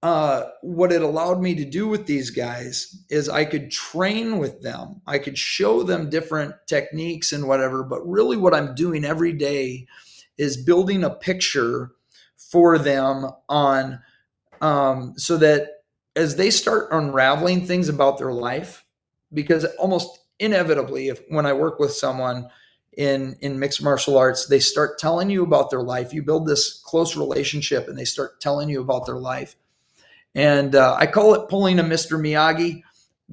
uh, 0.02 0.50
what 0.62 0.90
it 0.90 1.00
allowed 1.00 1.40
me 1.40 1.54
to 1.54 1.64
do 1.64 1.86
with 1.86 2.06
these 2.06 2.30
guys 2.30 3.04
is 3.08 3.28
I 3.28 3.44
could 3.44 3.70
train 3.70 4.38
with 4.38 4.60
them. 4.60 5.00
I 5.06 5.18
could 5.18 5.38
show 5.38 5.84
them 5.84 6.10
different 6.10 6.54
techniques 6.66 7.32
and 7.32 7.46
whatever. 7.46 7.84
But 7.84 8.06
really, 8.06 8.36
what 8.36 8.54
I'm 8.54 8.74
doing 8.74 9.04
every 9.04 9.32
day 9.32 9.86
is 10.36 10.56
building 10.56 11.04
a 11.04 11.10
picture 11.10 11.92
for 12.36 12.78
them 12.78 13.30
on 13.48 14.00
um, 14.60 15.14
so 15.16 15.36
that 15.36 15.68
as 16.16 16.34
they 16.34 16.50
start 16.50 16.88
unraveling 16.90 17.64
things 17.64 17.88
about 17.88 18.18
their 18.18 18.32
life, 18.32 18.84
because 19.32 19.64
almost 19.78 20.18
inevitably, 20.40 21.08
if 21.08 21.20
when 21.28 21.46
I 21.46 21.52
work 21.52 21.78
with 21.78 21.92
someone, 21.92 22.48
in 22.98 23.36
in 23.40 23.58
mixed 23.58 23.82
martial 23.82 24.18
arts 24.18 24.44
they 24.48 24.58
start 24.58 24.98
telling 24.98 25.30
you 25.30 25.42
about 25.42 25.70
their 25.70 25.80
life 25.80 26.12
you 26.12 26.22
build 26.22 26.46
this 26.46 26.78
close 26.84 27.16
relationship 27.16 27.88
and 27.88 27.96
they 27.96 28.04
start 28.04 28.38
telling 28.38 28.68
you 28.68 28.82
about 28.82 29.06
their 29.06 29.16
life 29.16 29.56
and 30.34 30.74
uh, 30.74 30.96
I 30.98 31.06
call 31.06 31.34
it 31.34 31.48
pulling 31.48 31.78
a 31.78 31.84
Mr. 31.84 32.18
Miyagi 32.18 32.82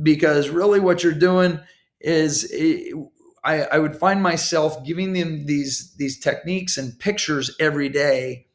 because 0.02 0.50
really 0.50 0.80
what 0.80 1.04
you're 1.04 1.14
doing 1.14 1.60
is 2.00 2.50
it, 2.52 2.93
I, 3.43 3.64
I, 3.64 3.80
would 3.80 3.95
find 3.95 4.22
myself 4.22 4.84
giving 4.86 5.14
them 5.14 5.45
these 5.45 5.93
these 5.95 6.20
techniques 6.20 6.78
and 6.78 6.97
pictures 7.00 7.56
every 7.60 7.89
day. 7.89 8.47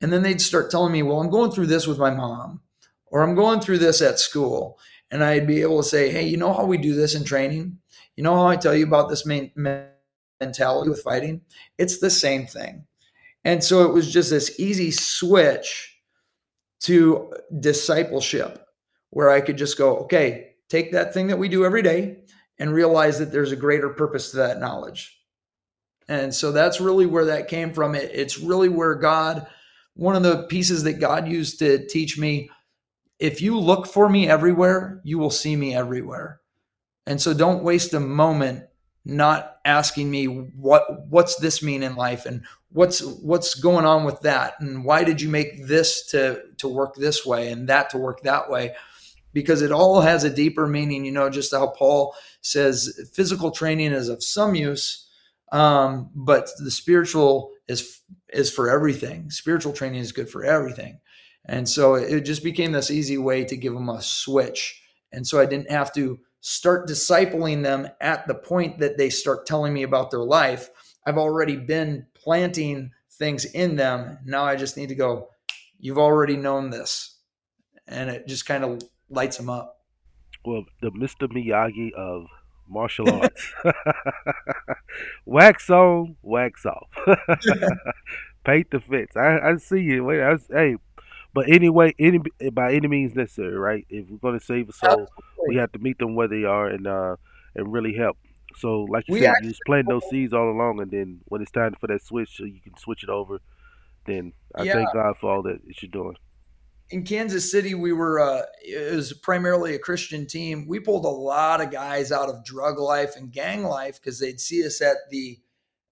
And 0.00 0.12
then 0.12 0.22
they'd 0.22 0.40
start 0.40 0.70
telling 0.70 0.92
me, 0.92 1.02
well, 1.02 1.20
I'm 1.20 1.30
going 1.30 1.52
through 1.52 1.66
this 1.66 1.86
with 1.86 1.98
my 1.98 2.10
mom, 2.10 2.60
or 3.06 3.22
I'm 3.22 3.34
going 3.34 3.60
through 3.60 3.78
this 3.78 4.02
at 4.02 4.18
school. 4.18 4.78
And 5.10 5.22
I'd 5.22 5.46
be 5.46 5.60
able 5.60 5.82
to 5.82 5.88
say, 5.88 6.10
hey, 6.10 6.26
you 6.26 6.38
know 6.38 6.54
how 6.54 6.64
we 6.64 6.78
do 6.78 6.94
this 6.94 7.14
in 7.14 7.24
training? 7.24 7.78
You 8.16 8.24
know 8.24 8.34
how 8.34 8.46
I 8.46 8.56
tell 8.56 8.74
you 8.74 8.86
about 8.86 9.10
this 9.10 9.26
main 9.26 9.52
mentality 10.40 10.90
with 10.90 11.02
fighting? 11.02 11.42
It's 11.78 11.98
the 11.98 12.10
same 12.10 12.46
thing. 12.46 12.86
And 13.44 13.62
so 13.62 13.84
it 13.84 13.92
was 13.92 14.10
just 14.10 14.30
this 14.30 14.58
easy 14.58 14.90
switch 14.90 15.91
to 16.82 17.32
discipleship 17.60 18.66
where 19.10 19.30
I 19.30 19.40
could 19.40 19.56
just 19.56 19.78
go, 19.78 19.98
okay, 19.98 20.54
take 20.68 20.92
that 20.92 21.14
thing 21.14 21.28
that 21.28 21.38
we 21.38 21.48
do 21.48 21.64
every 21.64 21.82
day 21.82 22.18
and 22.58 22.72
realize 22.72 23.18
that 23.18 23.32
there's 23.32 23.52
a 23.52 23.56
greater 23.56 23.90
purpose 23.90 24.30
to 24.30 24.38
that 24.38 24.60
knowledge. 24.60 25.18
And 26.08 26.34
so 26.34 26.52
that's 26.52 26.80
really 26.80 27.06
where 27.06 27.26
that 27.26 27.48
came 27.48 27.72
from. 27.72 27.94
It, 27.94 28.10
it's 28.12 28.38
really 28.38 28.68
where 28.68 28.94
God, 28.94 29.46
one 29.94 30.16
of 30.16 30.22
the 30.22 30.44
pieces 30.44 30.82
that 30.84 30.94
God 30.94 31.28
used 31.28 31.58
to 31.60 31.86
teach 31.86 32.18
me 32.18 32.50
if 33.18 33.40
you 33.40 33.56
look 33.56 33.86
for 33.86 34.08
me 34.08 34.28
everywhere, 34.28 35.00
you 35.04 35.16
will 35.16 35.30
see 35.30 35.54
me 35.54 35.76
everywhere. 35.76 36.40
And 37.06 37.20
so 37.20 37.32
don't 37.32 37.62
waste 37.62 37.94
a 37.94 38.00
moment 38.00 38.64
not 39.04 39.51
asking 39.64 40.10
me 40.10 40.26
what 40.26 41.06
what's 41.08 41.36
this 41.36 41.62
mean 41.62 41.82
in 41.82 41.94
life 41.94 42.26
and 42.26 42.42
what's 42.70 43.00
what's 43.00 43.54
going 43.54 43.84
on 43.84 44.04
with 44.04 44.20
that? 44.20 44.54
And 44.60 44.84
why 44.84 45.04
did 45.04 45.20
you 45.20 45.28
make 45.28 45.66
this 45.66 46.06
to 46.08 46.42
to 46.58 46.68
work 46.68 46.94
this 46.94 47.24
way 47.24 47.50
and 47.50 47.68
that 47.68 47.90
to 47.90 47.98
work 47.98 48.22
that 48.22 48.50
way? 48.50 48.74
Because 49.32 49.62
it 49.62 49.72
all 49.72 50.00
has 50.00 50.24
a 50.24 50.30
deeper 50.30 50.66
meaning 50.66 51.04
you 51.04 51.12
know 51.12 51.30
just 51.30 51.52
how 51.52 51.68
paul 51.68 52.14
says 52.42 53.10
physical 53.14 53.50
training 53.50 53.92
is 53.92 54.08
of 54.08 54.22
some 54.22 54.54
use 54.54 55.08
um, 55.52 56.10
but 56.14 56.48
the 56.58 56.70
spiritual 56.70 57.52
is 57.68 58.00
is 58.32 58.50
for 58.50 58.70
everything. 58.70 59.30
Spiritual 59.30 59.74
training 59.74 60.00
is 60.00 60.10
good 60.10 60.28
for 60.28 60.44
everything. 60.44 60.98
And 61.44 61.68
so 61.68 61.94
it 61.94 62.22
just 62.22 62.42
became 62.42 62.72
this 62.72 62.90
easy 62.90 63.18
way 63.18 63.44
to 63.44 63.56
give 63.56 63.74
them 63.74 63.88
a 63.88 64.00
switch. 64.00 64.82
And 65.12 65.26
so 65.26 65.38
i 65.38 65.46
didn't 65.46 65.70
have 65.70 65.92
to 65.94 66.18
start 66.42 66.88
discipling 66.88 67.62
them 67.62 67.88
at 68.00 68.26
the 68.26 68.34
point 68.34 68.80
that 68.80 68.98
they 68.98 69.08
start 69.08 69.46
telling 69.46 69.72
me 69.72 69.84
about 69.84 70.10
their 70.10 70.24
life. 70.24 70.68
I've 71.06 71.16
already 71.16 71.56
been 71.56 72.06
planting 72.14 72.90
things 73.12 73.44
in 73.44 73.76
them. 73.76 74.18
Now 74.24 74.44
I 74.44 74.56
just 74.56 74.76
need 74.76 74.88
to 74.88 74.94
go, 74.94 75.30
you've 75.78 75.98
already 75.98 76.36
known 76.36 76.70
this. 76.70 77.16
And 77.86 78.10
it 78.10 78.26
just 78.26 78.44
kind 78.44 78.64
of 78.64 78.82
lights 79.08 79.36
them 79.36 79.48
up. 79.48 79.80
Well, 80.44 80.64
the 80.80 80.90
Mr. 80.90 81.28
Miyagi 81.28 81.92
of 81.92 82.26
martial 82.68 83.08
arts. 83.08 83.52
wax 85.26 85.70
on, 85.70 86.16
wax 86.22 86.66
off. 86.66 86.88
Paint 88.44 88.70
the 88.72 88.80
fence. 88.80 89.16
I, 89.16 89.38
I 89.38 89.56
see 89.56 89.80
you. 89.80 90.04
Wait, 90.04 90.20
I, 90.20 90.36
hey, 90.50 90.76
but 91.34 91.48
anyway, 91.48 91.94
any 91.98 92.20
by 92.52 92.74
any 92.74 92.88
means 92.88 93.14
necessary, 93.14 93.56
right? 93.56 93.86
If 93.88 94.08
we're 94.08 94.18
going 94.18 94.38
to 94.38 94.44
save 94.44 94.68
a 94.68 94.72
soul, 94.72 94.90
Absolutely. 94.90 95.48
we 95.48 95.56
have 95.56 95.72
to 95.72 95.78
meet 95.78 95.98
them 95.98 96.14
where 96.14 96.28
they 96.28 96.44
are 96.44 96.68
and 96.68 96.86
uh 96.86 97.16
and 97.54 97.72
really 97.72 97.94
help. 97.94 98.16
So, 98.56 98.82
like 98.82 99.08
you 99.08 99.14
we 99.14 99.20
said, 99.20 99.34
you 99.42 99.48
just 99.48 99.62
plant 99.66 99.88
those 99.88 100.08
seeds 100.10 100.32
all 100.32 100.50
along, 100.50 100.80
and 100.80 100.90
then 100.90 101.20
when 101.26 101.40
it's 101.40 101.50
time 101.50 101.74
for 101.80 101.86
that 101.86 102.02
switch, 102.02 102.36
so 102.36 102.44
you 102.44 102.60
can 102.60 102.76
switch 102.76 103.02
it 103.02 103.08
over. 103.08 103.40
Then 104.04 104.32
I 104.54 104.64
yeah. 104.64 104.74
thank 104.74 104.92
God 104.92 105.16
for 105.18 105.30
all 105.30 105.42
that 105.42 105.60
you're 105.64 105.90
doing 105.90 106.16
in 106.92 107.04
Kansas 107.04 107.50
City, 107.50 107.74
we 107.74 107.92
were 107.92 108.20
uh, 108.20 108.42
it 108.62 108.94
was 108.94 109.14
primarily 109.14 109.74
a 109.74 109.78
Christian 109.78 110.26
team. 110.26 110.66
We 110.68 110.78
pulled 110.78 111.06
a 111.06 111.08
lot 111.08 111.62
of 111.62 111.70
guys 111.70 112.12
out 112.12 112.28
of 112.28 112.44
drug 112.44 112.78
life 112.78 113.16
and 113.16 113.32
gang 113.32 113.64
life 113.64 113.98
because 113.98 114.20
they'd 114.20 114.38
see 114.38 114.64
us 114.64 114.82
at 114.82 114.96
the 115.10 115.38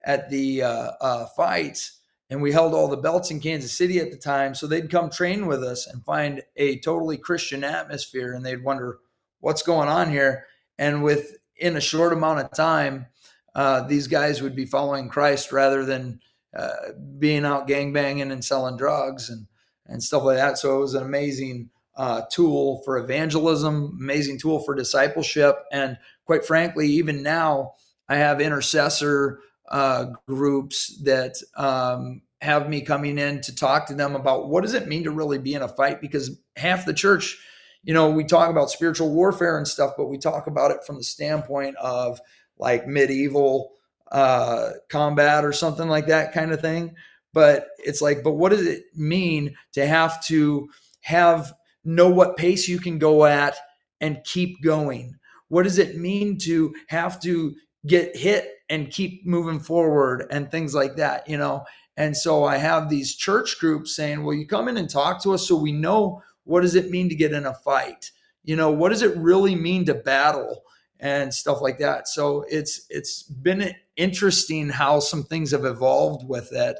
at 0.04 0.28
the 0.30 0.62
uh, 0.62 0.90
uh, 1.00 1.26
fights, 1.36 1.99
and 2.30 2.40
we 2.40 2.52
held 2.52 2.72
all 2.72 2.88
the 2.88 2.96
belts 2.96 3.30
in 3.30 3.40
Kansas 3.40 3.76
City 3.76 3.98
at 3.98 4.10
the 4.10 4.16
time. 4.16 4.54
So 4.54 4.66
they'd 4.66 4.90
come 4.90 5.10
train 5.10 5.46
with 5.46 5.64
us 5.64 5.86
and 5.86 6.04
find 6.04 6.42
a 6.56 6.78
totally 6.78 7.18
Christian 7.18 7.64
atmosphere, 7.64 8.32
and 8.32 8.46
they'd 8.46 8.64
wonder 8.64 8.98
what's 9.40 9.62
going 9.62 9.88
on 9.88 10.10
here. 10.10 10.46
And 10.78 11.02
within 11.02 11.76
a 11.76 11.80
short 11.80 12.12
amount 12.12 12.40
of 12.40 12.52
time, 12.52 13.06
uh, 13.54 13.82
these 13.82 14.06
guys 14.06 14.40
would 14.40 14.54
be 14.54 14.64
following 14.64 15.08
Christ 15.08 15.50
rather 15.50 15.84
than 15.84 16.20
uh, 16.56 16.92
being 17.18 17.44
out 17.44 17.66
gang 17.66 17.92
banging 17.92 18.30
and 18.30 18.44
selling 18.44 18.76
drugs 18.76 19.28
and 19.28 19.46
and 19.86 20.02
stuff 20.02 20.22
like 20.22 20.36
that. 20.36 20.56
So 20.56 20.76
it 20.76 20.80
was 20.80 20.94
an 20.94 21.02
amazing 21.02 21.70
uh, 21.96 22.22
tool 22.30 22.80
for 22.84 22.96
evangelism, 22.96 23.98
amazing 24.00 24.38
tool 24.38 24.60
for 24.60 24.74
discipleship. 24.74 25.56
And 25.72 25.98
quite 26.24 26.44
frankly, 26.44 26.86
even 26.86 27.22
now, 27.22 27.74
I 28.08 28.16
have 28.16 28.40
intercessor 28.40 29.40
uh, 29.70 30.06
groups 30.26 31.00
that 31.04 31.36
um, 31.56 32.22
have 32.40 32.68
me 32.68 32.80
coming 32.80 33.18
in 33.18 33.40
to 33.42 33.54
talk 33.54 33.86
to 33.86 33.94
them 33.94 34.14
about 34.14 34.48
what 34.48 34.62
does 34.62 34.74
it 34.74 34.88
mean 34.88 35.04
to 35.04 35.10
really 35.10 35.38
be 35.38 35.54
in 35.54 35.62
a 35.62 35.68
fight? 35.68 36.00
Because 36.00 36.38
half 36.56 36.86
the 36.86 36.94
church 36.94 37.38
you 37.82 37.94
know 37.94 38.10
we 38.10 38.24
talk 38.24 38.50
about 38.50 38.70
spiritual 38.70 39.10
warfare 39.10 39.56
and 39.56 39.66
stuff 39.66 39.92
but 39.96 40.04
we 40.04 40.18
talk 40.18 40.46
about 40.46 40.70
it 40.70 40.84
from 40.84 40.96
the 40.96 41.02
standpoint 41.02 41.74
of 41.76 42.20
like 42.58 42.86
medieval 42.86 43.72
uh, 44.12 44.70
combat 44.88 45.44
or 45.44 45.52
something 45.52 45.88
like 45.88 46.06
that 46.08 46.32
kind 46.32 46.52
of 46.52 46.60
thing. 46.60 46.94
But 47.32 47.68
it's 47.78 48.02
like 48.02 48.22
but 48.22 48.32
what 48.32 48.50
does 48.50 48.66
it 48.66 48.84
mean 48.94 49.56
to 49.72 49.86
have 49.86 50.24
to 50.26 50.68
have 51.00 51.52
know 51.84 52.08
what 52.08 52.36
pace 52.36 52.68
you 52.68 52.78
can 52.78 52.98
go 52.98 53.24
at 53.24 53.56
and 54.00 54.22
keep 54.24 54.62
going? 54.62 55.16
What 55.48 55.62
does 55.62 55.78
it 55.78 55.96
mean 55.96 56.38
to 56.38 56.74
have 56.88 57.20
to 57.22 57.54
get 57.86 58.16
hit 58.16 58.56
and 58.68 58.90
keep 58.90 59.26
moving 59.26 59.58
forward 59.58 60.26
and 60.30 60.50
things 60.50 60.74
like 60.74 60.96
that 60.96 61.28
you 61.28 61.36
know? 61.36 61.64
And 61.96 62.16
so 62.16 62.44
i 62.44 62.56
have 62.56 62.88
these 62.88 63.14
church 63.14 63.58
groups 63.58 63.94
saying 63.94 64.22
well 64.22 64.34
you 64.34 64.46
come 64.46 64.68
in 64.68 64.76
and 64.76 64.88
talk 64.88 65.22
to 65.22 65.32
us 65.32 65.46
so 65.46 65.56
we 65.56 65.72
know 65.72 66.22
what 66.44 66.62
does 66.62 66.74
it 66.74 66.90
mean 66.90 67.08
to 67.08 67.14
get 67.14 67.32
in 67.32 67.46
a 67.46 67.54
fight? 67.54 68.10
You 68.42 68.56
know 68.56 68.70
what 68.70 68.88
does 68.90 69.02
it 69.02 69.16
really 69.16 69.54
mean 69.54 69.84
to 69.86 69.94
battle? 69.94 70.64
And 70.98 71.32
stuff 71.32 71.62
like 71.62 71.78
that. 71.78 72.08
So 72.08 72.44
it's 72.48 72.86
it's 72.90 73.22
been 73.22 73.74
interesting 73.96 74.68
how 74.68 75.00
some 75.00 75.22
things 75.22 75.52
have 75.52 75.64
evolved 75.64 76.28
with 76.28 76.52
it. 76.52 76.76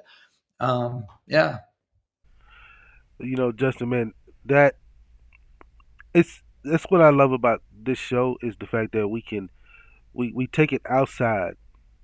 Um, 0.59 1.07
yeah. 1.27 1.59
You 3.19 3.37
know, 3.37 3.51
Justin, 3.51 3.89
man, 3.89 4.13
that 4.45 4.75
it's 6.13 6.43
that's 6.65 6.85
what 6.91 7.01
I 7.01 7.11
love 7.11 7.33
about 7.33 7.63
this 7.73 7.97
show 7.97 8.37
is 8.43 8.55
the 8.61 8.67
fact 8.67 8.93
that 8.93 9.09
we 9.09 9.23
can 9.23 9.49
we, 10.13 10.33
we 10.33 10.47
take 10.47 10.73
it 10.73 10.83
outside 10.89 11.55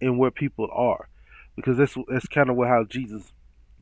and 0.01 0.19
where 0.19 0.31
people 0.31 0.69
are 0.73 1.09
because 1.55 1.77
that's 1.77 1.97
that's 2.09 2.27
kind 2.27 2.51
of 2.51 2.57
what 2.57 2.69
how 2.69 2.85
Jesus 2.85 3.33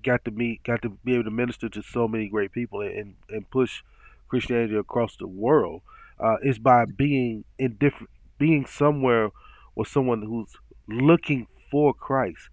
got 0.02 0.24
to 0.24 0.30
meet 0.30 0.62
got 0.62 0.82
to 0.82 0.90
be 1.04 1.14
able 1.14 1.24
to 1.24 1.30
minister 1.30 1.68
to 1.68 1.82
so 1.82 2.06
many 2.06 2.28
great 2.28 2.52
people 2.52 2.80
and 2.80 3.14
and 3.28 3.48
push 3.50 3.82
Christianity 4.28 4.76
across 4.76 5.16
the 5.16 5.26
world 5.26 5.82
uh, 6.20 6.36
is 6.42 6.58
by 6.58 6.84
being 6.84 7.44
in 7.58 7.74
different 7.74 8.10
being 8.38 8.66
somewhere 8.66 9.30
with 9.74 9.88
someone 9.88 10.22
who's 10.22 10.56
looking 10.88 11.46
for 11.70 11.94
Christ 11.94 12.48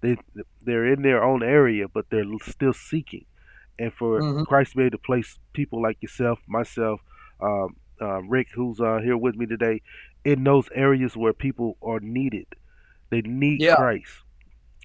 they 0.00 0.16
they're 0.62 0.86
in 0.86 1.02
their 1.02 1.22
own 1.22 1.42
area, 1.42 1.88
but 1.88 2.06
they're 2.10 2.24
still 2.42 2.72
seeking. 2.72 3.24
And 3.78 3.92
for 3.92 4.20
mm-hmm. 4.20 4.44
Christ 4.44 4.72
to 4.72 4.76
be 4.78 4.82
able 4.84 4.98
to 4.98 5.02
place 5.02 5.38
people 5.52 5.82
like 5.82 5.98
yourself, 6.00 6.38
myself, 6.46 7.00
um, 7.40 7.76
uh, 8.00 8.22
Rick, 8.22 8.48
who's 8.54 8.80
uh, 8.80 8.98
here 9.02 9.16
with 9.16 9.36
me 9.36 9.46
today, 9.46 9.82
in 10.26 10.44
those 10.44 10.68
areas 10.74 11.16
where 11.16 11.32
people 11.32 11.76
are 11.82 12.00
needed, 12.00 12.46
they 13.10 13.22
need 13.22 13.60
yeah. 13.60 13.76
Christ, 13.76 14.10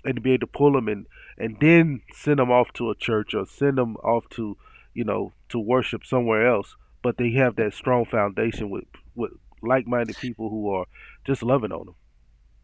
and 0.05 0.15
to 0.15 0.21
be 0.21 0.31
able 0.33 0.47
to 0.47 0.47
pull 0.47 0.73
them 0.73 0.87
and 0.87 1.07
and 1.37 1.57
then 1.59 2.01
send 2.13 2.39
them 2.39 2.51
off 2.51 2.71
to 2.73 2.91
a 2.91 2.95
church 2.95 3.33
or 3.33 3.45
send 3.45 3.77
them 3.77 3.95
off 3.97 4.29
to 4.29 4.55
you 4.93 5.03
know 5.03 5.33
to 5.49 5.59
worship 5.59 6.05
somewhere 6.05 6.47
else. 6.47 6.75
But 7.01 7.17
they 7.17 7.31
have 7.31 7.55
that 7.55 7.73
strong 7.73 8.05
foundation 8.05 8.69
with 8.69 8.85
with 9.15 9.31
like-minded 9.63 10.17
people 10.17 10.49
who 10.49 10.69
are 10.69 10.85
just 11.25 11.43
loving 11.43 11.71
on 11.71 11.85
them 11.85 11.95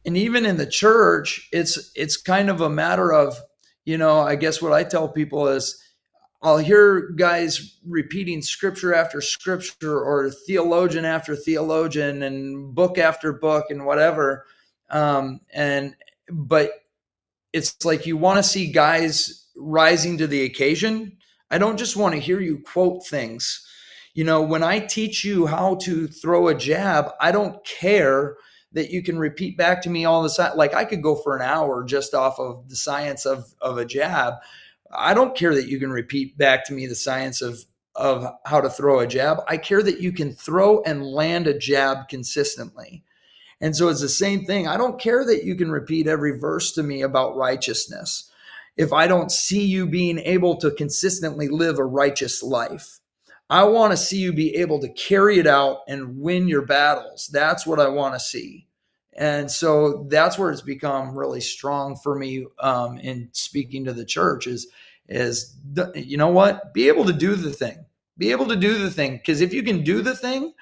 and 0.07 0.17
even 0.17 0.47
in 0.47 0.57
the 0.57 0.65
church 0.65 1.47
it's 1.51 1.91
it's 1.95 2.17
kind 2.17 2.49
of 2.49 2.59
a 2.59 2.69
matter 2.69 3.13
of 3.13 3.37
you 3.85 3.97
know 3.97 4.19
i 4.21 4.35
guess 4.35 4.59
what 4.61 4.73
i 4.73 4.83
tell 4.83 5.07
people 5.07 5.47
is 5.47 5.79
i'll 6.41 6.57
hear 6.57 7.09
guys 7.11 7.79
repeating 7.85 8.41
scripture 8.41 8.93
after 8.93 9.21
scripture 9.21 9.99
or 9.99 10.29
theologian 10.29 11.05
after 11.05 11.35
theologian 11.35 12.23
and 12.23 12.73
book 12.73 12.97
after 12.97 13.33
book 13.33 13.65
and 13.69 13.85
whatever 13.85 14.45
um, 14.89 15.41
and 15.53 15.95
but 16.31 16.71
it's 17.53 17.83
like 17.83 18.05
you 18.05 18.17
want 18.17 18.37
to 18.37 18.43
see 18.43 18.71
guys 18.71 19.47
rising 19.55 20.17
to 20.17 20.27
the 20.27 20.43
occasion 20.43 21.17
i 21.51 21.57
don't 21.57 21.77
just 21.77 21.95
want 21.95 22.13
to 22.13 22.21
hear 22.21 22.39
you 22.39 22.59
quote 22.59 23.05
things 23.05 23.65
you 24.13 24.23
know 24.23 24.41
when 24.41 24.63
i 24.63 24.79
teach 24.79 25.23
you 25.23 25.47
how 25.47 25.75
to 25.75 26.07
throw 26.07 26.47
a 26.47 26.55
jab 26.55 27.11
i 27.19 27.31
don't 27.31 27.63
care 27.65 28.37
that 28.77 28.91
you 28.91 29.01
can 29.01 29.17
repeat 29.17 29.57
back 29.57 29.81
to 29.81 29.89
me 29.89 30.05
all 30.05 30.21
the 30.23 30.29
time. 30.29 30.55
Like 30.55 30.73
I 30.73 30.85
could 30.85 31.01
go 31.01 31.15
for 31.15 31.35
an 31.35 31.41
hour 31.41 31.83
just 31.83 32.13
off 32.13 32.39
of 32.39 32.69
the 32.69 32.75
science 32.75 33.25
of 33.25 33.53
of 33.61 33.77
a 33.77 33.85
jab. 33.85 34.35
I 34.95 35.13
don't 35.13 35.35
care 35.35 35.53
that 35.55 35.67
you 35.67 35.79
can 35.79 35.91
repeat 35.91 36.37
back 36.37 36.65
to 36.65 36.73
me 36.73 36.87
the 36.87 36.95
science 36.95 37.41
of 37.41 37.65
of 37.95 38.27
how 38.45 38.61
to 38.61 38.69
throw 38.69 38.99
a 38.99 39.07
jab. 39.07 39.39
I 39.47 39.57
care 39.57 39.81
that 39.81 39.99
you 39.99 40.11
can 40.11 40.31
throw 40.31 40.83
and 40.83 41.03
land 41.03 41.47
a 41.47 41.57
jab 41.57 42.07
consistently. 42.09 43.03
And 43.59 43.75
so 43.75 43.87
it's 43.87 44.01
the 44.01 44.09
same 44.09 44.45
thing. 44.45 44.67
I 44.67 44.77
don't 44.77 45.01
care 45.01 45.25
that 45.25 45.43
you 45.43 45.55
can 45.55 45.71
repeat 45.71 46.07
every 46.07 46.37
verse 46.37 46.71
to 46.73 46.83
me 46.83 47.01
about 47.01 47.35
righteousness 47.35 48.29
if 48.77 48.93
I 48.93 49.07
don't 49.07 49.31
see 49.31 49.65
you 49.65 49.87
being 49.87 50.19
able 50.19 50.57
to 50.57 50.69
consistently 50.69 51.47
live 51.47 51.79
a 51.79 51.83
righteous 51.85 52.43
life. 52.43 52.99
I 53.49 53.63
want 53.63 53.91
to 53.93 53.97
see 53.97 54.17
you 54.17 54.33
be 54.33 54.55
able 54.57 54.79
to 54.81 54.93
carry 54.93 55.39
it 55.39 55.47
out 55.47 55.79
and 55.87 56.19
win 56.19 56.47
your 56.47 56.61
battles. 56.63 57.29
That's 57.33 57.65
what 57.65 57.79
I 57.79 57.87
want 57.87 58.13
to 58.13 58.19
see. 58.19 58.66
And 59.17 59.49
so 59.49 60.05
that's 60.09 60.37
where 60.37 60.51
it's 60.51 60.61
become 60.61 61.17
really 61.17 61.41
strong 61.41 61.95
for 61.95 62.15
me 62.15 62.45
um, 62.59 62.99
in 62.99 63.29
speaking 63.31 63.85
to 63.85 63.93
the 63.93 64.05
church 64.05 64.45
is, 64.45 64.67
is 65.09 65.57
the, 65.73 65.91
you 65.95 66.17
know 66.17 66.27
what? 66.27 66.71
Be 66.73 66.87
able 66.87 67.05
to 67.05 67.13
do 67.13 67.35
the 67.35 67.51
thing. 67.51 67.83
Be 68.17 68.31
able 68.31 68.47
to 68.47 68.55
do 68.55 68.77
the 68.77 68.91
thing. 68.91 69.17
Because 69.17 69.41
if 69.41 69.53
you 69.53 69.63
can 69.63 69.83
do 69.83 70.03
the 70.03 70.15
thing, 70.15 70.53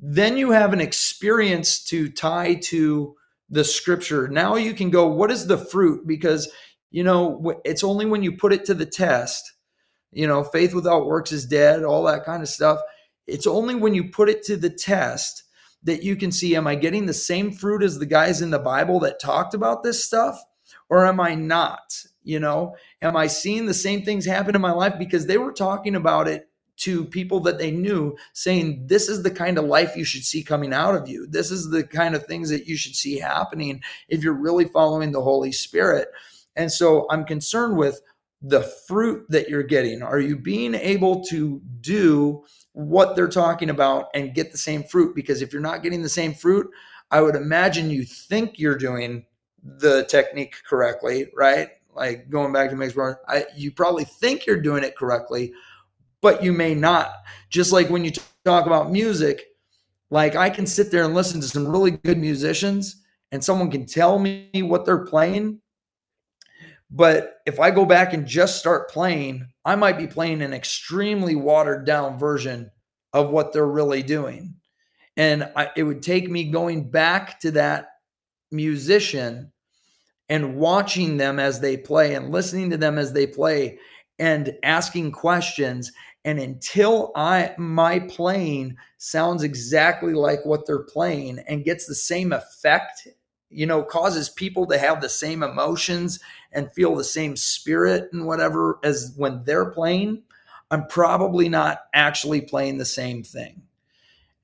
then 0.00 0.36
you 0.36 0.50
have 0.50 0.72
an 0.72 0.80
experience 0.80 1.84
to 1.84 2.08
tie 2.10 2.54
to 2.54 3.14
the 3.48 3.64
scripture. 3.64 4.26
Now 4.26 4.56
you 4.56 4.74
can 4.74 4.90
go, 4.90 5.06
what 5.06 5.30
is 5.30 5.46
the 5.46 5.58
fruit? 5.58 6.04
Because, 6.06 6.50
you 6.90 7.04
know, 7.04 7.60
it's 7.64 7.84
only 7.84 8.06
when 8.06 8.24
you 8.24 8.36
put 8.36 8.52
it 8.52 8.64
to 8.64 8.74
the 8.74 8.86
test, 8.86 9.52
you 10.10 10.26
know, 10.26 10.42
faith 10.42 10.74
without 10.74 11.06
works 11.06 11.30
is 11.30 11.46
dead, 11.46 11.84
all 11.84 12.02
that 12.04 12.24
kind 12.24 12.42
of 12.42 12.48
stuff. 12.48 12.80
It's 13.26 13.46
only 13.46 13.76
when 13.76 13.94
you 13.94 14.10
put 14.10 14.28
it 14.28 14.42
to 14.44 14.56
the 14.56 14.70
test 14.70 15.44
that 15.84 16.02
you 16.02 16.16
can 16.16 16.32
see 16.32 16.56
am 16.56 16.66
I 16.66 16.74
getting 16.74 17.06
the 17.06 17.14
same 17.14 17.52
fruit 17.52 17.82
as 17.82 17.98
the 17.98 18.06
guys 18.06 18.42
in 18.42 18.50
the 18.50 18.58
Bible 18.58 19.00
that 19.00 19.20
talked 19.20 19.54
about 19.54 19.82
this 19.82 20.04
stuff 20.04 20.42
or 20.88 21.06
am 21.06 21.20
I 21.20 21.34
not? 21.34 22.04
You 22.22 22.40
know, 22.40 22.74
am 23.02 23.16
I 23.16 23.26
seeing 23.26 23.66
the 23.66 23.74
same 23.74 24.02
things 24.02 24.24
happen 24.24 24.54
in 24.54 24.60
my 24.60 24.72
life 24.72 24.94
because 24.98 25.26
they 25.26 25.38
were 25.38 25.52
talking 25.52 25.94
about 25.94 26.26
it 26.26 26.48
to 26.76 27.04
people 27.04 27.40
that 27.40 27.58
they 27.58 27.70
knew 27.70 28.16
saying 28.32 28.86
this 28.86 29.08
is 29.08 29.22
the 29.22 29.30
kind 29.30 29.58
of 29.58 29.64
life 29.64 29.96
you 29.96 30.04
should 30.04 30.24
see 30.24 30.42
coming 30.42 30.72
out 30.72 30.96
of 30.96 31.08
you. 31.08 31.26
This 31.26 31.50
is 31.50 31.70
the 31.70 31.84
kind 31.84 32.14
of 32.14 32.26
things 32.26 32.50
that 32.50 32.66
you 32.66 32.76
should 32.76 32.96
see 32.96 33.18
happening 33.18 33.80
if 34.08 34.24
you're 34.24 34.32
really 34.32 34.64
following 34.64 35.12
the 35.12 35.22
Holy 35.22 35.52
Spirit. 35.52 36.08
And 36.56 36.72
so 36.72 37.06
I'm 37.10 37.24
concerned 37.24 37.76
with 37.76 38.00
the 38.42 38.62
fruit 38.62 39.24
that 39.28 39.48
you're 39.48 39.62
getting. 39.62 40.02
Are 40.02 40.18
you 40.18 40.36
being 40.36 40.74
able 40.74 41.24
to 41.26 41.60
do 41.80 42.44
what 42.74 43.16
they're 43.16 43.28
talking 43.28 43.70
about 43.70 44.08
and 44.14 44.34
get 44.34 44.52
the 44.52 44.58
same 44.58 44.84
fruit 44.84 45.14
because 45.14 45.42
if 45.42 45.52
you're 45.52 45.62
not 45.62 45.82
getting 45.82 46.02
the 46.02 46.08
same 46.08 46.34
fruit 46.34 46.70
i 47.10 47.20
would 47.20 47.36
imagine 47.36 47.88
you 47.88 48.04
think 48.04 48.58
you're 48.58 48.76
doing 48.76 49.24
the 49.62 50.04
technique 50.04 50.54
correctly 50.68 51.30
right 51.34 51.68
like 51.94 52.28
going 52.28 52.52
back 52.52 52.68
to 52.70 52.76
mixed 52.76 52.98
I, 53.28 53.46
you 53.56 53.70
probably 53.72 54.04
think 54.04 54.44
you're 54.44 54.60
doing 54.60 54.84
it 54.84 54.96
correctly 54.96 55.52
but 56.20 56.42
you 56.42 56.52
may 56.52 56.74
not 56.74 57.12
just 57.48 57.72
like 57.72 57.88
when 57.90 58.04
you 58.04 58.12
talk 58.44 58.66
about 58.66 58.90
music 58.90 59.46
Like 60.10 60.36
I 60.36 60.50
can 60.50 60.66
sit 60.66 60.90
there 60.90 61.04
and 61.04 61.14
listen 61.14 61.40
to 61.40 61.48
some 61.48 61.66
really 61.66 61.92
good 61.92 62.18
musicians 62.18 63.02
and 63.32 63.42
someone 63.42 63.70
can 63.70 63.84
tell 63.84 64.18
me 64.18 64.48
what 64.54 64.84
they're 64.84 65.04
playing. 65.04 65.60
But 66.94 67.40
if 67.44 67.58
I 67.58 67.72
go 67.72 67.84
back 67.84 68.12
and 68.12 68.24
just 68.24 68.60
start 68.60 68.88
playing, 68.88 69.48
I 69.64 69.74
might 69.74 69.98
be 69.98 70.06
playing 70.06 70.42
an 70.42 70.54
extremely 70.54 71.34
watered 71.34 71.84
down 71.84 72.20
version 72.20 72.70
of 73.12 73.30
what 73.30 73.52
they're 73.52 73.66
really 73.66 74.04
doing. 74.04 74.54
And 75.16 75.50
I, 75.56 75.70
it 75.76 75.82
would 75.82 76.02
take 76.02 76.30
me 76.30 76.44
going 76.44 76.88
back 76.90 77.40
to 77.40 77.50
that 77.52 77.88
musician 78.52 79.50
and 80.28 80.54
watching 80.54 81.16
them 81.16 81.40
as 81.40 81.58
they 81.58 81.76
play 81.76 82.14
and 82.14 82.30
listening 82.30 82.70
to 82.70 82.76
them 82.76 82.96
as 82.96 83.12
they 83.12 83.26
play 83.26 83.76
and 84.20 84.56
asking 84.62 85.10
questions 85.10 85.90
and 86.24 86.38
until 86.38 87.10
i 87.16 87.52
my 87.58 87.98
playing 87.98 88.76
sounds 88.96 89.42
exactly 89.42 90.14
like 90.14 90.38
what 90.44 90.64
they're 90.66 90.84
playing 90.84 91.40
and 91.48 91.64
gets 91.64 91.86
the 91.86 91.94
same 91.94 92.32
effect 92.32 93.08
you 93.50 93.66
know 93.66 93.82
causes 93.82 94.28
people 94.28 94.66
to 94.66 94.78
have 94.78 95.00
the 95.00 95.08
same 95.08 95.42
emotions 95.42 96.20
and 96.52 96.72
feel 96.72 96.94
the 96.94 97.04
same 97.04 97.36
spirit 97.36 98.08
and 98.12 98.26
whatever 98.26 98.78
as 98.82 99.12
when 99.16 99.42
they're 99.44 99.70
playing 99.70 100.22
i'm 100.70 100.86
probably 100.86 101.48
not 101.48 101.82
actually 101.92 102.40
playing 102.40 102.78
the 102.78 102.84
same 102.84 103.22
thing 103.22 103.62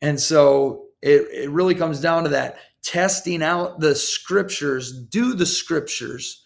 and 0.03 0.21
so 0.21 0.87
it, 1.03 1.27
it 1.33 1.51
really 1.51 1.75
comes 1.75 2.01
down 2.01 2.25
to 2.25 2.31
that 2.31 2.59
testing 2.83 3.43
out 3.43 3.81
the 3.81 3.95
scriptures, 3.95 4.93
do 4.93 5.35
the 5.35 5.47
scriptures, 5.47 6.45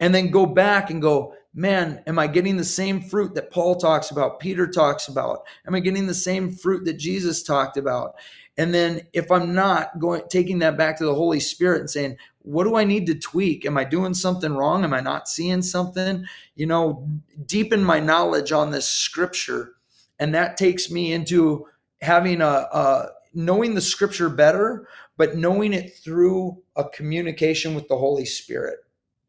and 0.00 0.14
then 0.14 0.30
go 0.30 0.46
back 0.46 0.90
and 0.90 1.00
go, 1.00 1.34
man, 1.54 2.02
am 2.06 2.18
I 2.18 2.26
getting 2.26 2.56
the 2.56 2.64
same 2.64 3.00
fruit 3.00 3.34
that 3.34 3.50
Paul 3.50 3.76
talks 3.76 4.10
about, 4.10 4.40
Peter 4.40 4.66
talks 4.66 5.08
about? 5.08 5.44
Am 5.66 5.74
I 5.74 5.80
getting 5.80 6.06
the 6.06 6.14
same 6.14 6.50
fruit 6.50 6.84
that 6.84 6.98
Jesus 6.98 7.42
talked 7.42 7.76
about? 7.76 8.16
And 8.58 8.74
then 8.74 9.02
if 9.12 9.30
I'm 9.30 9.54
not 9.54 9.98
going 9.98 10.22
taking 10.28 10.58
that 10.58 10.76
back 10.76 10.98
to 10.98 11.04
the 11.04 11.14
Holy 11.14 11.40
Spirit 11.40 11.80
and 11.80 11.90
saying, 11.90 12.16
what 12.40 12.64
do 12.64 12.76
I 12.76 12.84
need 12.84 13.06
to 13.06 13.14
tweak? 13.14 13.64
Am 13.64 13.78
I 13.78 13.84
doing 13.84 14.14
something 14.14 14.52
wrong? 14.52 14.84
Am 14.84 14.92
I 14.92 15.00
not 15.00 15.28
seeing 15.28 15.62
something? 15.62 16.26
You 16.54 16.66
know, 16.66 17.08
deepen 17.46 17.82
my 17.82 18.00
knowledge 18.00 18.52
on 18.52 18.70
this 18.70 18.86
scripture. 18.86 19.74
And 20.18 20.34
that 20.34 20.56
takes 20.56 20.90
me 20.90 21.12
into 21.12 21.66
having 22.00 22.40
a, 22.42 22.68
a 22.72 23.08
knowing 23.32 23.74
the 23.74 23.80
scripture 23.80 24.28
better, 24.28 24.86
but 25.16 25.36
knowing 25.36 25.72
it 25.72 25.94
through 25.96 26.62
a 26.76 26.84
communication 26.84 27.74
with 27.74 27.88
the 27.88 27.96
Holy 27.96 28.24
Spirit, 28.24 28.80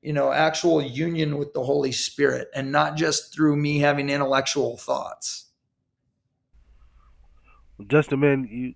you 0.01 0.11
know, 0.11 0.31
actual 0.31 0.81
union 0.81 1.37
with 1.37 1.53
the 1.53 1.63
Holy 1.63 1.91
Spirit, 1.91 2.49
and 2.53 2.71
not 2.71 2.97
just 2.97 3.33
through 3.33 3.55
me 3.55 3.79
having 3.79 4.09
intellectual 4.09 4.77
thoughts. 4.77 5.45
Well, 7.77 7.87
Justin, 7.87 8.19
man, 8.19 8.47
you 8.51 8.73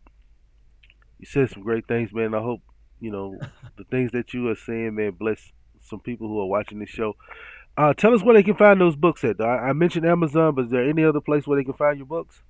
you 1.19 1.25
said 1.25 1.49
some 1.49 1.63
great 1.63 1.87
things, 1.87 2.13
man. 2.13 2.33
I 2.33 2.41
hope 2.41 2.61
you 2.99 3.11
know 3.11 3.37
the 3.77 3.83
things 3.85 4.11
that 4.11 4.33
you 4.33 4.49
are 4.49 4.55
saying, 4.55 4.95
man, 4.95 5.11
bless 5.11 5.51
some 5.81 5.99
people 5.99 6.27
who 6.27 6.39
are 6.39 6.47
watching 6.47 6.79
this 6.79 6.89
show. 6.89 7.15
Uh, 7.77 7.93
tell 7.93 8.13
us 8.13 8.23
where 8.23 8.33
they 8.33 8.43
can 8.43 8.55
find 8.55 8.81
those 8.81 8.95
books 8.95 9.23
at. 9.23 9.39
I, 9.39 9.69
I 9.69 9.73
mentioned 9.73 10.05
Amazon, 10.05 10.55
but 10.55 10.65
is 10.65 10.71
there 10.71 10.89
any 10.89 11.03
other 11.03 11.21
place 11.21 11.45
where 11.45 11.57
they 11.57 11.63
can 11.63 11.73
find 11.73 11.97
your 11.97 12.07
books? 12.07 12.41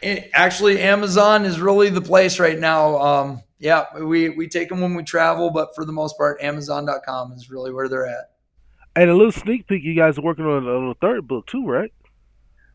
It, 0.00 0.30
actually, 0.32 0.80
Amazon 0.80 1.44
is 1.44 1.60
really 1.60 1.90
the 1.90 2.00
place 2.00 2.38
right 2.38 2.58
now. 2.58 2.96
Um, 2.96 3.42
yeah, 3.58 3.84
we 4.00 4.28
we 4.30 4.48
take 4.48 4.68
them 4.68 4.80
when 4.80 4.94
we 4.94 5.02
travel, 5.02 5.50
but 5.50 5.74
for 5.74 5.84
the 5.84 5.92
most 5.92 6.16
part, 6.16 6.40
Amazon.com 6.40 7.32
is 7.32 7.50
really 7.50 7.72
where 7.72 7.88
they're 7.88 8.06
at. 8.06 8.30
And 8.94 9.08
a 9.08 9.14
little 9.14 9.32
sneak 9.32 9.66
peek, 9.66 9.82
you 9.84 9.94
guys 9.94 10.18
are 10.18 10.22
working 10.22 10.44
on, 10.44 10.66
on 10.66 10.90
a 10.90 10.94
third 10.94 11.26
book 11.26 11.46
too, 11.46 11.66
right? 11.66 11.92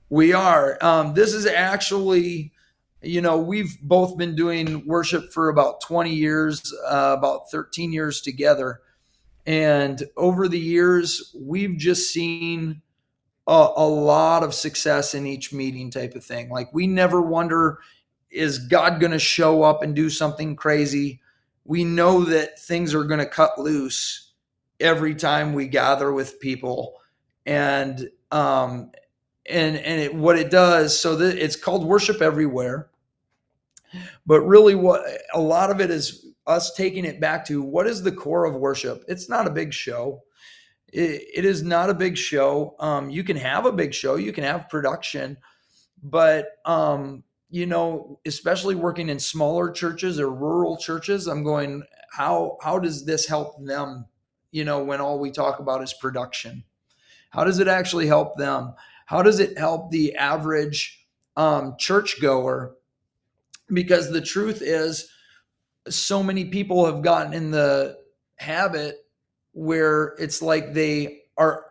We 0.09 0.33
are. 0.33 0.77
Um, 0.81 1.13
this 1.13 1.33
is 1.33 1.45
actually, 1.45 2.53
you 3.01 3.21
know, 3.21 3.37
we've 3.37 3.77
both 3.81 4.17
been 4.17 4.35
doing 4.35 4.85
worship 4.85 5.31
for 5.31 5.49
about 5.49 5.81
20 5.81 6.13
years, 6.13 6.73
uh, 6.87 7.15
about 7.17 7.49
13 7.51 7.93
years 7.93 8.21
together. 8.21 8.81
And 9.45 10.03
over 10.17 10.47
the 10.47 10.59
years, 10.59 11.33
we've 11.39 11.77
just 11.77 12.11
seen 12.11 12.81
a, 13.47 13.69
a 13.77 13.87
lot 13.87 14.43
of 14.43 14.53
success 14.53 15.13
in 15.13 15.25
each 15.25 15.53
meeting 15.53 15.89
type 15.89 16.15
of 16.15 16.23
thing. 16.23 16.49
Like 16.49 16.73
we 16.73 16.87
never 16.87 17.21
wonder, 17.21 17.79
is 18.29 18.59
God 18.59 18.99
going 18.99 19.13
to 19.13 19.19
show 19.19 19.63
up 19.63 19.81
and 19.81 19.95
do 19.95 20.09
something 20.09 20.55
crazy? 20.55 21.21
We 21.63 21.83
know 21.83 22.23
that 22.25 22.59
things 22.59 22.93
are 22.93 23.03
going 23.03 23.19
to 23.19 23.25
cut 23.25 23.57
loose 23.57 24.31
every 24.79 25.15
time 25.15 25.53
we 25.53 25.67
gather 25.67 26.11
with 26.11 26.39
people, 26.39 26.95
and 27.45 28.09
um, 28.31 28.91
and 29.49 29.77
and 29.77 30.01
it, 30.01 30.13
what 30.15 30.37
it 30.37 30.51
does. 30.51 30.99
So 30.99 31.15
that 31.17 31.37
it's 31.37 31.55
called 31.55 31.85
worship 31.85 32.21
everywhere, 32.21 32.89
but 34.25 34.41
really, 34.41 34.75
what 34.75 35.03
a 35.33 35.41
lot 35.41 35.71
of 35.71 35.81
it 35.81 35.91
is 35.91 36.25
us 36.45 36.73
taking 36.75 37.05
it 37.05 37.19
back 37.19 37.45
to 37.45 37.61
what 37.61 37.87
is 37.87 38.03
the 38.03 38.11
core 38.11 38.45
of 38.45 38.55
worship. 38.55 39.03
It's 39.07 39.29
not 39.29 39.47
a 39.47 39.51
big 39.51 39.73
show. 39.73 40.23
it, 40.93 41.21
it 41.35 41.45
is 41.45 41.63
not 41.63 41.89
a 41.89 41.93
big 41.93 42.17
show. 42.17 42.75
Um, 42.79 43.09
you 43.09 43.23
can 43.23 43.37
have 43.37 43.65
a 43.65 43.71
big 43.71 43.93
show, 43.93 44.15
you 44.15 44.31
can 44.31 44.43
have 44.43 44.69
production, 44.69 45.37
but 46.01 46.47
um, 46.65 47.23
you 47.49 47.65
know, 47.65 48.19
especially 48.25 48.75
working 48.75 49.09
in 49.09 49.19
smaller 49.19 49.71
churches 49.71 50.19
or 50.19 50.29
rural 50.29 50.77
churches, 50.77 51.27
I'm 51.27 51.43
going, 51.43 51.83
how 52.11 52.57
how 52.61 52.79
does 52.79 53.05
this 53.05 53.27
help 53.27 53.63
them? 53.65 54.05
You 54.51 54.65
know, 54.65 54.83
when 54.83 55.01
all 55.01 55.19
we 55.19 55.31
talk 55.31 55.59
about 55.59 55.83
is 55.83 55.93
production, 55.93 56.63
how 57.31 57.43
does 57.43 57.59
it 57.59 57.67
actually 57.67 58.07
help 58.07 58.37
them? 58.37 58.73
How 59.07 59.23
does 59.23 59.39
it 59.39 59.57
help 59.57 59.89
the 59.89 60.15
average 60.15 61.07
um, 61.37 61.75
churchgoer? 61.79 62.75
Because 63.71 64.11
the 64.11 64.21
truth 64.21 64.61
is, 64.61 65.09
so 65.87 66.21
many 66.21 66.45
people 66.45 66.85
have 66.85 67.01
gotten 67.01 67.31
in 67.31 67.51
the 67.51 67.97
habit 68.35 68.97
where 69.53 70.13
it's 70.19 70.41
like 70.41 70.73
they 70.73 71.21
are 71.37 71.67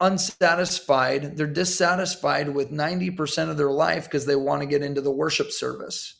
unsatisfied. 0.00 1.36
They're 1.36 1.46
dissatisfied 1.46 2.48
with 2.48 2.70
90% 2.70 3.50
of 3.50 3.58
their 3.58 3.70
life 3.70 4.04
because 4.04 4.24
they 4.24 4.34
want 4.34 4.62
to 4.62 4.66
get 4.66 4.82
into 4.82 5.02
the 5.02 5.12
worship 5.12 5.52
service. 5.52 6.14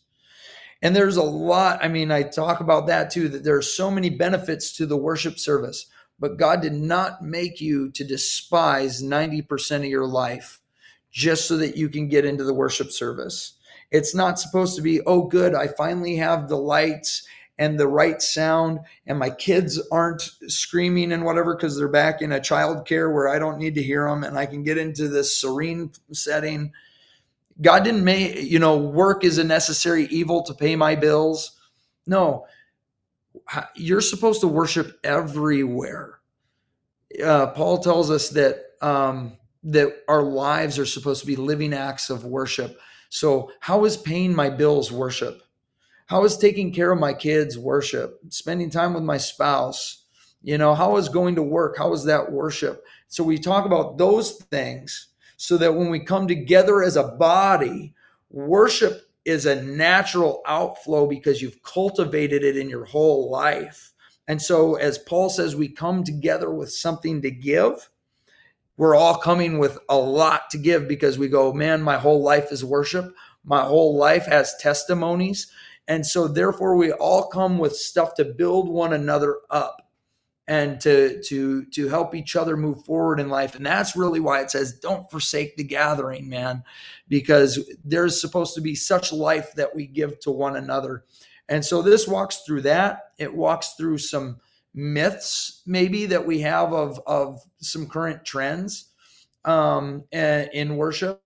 And 0.83 0.95
there's 0.95 1.17
a 1.17 1.23
lot, 1.23 1.83
I 1.83 1.89
mean, 1.89 2.11
I 2.11 2.25
talk 2.25 2.61
about 2.61 2.89
that 2.89 3.11
too, 3.11 3.31
that 3.31 3.43
there 3.43 3.57
are 3.57 3.63
so 3.63 3.91
many 3.91 4.11
benefits 4.11 4.77
to 4.77 4.85
the 4.85 4.99
worship 4.99 5.39
service, 5.39 5.87
but 6.23 6.37
God 6.37 6.63
did 6.63 6.73
not 6.73 7.21
make 7.21 7.61
you 7.61 7.91
to 7.91 8.05
despise 8.05 9.03
90% 9.03 9.79
of 9.79 9.85
your 9.87 10.07
life 10.07 10.61
just 11.11 11.49
so 11.49 11.57
that 11.57 11.77
you 11.77 11.89
can 11.89 12.07
get 12.07 12.25
into 12.25 12.45
the 12.45 12.55
worship 12.55 12.93
service. 12.93 13.55
It's 13.91 14.15
not 14.15 14.39
supposed 14.39 14.77
to 14.77 14.83
be, 14.83 15.01
oh, 15.01 15.23
good, 15.23 15.53
I 15.53 15.67
finally 15.67 16.15
have 16.19 16.49
the 16.49 16.57
lights 16.57 17.27
and 17.59 17.77
the 17.77 17.89
right 17.89 18.23
sound 18.23 18.79
and 19.05 19.19
my 19.19 19.31
kids 19.31 19.83
aren't 19.91 20.23
screaming 20.47 21.11
and 21.11 21.25
whatever 21.25 21.57
because 21.57 21.77
they're 21.77 21.89
back 21.89 22.23
in 22.23 22.31
a 22.31 22.41
child 22.41 22.87
care 22.87 23.11
where 23.11 23.29
I 23.29 23.41
don't 23.41 23.59
need 23.59 23.75
to 23.75 23.83
hear 23.83 24.09
them 24.09 24.23
and 24.23 24.39
I 24.39 24.47
can 24.47 24.63
get 24.63 24.79
into 24.79 25.09
this 25.09 25.37
serene 25.37 25.91
setting. 26.13 26.73
God 27.61 27.83
didn't 27.83 28.05
make, 28.05 28.37
you 28.37 28.61
know, 28.61 28.77
work 28.77 29.25
is 29.25 29.39
a 29.39 29.45
necessary 29.45 30.05
evil 30.05 30.45
to 30.45 30.55
pay 30.55 30.77
my 30.77 30.95
bills. 30.95 31.59
No, 32.07 32.47
you're 33.75 34.01
supposed 34.01 34.41
to 34.41 34.49
worship 34.49 34.99
everywhere. 35.05 36.21
Uh, 37.23 37.49
Paul 37.49 37.79
tells 37.79 38.11
us 38.11 38.31
that 38.31 38.57
um, 38.81 39.37
that 39.65 40.03
our 40.09 40.23
lives 40.23 40.79
are 40.79 40.87
supposed 40.87 41.21
to 41.21 41.27
be 41.27 41.37
living 41.37 41.73
acts 41.73 42.11
of 42.11 42.25
worship. 42.25 42.81
So, 43.11 43.53
how 43.61 43.85
is 43.85 43.97
paying 43.97 44.35
my 44.35 44.51
bills 44.51 44.91
worship? 44.91 45.43
How 46.07 46.25
is 46.25 46.37
taking 46.37 46.73
care 46.73 46.93
of 46.93 46.99
my 46.99 47.15
kids 47.15 47.59
worship? 47.59 48.21
Spending 48.29 48.71
time 48.71 48.95
with 48.95 49.03
my 49.03 49.19
spouse? 49.19 50.05
You 50.43 50.59
know, 50.59 50.75
how 50.75 50.97
is 50.97 51.09
going 51.09 51.37
to 51.37 51.43
work? 51.43 51.79
How 51.79 51.93
is 51.93 52.05
that 52.05 52.33
worship? 52.33 52.85
So 53.09 53.23
we 53.23 53.39
talk 53.39 53.65
about 53.65 53.99
those 53.99 54.33
things 54.33 55.09
so 55.37 55.57
that 55.59 55.75
when 55.75 55.91
we 55.91 56.01
come 56.01 56.27
together 56.27 56.83
as 56.83 56.97
a 56.97 57.09
body, 57.09 57.95
worship 58.31 59.09
is 59.25 59.47
a 59.47 59.63
natural 59.63 60.43
outflow 60.47 61.07
because 61.07 61.41
you've 61.41 61.63
cultivated 61.63 62.43
it 62.43 62.57
in 62.57 62.69
your 62.69 62.85
whole 62.85 63.31
life. 63.31 63.93
And 64.29 64.41
so, 64.41 64.77
as 64.77 64.99
Paul 64.99 65.31
says, 65.31 65.57
we 65.57 65.69
come 65.69 66.05
together 66.05 66.51
with 66.51 66.73
something 66.73 67.23
to 67.23 67.31
give. 67.31 67.89
We're 68.77 68.95
all 68.95 69.17
coming 69.17 69.59
with 69.59 69.79
a 69.89 69.97
lot 69.97 70.51
to 70.51 70.59
give 70.59 70.89
because 70.89 71.19
we 71.19 71.29
go, 71.29 71.53
man, 71.53 71.83
my 71.83 71.99
whole 71.99 72.23
life 72.23 72.51
is 72.51 72.65
worship. 72.65 73.15
My 73.45 73.63
whole 73.63 73.97
life 73.97 74.27
has 74.27 74.57
testimonies. 74.61 75.51
And 75.89 76.07
so, 76.07 76.29
therefore, 76.29 76.77
we 76.77 76.93
all 76.93 77.29
come 77.29 77.59
with 77.59 77.77
stuff 77.77 78.15
to 78.15 78.25
build 78.25 78.69
one 78.69 78.93
another 78.93 79.39
up 79.51 79.83
and 80.49 80.81
to 80.81 81.23
to 81.23 81.65
to 81.67 81.89
help 81.89 82.15
each 82.15 82.35
other 82.35 82.57
move 82.57 82.85
forward 82.85 83.21
in 83.21 83.29
life 83.29 83.55
and 83.55 83.65
that's 83.65 83.95
really 83.95 84.21
why 84.21 84.41
it 84.41 84.51
says 84.51 84.79
don't 84.81 85.11
forsake 85.11 85.57
the 85.57 85.65
gathering 85.65 86.29
man 86.29 86.65
because 87.13 87.71
there's 87.85 88.19
supposed 88.19 88.55
to 88.55 88.63
be 88.63 88.75
such 88.75 89.13
life 89.13 89.53
that 89.53 89.77
we 89.77 89.87
give 89.87 90.19
to 90.19 90.31
one 90.31 90.57
another. 90.57 91.05
And 91.47 91.63
so 91.63 91.83
this 91.83 92.09
walks 92.09 92.41
through 92.47 92.63
that. 92.63 93.11
It 93.19 93.35
walks 93.35 93.75
through 93.75 93.99
some 93.99 94.39
myths 94.73 95.61
maybe 95.67 96.07
that 96.07 96.25
we 96.25 96.41
have 96.41 96.73
of 96.73 96.99
of 97.07 97.39
some 97.61 97.87
current 97.87 98.25
trends 98.25 98.89
um 99.45 100.05
in 100.11 100.79
worship. 100.79 101.23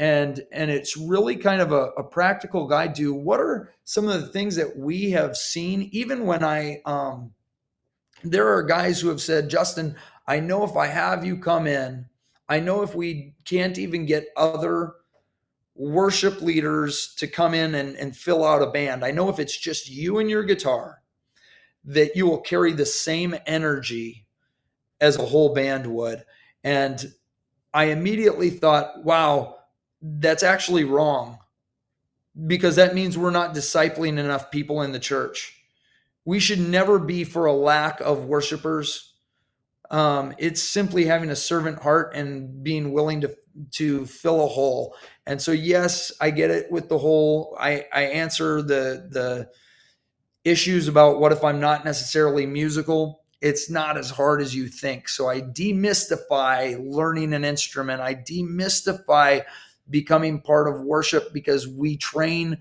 And 0.00 0.42
and 0.50 0.72
it's 0.72 0.96
really 0.96 1.36
kind 1.36 1.60
of 1.60 1.70
a, 1.70 1.90
a, 1.96 2.02
practical 2.02 2.66
guide 2.66 2.96
to 2.96 3.14
what 3.14 3.38
are 3.38 3.72
some 3.84 4.08
of 4.08 4.20
the 4.20 4.26
things 4.26 4.56
that 4.56 4.76
we 4.76 5.12
have 5.12 5.36
seen. 5.36 5.88
Even 5.92 6.26
when 6.26 6.42
i 6.42 6.82
um 6.86 7.30
there 8.24 8.52
are 8.52 8.64
guys 8.64 9.00
who 9.00 9.08
have 9.08 9.20
said 9.20 9.50
justin 9.50 9.94
i 10.26 10.40
know 10.40 10.64
if 10.64 10.76
i 10.76 10.86
have 10.86 11.24
you 11.24 11.36
come 11.36 11.66
in 11.66 12.06
i 12.48 12.58
know 12.58 12.82
if 12.82 12.94
we 12.94 13.34
can't 13.44 13.78
even 13.78 14.06
get 14.06 14.26
other 14.36 14.94
worship 15.76 16.40
leaders 16.40 17.14
to 17.16 17.26
come 17.26 17.52
in 17.54 17.74
and, 17.74 17.96
and 17.96 18.16
fill 18.16 18.44
out 18.44 18.62
a 18.62 18.70
band 18.70 19.04
i 19.04 19.10
know 19.10 19.28
if 19.28 19.38
it's 19.38 19.56
just 19.56 19.90
you 19.90 20.18
and 20.18 20.30
your 20.30 20.42
guitar 20.42 21.02
that 21.84 22.16
you 22.16 22.26
will 22.26 22.40
carry 22.40 22.72
the 22.72 22.86
same 22.86 23.34
energy 23.46 24.26
as 25.00 25.16
a 25.16 25.24
whole 25.24 25.52
band 25.52 25.86
would 25.86 26.24
and 26.62 27.12
i 27.72 27.84
immediately 27.86 28.50
thought 28.50 29.04
wow 29.04 29.56
that's 30.00 30.42
actually 30.42 30.84
wrong 30.84 31.38
because 32.46 32.76
that 32.76 32.94
means 32.94 33.16
we're 33.16 33.30
not 33.30 33.54
discipling 33.54 34.18
enough 34.18 34.50
people 34.50 34.82
in 34.82 34.92
the 34.92 34.98
church. 34.98 35.60
We 36.24 36.40
should 36.40 36.60
never 36.60 36.98
be 36.98 37.24
for 37.24 37.46
a 37.46 37.52
lack 37.52 38.00
of 38.00 38.24
worshipers. 38.24 39.14
Um, 39.90 40.34
it's 40.38 40.62
simply 40.62 41.04
having 41.04 41.30
a 41.30 41.36
servant 41.36 41.82
heart 41.82 42.14
and 42.14 42.62
being 42.62 42.92
willing 42.92 43.20
to 43.22 43.36
to 43.72 44.04
fill 44.06 44.44
a 44.44 44.48
hole. 44.48 44.96
And 45.26 45.40
so, 45.40 45.52
yes, 45.52 46.12
I 46.20 46.30
get 46.30 46.50
it 46.50 46.70
with 46.70 46.88
the 46.88 46.98
whole. 46.98 47.56
I 47.58 47.86
I 47.92 48.02
answer 48.02 48.60
the 48.62 49.08
the 49.10 49.48
issues 50.44 50.88
about 50.88 51.20
what 51.20 51.32
if 51.32 51.42
I'm 51.42 51.60
not 51.60 51.84
necessarily 51.84 52.46
musical. 52.46 53.22
It's 53.40 53.68
not 53.68 53.96
as 53.96 54.10
hard 54.10 54.40
as 54.40 54.54
you 54.54 54.68
think. 54.68 55.08
So 55.08 55.28
I 55.28 55.40
demystify 55.40 56.78
learning 56.82 57.34
an 57.34 57.44
instrument. 57.44 58.00
I 58.00 58.14
demystify 58.14 59.44
becoming 59.90 60.40
part 60.40 60.68
of 60.68 60.80
worship 60.82 61.32
because 61.32 61.68
we 61.68 61.96
train 61.96 62.58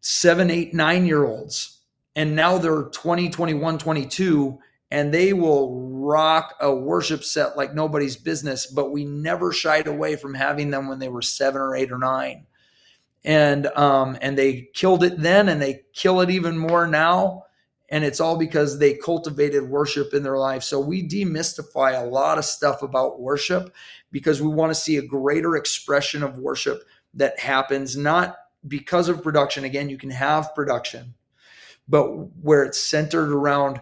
seven, 0.00 0.50
eight, 0.50 0.74
nine 0.74 1.06
year 1.06 1.24
olds. 1.24 1.78
And 2.16 2.34
now 2.34 2.58
they're 2.58 2.84
20, 2.84 3.30
21, 3.30 3.78
22, 3.78 4.58
and 4.90 5.14
they 5.14 5.32
will 5.32 5.88
rock 5.90 6.56
a 6.60 6.74
worship 6.74 7.22
set 7.22 7.56
like 7.56 7.74
nobody's 7.74 8.16
business. 8.16 8.66
But 8.66 8.90
we 8.90 9.04
never 9.04 9.52
shied 9.52 9.86
away 9.86 10.16
from 10.16 10.34
having 10.34 10.70
them 10.70 10.88
when 10.88 10.98
they 10.98 11.08
were 11.08 11.22
seven 11.22 11.60
or 11.60 11.76
eight 11.76 11.92
or 11.92 11.98
nine. 11.98 12.46
And 13.24 13.66
um, 13.68 14.16
and 14.20 14.36
they 14.36 14.68
killed 14.74 15.04
it 15.04 15.20
then, 15.20 15.48
and 15.48 15.60
they 15.60 15.82
kill 15.92 16.20
it 16.20 16.30
even 16.30 16.56
more 16.56 16.86
now. 16.86 17.44
And 17.90 18.04
it's 18.04 18.20
all 18.20 18.36
because 18.36 18.78
they 18.78 18.94
cultivated 18.94 19.68
worship 19.68 20.14
in 20.14 20.22
their 20.22 20.38
life. 20.38 20.62
So 20.62 20.78
we 20.78 21.06
demystify 21.06 22.00
a 22.00 22.06
lot 22.06 22.38
of 22.38 22.44
stuff 22.44 22.82
about 22.82 23.20
worship 23.20 23.74
because 24.12 24.40
we 24.40 24.48
want 24.48 24.70
to 24.70 24.80
see 24.80 24.96
a 24.96 25.02
greater 25.02 25.56
expression 25.56 26.22
of 26.22 26.38
worship 26.38 26.84
that 27.14 27.38
happens 27.38 27.96
not 27.96 28.36
because 28.66 29.08
of 29.08 29.22
production. 29.22 29.64
Again, 29.64 29.88
you 29.88 29.98
can 29.98 30.10
have 30.10 30.54
production, 30.54 31.14
but 31.88 32.06
where 32.42 32.62
it's 32.62 32.78
centered 32.78 33.32
around 33.32 33.80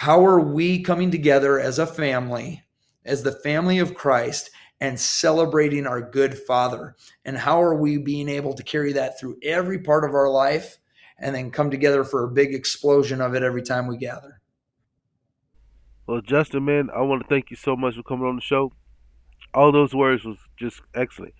how 0.00 0.24
are 0.24 0.40
we 0.40 0.82
coming 0.82 1.10
together 1.10 1.60
as 1.60 1.78
a 1.78 1.86
family, 1.86 2.62
as 3.04 3.22
the 3.22 3.32
family 3.32 3.78
of 3.78 3.94
Christ, 3.94 4.50
and 4.80 4.98
celebrating 4.98 5.86
our 5.86 6.00
good 6.00 6.38
Father? 6.38 6.96
And 7.24 7.36
how 7.36 7.62
are 7.62 7.74
we 7.74 7.98
being 7.98 8.28
able 8.28 8.54
to 8.54 8.62
carry 8.62 8.92
that 8.94 9.18
through 9.18 9.36
every 9.42 9.78
part 9.78 10.04
of 10.04 10.14
our 10.14 10.30
life 10.30 10.78
and 11.18 11.34
then 11.34 11.50
come 11.50 11.70
together 11.70 12.02
for 12.02 12.24
a 12.24 12.30
big 12.30 12.54
explosion 12.54 13.20
of 13.20 13.34
it 13.34 13.42
every 13.42 13.62
time 13.62 13.86
we 13.86 13.98
gather? 13.98 14.40
Well, 16.06 16.22
Justin, 16.22 16.64
man, 16.64 16.88
I 16.96 17.02
want 17.02 17.22
to 17.22 17.28
thank 17.28 17.50
you 17.50 17.56
so 17.56 17.76
much 17.76 17.94
for 17.94 18.02
coming 18.02 18.26
on 18.26 18.36
the 18.36 18.42
show 18.42 18.72
all 19.54 19.72
those 19.72 19.94
words 19.94 20.24
was 20.24 20.38
just 20.56 20.80
excellent. 20.94 21.34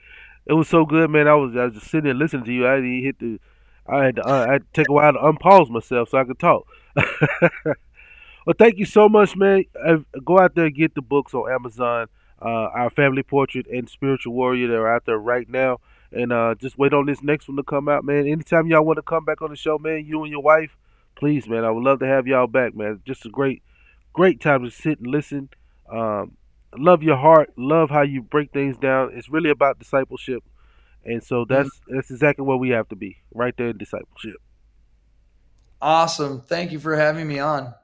It 0.47 0.55
was 0.55 0.69
so 0.69 0.85
good, 0.85 1.11
man. 1.11 1.29
I 1.29 1.35
was 1.35 1.55
I 1.57 1.67
was 1.67 1.75
just 1.75 1.91
sitting 1.91 2.05
there 2.05 2.15
listening 2.15 2.45
to 2.45 2.53
you. 2.53 2.67
I 2.67 2.81
hit 2.81 3.19
the, 3.19 3.39
I 3.87 4.05
had 4.05 4.17
to, 4.17 4.23
uh, 4.23 4.47
I 4.49 4.53
had 4.53 4.63
to 4.63 4.69
take 4.73 4.89
a 4.89 4.93
while 4.93 5.13
to 5.13 5.19
unpause 5.19 5.71
myself 5.71 6.09
so 6.09 6.19
I 6.19 6.25
could 6.25 6.39
talk. 6.39 6.67
well, 8.51 8.57
thank 8.59 8.79
you 8.79 8.85
so 8.85 9.09
much, 9.09 9.37
man. 9.37 9.65
Uh, 9.81 9.99
go 10.25 10.41
out 10.41 10.57
there 10.57 10.67
and 10.67 10.75
get 10.75 10.97
the 10.97 11.03
books 11.03 11.35
on 11.35 11.49
Amazon. 11.53 12.09
Uh, 12.43 12.67
Our 12.75 12.91
Family 12.91 13.23
Portrait 13.23 13.65
and 13.69 13.89
Spiritual 13.89 14.33
Warrior. 14.33 14.67
They're 14.67 14.93
out 14.93 15.07
there 15.07 15.19
right 15.19 15.49
now. 15.49 15.79
And 16.11 16.33
uh, 16.33 16.57
just 16.57 16.77
wait 16.77 16.93
on 16.93 17.07
this 17.07 17.23
next 17.23 17.47
one 17.47 17.59
to 17.59 17.63
come 17.63 17.89
out, 17.89 18.05
man. 18.05 18.27
Anytime 18.27 18.67
y'all 18.67 18.85
want 18.85 18.97
to 18.97 19.03
come 19.03 19.25
back 19.25 19.41
on 19.41 19.51
the 19.51 19.57
show, 19.57 19.79
man, 19.79 20.05
you 20.05 20.25
and 20.25 20.33
your 20.33 20.43
wife, 20.43 20.77
please, 21.15 21.47
man. 21.47 21.65
I 21.65 21.71
would 21.71 21.85
love 21.85 22.01
to 22.01 22.09
have 22.09 22.27
y'all 22.27 22.49
back, 22.49 22.75
man. 22.75 23.01
Just 23.07 23.25
a 23.25 23.29
great, 23.29 23.63
great 24.13 24.41
time 24.41 24.65
to 24.65 24.71
sit 24.73 24.99
and 24.99 25.07
listen. 25.07 25.51
Um, 25.89 26.37
love 26.77 27.05
your 27.05 27.19
heart, 27.19 27.53
love 27.57 27.89
how 27.89 28.03
you 28.03 28.21
break 28.21 28.51
things 28.51 28.77
down. 28.77 29.13
It's 29.15 29.29
really 29.29 29.51
about 29.51 29.79
discipleship. 29.79 30.43
And 31.05 31.23
so 31.23 31.45
that's 31.45 31.69
mm-hmm. 31.69 31.95
that's 31.95 32.11
exactly 32.11 32.45
where 32.45 32.57
we 32.57 32.71
have 32.71 32.89
to 32.89 32.97
be, 32.97 33.19
right 33.33 33.55
there 33.57 33.69
in 33.69 33.79
discipleship. 33.79 34.39
Awesome. 35.81 36.41
Thank 36.41 36.73
you 36.73 36.81
for 36.81 36.97
having 36.97 37.29
me 37.29 37.39
on. 37.39 37.75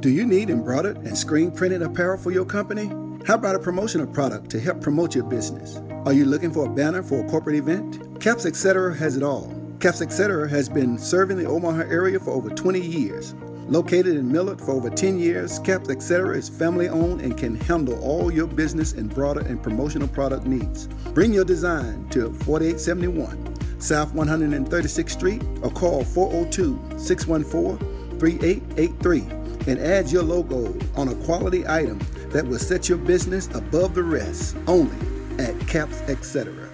Do 0.00 0.10
you 0.10 0.26
need 0.26 0.50
embroidered 0.50 0.96
and 0.98 1.16
screen 1.16 1.52
printed 1.52 1.80
apparel 1.80 2.18
for 2.18 2.32
your 2.32 2.44
company? 2.44 2.90
How 3.24 3.36
about 3.36 3.54
a 3.54 3.60
promotional 3.60 4.08
product 4.08 4.50
to 4.50 4.58
help 4.58 4.80
promote 4.80 5.14
your 5.14 5.22
business? 5.22 5.80
Are 6.04 6.12
you 6.12 6.24
looking 6.24 6.50
for 6.50 6.66
a 6.66 6.68
banner 6.68 7.04
for 7.04 7.24
a 7.24 7.28
corporate 7.28 7.54
event? 7.54 8.20
Caps 8.20 8.46
Etc. 8.46 8.96
has 8.96 9.16
it 9.16 9.22
all. 9.22 9.54
Caps 9.78 10.02
Etc. 10.02 10.48
has 10.48 10.68
been 10.68 10.98
serving 10.98 11.36
the 11.36 11.46
Omaha 11.46 11.82
area 11.82 12.18
for 12.18 12.32
over 12.32 12.50
20 12.50 12.80
years. 12.80 13.36
Located 13.68 14.16
in 14.16 14.30
Millard 14.30 14.60
for 14.60 14.72
over 14.72 14.90
10 14.90 15.20
years, 15.20 15.60
Caps 15.60 15.88
Etc. 15.88 16.36
is 16.36 16.48
family 16.48 16.88
owned 16.88 17.20
and 17.20 17.38
can 17.38 17.54
handle 17.54 17.96
all 18.02 18.32
your 18.32 18.48
business 18.48 18.92
and 18.92 19.14
broader 19.14 19.42
and 19.42 19.62
promotional 19.62 20.08
product 20.08 20.46
needs. 20.46 20.88
Bring 21.14 21.32
your 21.32 21.44
design 21.44 22.08
to 22.10 22.32
4871 22.32 23.80
South 23.80 24.12
136th 24.14 25.10
Street 25.10 25.44
or 25.62 25.70
call 25.70 26.02
402 26.02 26.98
614 26.98 28.18
3883 28.18 29.45
and 29.66 29.78
add 29.78 30.10
your 30.10 30.22
logo 30.22 30.76
on 30.96 31.08
a 31.08 31.14
quality 31.24 31.66
item 31.66 31.98
that 32.28 32.46
will 32.46 32.58
set 32.58 32.88
your 32.88 32.98
business 32.98 33.48
above 33.54 33.94
the 33.94 34.02
rest 34.02 34.56
only 34.66 34.96
at 35.38 35.58
Caps 35.66 36.00
Etc. 36.02 36.66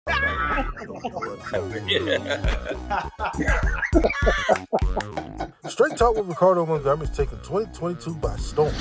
Straight 5.69 5.97
Talk 5.97 6.15
with 6.15 6.27
Ricardo 6.27 6.65
Montgomery 6.65 7.07
is 7.07 7.17
taking 7.17 7.37
2022 7.39 8.15
by 8.15 8.35
storm. 8.37 8.73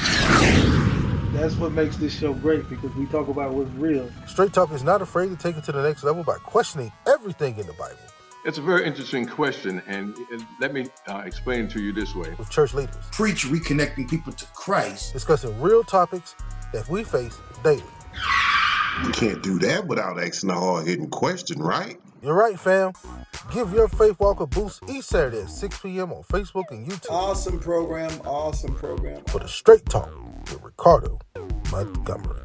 That's 1.34 1.56
what 1.56 1.72
makes 1.72 1.96
this 1.96 2.16
show 2.16 2.32
great 2.32 2.68
because 2.70 2.94
we 2.94 3.06
talk 3.06 3.26
about 3.26 3.52
what's 3.54 3.70
real. 3.72 4.08
Straight 4.28 4.52
Talk 4.52 4.70
is 4.70 4.84
not 4.84 5.02
afraid 5.02 5.30
to 5.30 5.36
take 5.36 5.56
it 5.56 5.64
to 5.64 5.72
the 5.72 5.82
next 5.82 6.04
level 6.04 6.22
by 6.22 6.36
questioning 6.36 6.92
everything 7.08 7.58
in 7.58 7.66
the 7.66 7.72
Bible. 7.72 7.98
It's 8.44 8.58
a 8.58 8.62
very 8.62 8.86
interesting 8.86 9.26
question, 9.26 9.82
and 9.88 10.16
let 10.60 10.72
me 10.72 10.86
uh, 11.08 11.22
explain 11.26 11.66
to 11.70 11.82
you 11.82 11.92
this 11.92 12.14
way. 12.14 12.32
With 12.38 12.50
church 12.50 12.72
leaders, 12.72 12.94
preach 13.10 13.46
reconnecting 13.46 14.08
people 14.08 14.32
to 14.32 14.46
Christ, 14.54 15.12
discussing 15.12 15.60
real 15.60 15.82
topics 15.82 16.36
that 16.72 16.88
we 16.88 17.02
face 17.02 17.36
daily. 17.64 17.82
You 19.02 19.10
can't 19.10 19.42
do 19.42 19.58
that 19.58 19.88
without 19.88 20.22
asking 20.22 20.50
a 20.50 20.54
hard 20.54 20.86
hitting 20.86 21.10
question, 21.10 21.60
right? 21.60 22.00
You're 22.22 22.34
right, 22.34 22.58
fam. 22.58 22.92
Give 23.52 23.72
your 23.72 23.88
faith 23.88 24.20
walk 24.20 24.38
a 24.38 24.46
boost 24.46 24.84
each 24.88 25.04
Saturday 25.04 25.42
at 25.42 25.50
6 25.50 25.80
p.m. 25.80 26.12
on 26.12 26.22
Facebook 26.22 26.70
and 26.70 26.86
YouTube. 26.86 27.10
Awesome 27.10 27.58
program, 27.58 28.12
awesome 28.24 28.76
program. 28.76 29.24
For 29.24 29.40
the 29.40 29.48
Straight 29.48 29.84
Talk 29.86 30.12
with 30.52 30.62
Ricardo 30.62 31.18
Montgomery. 31.70 32.40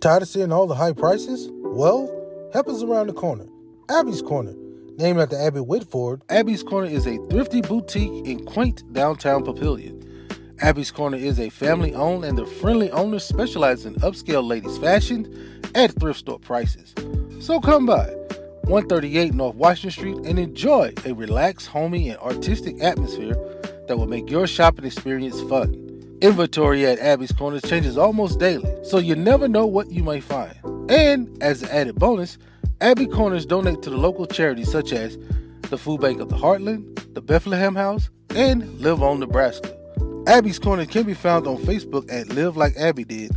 Tired 0.00 0.22
of 0.22 0.28
seeing 0.28 0.52
all 0.52 0.66
the 0.66 0.76
high 0.76 0.92
prices? 0.92 1.48
Well, 1.52 2.08
help 2.52 2.68
us 2.68 2.82
around 2.82 3.08
the 3.08 3.12
corner. 3.12 3.46
Abby's 3.90 4.22
Corner. 4.22 4.54
Named 4.96 5.18
after 5.18 5.36
Abby 5.36 5.60
Whitford, 5.60 6.22
Abby's 6.28 6.62
Corner 6.62 6.88
is 6.88 7.06
a 7.06 7.16
thrifty 7.28 7.60
boutique 7.60 8.26
in 8.26 8.44
quaint 8.44 8.82
downtown 8.92 9.44
Papillion. 9.44 10.04
Abby's 10.60 10.90
Corner 10.90 11.16
is 11.16 11.40
a 11.40 11.50
family 11.50 11.94
owned 11.94 12.24
and 12.24 12.36
the 12.36 12.46
friendly 12.46 12.90
owners 12.90 13.24
specialize 13.24 13.86
in 13.86 13.94
upscale 13.96 14.46
ladies' 14.46 14.78
fashion 14.78 15.62
at 15.74 15.92
thrift 16.00 16.20
store 16.20 16.38
prices. 16.38 16.94
So 17.40 17.60
come 17.60 17.86
by 17.86 18.06
138 18.64 19.34
North 19.34 19.54
Washington 19.56 19.90
Street 19.90 20.16
and 20.26 20.38
enjoy 20.38 20.92
a 21.06 21.14
relaxed, 21.14 21.68
homey, 21.68 22.10
and 22.10 22.18
artistic 22.18 22.82
atmosphere 22.82 23.36
that 23.88 23.96
will 23.96 24.06
make 24.06 24.30
your 24.30 24.46
shopping 24.46 24.84
experience 24.84 25.40
fun. 25.42 25.84
Inventory 26.20 26.84
at 26.86 26.98
Abby's 26.98 27.32
Corner 27.32 27.60
changes 27.60 27.96
almost 27.96 28.38
daily, 28.38 28.70
so 28.84 28.98
you 28.98 29.14
never 29.14 29.48
know 29.48 29.66
what 29.66 29.90
you 29.90 30.02
might 30.02 30.24
find. 30.24 30.54
And 30.90 31.40
as 31.42 31.62
an 31.62 31.68
added 31.70 31.96
bonus, 31.96 32.38
Abby 32.80 33.06
Corners 33.06 33.46
donate 33.46 33.82
to 33.82 33.90
the 33.90 33.96
local 33.96 34.26
charities 34.26 34.70
such 34.70 34.92
as 34.92 35.18
the 35.70 35.78
Food 35.78 36.00
Bank 36.00 36.20
of 36.20 36.28
the 36.28 36.36
Heartland, 36.36 37.14
the 37.14 37.20
Bethlehem 37.20 37.74
House, 37.74 38.10
and 38.34 38.80
Live 38.80 39.02
On 39.02 39.20
Nebraska. 39.20 39.74
Abby's 40.26 40.58
Corner 40.58 40.86
can 40.86 41.04
be 41.04 41.14
found 41.14 41.46
on 41.46 41.56
Facebook 41.58 42.10
at 42.12 42.28
Live 42.28 42.56
Like 42.56 42.76
Abby 42.76 43.04
Did 43.04 43.32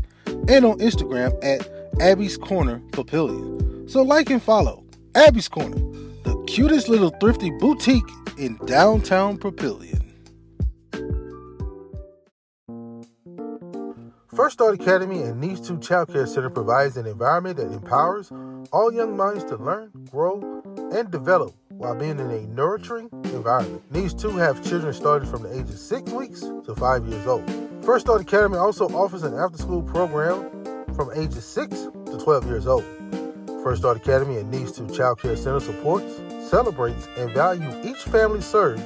and 0.48 0.66
on 0.66 0.80
Instagram 0.80 1.34
at 1.44 1.68
Abby's 2.00 2.38
Corner 2.38 2.80
Papillion. 2.92 3.90
So 3.90 4.02
like 4.02 4.30
and 4.30 4.42
follow 4.42 4.84
Abby's 5.16 5.48
Corner, 5.48 5.78
the 6.24 6.44
cutest 6.48 6.90
little 6.90 7.12
thrifty 7.22 7.50
boutique 7.60 8.10
in 8.38 8.58
downtown 8.66 9.38
Papillion. 9.38 10.11
First 14.42 14.54
Start 14.54 14.74
Academy 14.74 15.22
and 15.22 15.40
Needs 15.40 15.62
2 15.68 15.78
Child 15.82 16.12
Care 16.12 16.26
Center 16.26 16.50
provides 16.50 16.98
an 16.98 17.06
environment 17.06 17.58
that 17.58 17.72
empowers 17.72 18.32
all 18.74 18.92
young 18.92 19.16
minds 19.16 19.44
to 19.44 19.56
learn, 19.56 19.92
grow, 20.10 20.64
and 20.92 21.12
develop 21.12 21.54
while 21.70 21.94
being 21.94 22.18
in 22.20 22.32
a 22.32 22.42
nurturing 22.48 23.08
environment. 23.26 23.84
Needs 23.92 24.16
2 24.16 24.38
have 24.38 24.68
children 24.68 24.96
starting 24.96 25.30
from 25.30 25.44
the 25.44 25.54
age 25.54 25.70
of 25.70 25.78
6 25.78 26.12
weeks 26.14 26.40
to 26.40 26.74
5 26.76 27.06
years 27.06 27.28
old. 27.28 27.48
First 27.86 28.08
Start 28.08 28.22
Academy 28.22 28.58
also 28.58 28.88
offers 28.88 29.22
an 29.22 29.36
after 29.38 29.60
school 29.60 29.84
program 29.84 30.50
from 30.96 31.12
ages 31.14 31.46
6 31.46 31.70
to 32.08 32.18
12 32.18 32.48
years 32.48 32.66
old. 32.66 32.84
First 33.62 33.84
Start 33.84 33.98
Academy 33.98 34.38
and 34.38 34.50
Needs 34.50 34.72
2 34.72 34.88
Child 34.88 35.20
Care 35.20 35.38
Center 35.38 35.60
supports, 35.60 36.20
celebrates, 36.50 37.08
and 37.16 37.30
values 37.30 37.76
each 37.86 38.02
family 38.06 38.42
served 38.42 38.82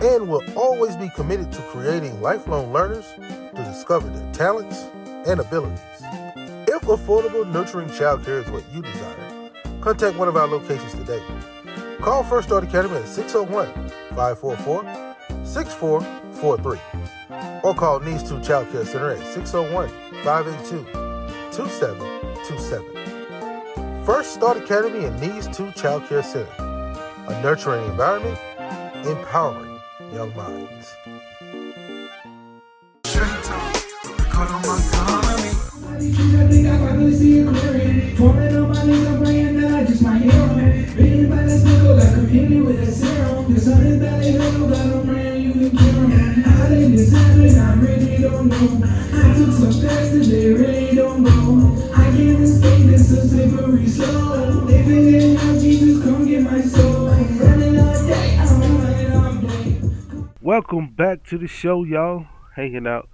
and 0.00 0.28
will 0.28 0.42
always 0.56 0.94
be 0.96 1.10
committed 1.10 1.52
to 1.52 1.60
creating 1.62 2.22
lifelong 2.22 2.72
learners 2.72 3.06
to 3.16 3.64
discover 3.64 4.08
their 4.08 4.32
talents 4.32 4.88
and 5.26 5.40
abilities. 5.40 5.80
If 6.68 6.82
affordable, 6.82 7.50
nurturing 7.50 7.88
childcare 7.88 8.44
is 8.44 8.50
what 8.50 8.62
you 8.72 8.82
desire, 8.82 9.50
contact 9.80 10.16
one 10.16 10.28
of 10.28 10.36
our 10.36 10.46
locations 10.46 10.94
today. 10.94 11.20
Call 12.00 12.22
First 12.24 12.48
Start 12.48 12.64
Academy 12.64 12.96
at 12.96 13.06
601 13.06 13.66
544 14.16 14.84
6443 15.44 16.80
or 17.62 17.74
call 17.74 18.00
Needs 18.00 18.26
2 18.28 18.40
Child 18.40 18.72
Care 18.72 18.84
Center 18.86 19.10
at 19.10 19.34
601 19.34 19.90
582 20.24 20.84
2727. 21.52 24.04
First 24.04 24.34
Start 24.34 24.56
Academy 24.56 25.04
and 25.04 25.20
Needs 25.20 25.46
2 25.54 25.72
Child 25.72 26.06
Care 26.06 26.22
Center, 26.22 26.48
a 27.28 27.42
nurturing 27.42 27.84
environment, 27.86 28.38
empowering 29.06 29.69
young 30.12 30.34
minds. 30.34 30.96
I 48.60 49.34
took 49.34 49.52
some 49.52 49.72
steps 49.72 50.10
that 50.10 50.26
they 50.28 50.52
really 50.52 50.94
don't 50.94 51.22
know. 51.22 51.92
I 51.94 52.04
can't 52.10 52.40
escape 52.40 52.86
this 52.86 53.08
slippery 53.30 53.86
slow. 53.88 54.64
Living 54.64 55.14
in 55.14 55.36
Welcome 60.50 60.88
back 60.88 61.22
to 61.26 61.38
the 61.38 61.46
show, 61.46 61.84
y'all. 61.84 62.26
Hanging 62.56 62.84
out 62.84 63.08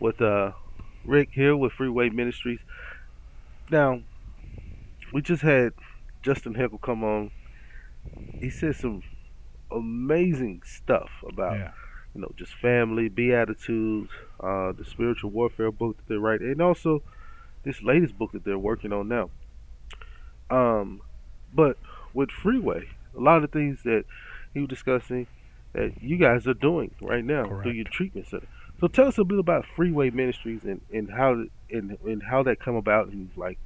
with 0.00 0.20
uh 0.20 0.50
Rick 1.04 1.28
here 1.30 1.56
with 1.56 1.74
Freeway 1.74 2.10
Ministries. 2.10 2.58
Now, 3.70 4.02
we 5.12 5.22
just 5.22 5.42
had 5.42 5.74
Justin 6.22 6.54
Heckle 6.54 6.78
come 6.78 7.04
on. 7.04 7.30
He 8.40 8.50
said 8.50 8.74
some 8.74 9.04
amazing 9.70 10.62
stuff 10.64 11.10
about 11.24 11.56
Yeah. 11.56 11.70
you 12.16 12.20
know 12.20 12.32
just 12.36 12.52
family, 12.54 13.08
beatitudes, 13.08 14.10
uh, 14.40 14.72
the 14.72 14.84
spiritual 14.84 15.30
warfare 15.30 15.70
book 15.70 15.98
that 15.98 16.08
they're 16.08 16.18
writing, 16.18 16.50
and 16.50 16.60
also 16.60 17.00
this 17.62 17.80
latest 17.80 18.18
book 18.18 18.32
that 18.32 18.42
they're 18.42 18.58
working 18.58 18.92
on 18.92 19.06
now. 19.06 19.30
Um, 20.50 21.00
but 21.54 21.78
with 22.12 22.32
Freeway, 22.32 22.88
a 23.16 23.20
lot 23.20 23.36
of 23.36 23.42
the 23.42 23.56
things 23.56 23.84
that 23.84 24.04
he 24.52 24.58
was 24.58 24.68
discussing 24.68 25.28
that 25.72 26.02
you 26.02 26.16
guys 26.16 26.46
are 26.46 26.54
doing 26.54 26.94
right 27.00 27.24
now 27.24 27.44
through 27.44 27.72
your 27.72 27.84
treatment 27.84 28.28
center. 28.28 28.46
So 28.80 28.88
tell 28.88 29.06
us 29.06 29.18
a 29.18 29.24
bit 29.24 29.38
about 29.38 29.64
Freeway 29.64 30.10
Ministries 30.10 30.64
and, 30.64 30.80
and 30.92 31.10
how 31.10 31.44
and, 31.70 31.96
and 32.04 32.22
how 32.22 32.42
that 32.42 32.58
come 32.58 32.74
about 32.74 33.08
and 33.08 33.30
like 33.36 33.58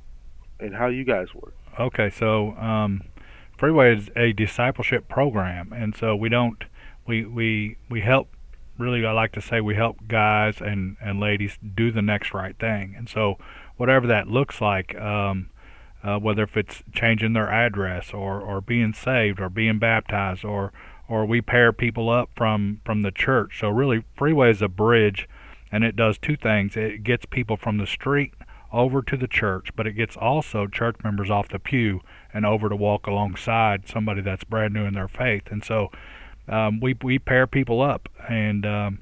and 0.60 0.74
how 0.74 0.88
you 0.88 1.04
guys 1.04 1.34
work. 1.34 1.54
Okay, 1.78 2.10
so 2.10 2.50
um, 2.56 3.02
Freeway 3.56 3.96
is 3.96 4.10
a 4.14 4.32
discipleship 4.32 5.08
program, 5.08 5.72
and 5.72 5.96
so 5.96 6.14
we 6.14 6.28
don't 6.28 6.64
we 7.06 7.24
we 7.24 7.76
we 7.88 8.02
help. 8.02 8.28
Really, 8.78 9.06
I 9.06 9.12
like 9.12 9.32
to 9.32 9.40
say 9.40 9.62
we 9.62 9.74
help 9.74 9.96
guys 10.06 10.60
and 10.60 10.96
and 11.00 11.18
ladies 11.18 11.58
do 11.74 11.90
the 11.90 12.02
next 12.02 12.34
right 12.34 12.56
thing, 12.58 12.94
and 12.96 13.08
so 13.08 13.38
whatever 13.76 14.06
that 14.06 14.28
looks 14.28 14.60
like. 14.60 14.94
Um, 14.96 15.50
uh, 16.04 16.18
whether 16.18 16.44
if 16.44 16.56
it's 16.56 16.84
changing 16.92 17.32
their 17.32 17.50
address 17.50 18.12
or, 18.14 18.40
or 18.40 18.60
being 18.60 18.92
saved 18.92 19.40
or 19.40 19.48
being 19.48 19.78
baptized 19.78 20.44
or 20.44 20.72
or 21.08 21.24
we 21.24 21.40
pair 21.40 21.72
people 21.72 22.10
up 22.10 22.30
from 22.36 22.80
from 22.84 23.02
the 23.02 23.10
church. 23.10 23.60
So 23.60 23.68
really, 23.68 24.04
Freeway 24.16 24.50
is 24.50 24.62
a 24.62 24.68
bridge, 24.68 25.28
and 25.70 25.84
it 25.84 25.96
does 25.96 26.18
two 26.18 26.36
things. 26.36 26.76
It 26.76 27.02
gets 27.02 27.26
people 27.26 27.56
from 27.56 27.78
the 27.78 27.86
street 27.86 28.34
over 28.72 29.00
to 29.02 29.16
the 29.16 29.28
church, 29.28 29.70
but 29.76 29.86
it 29.86 29.92
gets 29.92 30.16
also 30.16 30.66
church 30.66 30.96
members 31.02 31.30
off 31.30 31.48
the 31.48 31.58
pew 31.58 32.00
and 32.34 32.44
over 32.44 32.68
to 32.68 32.76
walk 32.76 33.06
alongside 33.06 33.88
somebody 33.88 34.20
that's 34.20 34.44
brand 34.44 34.74
new 34.74 34.84
in 34.84 34.94
their 34.94 35.08
faith. 35.08 35.44
And 35.50 35.64
so 35.64 35.90
um, 36.48 36.80
we 36.80 36.96
we 37.02 37.18
pair 37.18 37.46
people 37.46 37.80
up, 37.80 38.08
and 38.28 38.66
um, 38.66 39.00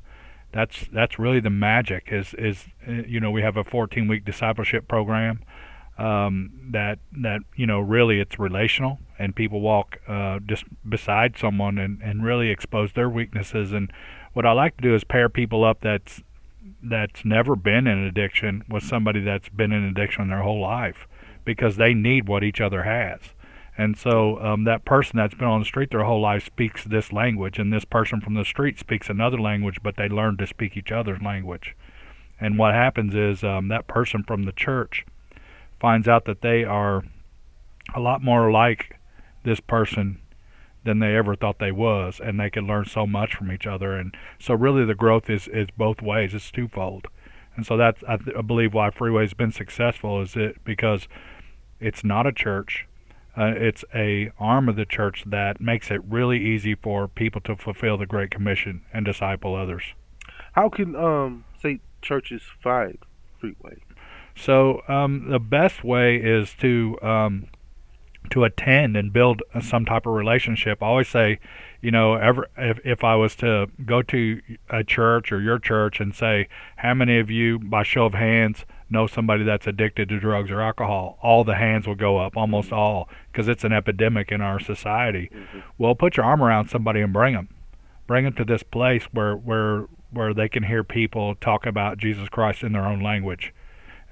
that's 0.52 0.86
that's 0.92 1.18
really 1.18 1.40
the 1.40 1.50
magic. 1.50 2.08
Is 2.10 2.34
is 2.34 2.66
uh, 2.86 2.92
you 3.06 3.20
know 3.20 3.30
we 3.30 3.42
have 3.42 3.56
a 3.56 3.64
14 3.64 4.08
week 4.08 4.24
discipleship 4.24 4.88
program 4.88 5.40
um, 5.98 6.50
that 6.70 6.98
that 7.12 7.42
you 7.56 7.66
know 7.66 7.80
really 7.80 8.20
it's 8.20 8.38
relational 8.38 8.98
and 9.18 9.34
people 9.36 9.60
walk 9.60 10.00
uh, 10.08 10.40
just 10.40 10.64
beside 10.88 11.38
someone 11.38 11.78
and, 11.78 12.00
and 12.02 12.24
really 12.24 12.50
expose 12.50 12.92
their 12.92 13.08
weaknesses. 13.08 13.72
And 13.72 13.92
what 14.32 14.44
I 14.44 14.52
like 14.52 14.76
to 14.78 14.82
do 14.82 14.94
is 14.94 15.04
pair 15.04 15.28
people 15.28 15.64
up 15.64 15.80
that's 15.80 16.22
that's 16.82 17.24
never 17.24 17.54
been 17.54 17.86
in 17.86 17.98
addiction 17.98 18.64
with 18.68 18.82
somebody 18.82 19.20
that's 19.20 19.48
been 19.48 19.72
in 19.72 19.84
addiction 19.84 20.28
their 20.28 20.42
whole 20.42 20.60
life 20.60 21.06
because 21.44 21.76
they 21.76 21.94
need 21.94 22.26
what 22.26 22.42
each 22.42 22.60
other 22.60 22.84
has. 22.84 23.20
And 23.76 23.96
so 23.96 24.40
um, 24.40 24.64
that 24.64 24.84
person 24.84 25.16
that's 25.16 25.34
been 25.34 25.48
on 25.48 25.60
the 25.60 25.66
street 25.66 25.90
their 25.90 26.04
whole 26.04 26.20
life 26.20 26.44
speaks 26.46 26.84
this 26.84 27.12
language 27.12 27.58
and 27.58 27.72
this 27.72 27.84
person 27.84 28.20
from 28.20 28.34
the 28.34 28.44
street 28.44 28.78
speaks 28.78 29.08
another 29.08 29.38
language 29.38 29.78
but 29.82 29.96
they 29.96 30.08
learn 30.08 30.36
to 30.38 30.46
speak 30.46 30.76
each 30.76 30.92
other's 30.92 31.22
language. 31.22 31.76
And 32.40 32.58
what 32.58 32.74
happens 32.74 33.14
is 33.14 33.44
um, 33.44 33.68
that 33.68 33.86
person 33.86 34.24
from 34.24 34.42
the 34.42 34.52
church 34.52 35.06
finds 35.84 36.08
out 36.08 36.24
that 36.24 36.40
they 36.40 36.64
are 36.64 37.04
a 37.94 38.00
lot 38.00 38.22
more 38.22 38.50
like 38.50 38.98
this 39.42 39.60
person 39.60 40.18
than 40.82 40.98
they 40.98 41.14
ever 41.14 41.36
thought 41.36 41.58
they 41.58 41.70
was 41.70 42.22
and 42.24 42.40
they 42.40 42.48
can 42.48 42.66
learn 42.66 42.86
so 42.86 43.06
much 43.06 43.34
from 43.34 43.52
each 43.52 43.66
other. 43.66 43.94
And 43.94 44.16
so 44.38 44.54
really 44.54 44.86
the 44.86 44.94
growth 44.94 45.28
is 45.28 45.46
is 45.46 45.68
both 45.76 46.00
ways. 46.00 46.32
It's 46.32 46.50
twofold. 46.50 47.08
And 47.54 47.66
so 47.66 47.76
that's 47.76 48.02
I, 48.08 48.16
th- 48.16 48.34
I 48.34 48.40
believe 48.40 48.72
why 48.72 48.88
freeway's 48.92 49.34
been 49.34 49.52
successful 49.52 50.22
is 50.22 50.36
it 50.36 50.64
because 50.64 51.06
it's 51.80 52.02
not 52.02 52.26
a 52.26 52.32
church. 52.32 52.86
Uh, 53.36 53.52
it's 53.54 53.84
a 53.94 54.32
arm 54.38 54.70
of 54.70 54.76
the 54.76 54.86
church 54.86 55.24
that 55.26 55.60
makes 55.60 55.90
it 55.90 56.00
really 56.08 56.38
easy 56.38 56.74
for 56.74 57.08
people 57.08 57.42
to 57.42 57.56
fulfill 57.56 57.98
the 57.98 58.06
great 58.06 58.30
commission 58.30 58.80
and 58.90 59.04
disciple 59.04 59.54
others. 59.54 59.82
How 60.52 60.70
can 60.70 60.96
um 60.96 61.44
say 61.60 61.80
churches 62.00 62.40
find 62.62 62.96
Freeway? 63.38 63.76
So 64.36 64.82
um, 64.88 65.28
the 65.28 65.38
best 65.38 65.84
way 65.84 66.16
is 66.16 66.54
to 66.60 66.98
um, 67.02 67.46
to 68.30 68.44
attend 68.44 68.96
and 68.96 69.12
build 69.12 69.42
some 69.60 69.84
type 69.84 70.06
of 70.06 70.14
relationship. 70.14 70.82
I 70.82 70.86
always 70.86 71.08
say, 71.08 71.38
you 71.80 71.90
know, 71.90 72.14
ever 72.14 72.48
if 72.56 72.78
if 72.84 73.04
I 73.04 73.14
was 73.16 73.36
to 73.36 73.66
go 73.84 74.02
to 74.02 74.40
a 74.70 74.82
church 74.82 75.30
or 75.30 75.40
your 75.40 75.58
church 75.58 76.00
and 76.00 76.14
say, 76.14 76.48
how 76.76 76.94
many 76.94 77.18
of 77.18 77.30
you, 77.30 77.58
by 77.58 77.82
show 77.82 78.06
of 78.06 78.14
hands, 78.14 78.64
know 78.90 79.06
somebody 79.06 79.44
that's 79.44 79.66
addicted 79.66 80.08
to 80.08 80.18
drugs 80.18 80.50
or 80.50 80.60
alcohol? 80.60 81.18
All 81.22 81.44
the 81.44 81.56
hands 81.56 81.86
will 81.86 81.94
go 81.94 82.18
up, 82.18 82.36
almost 82.36 82.72
all, 82.72 83.08
because 83.30 83.48
it's 83.48 83.64
an 83.64 83.72
epidemic 83.72 84.32
in 84.32 84.40
our 84.40 84.58
society. 84.58 85.30
Mm-hmm. 85.32 85.60
Well, 85.78 85.94
put 85.94 86.16
your 86.16 86.26
arm 86.26 86.42
around 86.42 86.68
somebody 86.68 87.00
and 87.00 87.12
bring 87.12 87.34
them, 87.34 87.48
bring 88.06 88.24
them 88.24 88.34
to 88.34 88.44
this 88.44 88.62
place 88.62 89.04
where 89.12 89.36
where 89.36 89.86
where 90.10 90.32
they 90.32 90.48
can 90.48 90.62
hear 90.62 90.82
people 90.84 91.34
talk 91.34 91.66
about 91.66 91.98
Jesus 91.98 92.28
Christ 92.28 92.62
in 92.62 92.72
their 92.72 92.86
own 92.86 93.00
language, 93.00 93.52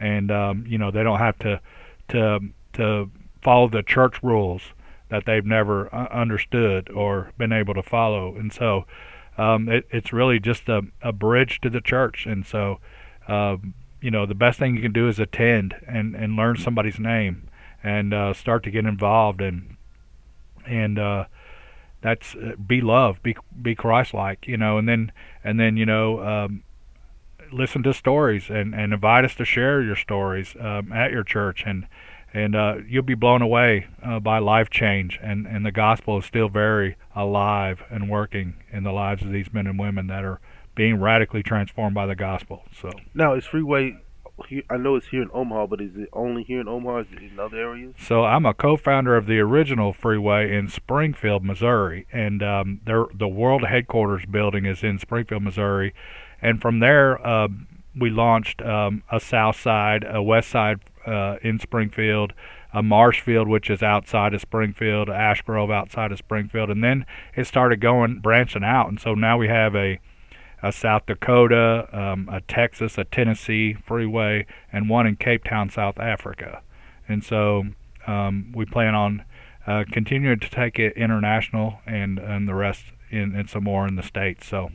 and 0.03 0.31
um, 0.31 0.65
you 0.67 0.79
know 0.79 0.91
they 0.91 1.03
don't 1.03 1.19
have 1.19 1.39
to 1.39 1.61
to 2.09 2.41
to 2.75 3.11
follow 3.43 3.69
the 3.69 3.83
church 3.83 4.23
rules 4.23 4.63
that 5.09 5.27
they've 5.27 5.45
never 5.45 5.95
uh, 5.95 6.09
understood 6.11 6.89
or 6.91 7.33
been 7.37 7.53
able 7.53 7.75
to 7.75 7.83
follow. 7.83 8.35
And 8.35 8.53
so 8.53 8.87
um, 9.37 9.69
it, 9.69 9.87
it's 9.91 10.13
really 10.13 10.41
just 10.41 10.69
a, 10.69 10.83
a 11.03 11.13
bridge 11.13 11.61
to 11.61 11.69
the 11.69 11.83
church. 11.83 12.25
And 12.25 12.47
so, 12.47 12.81
uh, 13.29 13.57
you 14.01 14.11
know, 14.11 14.25
the 14.25 14.35
best 14.35 14.59
thing 14.59 14.75
you 14.75 14.81
can 14.81 14.93
do 14.93 15.09
is 15.09 15.19
attend 15.19 15.75
and, 15.87 16.15
and 16.15 16.35
learn 16.35 16.57
somebody's 16.57 16.99
name 16.99 17.49
and 17.83 18.15
uh, 18.15 18.33
start 18.33 18.63
to 18.65 18.71
get 18.71 18.87
involved 18.87 19.41
and 19.41 19.77
and 20.65 20.97
uh, 20.97 21.25
that's 22.01 22.37
uh, 22.37 22.53
be 22.65 22.81
love, 22.81 23.21
be 23.23 23.37
be 23.61 23.75
Christ-like, 23.75 24.47
you 24.47 24.57
know, 24.57 24.79
and 24.79 24.89
then 24.89 25.13
and 25.45 25.59
then 25.59 25.77
you 25.77 25.85
know. 25.85 26.23
Um, 26.23 26.63
listen 27.53 27.83
to 27.85 27.95
stories 27.95 28.49
and, 28.49 28.75
and 28.75 28.93
invite 28.93 29.25
us 29.25 29.35
to 29.37 29.45
share 29.45 29.83
your 29.83 29.97
stories 29.97 30.55
um, 30.59 30.93
at 30.93 31.11
your 31.11 31.25
church 31.25 31.65
and 31.67 31.87
and 32.35 32.57
uh, 32.57 32.77
you'll 32.89 33.03
be 33.03 33.15
blown 33.15 33.43
away 33.43 33.87
uh, 34.03 34.19
by 34.19 34.39
life 34.39 34.71
change. 34.71 35.19
And, 35.23 35.47
and 35.47 35.67
the 35.67 35.73
gospel 35.73 36.19
is 36.19 36.25
still 36.25 36.49
very 36.49 36.97
alive 37.15 37.83
and 37.91 38.09
working 38.09 38.55
in 38.73 38.85
the 38.85 38.93
lives 38.93 39.23
of 39.23 39.33
these 39.33 39.53
men 39.53 39.67
and 39.67 39.79
women 39.79 40.07
that 40.07 40.25
are 40.25 40.41
being 40.75 40.99
radically 40.99 41.43
transformed 41.43 41.95
by 41.95 42.07
the 42.07 42.17
gospel. 42.17 42.63
So 42.81 42.91
now 43.15 43.35
is 43.35 43.45
Freeway. 43.45 43.99
I 44.71 44.79
know 44.79 44.97
it's 44.97 45.09
here 45.09 45.23
in 45.23 45.29
Omaha, 45.33 45.67
but 45.67 45.81
is 45.83 45.95
it 45.95 46.09
only 46.15 46.43
here 46.43 46.61
in 46.61 46.67
Omaha? 46.67 47.01
Is 47.01 47.07
it 47.13 47.23
in 47.23 47.39
other 47.39 47.59
areas? 47.59 47.95
So 47.99 48.25
I'm 48.25 48.47
a 48.47 48.55
co-founder 48.55 49.15
of 49.15 49.27
the 49.27 49.39
original 49.39 49.93
Freeway 49.93 50.57
in 50.57 50.69
Springfield, 50.69 51.45
Missouri, 51.45 52.07
and 52.11 52.43
um, 52.43 52.81
the 52.87 53.29
world 53.29 53.67
headquarters 53.67 54.25
building 54.25 54.65
is 54.65 54.83
in 54.83 54.99
Springfield, 54.99 55.43
Missouri, 55.43 55.95
and 56.43 56.61
from 56.61 56.81
there 56.81 57.25
uh, 57.27 57.49
we 57.99 58.11
launched 58.11 58.63
um, 58.63 59.03
a 59.11 59.21
South 59.21 59.59
Side, 59.59 60.05
a 60.09 60.23
West 60.23 60.51
Side 60.51 60.81
uh, 61.07 61.37
in 61.43 61.59
Springfield, 61.59 62.33
a 62.73 62.83
Marshfield, 62.83 63.49
which 63.49 63.69
is 63.69 63.83
outside 63.83 64.35
of 64.35 64.41
Springfield, 64.41 65.09
Ash 65.09 65.43
Grove 65.43 65.71
outside 65.71 66.11
of 66.11 66.19
Springfield, 66.19 66.71
and 66.71 66.83
then 66.83 67.07
it 67.37 67.47
started 67.47 67.81
going 67.81 68.21
branching 68.21 68.65
out, 68.65 68.89
and 68.89 69.01
so 69.01 69.15
now 69.15 69.39
we 69.39 69.49
have 69.49 69.75
a 69.75 69.99
a 70.65 70.71
South 70.71 71.07
Dakota, 71.07 71.89
um, 71.93 72.29
a 72.31 72.41
Texas, 72.43 72.97
a 72.97 73.03
Tennessee 73.03 73.75
freeway, 73.75 74.47
and 74.73 74.89
one 74.89 75.09
in 75.09 75.17
Cape 75.17 75.43
Town, 75.43 75.69
South 75.71 75.99
Africa, 75.99 76.63
and 77.09 77.25
so 77.25 77.65
um, 78.07 78.53
we 78.55 78.65
plan 78.65 78.95
on 78.95 79.25
uh, 79.67 79.85
continuing 79.91 80.39
to 80.41 80.51
take 80.51 80.79
it 80.79 80.97
international 80.97 81.81
and 81.87 82.19
and 82.19 82.49
the 82.49 82.55
rest 82.55 82.87
in 83.11 83.35
and 83.35 83.49
some 83.49 83.65
more 83.65 83.87
in 83.87 83.97
the 83.97 84.03
states. 84.03 84.47
So, 84.47 84.71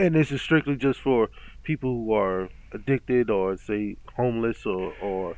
and 0.00 0.14
this 0.14 0.32
is 0.32 0.40
strictly 0.40 0.76
just 0.76 1.00
for 1.00 1.28
people 1.62 1.90
who 1.90 2.12
are 2.12 2.48
addicted 2.72 3.30
or 3.30 3.56
say 3.56 3.96
homeless 4.16 4.64
or 4.64 4.92
or 5.02 5.36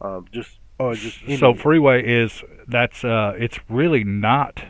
um, 0.00 0.26
just 0.30 0.58
or 0.78 0.94
just 0.94 1.18
so 1.38 1.54
freeway 1.54 2.04
is 2.04 2.42
that's 2.68 3.04
uh 3.04 3.34
it's 3.38 3.58
really 3.68 4.04
not 4.04 4.64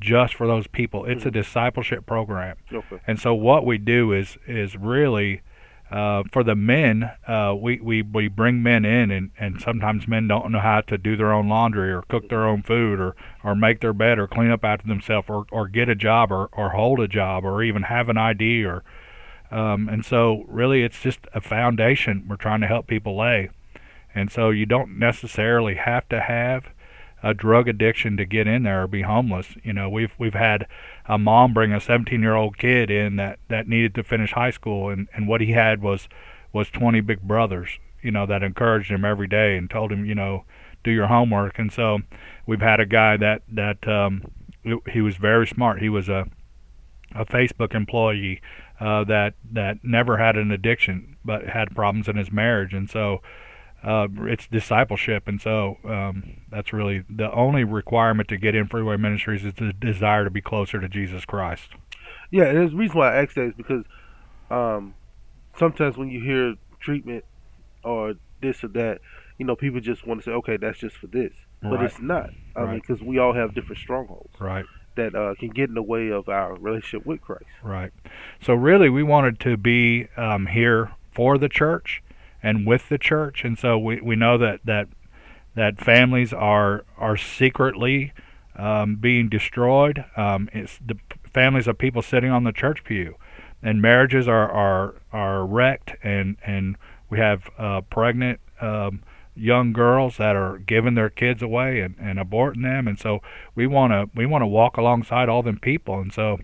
just 0.00 0.34
for 0.34 0.46
those 0.46 0.66
people 0.68 1.04
it's 1.04 1.20
mm-hmm. 1.20 1.28
a 1.28 1.32
discipleship 1.32 2.06
program 2.06 2.56
okay. 2.72 3.00
and 3.06 3.18
so 3.18 3.34
what 3.34 3.66
we 3.66 3.78
do 3.78 4.12
is 4.12 4.38
is 4.46 4.76
really 4.76 5.40
uh, 5.90 6.22
for 6.32 6.44
the 6.44 6.54
men, 6.54 7.10
uh, 7.26 7.54
we, 7.58 7.80
we, 7.80 8.02
we 8.02 8.28
bring 8.28 8.62
men 8.62 8.84
in, 8.84 9.10
and, 9.10 9.30
and 9.38 9.60
sometimes 9.60 10.06
men 10.06 10.28
don't 10.28 10.52
know 10.52 10.60
how 10.60 10.82
to 10.82 10.98
do 10.98 11.16
their 11.16 11.32
own 11.32 11.48
laundry 11.48 11.90
or 11.90 12.02
cook 12.02 12.28
their 12.28 12.46
own 12.46 12.62
food 12.62 13.00
or, 13.00 13.16
or 13.42 13.54
make 13.54 13.80
their 13.80 13.94
bed 13.94 14.18
or 14.18 14.26
clean 14.26 14.50
up 14.50 14.64
after 14.64 14.86
themselves 14.86 15.28
or, 15.30 15.46
or 15.50 15.66
get 15.66 15.88
a 15.88 15.94
job 15.94 16.30
or, 16.30 16.48
or 16.52 16.70
hold 16.70 17.00
a 17.00 17.08
job 17.08 17.44
or 17.44 17.62
even 17.62 17.82
have 17.84 18.08
an 18.08 18.18
ID 18.18 18.64
or 18.64 18.84
um, 19.50 19.88
and 19.88 20.04
so, 20.04 20.44
really, 20.46 20.82
it's 20.82 21.00
just 21.00 21.20
a 21.32 21.40
foundation 21.40 22.26
we're 22.28 22.36
trying 22.36 22.60
to 22.60 22.66
help 22.66 22.86
people 22.86 23.16
lay. 23.16 23.50
And 24.14 24.30
so, 24.30 24.50
you 24.50 24.66
don't 24.66 24.98
necessarily 24.98 25.76
have 25.76 26.08
to 26.10 26.20
have 26.20 26.68
a 27.22 27.34
drug 27.34 27.68
addiction 27.68 28.16
to 28.16 28.24
get 28.24 28.46
in 28.46 28.62
there 28.62 28.84
or 28.84 28.86
be 28.86 29.02
homeless. 29.02 29.56
You 29.62 29.72
know, 29.72 29.88
we've 29.88 30.12
we've 30.18 30.34
had 30.34 30.66
a 31.06 31.18
mom 31.18 31.52
bring 31.52 31.72
a 31.72 31.78
17-year-old 31.78 32.58
kid 32.58 32.90
in 32.90 33.16
that 33.16 33.38
that 33.48 33.68
needed 33.68 33.94
to 33.96 34.04
finish 34.04 34.32
high 34.32 34.50
school, 34.50 34.88
and 34.90 35.08
and 35.14 35.26
what 35.26 35.40
he 35.40 35.52
had 35.52 35.82
was 35.82 36.08
was 36.52 36.70
20 36.70 37.00
big 37.00 37.22
brothers. 37.22 37.78
You 38.02 38.12
know, 38.12 38.26
that 38.26 38.42
encouraged 38.42 38.90
him 38.90 39.04
every 39.04 39.26
day 39.26 39.56
and 39.56 39.68
told 39.68 39.90
him, 39.90 40.04
you 40.04 40.14
know, 40.14 40.44
do 40.84 40.90
your 40.90 41.08
homework. 41.08 41.58
And 41.58 41.72
so, 41.72 41.98
we've 42.46 42.60
had 42.60 42.80
a 42.80 42.86
guy 42.86 43.16
that 43.16 43.42
that 43.48 43.86
um, 43.88 44.22
he 44.90 45.00
was 45.00 45.16
very 45.16 45.46
smart. 45.46 45.80
He 45.80 45.88
was 45.88 46.08
a 46.08 46.26
a 47.14 47.24
Facebook 47.24 47.74
employee 47.74 48.40
uh, 48.80 49.04
that 49.04 49.34
that 49.52 49.78
never 49.82 50.18
had 50.18 50.36
an 50.36 50.50
addiction 50.50 51.16
but 51.24 51.46
had 51.46 51.74
problems 51.74 52.08
in 52.08 52.16
his 52.16 52.30
marriage, 52.30 52.74
and 52.74 52.88
so 52.88 53.20
uh, 53.82 54.08
it's 54.22 54.46
discipleship, 54.48 55.28
and 55.28 55.40
so 55.40 55.78
um, 55.84 56.38
that's 56.50 56.72
really 56.72 57.04
the 57.08 57.30
only 57.32 57.64
requirement 57.64 58.28
to 58.28 58.36
get 58.36 58.54
in 58.54 58.66
Freeway 58.66 58.96
Ministries 58.96 59.44
is 59.44 59.54
the 59.54 59.72
desire 59.72 60.24
to 60.24 60.30
be 60.30 60.40
closer 60.40 60.80
to 60.80 60.88
Jesus 60.88 61.24
Christ. 61.24 61.70
Yeah, 62.30 62.44
and 62.44 62.70
the 62.70 62.76
reason 62.76 62.98
why 62.98 63.14
I 63.14 63.22
ask 63.22 63.34
that 63.34 63.44
is 63.44 63.54
because 63.56 63.84
um, 64.50 64.94
sometimes 65.56 65.96
when 65.96 66.08
you 66.08 66.20
hear 66.20 66.56
treatment 66.80 67.24
or 67.84 68.14
this 68.40 68.64
or 68.64 68.68
that, 68.68 69.00
you 69.38 69.46
know, 69.46 69.54
people 69.54 69.80
just 69.80 70.06
want 70.06 70.20
to 70.20 70.24
say, 70.24 70.32
okay, 70.32 70.56
that's 70.56 70.78
just 70.78 70.96
for 70.96 71.06
this, 71.06 71.32
but 71.62 71.72
right. 71.72 71.84
it's 71.84 72.00
not. 72.00 72.30
I 72.56 72.62
right. 72.62 72.70
mean, 72.72 72.80
because 72.80 73.02
we 73.02 73.18
all 73.18 73.32
have 73.32 73.54
different 73.54 73.78
strongholds. 73.78 74.40
Right 74.40 74.64
that 74.98 75.14
uh, 75.14 75.32
can 75.38 75.48
get 75.48 75.68
in 75.68 75.74
the 75.74 75.82
way 75.82 76.10
of 76.10 76.28
our 76.28 76.54
relationship 76.56 77.06
with 77.06 77.20
Christ. 77.20 77.44
Right. 77.62 77.92
So 78.42 78.52
really, 78.52 78.90
we 78.90 79.04
wanted 79.04 79.38
to 79.40 79.56
be 79.56 80.08
um, 80.16 80.46
here 80.46 80.90
for 81.12 81.38
the 81.38 81.48
church 81.48 82.02
and 82.42 82.66
with 82.66 82.88
the 82.88 82.98
church, 82.98 83.44
and 83.44 83.58
so 83.58 83.78
we, 83.78 84.00
we 84.00 84.16
know 84.16 84.38
that 84.38 84.60
that 84.64 84.88
that 85.54 85.80
families 85.80 86.32
are 86.32 86.84
are 86.96 87.16
secretly 87.16 88.12
um, 88.56 88.96
being 88.96 89.28
destroyed. 89.28 90.04
Um, 90.16 90.48
it's 90.52 90.78
the 90.84 90.96
families 91.32 91.66
of 91.66 91.78
people 91.78 92.02
sitting 92.02 92.30
on 92.30 92.44
the 92.44 92.52
church 92.52 92.84
pew, 92.84 93.16
and 93.62 93.82
marriages 93.82 94.28
are 94.28 94.50
are 94.50 94.94
are 95.12 95.46
wrecked, 95.46 95.96
and 96.02 96.36
and 96.44 96.76
we 97.10 97.18
have 97.18 97.50
uh, 97.58 97.80
pregnant. 97.82 98.40
Um, 98.60 99.02
young 99.34 99.72
girls 99.72 100.16
that 100.16 100.34
are 100.34 100.58
giving 100.58 100.94
their 100.94 101.08
kids 101.08 101.44
away 101.44 101.80
and, 101.80 101.94
and 102.00 102.18
aborting 102.18 102.64
them 102.64 102.88
and 102.88 102.98
so 102.98 103.20
we 103.54 103.68
want 103.68 103.92
to 103.92 104.10
we 104.12 104.26
want 104.26 104.42
to 104.42 104.46
walk 104.46 104.76
alongside 104.76 105.28
all 105.28 105.44
them 105.44 105.58
people 105.60 106.00
and 106.00 106.12
so 106.12 106.38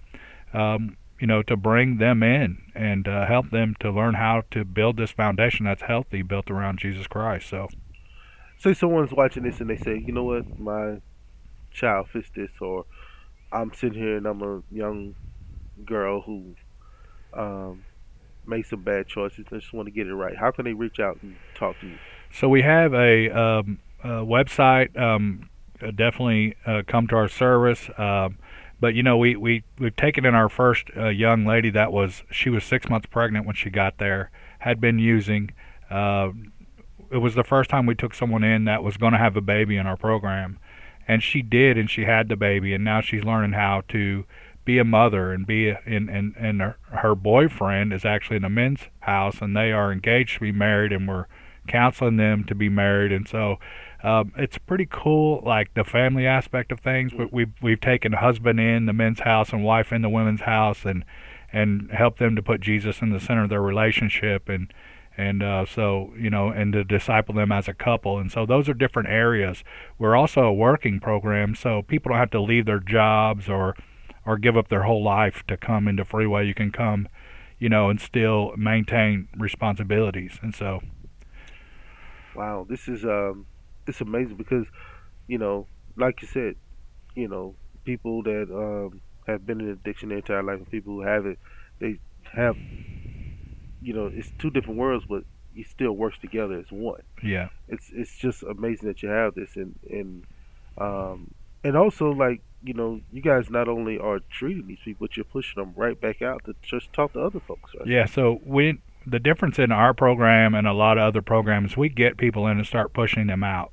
um, 0.53 0.97
you 1.21 1.27
know 1.27 1.43
to 1.43 1.57
bring 1.57 1.99
them 1.99 2.23
in 2.23 2.59
and 2.75 3.07
uh, 3.09 3.27
help 3.27 3.51
them 3.51 3.75
to 3.81 3.91
learn 3.91 4.15
how 4.15 4.43
to 4.51 4.65
build 4.65 4.97
this 4.97 5.11
foundation 5.11 5.67
that's 5.67 5.83
healthy 5.83 6.23
built 6.23 6.51
around 6.51 6.79
Jesus 6.79 7.07
Christ 7.07 7.49
so 7.49 7.69
say 8.59 8.75
someone's 8.75 9.13
watching 9.13 9.43
this 9.43 9.61
and 9.61 9.71
they 9.71 9.77
say 9.77 10.03
you 10.05 10.13
know 10.13 10.25
what 10.25 10.59
my 10.59 11.01
child 11.73 12.09
fits 12.11 12.31
this 12.35 12.51
or 12.61 12.85
I'm 13.53 13.73
sitting 13.73 13.99
here 13.99 14.17
and 14.17 14.27
I'm 14.27 14.43
a 14.43 14.63
young 14.71 15.15
girl 15.85 16.21
who 16.21 16.55
um, 17.33 17.85
made 18.47 18.67
some 18.67 18.83
bad 18.83 19.07
choices 19.09 19.47
I 19.51 19.57
just 19.57 19.73
want 19.73 19.87
to 19.87 19.93
get 19.93 20.07
it 20.07 20.15
right 20.15 20.37
how 20.37 20.51
can 20.51 20.65
they 20.65 20.73
reach 20.73 21.01
out 21.01 21.19
and 21.23 21.37
talk 21.55 21.79
to 21.81 21.87
you 21.87 21.99
so 22.35 22.49
we 22.49 22.63
have 22.63 22.93
a, 22.95 23.31
um, 23.31 23.79
a 24.03 24.09
website. 24.09 24.99
Um, 25.01 25.49
definitely 25.79 26.57
uh, 26.67 26.83
come 26.85 27.07
to 27.09 27.15
our 27.17 27.29
service. 27.29 27.89
Um, 27.97 28.39
but 28.85 28.95
you 28.95 29.03
know, 29.03 29.17
we 29.17 29.35
we 29.35 29.65
we've 29.79 29.97
taken 29.97 30.27
in 30.27 30.35
our 30.35 30.51
first 30.51 30.91
uh, 30.95 31.09
young 31.09 31.47
lady 31.47 31.71
that 31.71 31.91
was 31.91 32.23
she 32.31 32.51
was 32.51 32.65
six 32.65 32.87
months 32.87 33.07
pregnant 33.07 33.47
when 33.47 33.55
she 33.55 33.71
got 33.71 33.97
there. 33.97 34.31
Had 34.59 34.79
been 34.79 34.99
using. 34.99 35.53
Uh, 35.91 36.33
it 37.11 37.17
was 37.17 37.35
the 37.35 37.45
first 37.45 37.71
time 37.71 37.87
we 37.87 37.95
took 37.95 38.13
someone 38.13 38.45
in 38.45 38.67
that 38.67 38.83
was 38.83 38.99
going 38.99 39.15
to 39.15 39.19
have 39.19 39.39
a 39.39 39.41
baby 39.41 39.79
in 39.79 39.87
our 39.87 39.97
program, 39.97 40.59
and 41.09 41.23
she 41.23 41.41
did, 41.41 41.79
and 41.79 41.89
she 41.89 42.05
had 42.05 42.29
the 42.29 42.37
baby, 42.37 42.75
and 42.75 42.85
now 42.85 43.01
she's 43.01 43.25
learning 43.25 43.53
how 43.53 43.85
to 43.89 44.27
be 44.67 44.77
a 44.77 44.85
mother 44.85 45.33
and 45.33 45.47
be 45.47 45.71
a, 45.71 45.81
and 45.87 46.11
and 46.11 46.75
her 46.93 47.15
boyfriend 47.15 47.91
is 47.91 48.05
actually 48.05 48.37
in 48.37 48.45
a 48.45 48.51
men's 48.51 48.81
house, 49.01 49.41
and 49.41 49.57
they 49.57 49.73
are 49.73 49.93
engaged 49.93 50.35
to 50.35 50.41
be 50.41 50.53
married, 50.53 50.93
and 50.93 51.09
we're 51.09 51.25
counseling 51.67 52.19
them 52.19 52.45
to 52.45 52.55
be 52.55 52.69
married, 52.69 53.13
and 53.13 53.27
so 53.27 53.59
um, 54.05 54.33
it's 54.37 54.59
pretty 54.59 54.87
cool, 54.89 55.43
like 55.47 55.73
the 55.73 55.83
family 55.83 56.27
aspect 56.27 56.71
of 56.71 56.81
things. 56.81 57.13
But 57.17 57.33
we've 57.33 57.53
we've 57.63 57.81
taken 57.81 58.13
husband 58.13 58.61
in 58.61 58.85
the 58.85 58.93
men's 58.93 59.21
house 59.21 59.51
and 59.51 59.65
wife 59.65 59.93
in 59.93 60.03
the 60.03 60.11
women's 60.11 60.43
house, 60.43 60.85
and 60.85 61.07
and 61.53 61.91
help 61.91 62.19
them 62.19 62.37
to 62.37 62.43
put 62.43 62.61
Jesus 62.61 63.01
in 63.01 63.11
the 63.11 63.19
center 63.19 63.45
of 63.45 63.49
their 63.49 63.63
relationship, 63.63 64.51
and 64.51 64.73
and 65.17 65.43
uh, 65.43 65.65
so 65.65 66.13
you 66.19 66.29
know, 66.29 66.51
and 66.51 66.75
to 66.75 66.85
disciple 66.85 67.35
them 67.35 67.51
as 67.51 67.67
a 67.67 67.73
couple. 67.73 68.19
And 68.19 68.31
so 68.31 68.45
those 68.45 68.69
are 68.69 68.75
different 68.75 69.09
areas. 69.09 69.65
We're 69.99 70.17
also 70.17 70.43
a 70.43 70.53
working 70.53 71.01
program, 71.01 71.55
so 71.55 71.81
people 71.81 72.11
don't 72.11 72.19
have 72.19 72.31
to 72.33 72.43
leave 72.43 72.67
their 72.67 72.81
jobs 72.81 73.49
or 73.49 73.75
or 74.27 74.37
give 74.37 74.55
up 74.55 74.69
their 74.69 74.83
whole 74.83 75.03
life 75.03 75.45
to 75.49 75.57
come 75.57 75.89
into 75.89 76.05
Freeway. 76.05 76.47
You 76.47 76.55
can 76.55 76.73
come, 76.73 77.09
you 77.59 77.71
know, 77.71 77.89
and 77.89 77.99
still 77.99 78.53
maintain 78.59 79.29
responsibilities. 79.35 80.39
And 80.43 80.55
so, 80.55 80.83
wow, 82.35 82.67
this 82.69 82.87
is 82.87 83.07
um, 83.07 83.47
it's 83.87 84.01
amazing 84.01 84.37
because, 84.37 84.67
you 85.27 85.39
know, 85.39 85.67
like 85.97 86.23
you 86.23 86.29
said, 86.29 86.57
you 87.15 87.29
know, 87.29 87.55
people 87.85 88.23
that 88.23 88.49
um, 88.51 89.01
have 89.27 89.47
been 89.47 89.61
in 89.61 89.69
addiction 89.69 90.09
their 90.09 90.19
entire 90.19 90.43
life 90.43 90.59
and 90.59 90.71
people 90.71 90.95
who 90.95 91.03
have 91.03 91.27
it, 91.27 91.39
they 91.81 91.99
have 92.33 92.57
you 93.85 93.93
know, 93.93 94.11
it's 94.13 94.33
two 94.39 94.51
different 94.51 94.79
worlds, 94.79 95.05
but 95.07 95.25
it 95.55 95.69
still 95.69 95.93
works 95.93 96.17
together 96.19 96.59
as 96.59 96.67
one. 96.71 97.03
Yeah. 97.23 97.51
It's 97.69 97.91
it's 97.93 98.17
just 98.17 98.43
amazing 98.43 98.89
that 98.89 99.03
you 99.03 99.11
have 99.11 99.35
this 99.35 99.57
and 99.57 99.79
and 99.89 100.25
um 100.79 101.33
and 101.63 101.77
also 101.77 102.11
like 102.11 102.41
you 102.63 102.75
know 102.75 103.01
you 103.13 103.21
guys 103.23 103.51
not 103.51 103.69
only 103.69 103.99
are 103.99 104.21
treating 104.31 104.67
these 104.67 104.79
people, 104.85 105.07
but 105.07 105.17
you're 105.17 105.25
pushing 105.25 105.63
them 105.63 105.75
right 105.77 106.01
back 106.01 106.23
out 106.23 106.45
to 106.47 106.55
just 106.63 106.93
talk 106.93 107.13
to 107.13 107.21
other 107.21 107.41
folks. 107.41 107.73
Right? 107.79 107.87
Yeah. 107.87 108.07
So 108.07 108.41
we 108.45 108.81
the 109.07 109.19
difference 109.19 109.59
in 109.59 109.73
our 109.73 109.95
program 109.95 110.55
and 110.55 110.67
a 110.67 110.73
lot 110.73 110.99
of 110.99 111.05
other 111.05 111.23
programs, 111.23 111.77
we 111.77 111.89
get 111.89 112.17
people 112.17 112.47
in 112.47 112.59
and 112.59 112.67
start 112.67 112.93
pushing 112.93 113.27
them 113.27 113.43
out. 113.43 113.73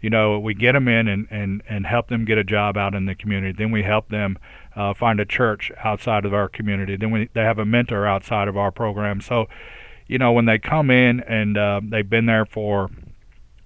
You 0.00 0.08
know, 0.08 0.38
we 0.38 0.54
get 0.54 0.72
them 0.72 0.88
in 0.88 1.08
and, 1.08 1.26
and, 1.30 1.62
and 1.68 1.86
help 1.86 2.08
them 2.08 2.24
get 2.24 2.38
a 2.38 2.44
job 2.44 2.78
out 2.78 2.94
in 2.94 3.04
the 3.04 3.14
community. 3.14 3.52
Then 3.52 3.70
we 3.70 3.82
help 3.82 4.08
them 4.08 4.38
uh, 4.74 4.94
find 4.94 5.20
a 5.20 5.26
church 5.26 5.70
outside 5.84 6.24
of 6.24 6.32
our 6.32 6.48
community. 6.48 6.96
Then 6.96 7.10
we, 7.10 7.28
they 7.34 7.42
have 7.42 7.58
a 7.58 7.66
mentor 7.66 8.06
outside 8.06 8.48
of 8.48 8.56
our 8.56 8.70
program. 8.70 9.20
So, 9.20 9.46
you 10.06 10.16
know, 10.16 10.32
when 10.32 10.46
they 10.46 10.58
come 10.58 10.90
in 10.90 11.20
and 11.20 11.58
uh, 11.58 11.80
they've 11.84 12.08
been 12.08 12.26
there 12.26 12.46
for, 12.46 12.88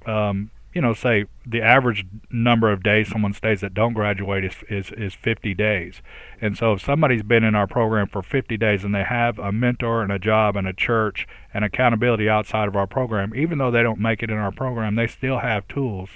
um, 0.06 0.50
you 0.74 0.80
know, 0.80 0.92
say 0.92 1.26
the 1.46 1.62
average 1.62 2.04
number 2.30 2.70
of 2.70 2.82
days 2.82 3.08
someone 3.08 3.32
stays 3.32 3.60
that 3.60 3.74
don't 3.74 3.92
graduate 3.92 4.44
is, 4.44 4.56
is, 4.68 4.90
is 4.92 5.14
50 5.14 5.54
days. 5.54 6.02
And 6.40 6.58
so 6.58 6.72
if 6.72 6.82
somebody's 6.82 7.22
been 7.22 7.44
in 7.44 7.54
our 7.54 7.66
program 7.66 8.08
for 8.08 8.22
50 8.22 8.56
days 8.56 8.84
and 8.84 8.94
they 8.94 9.04
have 9.04 9.38
a 9.38 9.52
mentor 9.52 10.02
and 10.02 10.10
a 10.10 10.18
job 10.18 10.56
and 10.56 10.66
a 10.66 10.72
church 10.72 11.26
and 11.54 11.64
accountability 11.64 12.28
outside 12.28 12.66
of 12.66 12.74
our 12.74 12.88
program, 12.88 13.34
even 13.34 13.58
though 13.58 13.70
they 13.70 13.82
don't 13.82 14.00
make 14.00 14.22
it 14.22 14.30
in 14.30 14.36
our 14.36 14.52
program, 14.52 14.96
they 14.96 15.06
still 15.06 15.38
have 15.38 15.66
tools 15.68 16.10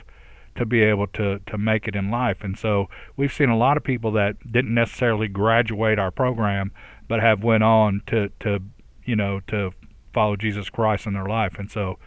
to 0.58 0.66
be 0.66 0.82
able 0.82 1.06
to 1.06 1.38
to 1.46 1.56
make 1.56 1.86
it 1.86 1.94
in 1.94 2.10
life. 2.10 2.42
And 2.42 2.58
so 2.58 2.88
we've 3.16 3.32
seen 3.32 3.48
a 3.48 3.56
lot 3.56 3.76
of 3.76 3.84
people 3.84 4.10
that 4.12 4.52
didn't 4.52 4.74
necessarily 4.74 5.28
graduate 5.28 6.00
our 6.00 6.10
program, 6.10 6.72
but 7.06 7.20
have 7.20 7.44
went 7.44 7.62
on 7.62 8.02
to 8.08 8.30
to 8.40 8.58
you 9.04 9.14
know 9.14 9.40
to 9.46 9.72
follow 10.12 10.34
Jesus 10.36 10.68
Christ 10.68 11.06
in 11.06 11.12
their 11.14 11.26
life. 11.26 11.58
And 11.60 11.70
so, 11.70 11.98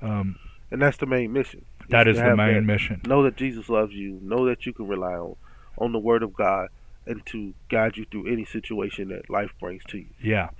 um, 0.00 0.38
and 0.70 0.80
that's 0.80 0.96
the 0.96 1.06
main 1.06 1.32
mission. 1.32 1.64
That 1.88 2.08
is 2.08 2.18
the 2.18 2.36
main 2.36 2.54
that, 2.54 2.62
mission. 2.62 3.00
Know 3.06 3.22
that 3.24 3.36
Jesus 3.36 3.68
loves 3.68 3.92
you. 3.92 4.18
Know 4.22 4.46
that 4.46 4.66
you 4.66 4.72
can 4.72 4.86
rely 4.86 5.14
on 5.14 5.36
on 5.78 5.92
the 5.92 5.98
Word 5.98 6.22
of 6.22 6.34
God 6.34 6.68
and 7.06 7.24
to 7.26 7.54
guide 7.68 7.96
you 7.96 8.04
through 8.10 8.32
any 8.32 8.44
situation 8.44 9.08
that 9.08 9.28
life 9.28 9.50
brings 9.58 9.82
to 9.88 9.98
you. 9.98 10.06
Yeah, 10.22 10.50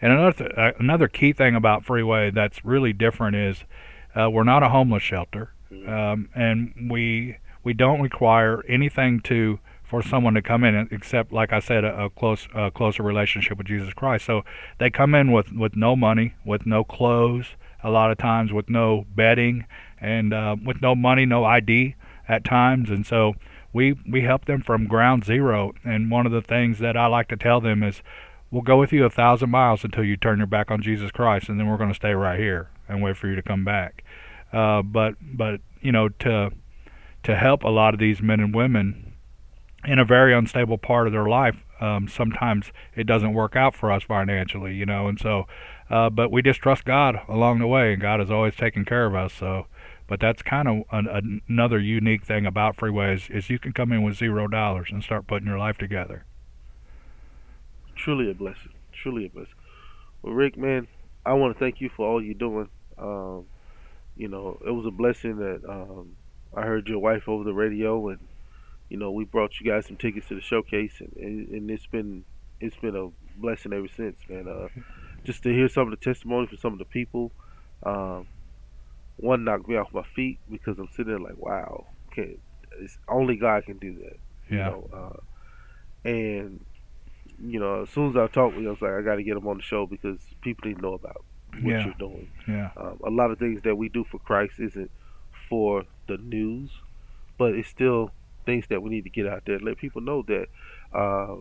and 0.00 0.12
another 0.12 0.32
th- 0.32 0.52
uh, 0.56 0.72
another 0.78 1.08
key 1.08 1.32
thing 1.32 1.54
about 1.54 1.84
Freeway 1.84 2.30
that's 2.30 2.64
really 2.64 2.92
different 2.92 3.36
is 3.36 3.64
uh, 4.14 4.30
we're 4.30 4.44
not 4.44 4.62
a 4.62 4.68
homeless 4.68 5.02
shelter 5.02 5.52
um, 5.86 6.28
and 6.34 6.88
we 6.90 7.36
we 7.62 7.72
don't 7.72 8.00
require 8.00 8.64
anything 8.68 9.20
to 9.20 9.58
for 9.84 10.02
someone 10.02 10.34
to 10.34 10.42
come 10.42 10.64
in 10.64 10.88
except 10.90 11.32
like 11.32 11.52
I 11.52 11.60
said 11.60 11.84
a, 11.84 12.04
a 12.04 12.10
close 12.10 12.48
a 12.54 12.70
closer 12.70 13.02
relationship 13.02 13.58
with 13.58 13.66
Jesus 13.66 13.92
Christ. 13.92 14.24
So 14.24 14.44
they 14.78 14.90
come 14.90 15.14
in 15.14 15.32
with 15.32 15.52
with 15.52 15.76
no 15.76 15.96
money, 15.96 16.34
with 16.44 16.66
no 16.66 16.84
clothes, 16.84 17.54
a 17.82 17.90
lot 17.90 18.10
of 18.10 18.18
times 18.18 18.52
with 18.52 18.68
no 18.68 19.06
bedding 19.14 19.64
and 20.00 20.32
uh, 20.32 20.56
with 20.64 20.80
no 20.80 20.94
money, 20.94 21.26
no 21.26 21.44
ID 21.44 21.94
at 22.28 22.44
times, 22.44 22.90
and 22.90 23.06
so 23.06 23.34
we 23.72 23.94
we 24.08 24.22
help 24.22 24.46
them 24.46 24.62
from 24.62 24.86
ground 24.86 25.24
zero. 25.24 25.72
And 25.84 26.10
one 26.10 26.26
of 26.26 26.32
the 26.32 26.42
things 26.42 26.78
that 26.78 26.96
I 26.96 27.06
like 27.06 27.28
to 27.28 27.36
tell 27.36 27.60
them 27.60 27.82
is, 27.82 28.02
we'll 28.50 28.62
go 28.62 28.78
with 28.78 28.92
you 28.92 29.04
a 29.04 29.10
thousand 29.10 29.50
miles 29.50 29.84
until 29.84 30.04
you 30.04 30.16
turn 30.16 30.38
your 30.38 30.46
back 30.46 30.70
on 30.70 30.82
Jesus 30.82 31.10
Christ, 31.10 31.48
and 31.48 31.58
then 31.58 31.68
we're 31.68 31.76
going 31.76 31.90
to 31.90 31.94
stay 31.94 32.12
right 32.12 32.38
here 32.38 32.70
and 32.88 33.02
wait 33.02 33.16
for 33.16 33.28
you 33.28 33.36
to 33.36 33.42
come 33.42 33.64
back. 33.64 34.04
Uh, 34.52 34.82
but 34.82 35.14
but 35.20 35.60
you 35.80 35.92
know 35.92 36.08
to 36.08 36.50
to 37.22 37.36
help 37.36 37.62
a 37.62 37.68
lot 37.68 37.94
of 37.94 38.00
these 38.00 38.22
men 38.22 38.40
and 38.40 38.54
women 38.54 39.10
in 39.84 39.98
a 39.98 40.04
very 40.04 40.34
unstable 40.34 40.78
part 40.78 41.06
of 41.06 41.12
their 41.12 41.28
life. 41.28 41.64
Um, 41.80 42.08
sometimes 42.08 42.72
it 42.94 43.04
doesn't 43.04 43.32
work 43.32 43.56
out 43.56 43.74
for 43.74 43.90
us 43.90 44.02
financially, 44.02 44.74
you 44.74 44.84
know, 44.84 45.08
and 45.08 45.18
so, 45.18 45.46
uh, 45.88 46.10
but 46.10 46.30
we 46.30 46.42
just 46.42 46.60
trust 46.60 46.84
God 46.84 47.20
along 47.28 47.58
the 47.58 47.66
way, 47.66 47.92
and 47.92 48.02
God 48.02 48.20
is 48.20 48.30
always 48.30 48.54
taking 48.54 48.84
care 48.84 49.06
of 49.06 49.14
us. 49.14 49.32
So, 49.32 49.66
but 50.10 50.18
that's 50.18 50.42
kind 50.42 50.66
of 50.66 50.82
an, 50.90 51.40
another 51.48 51.78
unique 51.78 52.24
thing 52.24 52.44
about 52.44 52.76
freeways 52.76 53.30
is 53.30 53.48
you 53.48 53.60
can 53.60 53.72
come 53.72 53.92
in 53.92 54.02
with 54.02 54.16
zero 54.16 54.48
dollars 54.48 54.88
and 54.90 55.04
start 55.04 55.28
putting 55.28 55.46
your 55.46 55.56
life 55.56 55.78
together. 55.78 56.24
Truly 57.94 58.28
a 58.28 58.34
blessing. 58.34 58.72
Truly 58.92 59.26
a 59.26 59.28
blessing. 59.28 59.54
Well, 60.20 60.34
Rick, 60.34 60.58
man, 60.58 60.88
I 61.24 61.34
want 61.34 61.54
to 61.54 61.58
thank 61.60 61.80
you 61.80 61.88
for 61.88 62.08
all 62.08 62.20
you're 62.20 62.34
doing. 62.34 62.68
Um, 62.98 63.46
you 64.16 64.26
know, 64.26 64.60
it 64.66 64.72
was 64.72 64.84
a 64.84 64.90
blessing 64.90 65.36
that 65.36 65.62
um, 65.68 66.16
I 66.56 66.62
heard 66.62 66.88
your 66.88 66.98
wife 66.98 67.28
over 67.28 67.44
the 67.44 67.54
radio, 67.54 68.08
and 68.08 68.18
you 68.88 68.96
know, 68.96 69.12
we 69.12 69.24
brought 69.24 69.60
you 69.60 69.70
guys 69.70 69.86
some 69.86 69.96
tickets 69.96 70.26
to 70.26 70.34
the 70.34 70.40
showcase, 70.40 70.94
and, 70.98 71.12
and, 71.18 71.48
and 71.50 71.70
it's 71.70 71.86
been 71.86 72.24
it's 72.58 72.76
been 72.76 72.96
a 72.96 73.10
blessing 73.40 73.72
ever 73.72 73.86
since, 73.96 74.18
man. 74.28 74.48
Uh, 74.48 74.66
just 75.22 75.44
to 75.44 75.52
hear 75.52 75.68
some 75.68 75.84
of 75.84 75.90
the 75.96 76.04
testimony 76.04 76.48
from 76.48 76.58
some 76.58 76.72
of 76.72 76.80
the 76.80 76.84
people, 76.84 77.30
um, 77.84 78.26
one 79.20 79.44
knocked 79.44 79.68
me 79.68 79.76
off 79.76 79.92
my 79.92 80.04
feet 80.14 80.38
because 80.50 80.78
I'm 80.78 80.88
sitting 80.88 81.06
there 81.06 81.18
like, 81.18 81.36
wow, 81.36 81.86
okay, 82.10 82.36
it's 82.80 82.98
only 83.08 83.36
God 83.36 83.64
can 83.64 83.78
do 83.78 83.94
that. 83.94 84.18
Yeah. 84.50 84.56
You 84.56 84.70
know, 84.70 84.90
uh, 84.92 86.08
and 86.08 86.64
you 87.42 87.58
know, 87.58 87.82
as 87.82 87.90
soon 87.90 88.10
as 88.10 88.16
I 88.16 88.26
talked 88.26 88.54
with 88.54 88.64
you, 88.64 88.68
I 88.68 88.72
was 88.72 88.82
like, 88.82 88.92
I 88.92 89.02
got 89.02 89.16
to 89.16 89.22
get 89.22 89.34
them 89.34 89.46
on 89.46 89.58
the 89.58 89.62
show 89.62 89.86
because 89.86 90.18
people 90.42 90.68
need 90.68 90.76
to 90.76 90.82
know 90.82 90.94
about 90.94 91.24
what 91.62 91.70
yeah. 91.70 91.84
you're 91.84 91.94
doing. 91.98 92.30
Yeah. 92.46 92.70
Um, 92.76 93.00
a 93.04 93.10
lot 93.10 93.30
of 93.30 93.38
things 93.38 93.62
that 93.62 93.76
we 93.76 93.88
do 93.88 94.04
for 94.04 94.18
Christ 94.18 94.54
isn't 94.58 94.90
for 95.48 95.84
the 96.06 96.16
news, 96.18 96.70
but 97.38 97.54
it's 97.54 97.68
still 97.68 98.10
things 98.46 98.66
that 98.68 98.82
we 98.82 98.90
need 98.90 99.04
to 99.04 99.10
get 99.10 99.26
out 99.26 99.44
there. 99.46 99.58
Let 99.58 99.78
people 99.78 100.00
know 100.00 100.22
that 100.22 100.46
uh, 100.92 101.36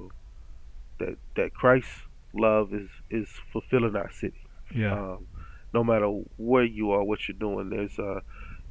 that 0.99 1.17
that 1.35 1.53
Christ's 1.53 1.91
love 2.33 2.73
is 2.73 2.89
is 3.09 3.27
fulfilling 3.51 3.95
our 3.95 4.11
city. 4.11 4.41
Yeah. 4.73 4.93
Um, 4.93 5.27
no 5.73 5.83
matter 5.83 6.07
where 6.37 6.63
you 6.63 6.91
are, 6.91 7.03
what 7.03 7.27
you're 7.27 7.37
doing, 7.37 7.69
there's 7.69 7.97
uh, 7.99 8.21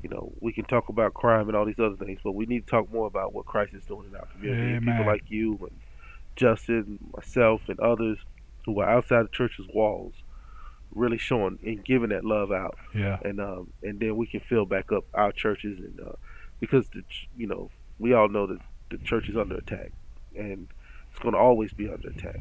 you 0.02 0.08
know, 0.08 0.32
we 0.40 0.52
can 0.52 0.64
talk 0.64 0.88
about 0.88 1.14
crime 1.14 1.48
and 1.48 1.56
all 1.56 1.64
these 1.64 1.78
other 1.78 1.96
things, 1.96 2.20
but 2.22 2.32
we 2.32 2.46
need 2.46 2.66
to 2.66 2.70
talk 2.70 2.92
more 2.92 3.06
about 3.06 3.32
what 3.32 3.46
Christ 3.46 3.74
is 3.74 3.84
doing 3.84 4.08
in 4.08 4.16
our 4.16 4.26
community. 4.26 4.76
Amen. 4.76 4.80
People 4.82 5.06
like 5.06 5.24
you 5.28 5.58
and 5.62 5.80
Justin, 6.36 6.98
myself, 7.16 7.62
and 7.68 7.80
others 7.80 8.18
who 8.64 8.80
are 8.80 8.88
outside 8.88 9.24
the 9.24 9.30
church's 9.30 9.66
walls 9.74 10.14
really 10.94 11.18
showing 11.18 11.58
and 11.64 11.84
giving 11.84 12.10
that 12.10 12.24
love 12.24 12.50
out. 12.50 12.78
Yeah. 12.94 13.18
And 13.22 13.40
um 13.40 13.72
and 13.82 14.00
then 14.00 14.16
we 14.16 14.26
can 14.26 14.40
fill 14.40 14.64
back 14.64 14.92
up 14.92 15.04
our 15.14 15.32
churches 15.32 15.78
and 15.78 16.00
uh, 16.00 16.12
because 16.60 16.88
the 16.90 17.02
you 17.36 17.46
know 17.46 17.70
we 17.98 18.14
all 18.14 18.28
know 18.28 18.46
that 18.46 18.58
the 18.90 18.98
church 18.98 19.28
is 19.28 19.36
under 19.36 19.56
attack 19.56 19.92
and 20.36 20.68
it's 21.10 21.18
going 21.18 21.34
to 21.34 21.38
always 21.38 21.72
be 21.72 21.88
under 21.88 22.08
attack. 22.08 22.40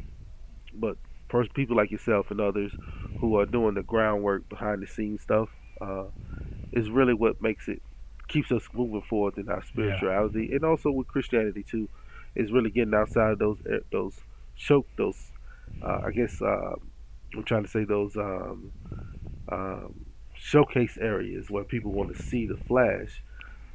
But 0.72 0.96
first, 1.28 1.54
people 1.54 1.76
like 1.76 1.90
yourself 1.90 2.30
and 2.30 2.40
others 2.40 2.72
who 3.20 3.38
are 3.38 3.46
doing 3.46 3.74
the 3.74 3.82
groundwork 3.82 4.48
behind 4.48 4.82
the 4.82 4.86
scenes 4.86 5.22
stuff 5.22 5.48
uh, 5.80 6.04
is 6.72 6.90
really 6.90 7.14
what 7.14 7.40
makes 7.42 7.68
it 7.68 7.82
keeps 8.28 8.52
us 8.52 8.62
moving 8.74 9.02
forward 9.02 9.38
in 9.38 9.48
our 9.48 9.64
spirituality 9.64 10.48
yeah. 10.50 10.56
and 10.56 10.64
also 10.64 10.90
with 10.90 11.08
Christianity 11.08 11.62
too. 11.62 11.88
Is 12.34 12.52
really 12.52 12.70
getting 12.70 12.94
outside 12.94 13.32
of 13.32 13.38
those 13.38 13.58
eh, 13.68 13.78
those 13.90 14.20
choke 14.54 14.86
those 14.96 15.32
uh, 15.82 16.02
I 16.04 16.10
guess 16.10 16.40
uh, 16.42 16.74
I'm 17.34 17.44
trying 17.44 17.64
to 17.64 17.68
say 17.68 17.84
those 17.84 18.16
um, 18.16 18.72
um, 19.48 20.06
showcase 20.34 20.98
areas 21.00 21.50
where 21.50 21.64
people 21.64 21.92
want 21.92 22.14
to 22.16 22.22
see 22.22 22.46
the 22.46 22.56
flash, 22.56 23.22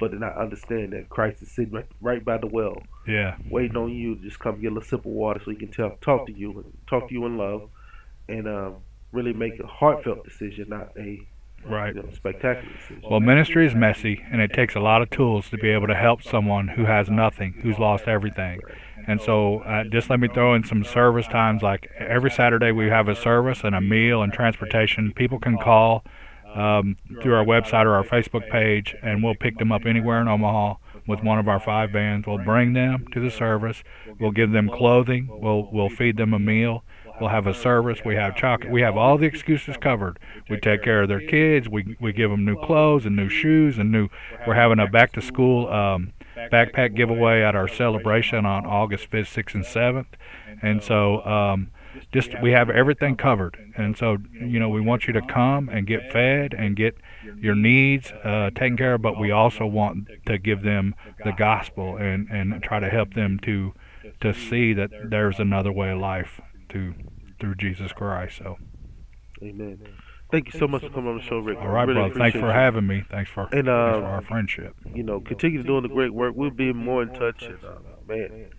but 0.04 0.12
they 0.12 0.18
not 0.18 0.36
understand 0.36 0.92
that 0.92 1.08
Christ 1.08 1.40
is 1.42 1.50
sitting 1.50 1.72
right, 1.72 1.86
right 2.02 2.22
by 2.22 2.36
the 2.36 2.46
well, 2.46 2.76
yeah, 3.06 3.36
waiting 3.50 3.76
on 3.76 3.90
you 3.90 4.16
to 4.16 4.22
just 4.22 4.38
come 4.38 4.60
get 4.60 4.70
a 4.70 4.74
little 4.74 4.86
sip 4.86 5.00
of 5.00 5.06
water 5.06 5.40
so 5.42 5.50
he 5.50 5.56
can 5.56 5.70
tell, 5.70 5.96
talk 6.02 6.26
to 6.26 6.32
you 6.32 6.72
talk 6.86 7.08
to 7.08 7.14
you 7.14 7.24
in 7.24 7.38
love, 7.38 7.70
and 8.28 8.46
um, 8.46 8.76
really 9.12 9.32
make 9.32 9.58
a 9.60 9.66
heartfelt 9.66 10.24
decision, 10.24 10.68
not 10.68 10.90
a 10.98 11.26
right 11.66 11.94
you 11.94 12.02
know, 12.02 12.08
spectacular 12.12 12.70
decision. 12.74 13.02
Well, 13.10 13.20
ministry 13.20 13.66
is 13.66 13.74
messy, 13.74 14.22
and 14.30 14.42
it 14.42 14.52
takes 14.52 14.74
a 14.74 14.80
lot 14.80 15.00
of 15.00 15.08
tools 15.08 15.48
to 15.48 15.56
be 15.56 15.70
able 15.70 15.86
to 15.86 15.94
help 15.94 16.22
someone 16.22 16.68
who 16.68 16.84
has 16.84 17.08
nothing, 17.08 17.54
who's 17.62 17.78
lost 17.78 18.04
everything. 18.06 18.60
And 19.06 19.22
so, 19.22 19.60
uh, 19.60 19.84
just 19.84 20.10
let 20.10 20.20
me 20.20 20.28
throw 20.28 20.54
in 20.54 20.64
some 20.64 20.84
service 20.84 21.26
times. 21.26 21.62
Like 21.62 21.90
every 21.98 22.30
Saturday, 22.30 22.72
we 22.72 22.88
have 22.88 23.08
a 23.08 23.14
service 23.14 23.62
and 23.64 23.74
a 23.74 23.80
meal 23.80 24.22
and 24.22 24.32
transportation. 24.34 25.12
People 25.14 25.38
can 25.38 25.56
call 25.56 26.04
um, 26.54 26.96
through 27.22 27.34
our 27.34 27.44
website 27.44 27.84
or 27.84 27.94
our 27.94 28.04
Facebook 28.04 28.48
page, 28.50 28.94
and 29.02 29.22
we'll 29.22 29.34
pick 29.34 29.58
them 29.58 29.72
up 29.72 29.86
anywhere 29.86 30.20
in 30.20 30.28
Omaha 30.28 30.74
with 31.06 31.22
one 31.22 31.38
of 31.38 31.48
our 31.48 31.60
five 31.60 31.90
vans. 31.90 32.26
We'll 32.26 32.38
bring 32.38 32.72
them 32.72 33.06
to 33.12 33.20
the 33.20 33.30
service. 33.30 33.82
We'll 34.18 34.30
give 34.30 34.52
them 34.52 34.68
clothing. 34.68 35.28
We'll 35.30 35.68
we'll 35.72 35.90
feed 35.90 36.16
them 36.16 36.32
a 36.32 36.38
meal. 36.38 36.84
we'll 37.20 37.30
have 37.30 37.46
a 37.46 37.54
service. 37.54 38.00
We 38.04 38.14
have 38.14 38.36
chocolate. 38.36 38.72
We 38.72 38.82
have 38.82 38.96
all 38.96 39.18
the 39.18 39.26
excuses 39.26 39.76
covered. 39.76 40.18
We 40.48 40.58
take 40.58 40.82
care 40.82 41.02
of 41.02 41.08
their 41.08 41.26
kids. 41.26 41.68
We 41.68 41.96
we 42.00 42.12
give 42.12 42.30
them 42.30 42.44
new 42.44 42.60
clothes 42.64 43.06
and 43.06 43.16
new 43.16 43.28
shoes 43.28 43.78
and 43.78 43.90
new. 43.90 44.08
We're 44.46 44.54
having 44.54 44.78
a 44.78 44.86
back 44.86 45.12
to 45.12 45.22
school 45.22 45.68
um, 45.68 46.12
backpack 46.36 46.94
giveaway 46.96 47.42
at 47.42 47.54
our 47.54 47.68
celebration 47.68 48.46
on 48.46 48.66
August 48.66 49.10
5th, 49.10 49.44
6th, 49.44 49.54
and 49.54 49.64
7th, 49.64 50.06
and 50.62 50.82
so. 50.82 51.24
Um, 51.24 51.70
just 52.12 52.30
we 52.42 52.50
have 52.52 52.70
everything 52.70 53.16
covered 53.16 53.56
and 53.76 53.96
so 53.96 54.16
you 54.32 54.58
know 54.58 54.68
we 54.68 54.80
want 54.80 55.06
you 55.06 55.12
to 55.12 55.22
come 55.22 55.68
and 55.68 55.86
get 55.86 56.12
fed 56.12 56.54
and 56.54 56.76
get 56.76 56.96
your 57.38 57.54
needs 57.54 58.12
uh, 58.24 58.50
taken 58.54 58.76
care 58.76 58.94
of 58.94 59.02
but 59.02 59.18
we 59.18 59.30
also 59.30 59.66
want 59.66 60.08
to 60.26 60.38
give 60.38 60.62
them 60.62 60.94
the 61.24 61.32
gospel 61.32 61.96
and 61.96 62.28
and 62.30 62.62
try 62.62 62.78
to 62.80 62.88
help 62.88 63.14
them 63.14 63.38
to 63.38 63.72
to 64.20 64.32
see 64.32 64.72
that 64.72 64.90
there's 65.10 65.38
another 65.38 65.72
way 65.72 65.90
of 65.90 65.98
life 65.98 66.40
to 66.68 66.94
through 67.40 67.54
Jesus 67.56 67.92
Christ 67.92 68.38
so 68.38 68.56
Amen. 69.42 69.78
Thank 70.30 70.52
you 70.52 70.58
so 70.58 70.66
much 70.66 70.82
for 70.82 70.88
coming 70.88 71.10
on 71.10 71.16
the 71.18 71.22
show, 71.22 71.38
Rick. 71.38 71.58
all 71.58 71.68
right 71.68 71.86
really 71.86 72.00
brother 72.00 72.14
thanks 72.18 72.38
for 72.38 72.46
you. 72.46 72.52
having 72.52 72.86
me 72.86 73.04
thanks 73.10 73.30
for, 73.30 73.42
And, 73.42 73.50
thanks 73.50 73.68
uh, 73.68 74.00
for 74.00 74.04
our 74.06 74.22
friendship 74.22 74.74
You 74.94 75.02
know, 75.02 75.20
continue 75.20 75.62
doing 75.62 75.82
the 75.82 75.88
great 75.88 76.12
work. 76.14 76.34
We'll 76.34 76.50
be 76.50 76.72
more 76.72 77.02
in 77.02 77.10
touch. 77.14 77.42
And, 77.42 77.58
uh, 77.64 77.78
man, 78.08 78.50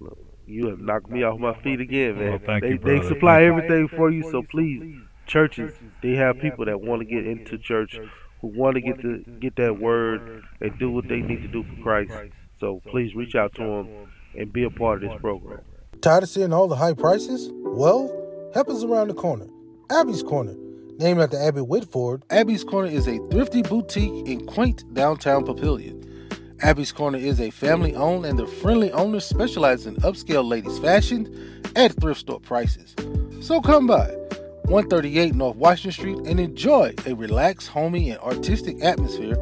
look, 0.00 0.18
you 0.46 0.68
have 0.68 0.80
knocked 0.80 1.10
me 1.10 1.22
off 1.22 1.38
my 1.38 1.54
feet 1.62 1.80
again, 1.80 2.18
man. 2.18 2.30
Well, 2.30 2.40
thank 2.44 2.62
they, 2.62 2.70
you, 2.70 2.78
they 2.78 3.06
supply 3.06 3.42
everything 3.44 3.88
for 3.88 4.10
you, 4.10 4.22
so 4.30 4.42
please, 4.42 5.00
churches, 5.26 5.72
they 6.02 6.14
have 6.14 6.38
people 6.40 6.64
that 6.66 6.80
want 6.80 7.00
to 7.00 7.04
get 7.04 7.26
into 7.26 7.58
church, 7.58 7.98
who 8.40 8.48
want 8.48 8.74
to 8.74 8.80
get 8.80 9.00
to 9.02 9.24
get 9.40 9.56
that 9.56 9.78
word 9.78 10.42
and 10.60 10.78
do 10.78 10.90
what 10.90 11.08
they 11.08 11.20
need 11.20 11.42
to 11.42 11.48
do 11.48 11.62
for 11.64 11.82
Christ. 11.82 12.12
So 12.60 12.80
please 12.86 13.14
reach 13.14 13.34
out 13.34 13.54
to 13.56 13.62
them 13.62 13.88
and 14.36 14.52
be 14.52 14.64
a 14.64 14.70
part 14.70 15.02
of 15.02 15.10
this 15.10 15.20
program. 15.20 15.60
Tired 16.00 16.24
of 16.24 16.28
seeing 16.28 16.52
all 16.52 16.68
the 16.68 16.76
high 16.76 16.94
prices? 16.94 17.50
Well, 17.52 18.50
help 18.54 18.68
is 18.68 18.84
around 18.84 19.08
the 19.08 19.14
corner. 19.14 19.46
Abby's 19.90 20.22
Corner. 20.22 20.54
Named 20.98 21.20
after 21.20 21.38
Abby 21.38 21.60
Whitford, 21.60 22.22
Abby's 22.30 22.64
Corner 22.64 22.88
is 22.88 23.06
a 23.08 23.18
thrifty 23.30 23.62
boutique 23.62 24.26
in 24.26 24.46
quaint 24.46 24.84
downtown 24.94 25.44
Papillion. 25.44 26.01
Abby's 26.60 26.92
Corner 26.92 27.18
is 27.18 27.40
a 27.40 27.50
family 27.50 27.94
owned 27.94 28.24
and 28.24 28.38
the 28.38 28.46
friendly 28.46 28.92
owners 28.92 29.24
specialize 29.24 29.86
in 29.86 29.96
upscale 29.96 30.48
ladies' 30.48 30.78
fashion 30.78 31.62
at 31.76 31.92
thrift 32.00 32.20
store 32.20 32.40
prices. 32.40 32.94
So 33.40 33.60
come 33.60 33.86
by 33.86 34.06
138 34.66 35.34
North 35.34 35.56
Washington 35.56 35.92
Street 35.92 36.18
and 36.26 36.38
enjoy 36.38 36.94
a 37.06 37.14
relaxed, 37.14 37.68
homey, 37.68 38.10
and 38.10 38.20
artistic 38.20 38.82
atmosphere 38.82 39.36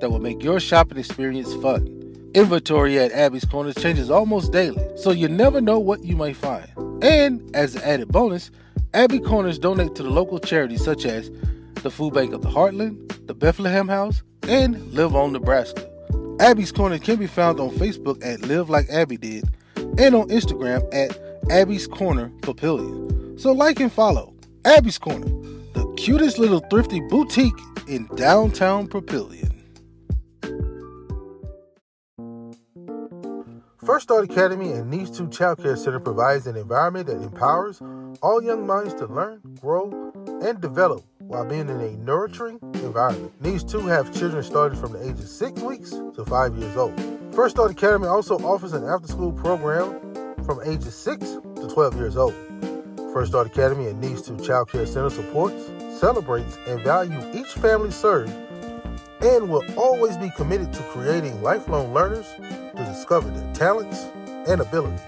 that 0.00 0.10
will 0.10 0.18
make 0.18 0.42
your 0.42 0.60
shopping 0.60 0.98
experience 0.98 1.54
fun. 1.54 1.88
Inventory 2.34 2.98
at 2.98 3.12
Abby's 3.12 3.44
Corner 3.44 3.72
changes 3.72 4.10
almost 4.10 4.52
daily, 4.52 4.84
so 4.96 5.12
you 5.12 5.28
never 5.28 5.60
know 5.60 5.78
what 5.78 6.04
you 6.04 6.16
may 6.16 6.32
find. 6.32 6.68
And 7.02 7.54
as 7.54 7.76
an 7.76 7.82
added 7.82 8.08
bonus, 8.08 8.50
Abby 8.92 9.20
Corners 9.20 9.58
donate 9.58 9.94
to 9.94 10.02
the 10.02 10.10
local 10.10 10.40
charities 10.40 10.84
such 10.84 11.04
as 11.04 11.30
the 11.82 11.90
Food 11.90 12.14
Bank 12.14 12.32
of 12.32 12.42
the 12.42 12.50
Heartland, 12.50 13.26
the 13.26 13.34
Bethlehem 13.34 13.86
House, 13.86 14.22
and 14.48 14.92
Live 14.92 15.14
On 15.14 15.32
Nebraska. 15.32 15.88
Abby's 16.40 16.72
Corner 16.72 16.98
can 16.98 17.16
be 17.16 17.28
found 17.28 17.60
on 17.60 17.70
Facebook 17.70 18.24
at 18.24 18.40
Live 18.42 18.68
Like 18.68 18.88
Abby 18.90 19.16
Did 19.16 19.44
and 19.76 20.14
on 20.14 20.28
Instagram 20.28 20.82
at 20.92 21.16
Abby's 21.48 21.86
Corner 21.86 22.30
Papillion. 22.40 23.40
So 23.40 23.52
like 23.52 23.78
and 23.78 23.92
follow 23.92 24.34
Abby's 24.64 24.98
Corner, 24.98 25.26
the 25.74 25.94
cutest 25.96 26.38
little 26.38 26.60
thrifty 26.70 27.00
boutique 27.00 27.58
in 27.86 28.06
downtown 28.16 28.88
Papillion. 28.88 29.52
First 33.84 34.04
Start 34.04 34.24
Academy 34.24 34.72
and 34.72 34.90
Needs 34.90 35.16
2 35.16 35.28
Child 35.28 35.62
Care 35.62 35.76
Center 35.76 36.00
provides 36.00 36.46
an 36.46 36.56
environment 36.56 37.06
that 37.06 37.22
empowers 37.22 37.80
all 38.22 38.42
young 38.42 38.66
minds 38.66 38.94
to 38.94 39.06
learn, 39.06 39.40
grow, 39.60 40.12
and 40.42 40.60
develop 40.60 41.04
while 41.26 41.44
being 41.44 41.68
in 41.68 41.80
a 41.80 41.90
nurturing 41.98 42.58
environment. 42.74 43.32
Needs 43.40 43.64
2 43.64 43.80
have 43.86 44.14
children 44.14 44.42
starting 44.42 44.78
from 44.78 44.92
the 44.92 45.02
age 45.02 45.18
of 45.18 45.28
6 45.28 45.60
weeks 45.62 45.90
to 45.90 46.24
5 46.24 46.56
years 46.56 46.76
old. 46.76 46.94
First 47.34 47.56
Start 47.56 47.70
Academy 47.70 48.06
also 48.06 48.36
offers 48.38 48.72
an 48.72 48.84
after 48.84 49.08
school 49.08 49.32
program 49.32 50.00
from 50.44 50.60
ages 50.64 50.94
6 50.94 51.20
to 51.20 51.68
12 51.72 51.96
years 51.96 52.16
old. 52.16 52.34
First 53.12 53.32
Start 53.32 53.46
Academy 53.46 53.86
and 53.86 54.00
Needs 54.00 54.22
2 54.22 54.38
Child 54.38 54.70
Care 54.70 54.86
Center 54.86 55.10
supports, 55.10 55.70
celebrates, 55.98 56.58
and 56.66 56.80
values 56.82 57.24
each 57.34 57.52
family 57.54 57.90
served 57.90 58.32
and 59.22 59.48
will 59.48 59.64
always 59.76 60.16
be 60.18 60.30
committed 60.36 60.72
to 60.72 60.82
creating 60.84 61.40
lifelong 61.42 61.94
learners 61.94 62.26
to 62.36 62.84
discover 62.84 63.30
their 63.30 63.54
talents 63.54 64.06
and 64.46 64.60
abilities. 64.60 65.00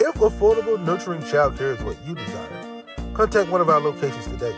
If 0.00 0.14
affordable, 0.14 0.82
nurturing 0.82 1.20
childcare 1.22 1.76
is 1.76 1.82
what 1.82 1.96
you 2.06 2.14
desire, 2.14 2.82
contact 3.12 3.50
one 3.50 3.60
of 3.60 3.68
our 3.68 3.80
locations 3.80 4.26
today. 4.26 4.54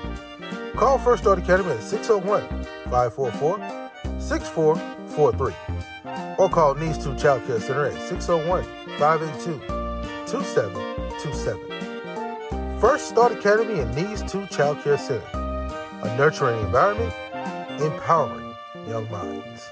Call 0.78 0.96
First 0.96 1.24
Start 1.24 1.40
Academy 1.40 1.72
at 1.72 1.82
601 1.82 2.40
544 2.84 3.58
6443 4.20 5.52
or 6.38 6.48
call 6.48 6.76
Needs 6.76 7.02
2 7.02 7.16
Child 7.16 7.44
Care 7.48 7.58
Center 7.58 7.86
at 7.86 8.00
601 8.08 8.62
582 8.96 9.58
2727. 10.30 12.80
First 12.80 13.08
Start 13.08 13.32
Academy 13.32 13.80
and 13.80 13.92
Needs 13.92 14.22
2 14.30 14.46
Child 14.46 14.80
Care 14.84 14.98
Center, 14.98 15.26
a 16.04 16.16
nurturing 16.16 16.60
environment, 16.60 17.12
empowering 17.80 18.54
young 18.86 19.10
minds. 19.10 19.68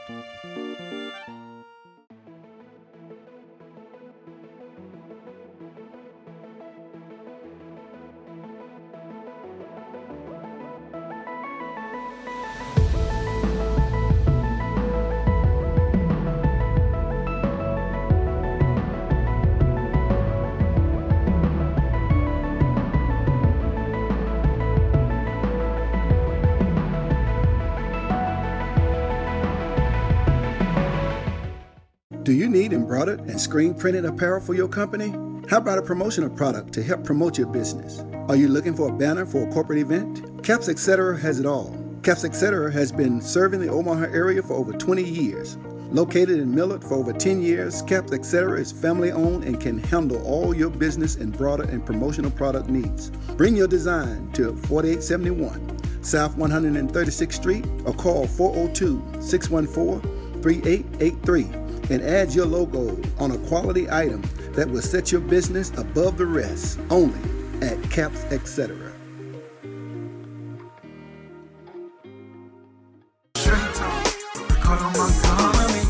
And 33.37 33.41
screen 33.43 33.75
printed 33.75 34.07
apparel 34.07 34.41
for 34.41 34.55
your 34.55 34.67
company? 34.67 35.11
How 35.51 35.59
about 35.59 35.77
a 35.77 35.83
promotional 35.83 36.31
product 36.31 36.73
to 36.73 36.83
help 36.83 37.05
promote 37.05 37.37
your 37.37 37.49
business? 37.49 38.03
Are 38.31 38.35
you 38.35 38.49
looking 38.49 38.75
for 38.75 38.89
a 38.89 38.93
banner 38.97 39.27
for 39.27 39.47
a 39.47 39.53
corporate 39.53 39.79
event? 39.79 40.43
Caps 40.43 40.71
Etc. 40.71 41.19
has 41.19 41.39
it 41.39 41.45
all. 41.45 41.77
Caps 42.03 42.25
Etc. 42.25 42.73
has 42.73 42.91
been 42.91 43.21
serving 43.21 43.61
the 43.61 43.69
Omaha 43.69 44.05
area 44.05 44.43
for 44.43 44.55
over 44.55 44.73
20 44.73 45.05
years. 45.05 45.59
Located 45.91 46.39
in 46.41 46.55
Millard 46.55 46.83
for 46.83 46.95
over 46.95 47.13
10 47.13 47.43
years, 47.43 47.83
Caps 47.83 48.11
Etc. 48.15 48.59
is 48.59 48.73
family 48.73 49.13
owned 49.13 49.45
and 49.45 49.61
can 49.61 49.81
handle 49.81 50.25
all 50.25 50.57
your 50.57 50.71
business 50.71 51.17
and 51.17 51.37
broader 51.37 51.65
and 51.65 51.85
promotional 51.85 52.31
product 52.31 52.71
needs. 52.71 53.11
Bring 53.37 53.55
your 53.55 53.69
design 53.69 54.33
to 54.33 54.57
4871 54.57 56.03
South 56.03 56.39
136th 56.39 57.35
Street 57.35 57.67
or 57.85 57.93
call 57.93 58.27
402 58.27 59.21
614 59.21 60.41
3883 60.41 61.66
and 61.91 62.03
add 62.03 62.35
your 62.35 62.47
logo 62.47 63.01
on 63.19 63.31
a 63.31 63.39
quality 63.47 63.91
item 63.91 64.23
that 64.53 64.69
will 64.69 64.83
set 64.83 65.13
your 65.13 65.21
business 65.21 65.71
above 65.77 66.19
the 66.19 66.27
rest 66.27 66.79
only 66.91 67.21
at 67.63 67.83
Caps 67.91 68.25
Etc. 68.25 68.93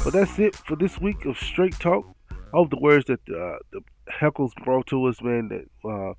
But 0.04 0.12
that's 0.12 0.38
it 0.38 0.54
for 0.54 0.76
this 0.76 1.00
week 1.00 1.24
of 1.24 1.36
Straight 1.36 1.74
Talk. 1.80 2.06
I 2.30 2.34
hope 2.52 2.70
the 2.70 2.78
words 2.78 3.06
that 3.06 3.18
uh, 3.28 3.58
the 3.72 3.80
Heckles 4.08 4.52
brought 4.64 4.86
to 4.86 5.04
us, 5.06 5.20
man, 5.20 5.48
that 5.48 5.88
uh, 5.88 6.14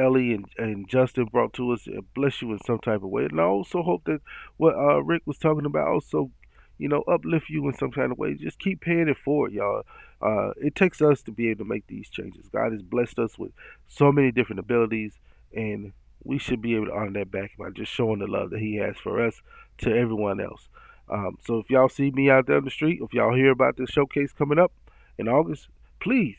Ellie 0.00 0.34
and, 0.34 0.46
and 0.56 0.88
Justin 0.88 1.26
brought 1.32 1.52
to 1.54 1.72
us, 1.72 1.88
uh, 1.88 2.00
bless 2.14 2.40
you 2.40 2.52
in 2.52 2.60
some 2.64 2.78
type 2.78 3.02
of 3.02 3.10
way. 3.10 3.24
And 3.24 3.40
I 3.40 3.44
also 3.44 3.82
hope 3.82 4.04
that 4.06 4.20
what 4.56 4.76
uh, 4.76 5.02
Rick 5.02 5.22
was 5.26 5.38
talking 5.38 5.66
about 5.66 5.88
also, 5.88 6.30
you 6.78 6.88
know, 6.88 7.02
uplift 7.02 7.48
you 7.48 7.66
in 7.68 7.74
some 7.74 7.90
kind 7.90 8.12
of 8.12 8.18
way. 8.18 8.34
Just 8.34 8.58
keep 8.58 8.80
paying 8.80 9.08
it 9.08 9.16
forward, 9.18 9.52
y'all. 9.52 9.84
Uh, 10.20 10.50
it 10.56 10.74
takes 10.74 11.00
us 11.02 11.22
to 11.22 11.32
be 11.32 11.50
able 11.50 11.64
to 11.64 11.68
make 11.68 11.86
these 11.86 12.08
changes. 12.08 12.48
God 12.48 12.72
has 12.72 12.82
blessed 12.82 13.18
us 13.18 13.38
with 13.38 13.52
so 13.88 14.10
many 14.10 14.32
different 14.32 14.60
abilities, 14.60 15.12
and 15.54 15.92
we 16.24 16.38
should 16.38 16.62
be 16.62 16.74
able 16.74 16.86
to 16.86 16.94
honor 16.94 17.12
that 17.12 17.30
back 17.30 17.52
by 17.58 17.70
just 17.70 17.92
showing 17.92 18.18
the 18.18 18.26
love 18.26 18.50
that 18.50 18.60
He 18.60 18.76
has 18.76 18.96
for 18.96 19.24
us 19.24 19.40
to 19.78 19.94
everyone 19.94 20.40
else. 20.40 20.68
Um, 21.08 21.36
so 21.46 21.58
if 21.58 21.68
y'all 21.70 21.88
see 21.88 22.10
me 22.10 22.30
out 22.30 22.46
there 22.46 22.56
on 22.56 22.64
the 22.64 22.70
street, 22.70 23.00
if 23.02 23.12
y'all 23.12 23.34
hear 23.34 23.50
about 23.50 23.76
this 23.76 23.90
showcase 23.90 24.32
coming 24.32 24.58
up 24.58 24.72
in 25.18 25.28
August, 25.28 25.68
please 26.00 26.36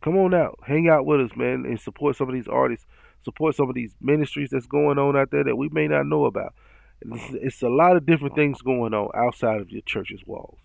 come 0.00 0.16
on 0.16 0.34
out, 0.34 0.58
hang 0.66 0.88
out 0.88 1.04
with 1.04 1.20
us, 1.20 1.36
man, 1.36 1.66
and 1.66 1.78
support 1.80 2.16
some 2.16 2.28
of 2.28 2.34
these 2.34 2.48
artists, 2.48 2.86
support 3.24 3.54
some 3.54 3.68
of 3.68 3.74
these 3.74 3.94
ministries 4.00 4.50
that's 4.50 4.66
going 4.66 4.98
on 4.98 5.16
out 5.16 5.30
there 5.30 5.44
that 5.44 5.56
we 5.56 5.68
may 5.68 5.86
not 5.86 6.06
know 6.06 6.24
about. 6.24 6.54
It's 7.02 7.62
a 7.62 7.68
lot 7.68 7.96
of 7.96 8.06
different 8.06 8.34
things 8.34 8.62
going 8.62 8.94
on 8.94 9.10
outside 9.14 9.60
of 9.60 9.70
your 9.70 9.82
church's 9.82 10.22
walls, 10.26 10.58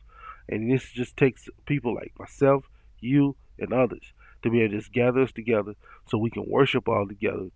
and 0.47 0.71
this 0.71 0.89
just 0.91 1.17
takes 1.17 1.49
people 1.65 1.93
like 1.93 2.13
myself, 2.17 2.65
you, 2.99 3.35
and 3.59 3.73
others 3.73 4.13
to 4.43 4.49
be 4.49 4.61
able 4.61 4.71
to 4.71 4.79
just 4.79 4.91
gather 4.91 5.21
us 5.21 5.31
together 5.31 5.75
so 6.07 6.17
we 6.17 6.31
can 6.31 6.45
worship 6.47 6.87
all 6.87 7.07
together 7.07 7.47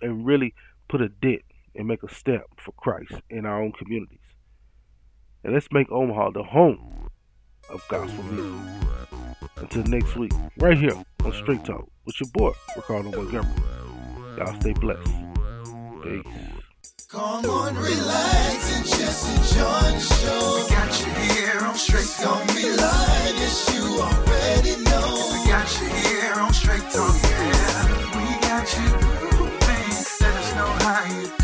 and 0.00 0.26
really 0.26 0.54
put 0.88 1.00
a 1.00 1.08
dent 1.08 1.42
and 1.74 1.86
make 1.86 2.02
a 2.02 2.12
step 2.12 2.44
for 2.56 2.72
Christ 2.72 3.14
in 3.30 3.46
our 3.46 3.62
own 3.62 3.72
communities. 3.72 4.18
And 5.44 5.54
let's 5.54 5.68
make 5.72 5.90
Omaha 5.90 6.30
the 6.30 6.42
home 6.42 7.08
of 7.70 7.82
gospel 7.88 8.24
music. 8.24 8.60
Until 9.56 9.84
next 9.84 10.16
week, 10.16 10.32
right 10.58 10.76
here 10.76 11.02
on 11.24 11.32
Straight 11.32 11.64
Talk 11.64 11.88
with 12.04 12.20
your 12.20 12.30
boy, 12.32 12.52
Ricardo 12.76 13.10
Montgomery. 13.10 13.62
Y'all 14.36 14.60
stay 14.60 14.72
blessed. 14.72 15.12
Peace. 16.02 16.57
Come 17.10 17.46
on, 17.46 17.74
relax 17.74 18.76
and 18.76 18.84
just 18.84 19.28
enjoy 19.30 19.92
the 19.92 19.98
show. 19.98 20.56
We 20.56 20.68
got 20.68 21.00
you 21.00 21.06
here 21.32 21.64
on 21.64 21.74
Straight 21.74 22.06
Talk. 22.20 22.46
Don't 22.46 22.54
be 22.54 22.64
lying, 22.64 23.36
yes, 23.38 23.74
you 23.74 23.98
already 23.98 24.76
know. 24.84 25.30
We 25.32 25.48
got 25.48 25.80
you 25.80 25.88
here 25.88 26.34
on 26.34 26.52
Straight 26.52 26.82
Talk, 26.90 27.16
yeah. 27.22 28.14
We 28.14 28.40
got 28.46 28.68
you 28.76 28.88
grooving. 29.30 29.88
Let 30.20 30.34
us 30.36 30.54
know 30.54 30.66
how 30.84 31.04
you 31.14 31.37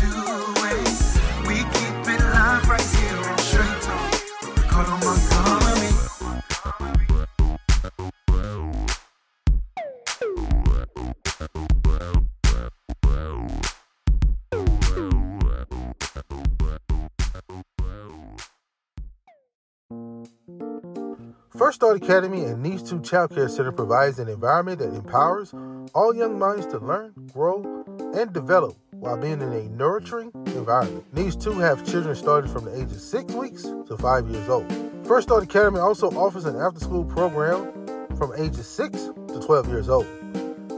First 21.65 21.77
Start 21.77 21.97
Academy 21.97 22.43
and 22.43 22.61
Needs 22.61 22.87
2 22.87 23.01
Child 23.01 23.33
Care 23.33 23.49
Center 23.49 23.71
provides 23.71 24.19
an 24.19 24.29
environment 24.29 24.77
that 24.77 24.93
empowers 24.93 25.51
all 25.95 26.15
young 26.15 26.37
minds 26.37 26.67
to 26.67 26.77
learn, 26.77 27.11
grow, 27.33 27.83
and 28.13 28.31
develop 28.31 28.77
while 28.91 29.17
being 29.17 29.41
in 29.41 29.51
a 29.51 29.63
nurturing 29.69 30.31
environment. 30.45 31.03
These 31.11 31.35
2 31.35 31.53
have 31.53 31.83
children 31.83 32.15
starting 32.15 32.53
from 32.53 32.65
the 32.65 32.79
age 32.79 32.91
of 32.91 33.01
6 33.01 33.33
weeks 33.33 33.63
to 33.63 33.97
5 33.97 34.29
years 34.29 34.47
old. 34.47 34.71
First 35.07 35.27
Start 35.27 35.43
Academy 35.43 35.79
also 35.79 36.11
offers 36.11 36.45
an 36.45 36.55
after 36.55 36.79
school 36.79 37.03
program 37.03 37.73
from 38.15 38.31
ages 38.37 38.67
6 38.67 38.91
to 39.29 39.41
12 39.43 39.67
years 39.67 39.89
old. 39.89 40.05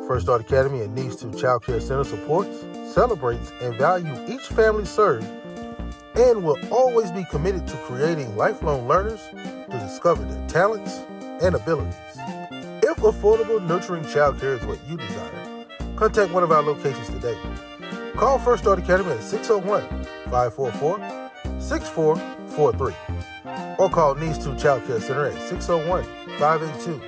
First 0.07 0.27
Start 0.27 0.39
Academy 0.39 0.79
and 0.79 0.95
Needs 0.95 1.17
2 1.17 1.33
Child 1.33 1.65
Care 1.65 1.81
Center 1.81 2.05
supports, 2.05 2.65
celebrates, 2.93 3.51
and 3.61 3.75
values 3.75 4.17
each 4.29 4.47
family 4.55 4.85
served 4.85 5.27
and 6.15 6.43
will 6.43 6.57
always 6.71 7.11
be 7.11 7.23
committed 7.25 7.67
to 7.67 7.75
creating 7.77 8.35
lifelong 8.35 8.87
learners 8.87 9.19
discover 9.87 10.23
their 10.23 10.47
talents 10.47 11.01
and 11.41 11.55
abilities. 11.55 11.95
If 12.83 12.97
affordable, 12.97 13.65
nurturing 13.65 14.03
childcare 14.03 14.59
is 14.59 14.65
what 14.65 14.79
you 14.87 14.97
desire, 14.97 15.65
contact 15.95 16.33
one 16.33 16.43
of 16.43 16.51
our 16.51 16.61
locations 16.61 17.07
today. 17.09 17.37
Call 18.15 18.37
First 18.39 18.63
Start 18.63 18.79
Academy 18.79 19.11
at 19.11 19.23
601 19.23 19.81
544 20.31 20.99
6443 21.59 22.95
or 23.77 23.89
call 23.89 24.15
Needs 24.15 24.43
2 24.43 24.57
Child 24.57 24.85
Care 24.87 24.99
Center 24.99 25.27
at 25.27 25.39
601 25.47 26.03
582 26.37 26.99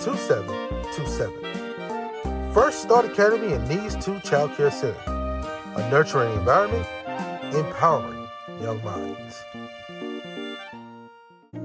2727. 0.00 2.52
First 2.52 2.82
Start 2.82 3.06
Academy 3.06 3.52
and 3.52 3.68
Needs 3.68 3.96
2 4.04 4.20
Child 4.20 4.54
Care 4.56 4.70
Center, 4.70 5.00
a 5.76 5.90
nurturing 5.90 6.32
environment, 6.34 6.86
empowering 7.54 8.28
young 8.60 8.84
minds. 8.84 9.39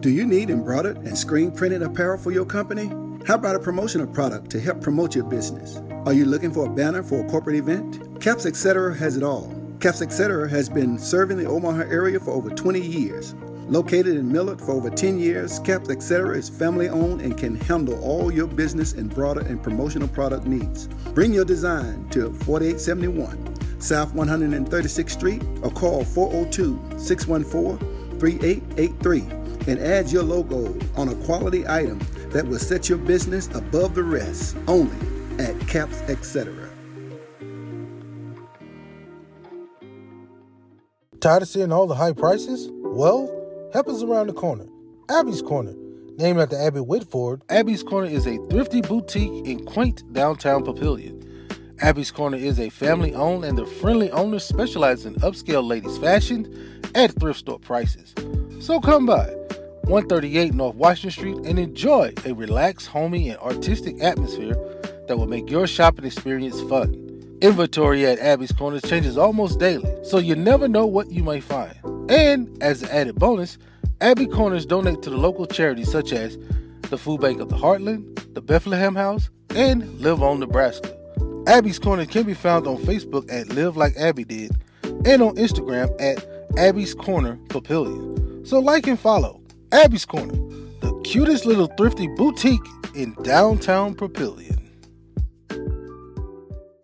Do 0.01 0.11
you 0.11 0.25
need 0.27 0.49
embroidered 0.49 0.97
and 0.97 1.17
screen 1.17 1.51
printed 1.51 1.81
apparel 1.81 2.17
for 2.19 2.31
your 2.31 2.45
company? 2.45 2.91
How 3.25 3.35
about 3.35 3.55
a 3.55 3.59
promotional 3.59 4.05
product 4.05 4.51
to 4.51 4.59
help 4.59 4.81
promote 4.81 5.15
your 5.15 5.23
business? 5.23 5.81
Are 6.05 6.13
you 6.13 6.25
looking 6.25 6.51
for 6.51 6.67
a 6.67 6.69
banner 6.69 7.01
for 7.01 7.25
a 7.25 7.29
corporate 7.29 7.55
event? 7.55 8.21
Caps 8.21 8.45
Etc. 8.45 8.93
has 8.95 9.17
it 9.17 9.23
all. 9.23 9.51
Caps 9.79 10.01
Etc. 10.01 10.47
has 10.47 10.69
been 10.69 10.99
serving 10.99 11.37
the 11.37 11.45
Omaha 11.45 11.83
area 11.89 12.19
for 12.19 12.31
over 12.31 12.49
20 12.51 12.79
years. 12.79 13.33
Located 13.67 14.15
in 14.17 14.31
Millard 14.31 14.61
for 14.61 14.73
over 14.73 14.91
10 14.91 15.17
years, 15.17 15.57
Caps 15.59 15.89
Etc. 15.89 16.37
is 16.37 16.49
family 16.49 16.87
owned 16.87 17.21
and 17.21 17.35
can 17.35 17.55
handle 17.55 17.99
all 18.03 18.31
your 18.31 18.47
business 18.47 18.93
and 18.93 19.09
broader 19.09 19.41
and 19.41 19.63
promotional 19.63 20.09
product 20.09 20.45
needs. 20.45 20.87
Bring 21.15 21.33
your 21.33 21.45
design 21.45 22.07
to 22.09 22.31
4871 22.43 23.81
South 23.81 24.13
136th 24.13 25.09
Street 25.09 25.41
or 25.63 25.71
call 25.71 26.03
402 26.03 26.99
614 26.99 28.19
3883 28.19 29.44
and 29.67 29.79
add 29.79 30.11
your 30.11 30.23
logo 30.23 30.77
on 30.95 31.09
a 31.09 31.15
quality 31.25 31.67
item 31.67 31.99
that 32.29 32.45
will 32.47 32.59
set 32.59 32.89
your 32.89 32.97
business 32.97 33.47
above 33.55 33.95
the 33.95 34.03
rest 34.03 34.55
only 34.67 34.97
at 35.39 35.59
Caps 35.67 36.01
Etc. 36.03 36.53
Tired 41.19 41.41
of 41.41 41.47
seeing 41.47 41.71
all 41.71 41.87
the 41.87 41.95
high 41.95 42.13
prices? 42.13 42.69
Well, 42.83 43.31
help 43.73 43.89
is 43.89 44.03
around 44.03 44.27
the 44.27 44.33
corner. 44.33 44.65
Abby's 45.09 45.41
Corner. 45.41 45.73
Named 46.17 46.39
after 46.39 46.55
Abby 46.55 46.79
Whitford, 46.79 47.41
Abby's 47.49 47.83
Corner 47.83 48.07
is 48.07 48.25
a 48.25 48.37
thrifty 48.49 48.81
boutique 48.81 49.45
in 49.45 49.65
quaint 49.65 50.01
downtown 50.13 50.63
Papillion. 50.63 51.21
Abby's 51.81 52.11
Corner 52.11 52.37
is 52.37 52.59
a 52.59 52.69
family 52.69 53.13
owned 53.13 53.43
and 53.43 53.57
the 53.57 53.65
friendly 53.65 54.09
owners 54.11 54.45
specialize 54.45 55.05
in 55.05 55.15
upscale 55.15 55.67
ladies' 55.67 55.97
fashion 55.97 56.81
at 56.95 57.11
thrift 57.19 57.39
store 57.39 57.59
prices. 57.59 58.13
So 58.61 58.79
come 58.79 59.05
by 59.05 59.33
138 59.87 60.55
North 60.55 60.75
Washington 60.75 61.11
Street 61.11 61.37
and 61.45 61.59
enjoy 61.59 62.11
a 62.25 62.33
relaxed, 62.33 62.87
homey, 62.87 63.29
and 63.29 63.37
artistic 63.39 64.01
atmosphere 64.01 64.55
that 65.07 65.15
will 65.15 65.27
make 65.27 65.47
your 65.51 65.67
shopping 65.67 66.05
experience 66.05 66.59
fun. 66.61 67.37
Inventory 67.41 68.03
at 68.07 68.17
Abby's 68.17 68.51
Corners 68.51 68.81
changes 68.81 69.15
almost 69.15 69.59
daily, 69.59 69.93
so 70.03 70.17
you 70.17 70.35
never 70.35 70.67
know 70.67 70.87
what 70.87 71.11
you 71.11 71.23
may 71.23 71.39
find. 71.39 71.75
And 72.09 72.49
as 72.63 72.81
an 72.81 72.89
added 72.89 73.15
bonus, 73.15 73.59
Abby 74.01 74.25
Corners 74.25 74.65
donate 74.65 75.03
to 75.03 75.11
the 75.11 75.17
local 75.17 75.45
charities 75.45 75.91
such 75.91 76.11
as 76.11 76.35
the 76.89 76.97
Food 76.97 77.21
Bank 77.21 77.39
of 77.39 77.49
the 77.49 77.55
Heartland, 77.55 78.33
the 78.33 78.41
Bethlehem 78.41 78.95
House, 78.95 79.29
and 79.51 79.99
Live 80.01 80.23
On 80.23 80.39
Nebraska. 80.39 80.97
Abby's 81.45 81.77
Corner 81.77 82.07
can 82.07 82.23
be 82.23 82.33
found 82.33 82.65
on 82.65 82.77
Facebook 82.77 83.31
at 83.31 83.49
Live 83.49 83.77
Like 83.77 83.95
Abby 83.97 84.23
Did 84.23 84.51
and 85.05 85.21
on 85.21 85.35
Instagram 85.35 85.93
at 86.01 86.25
Abby's 86.57 86.95
Corner 86.95 87.37
Papillion. 87.49 88.47
So 88.47 88.57
like 88.57 88.87
and 88.87 88.99
follow 88.99 89.41
Abby's 89.71 90.05
Corner, 90.05 90.33
the 90.81 91.01
cutest 91.03 91.45
little 91.45 91.67
thrifty 91.77 92.07
boutique 92.07 92.65
in 92.93 93.13
downtown 93.23 93.95
Papillion. 93.95 94.61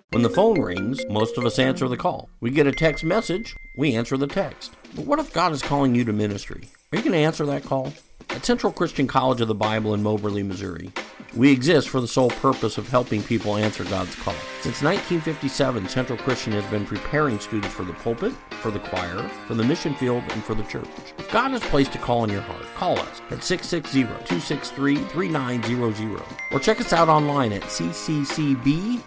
When 0.09 0.23
the 0.23 0.29
phone 0.29 0.59
rings, 0.59 1.05
most 1.09 1.37
of 1.37 1.45
us 1.45 1.57
answer 1.57 1.87
the 1.87 1.95
call. 1.95 2.29
We 2.41 2.49
get 2.51 2.67
a 2.67 2.71
text 2.71 3.03
message, 3.03 3.55
we 3.77 3.95
answer 3.95 4.17
the 4.17 4.27
text. 4.27 4.73
But 4.95 5.05
what 5.05 5.19
if 5.19 5.31
God 5.31 5.53
is 5.53 5.61
calling 5.61 5.95
you 5.95 6.03
to 6.03 6.11
ministry? 6.11 6.63
Are 6.91 6.97
you 6.97 7.03
going 7.03 7.13
to 7.13 7.19
answer 7.19 7.45
that 7.45 7.63
call? 7.63 7.93
At 8.33 8.45
Central 8.45 8.71
Christian 8.71 9.07
College 9.07 9.41
of 9.41 9.49
the 9.49 9.55
Bible 9.55 9.93
in 9.93 10.01
Moberly, 10.01 10.41
Missouri, 10.41 10.89
we 11.35 11.51
exist 11.51 11.89
for 11.89 11.99
the 11.99 12.07
sole 12.07 12.29
purpose 12.29 12.77
of 12.77 12.87
helping 12.87 13.21
people 13.21 13.57
answer 13.57 13.83
God's 13.83 14.15
call. 14.15 14.33
Since 14.61 14.81
1957, 14.81 15.89
Central 15.89 16.17
Christian 16.17 16.53
has 16.53 16.63
been 16.71 16.85
preparing 16.85 17.39
students 17.39 17.73
for 17.73 17.83
the 17.83 17.91
pulpit, 17.93 18.31
for 18.61 18.71
the 18.71 18.79
choir, 18.79 19.27
for 19.47 19.53
the 19.53 19.65
mission 19.65 19.93
field, 19.95 20.23
and 20.29 20.41
for 20.43 20.55
the 20.55 20.63
church. 20.63 20.87
If 21.17 21.29
God 21.29 21.51
has 21.51 21.59
placed 21.63 21.93
a 21.95 21.97
call 21.97 22.23
in 22.23 22.29
your 22.29 22.39
heart, 22.41 22.63
call 22.75 22.97
us 22.99 23.21
at 23.31 23.39
660-263-3900 23.39 26.23
or 26.53 26.59
check 26.59 26.79
us 26.79 26.93
out 26.93 27.09
online 27.09 27.51
at 27.51 27.63
cccb.edu. 27.63 29.01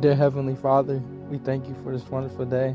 Dear 0.00 0.14
Heavenly 0.14 0.56
Father, 0.56 1.02
we 1.28 1.36
thank 1.36 1.68
you 1.68 1.76
for 1.82 1.92
this 1.92 2.08
wonderful 2.08 2.46
day. 2.46 2.74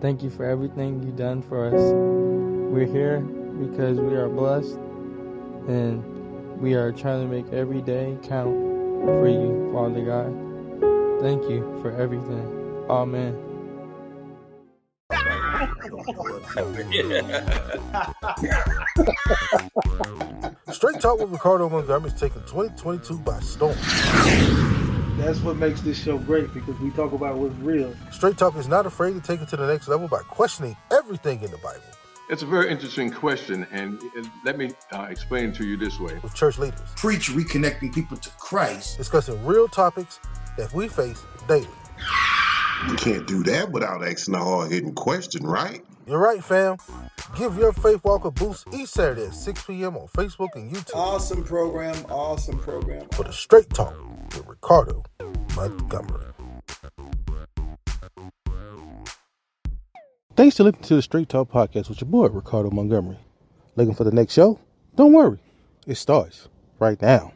Thank 0.00 0.22
you 0.22 0.30
for 0.30 0.44
everything 0.44 1.02
you've 1.02 1.16
done 1.16 1.42
for 1.42 1.66
us. 1.66 2.61
We're 2.72 2.86
here 2.86 3.20
because 3.20 4.00
we 4.00 4.14
are 4.14 4.30
blessed 4.30 4.78
and 5.68 6.02
we 6.58 6.72
are 6.72 6.90
trying 6.90 7.20
to 7.20 7.28
make 7.28 7.46
every 7.52 7.82
day 7.82 8.16
count 8.22 8.56
for 9.04 9.28
you, 9.28 9.70
Father 9.74 10.02
God. 10.02 10.32
Thank 11.20 11.42
you 11.50 11.60
for 11.82 11.90
everything. 11.90 12.86
Amen. 12.88 13.36
Straight 20.72 20.98
Talk 20.98 21.20
with 21.20 21.30
Ricardo 21.30 21.68
Montgomery 21.68 22.10
is 22.10 22.18
taking 22.18 22.40
2022 22.44 23.18
by 23.18 23.38
storm. 23.40 23.76
That's 25.18 25.40
what 25.40 25.58
makes 25.58 25.82
this 25.82 26.02
show 26.02 26.16
great 26.16 26.54
because 26.54 26.80
we 26.80 26.90
talk 26.92 27.12
about 27.12 27.36
what's 27.36 27.54
real. 27.56 27.94
Straight 28.12 28.38
Talk 28.38 28.56
is 28.56 28.66
not 28.66 28.86
afraid 28.86 29.12
to 29.12 29.20
take 29.20 29.42
it 29.42 29.48
to 29.50 29.58
the 29.58 29.66
next 29.66 29.88
level 29.88 30.08
by 30.08 30.22
questioning 30.22 30.74
everything 30.90 31.42
in 31.42 31.50
the 31.50 31.58
Bible 31.58 31.82
It's 32.32 32.40
a 32.40 32.46
very 32.46 32.70
interesting 32.70 33.10
question, 33.10 33.66
and 33.72 34.00
let 34.42 34.56
me 34.56 34.70
uh, 34.90 35.02
explain 35.10 35.52
to 35.52 35.66
you 35.66 35.76
this 35.76 36.00
way. 36.00 36.18
with 36.22 36.32
church 36.34 36.56
leaders, 36.56 36.80
Preach 36.96 37.28
reconnecting 37.28 37.92
people 37.92 38.16
to 38.16 38.30
Christ. 38.38 38.96
discussing 38.96 39.44
real 39.44 39.68
topics 39.68 40.18
that 40.56 40.72
we 40.72 40.88
face 40.88 41.22
daily. 41.46 41.68
You 42.88 42.94
can't 42.94 43.26
do 43.26 43.42
that 43.42 43.70
without 43.70 44.02
asking 44.02 44.34
a 44.34 44.38
hard 44.38 44.72
hitting 44.72 44.94
question, 44.94 45.44
right? 45.46 45.84
You're 46.06 46.20
right, 46.20 46.42
fam. 46.42 46.78
Give 47.36 47.54
your 47.58 47.74
faith 47.74 48.02
walk 48.02 48.24
a 48.24 48.30
boost 48.30 48.66
each 48.72 48.88
Saturday 48.88 49.26
at 49.26 49.34
6 49.34 49.64
p.m. 49.66 49.98
on 49.98 50.08
Facebook 50.08 50.48
and 50.54 50.74
YouTube 50.74 50.94
Awesome 50.94 51.44
program. 51.44 51.94
Awesome 52.08 52.58
program. 52.58 53.08
for 53.12 53.24
the 53.24 53.32
Straight 53.34 53.68
Talk 53.68 53.94
with 54.34 54.46
Ricardo 54.46 55.04
Montgomery. 55.54 56.31
Thanks 60.34 60.56
for 60.56 60.64
listening 60.64 60.84
to 60.84 60.96
the 60.96 61.02
Straight 61.02 61.28
Talk 61.28 61.50
Podcast 61.50 61.90
with 61.90 62.00
your 62.00 62.08
boy, 62.08 62.28
Ricardo 62.28 62.70
Montgomery. 62.70 63.18
Looking 63.76 63.94
for 63.94 64.04
the 64.04 64.12
next 64.12 64.32
show? 64.32 64.58
Don't 64.96 65.12
worry, 65.12 65.38
it 65.86 65.96
starts 65.96 66.48
right 66.78 67.00
now. 67.02 67.34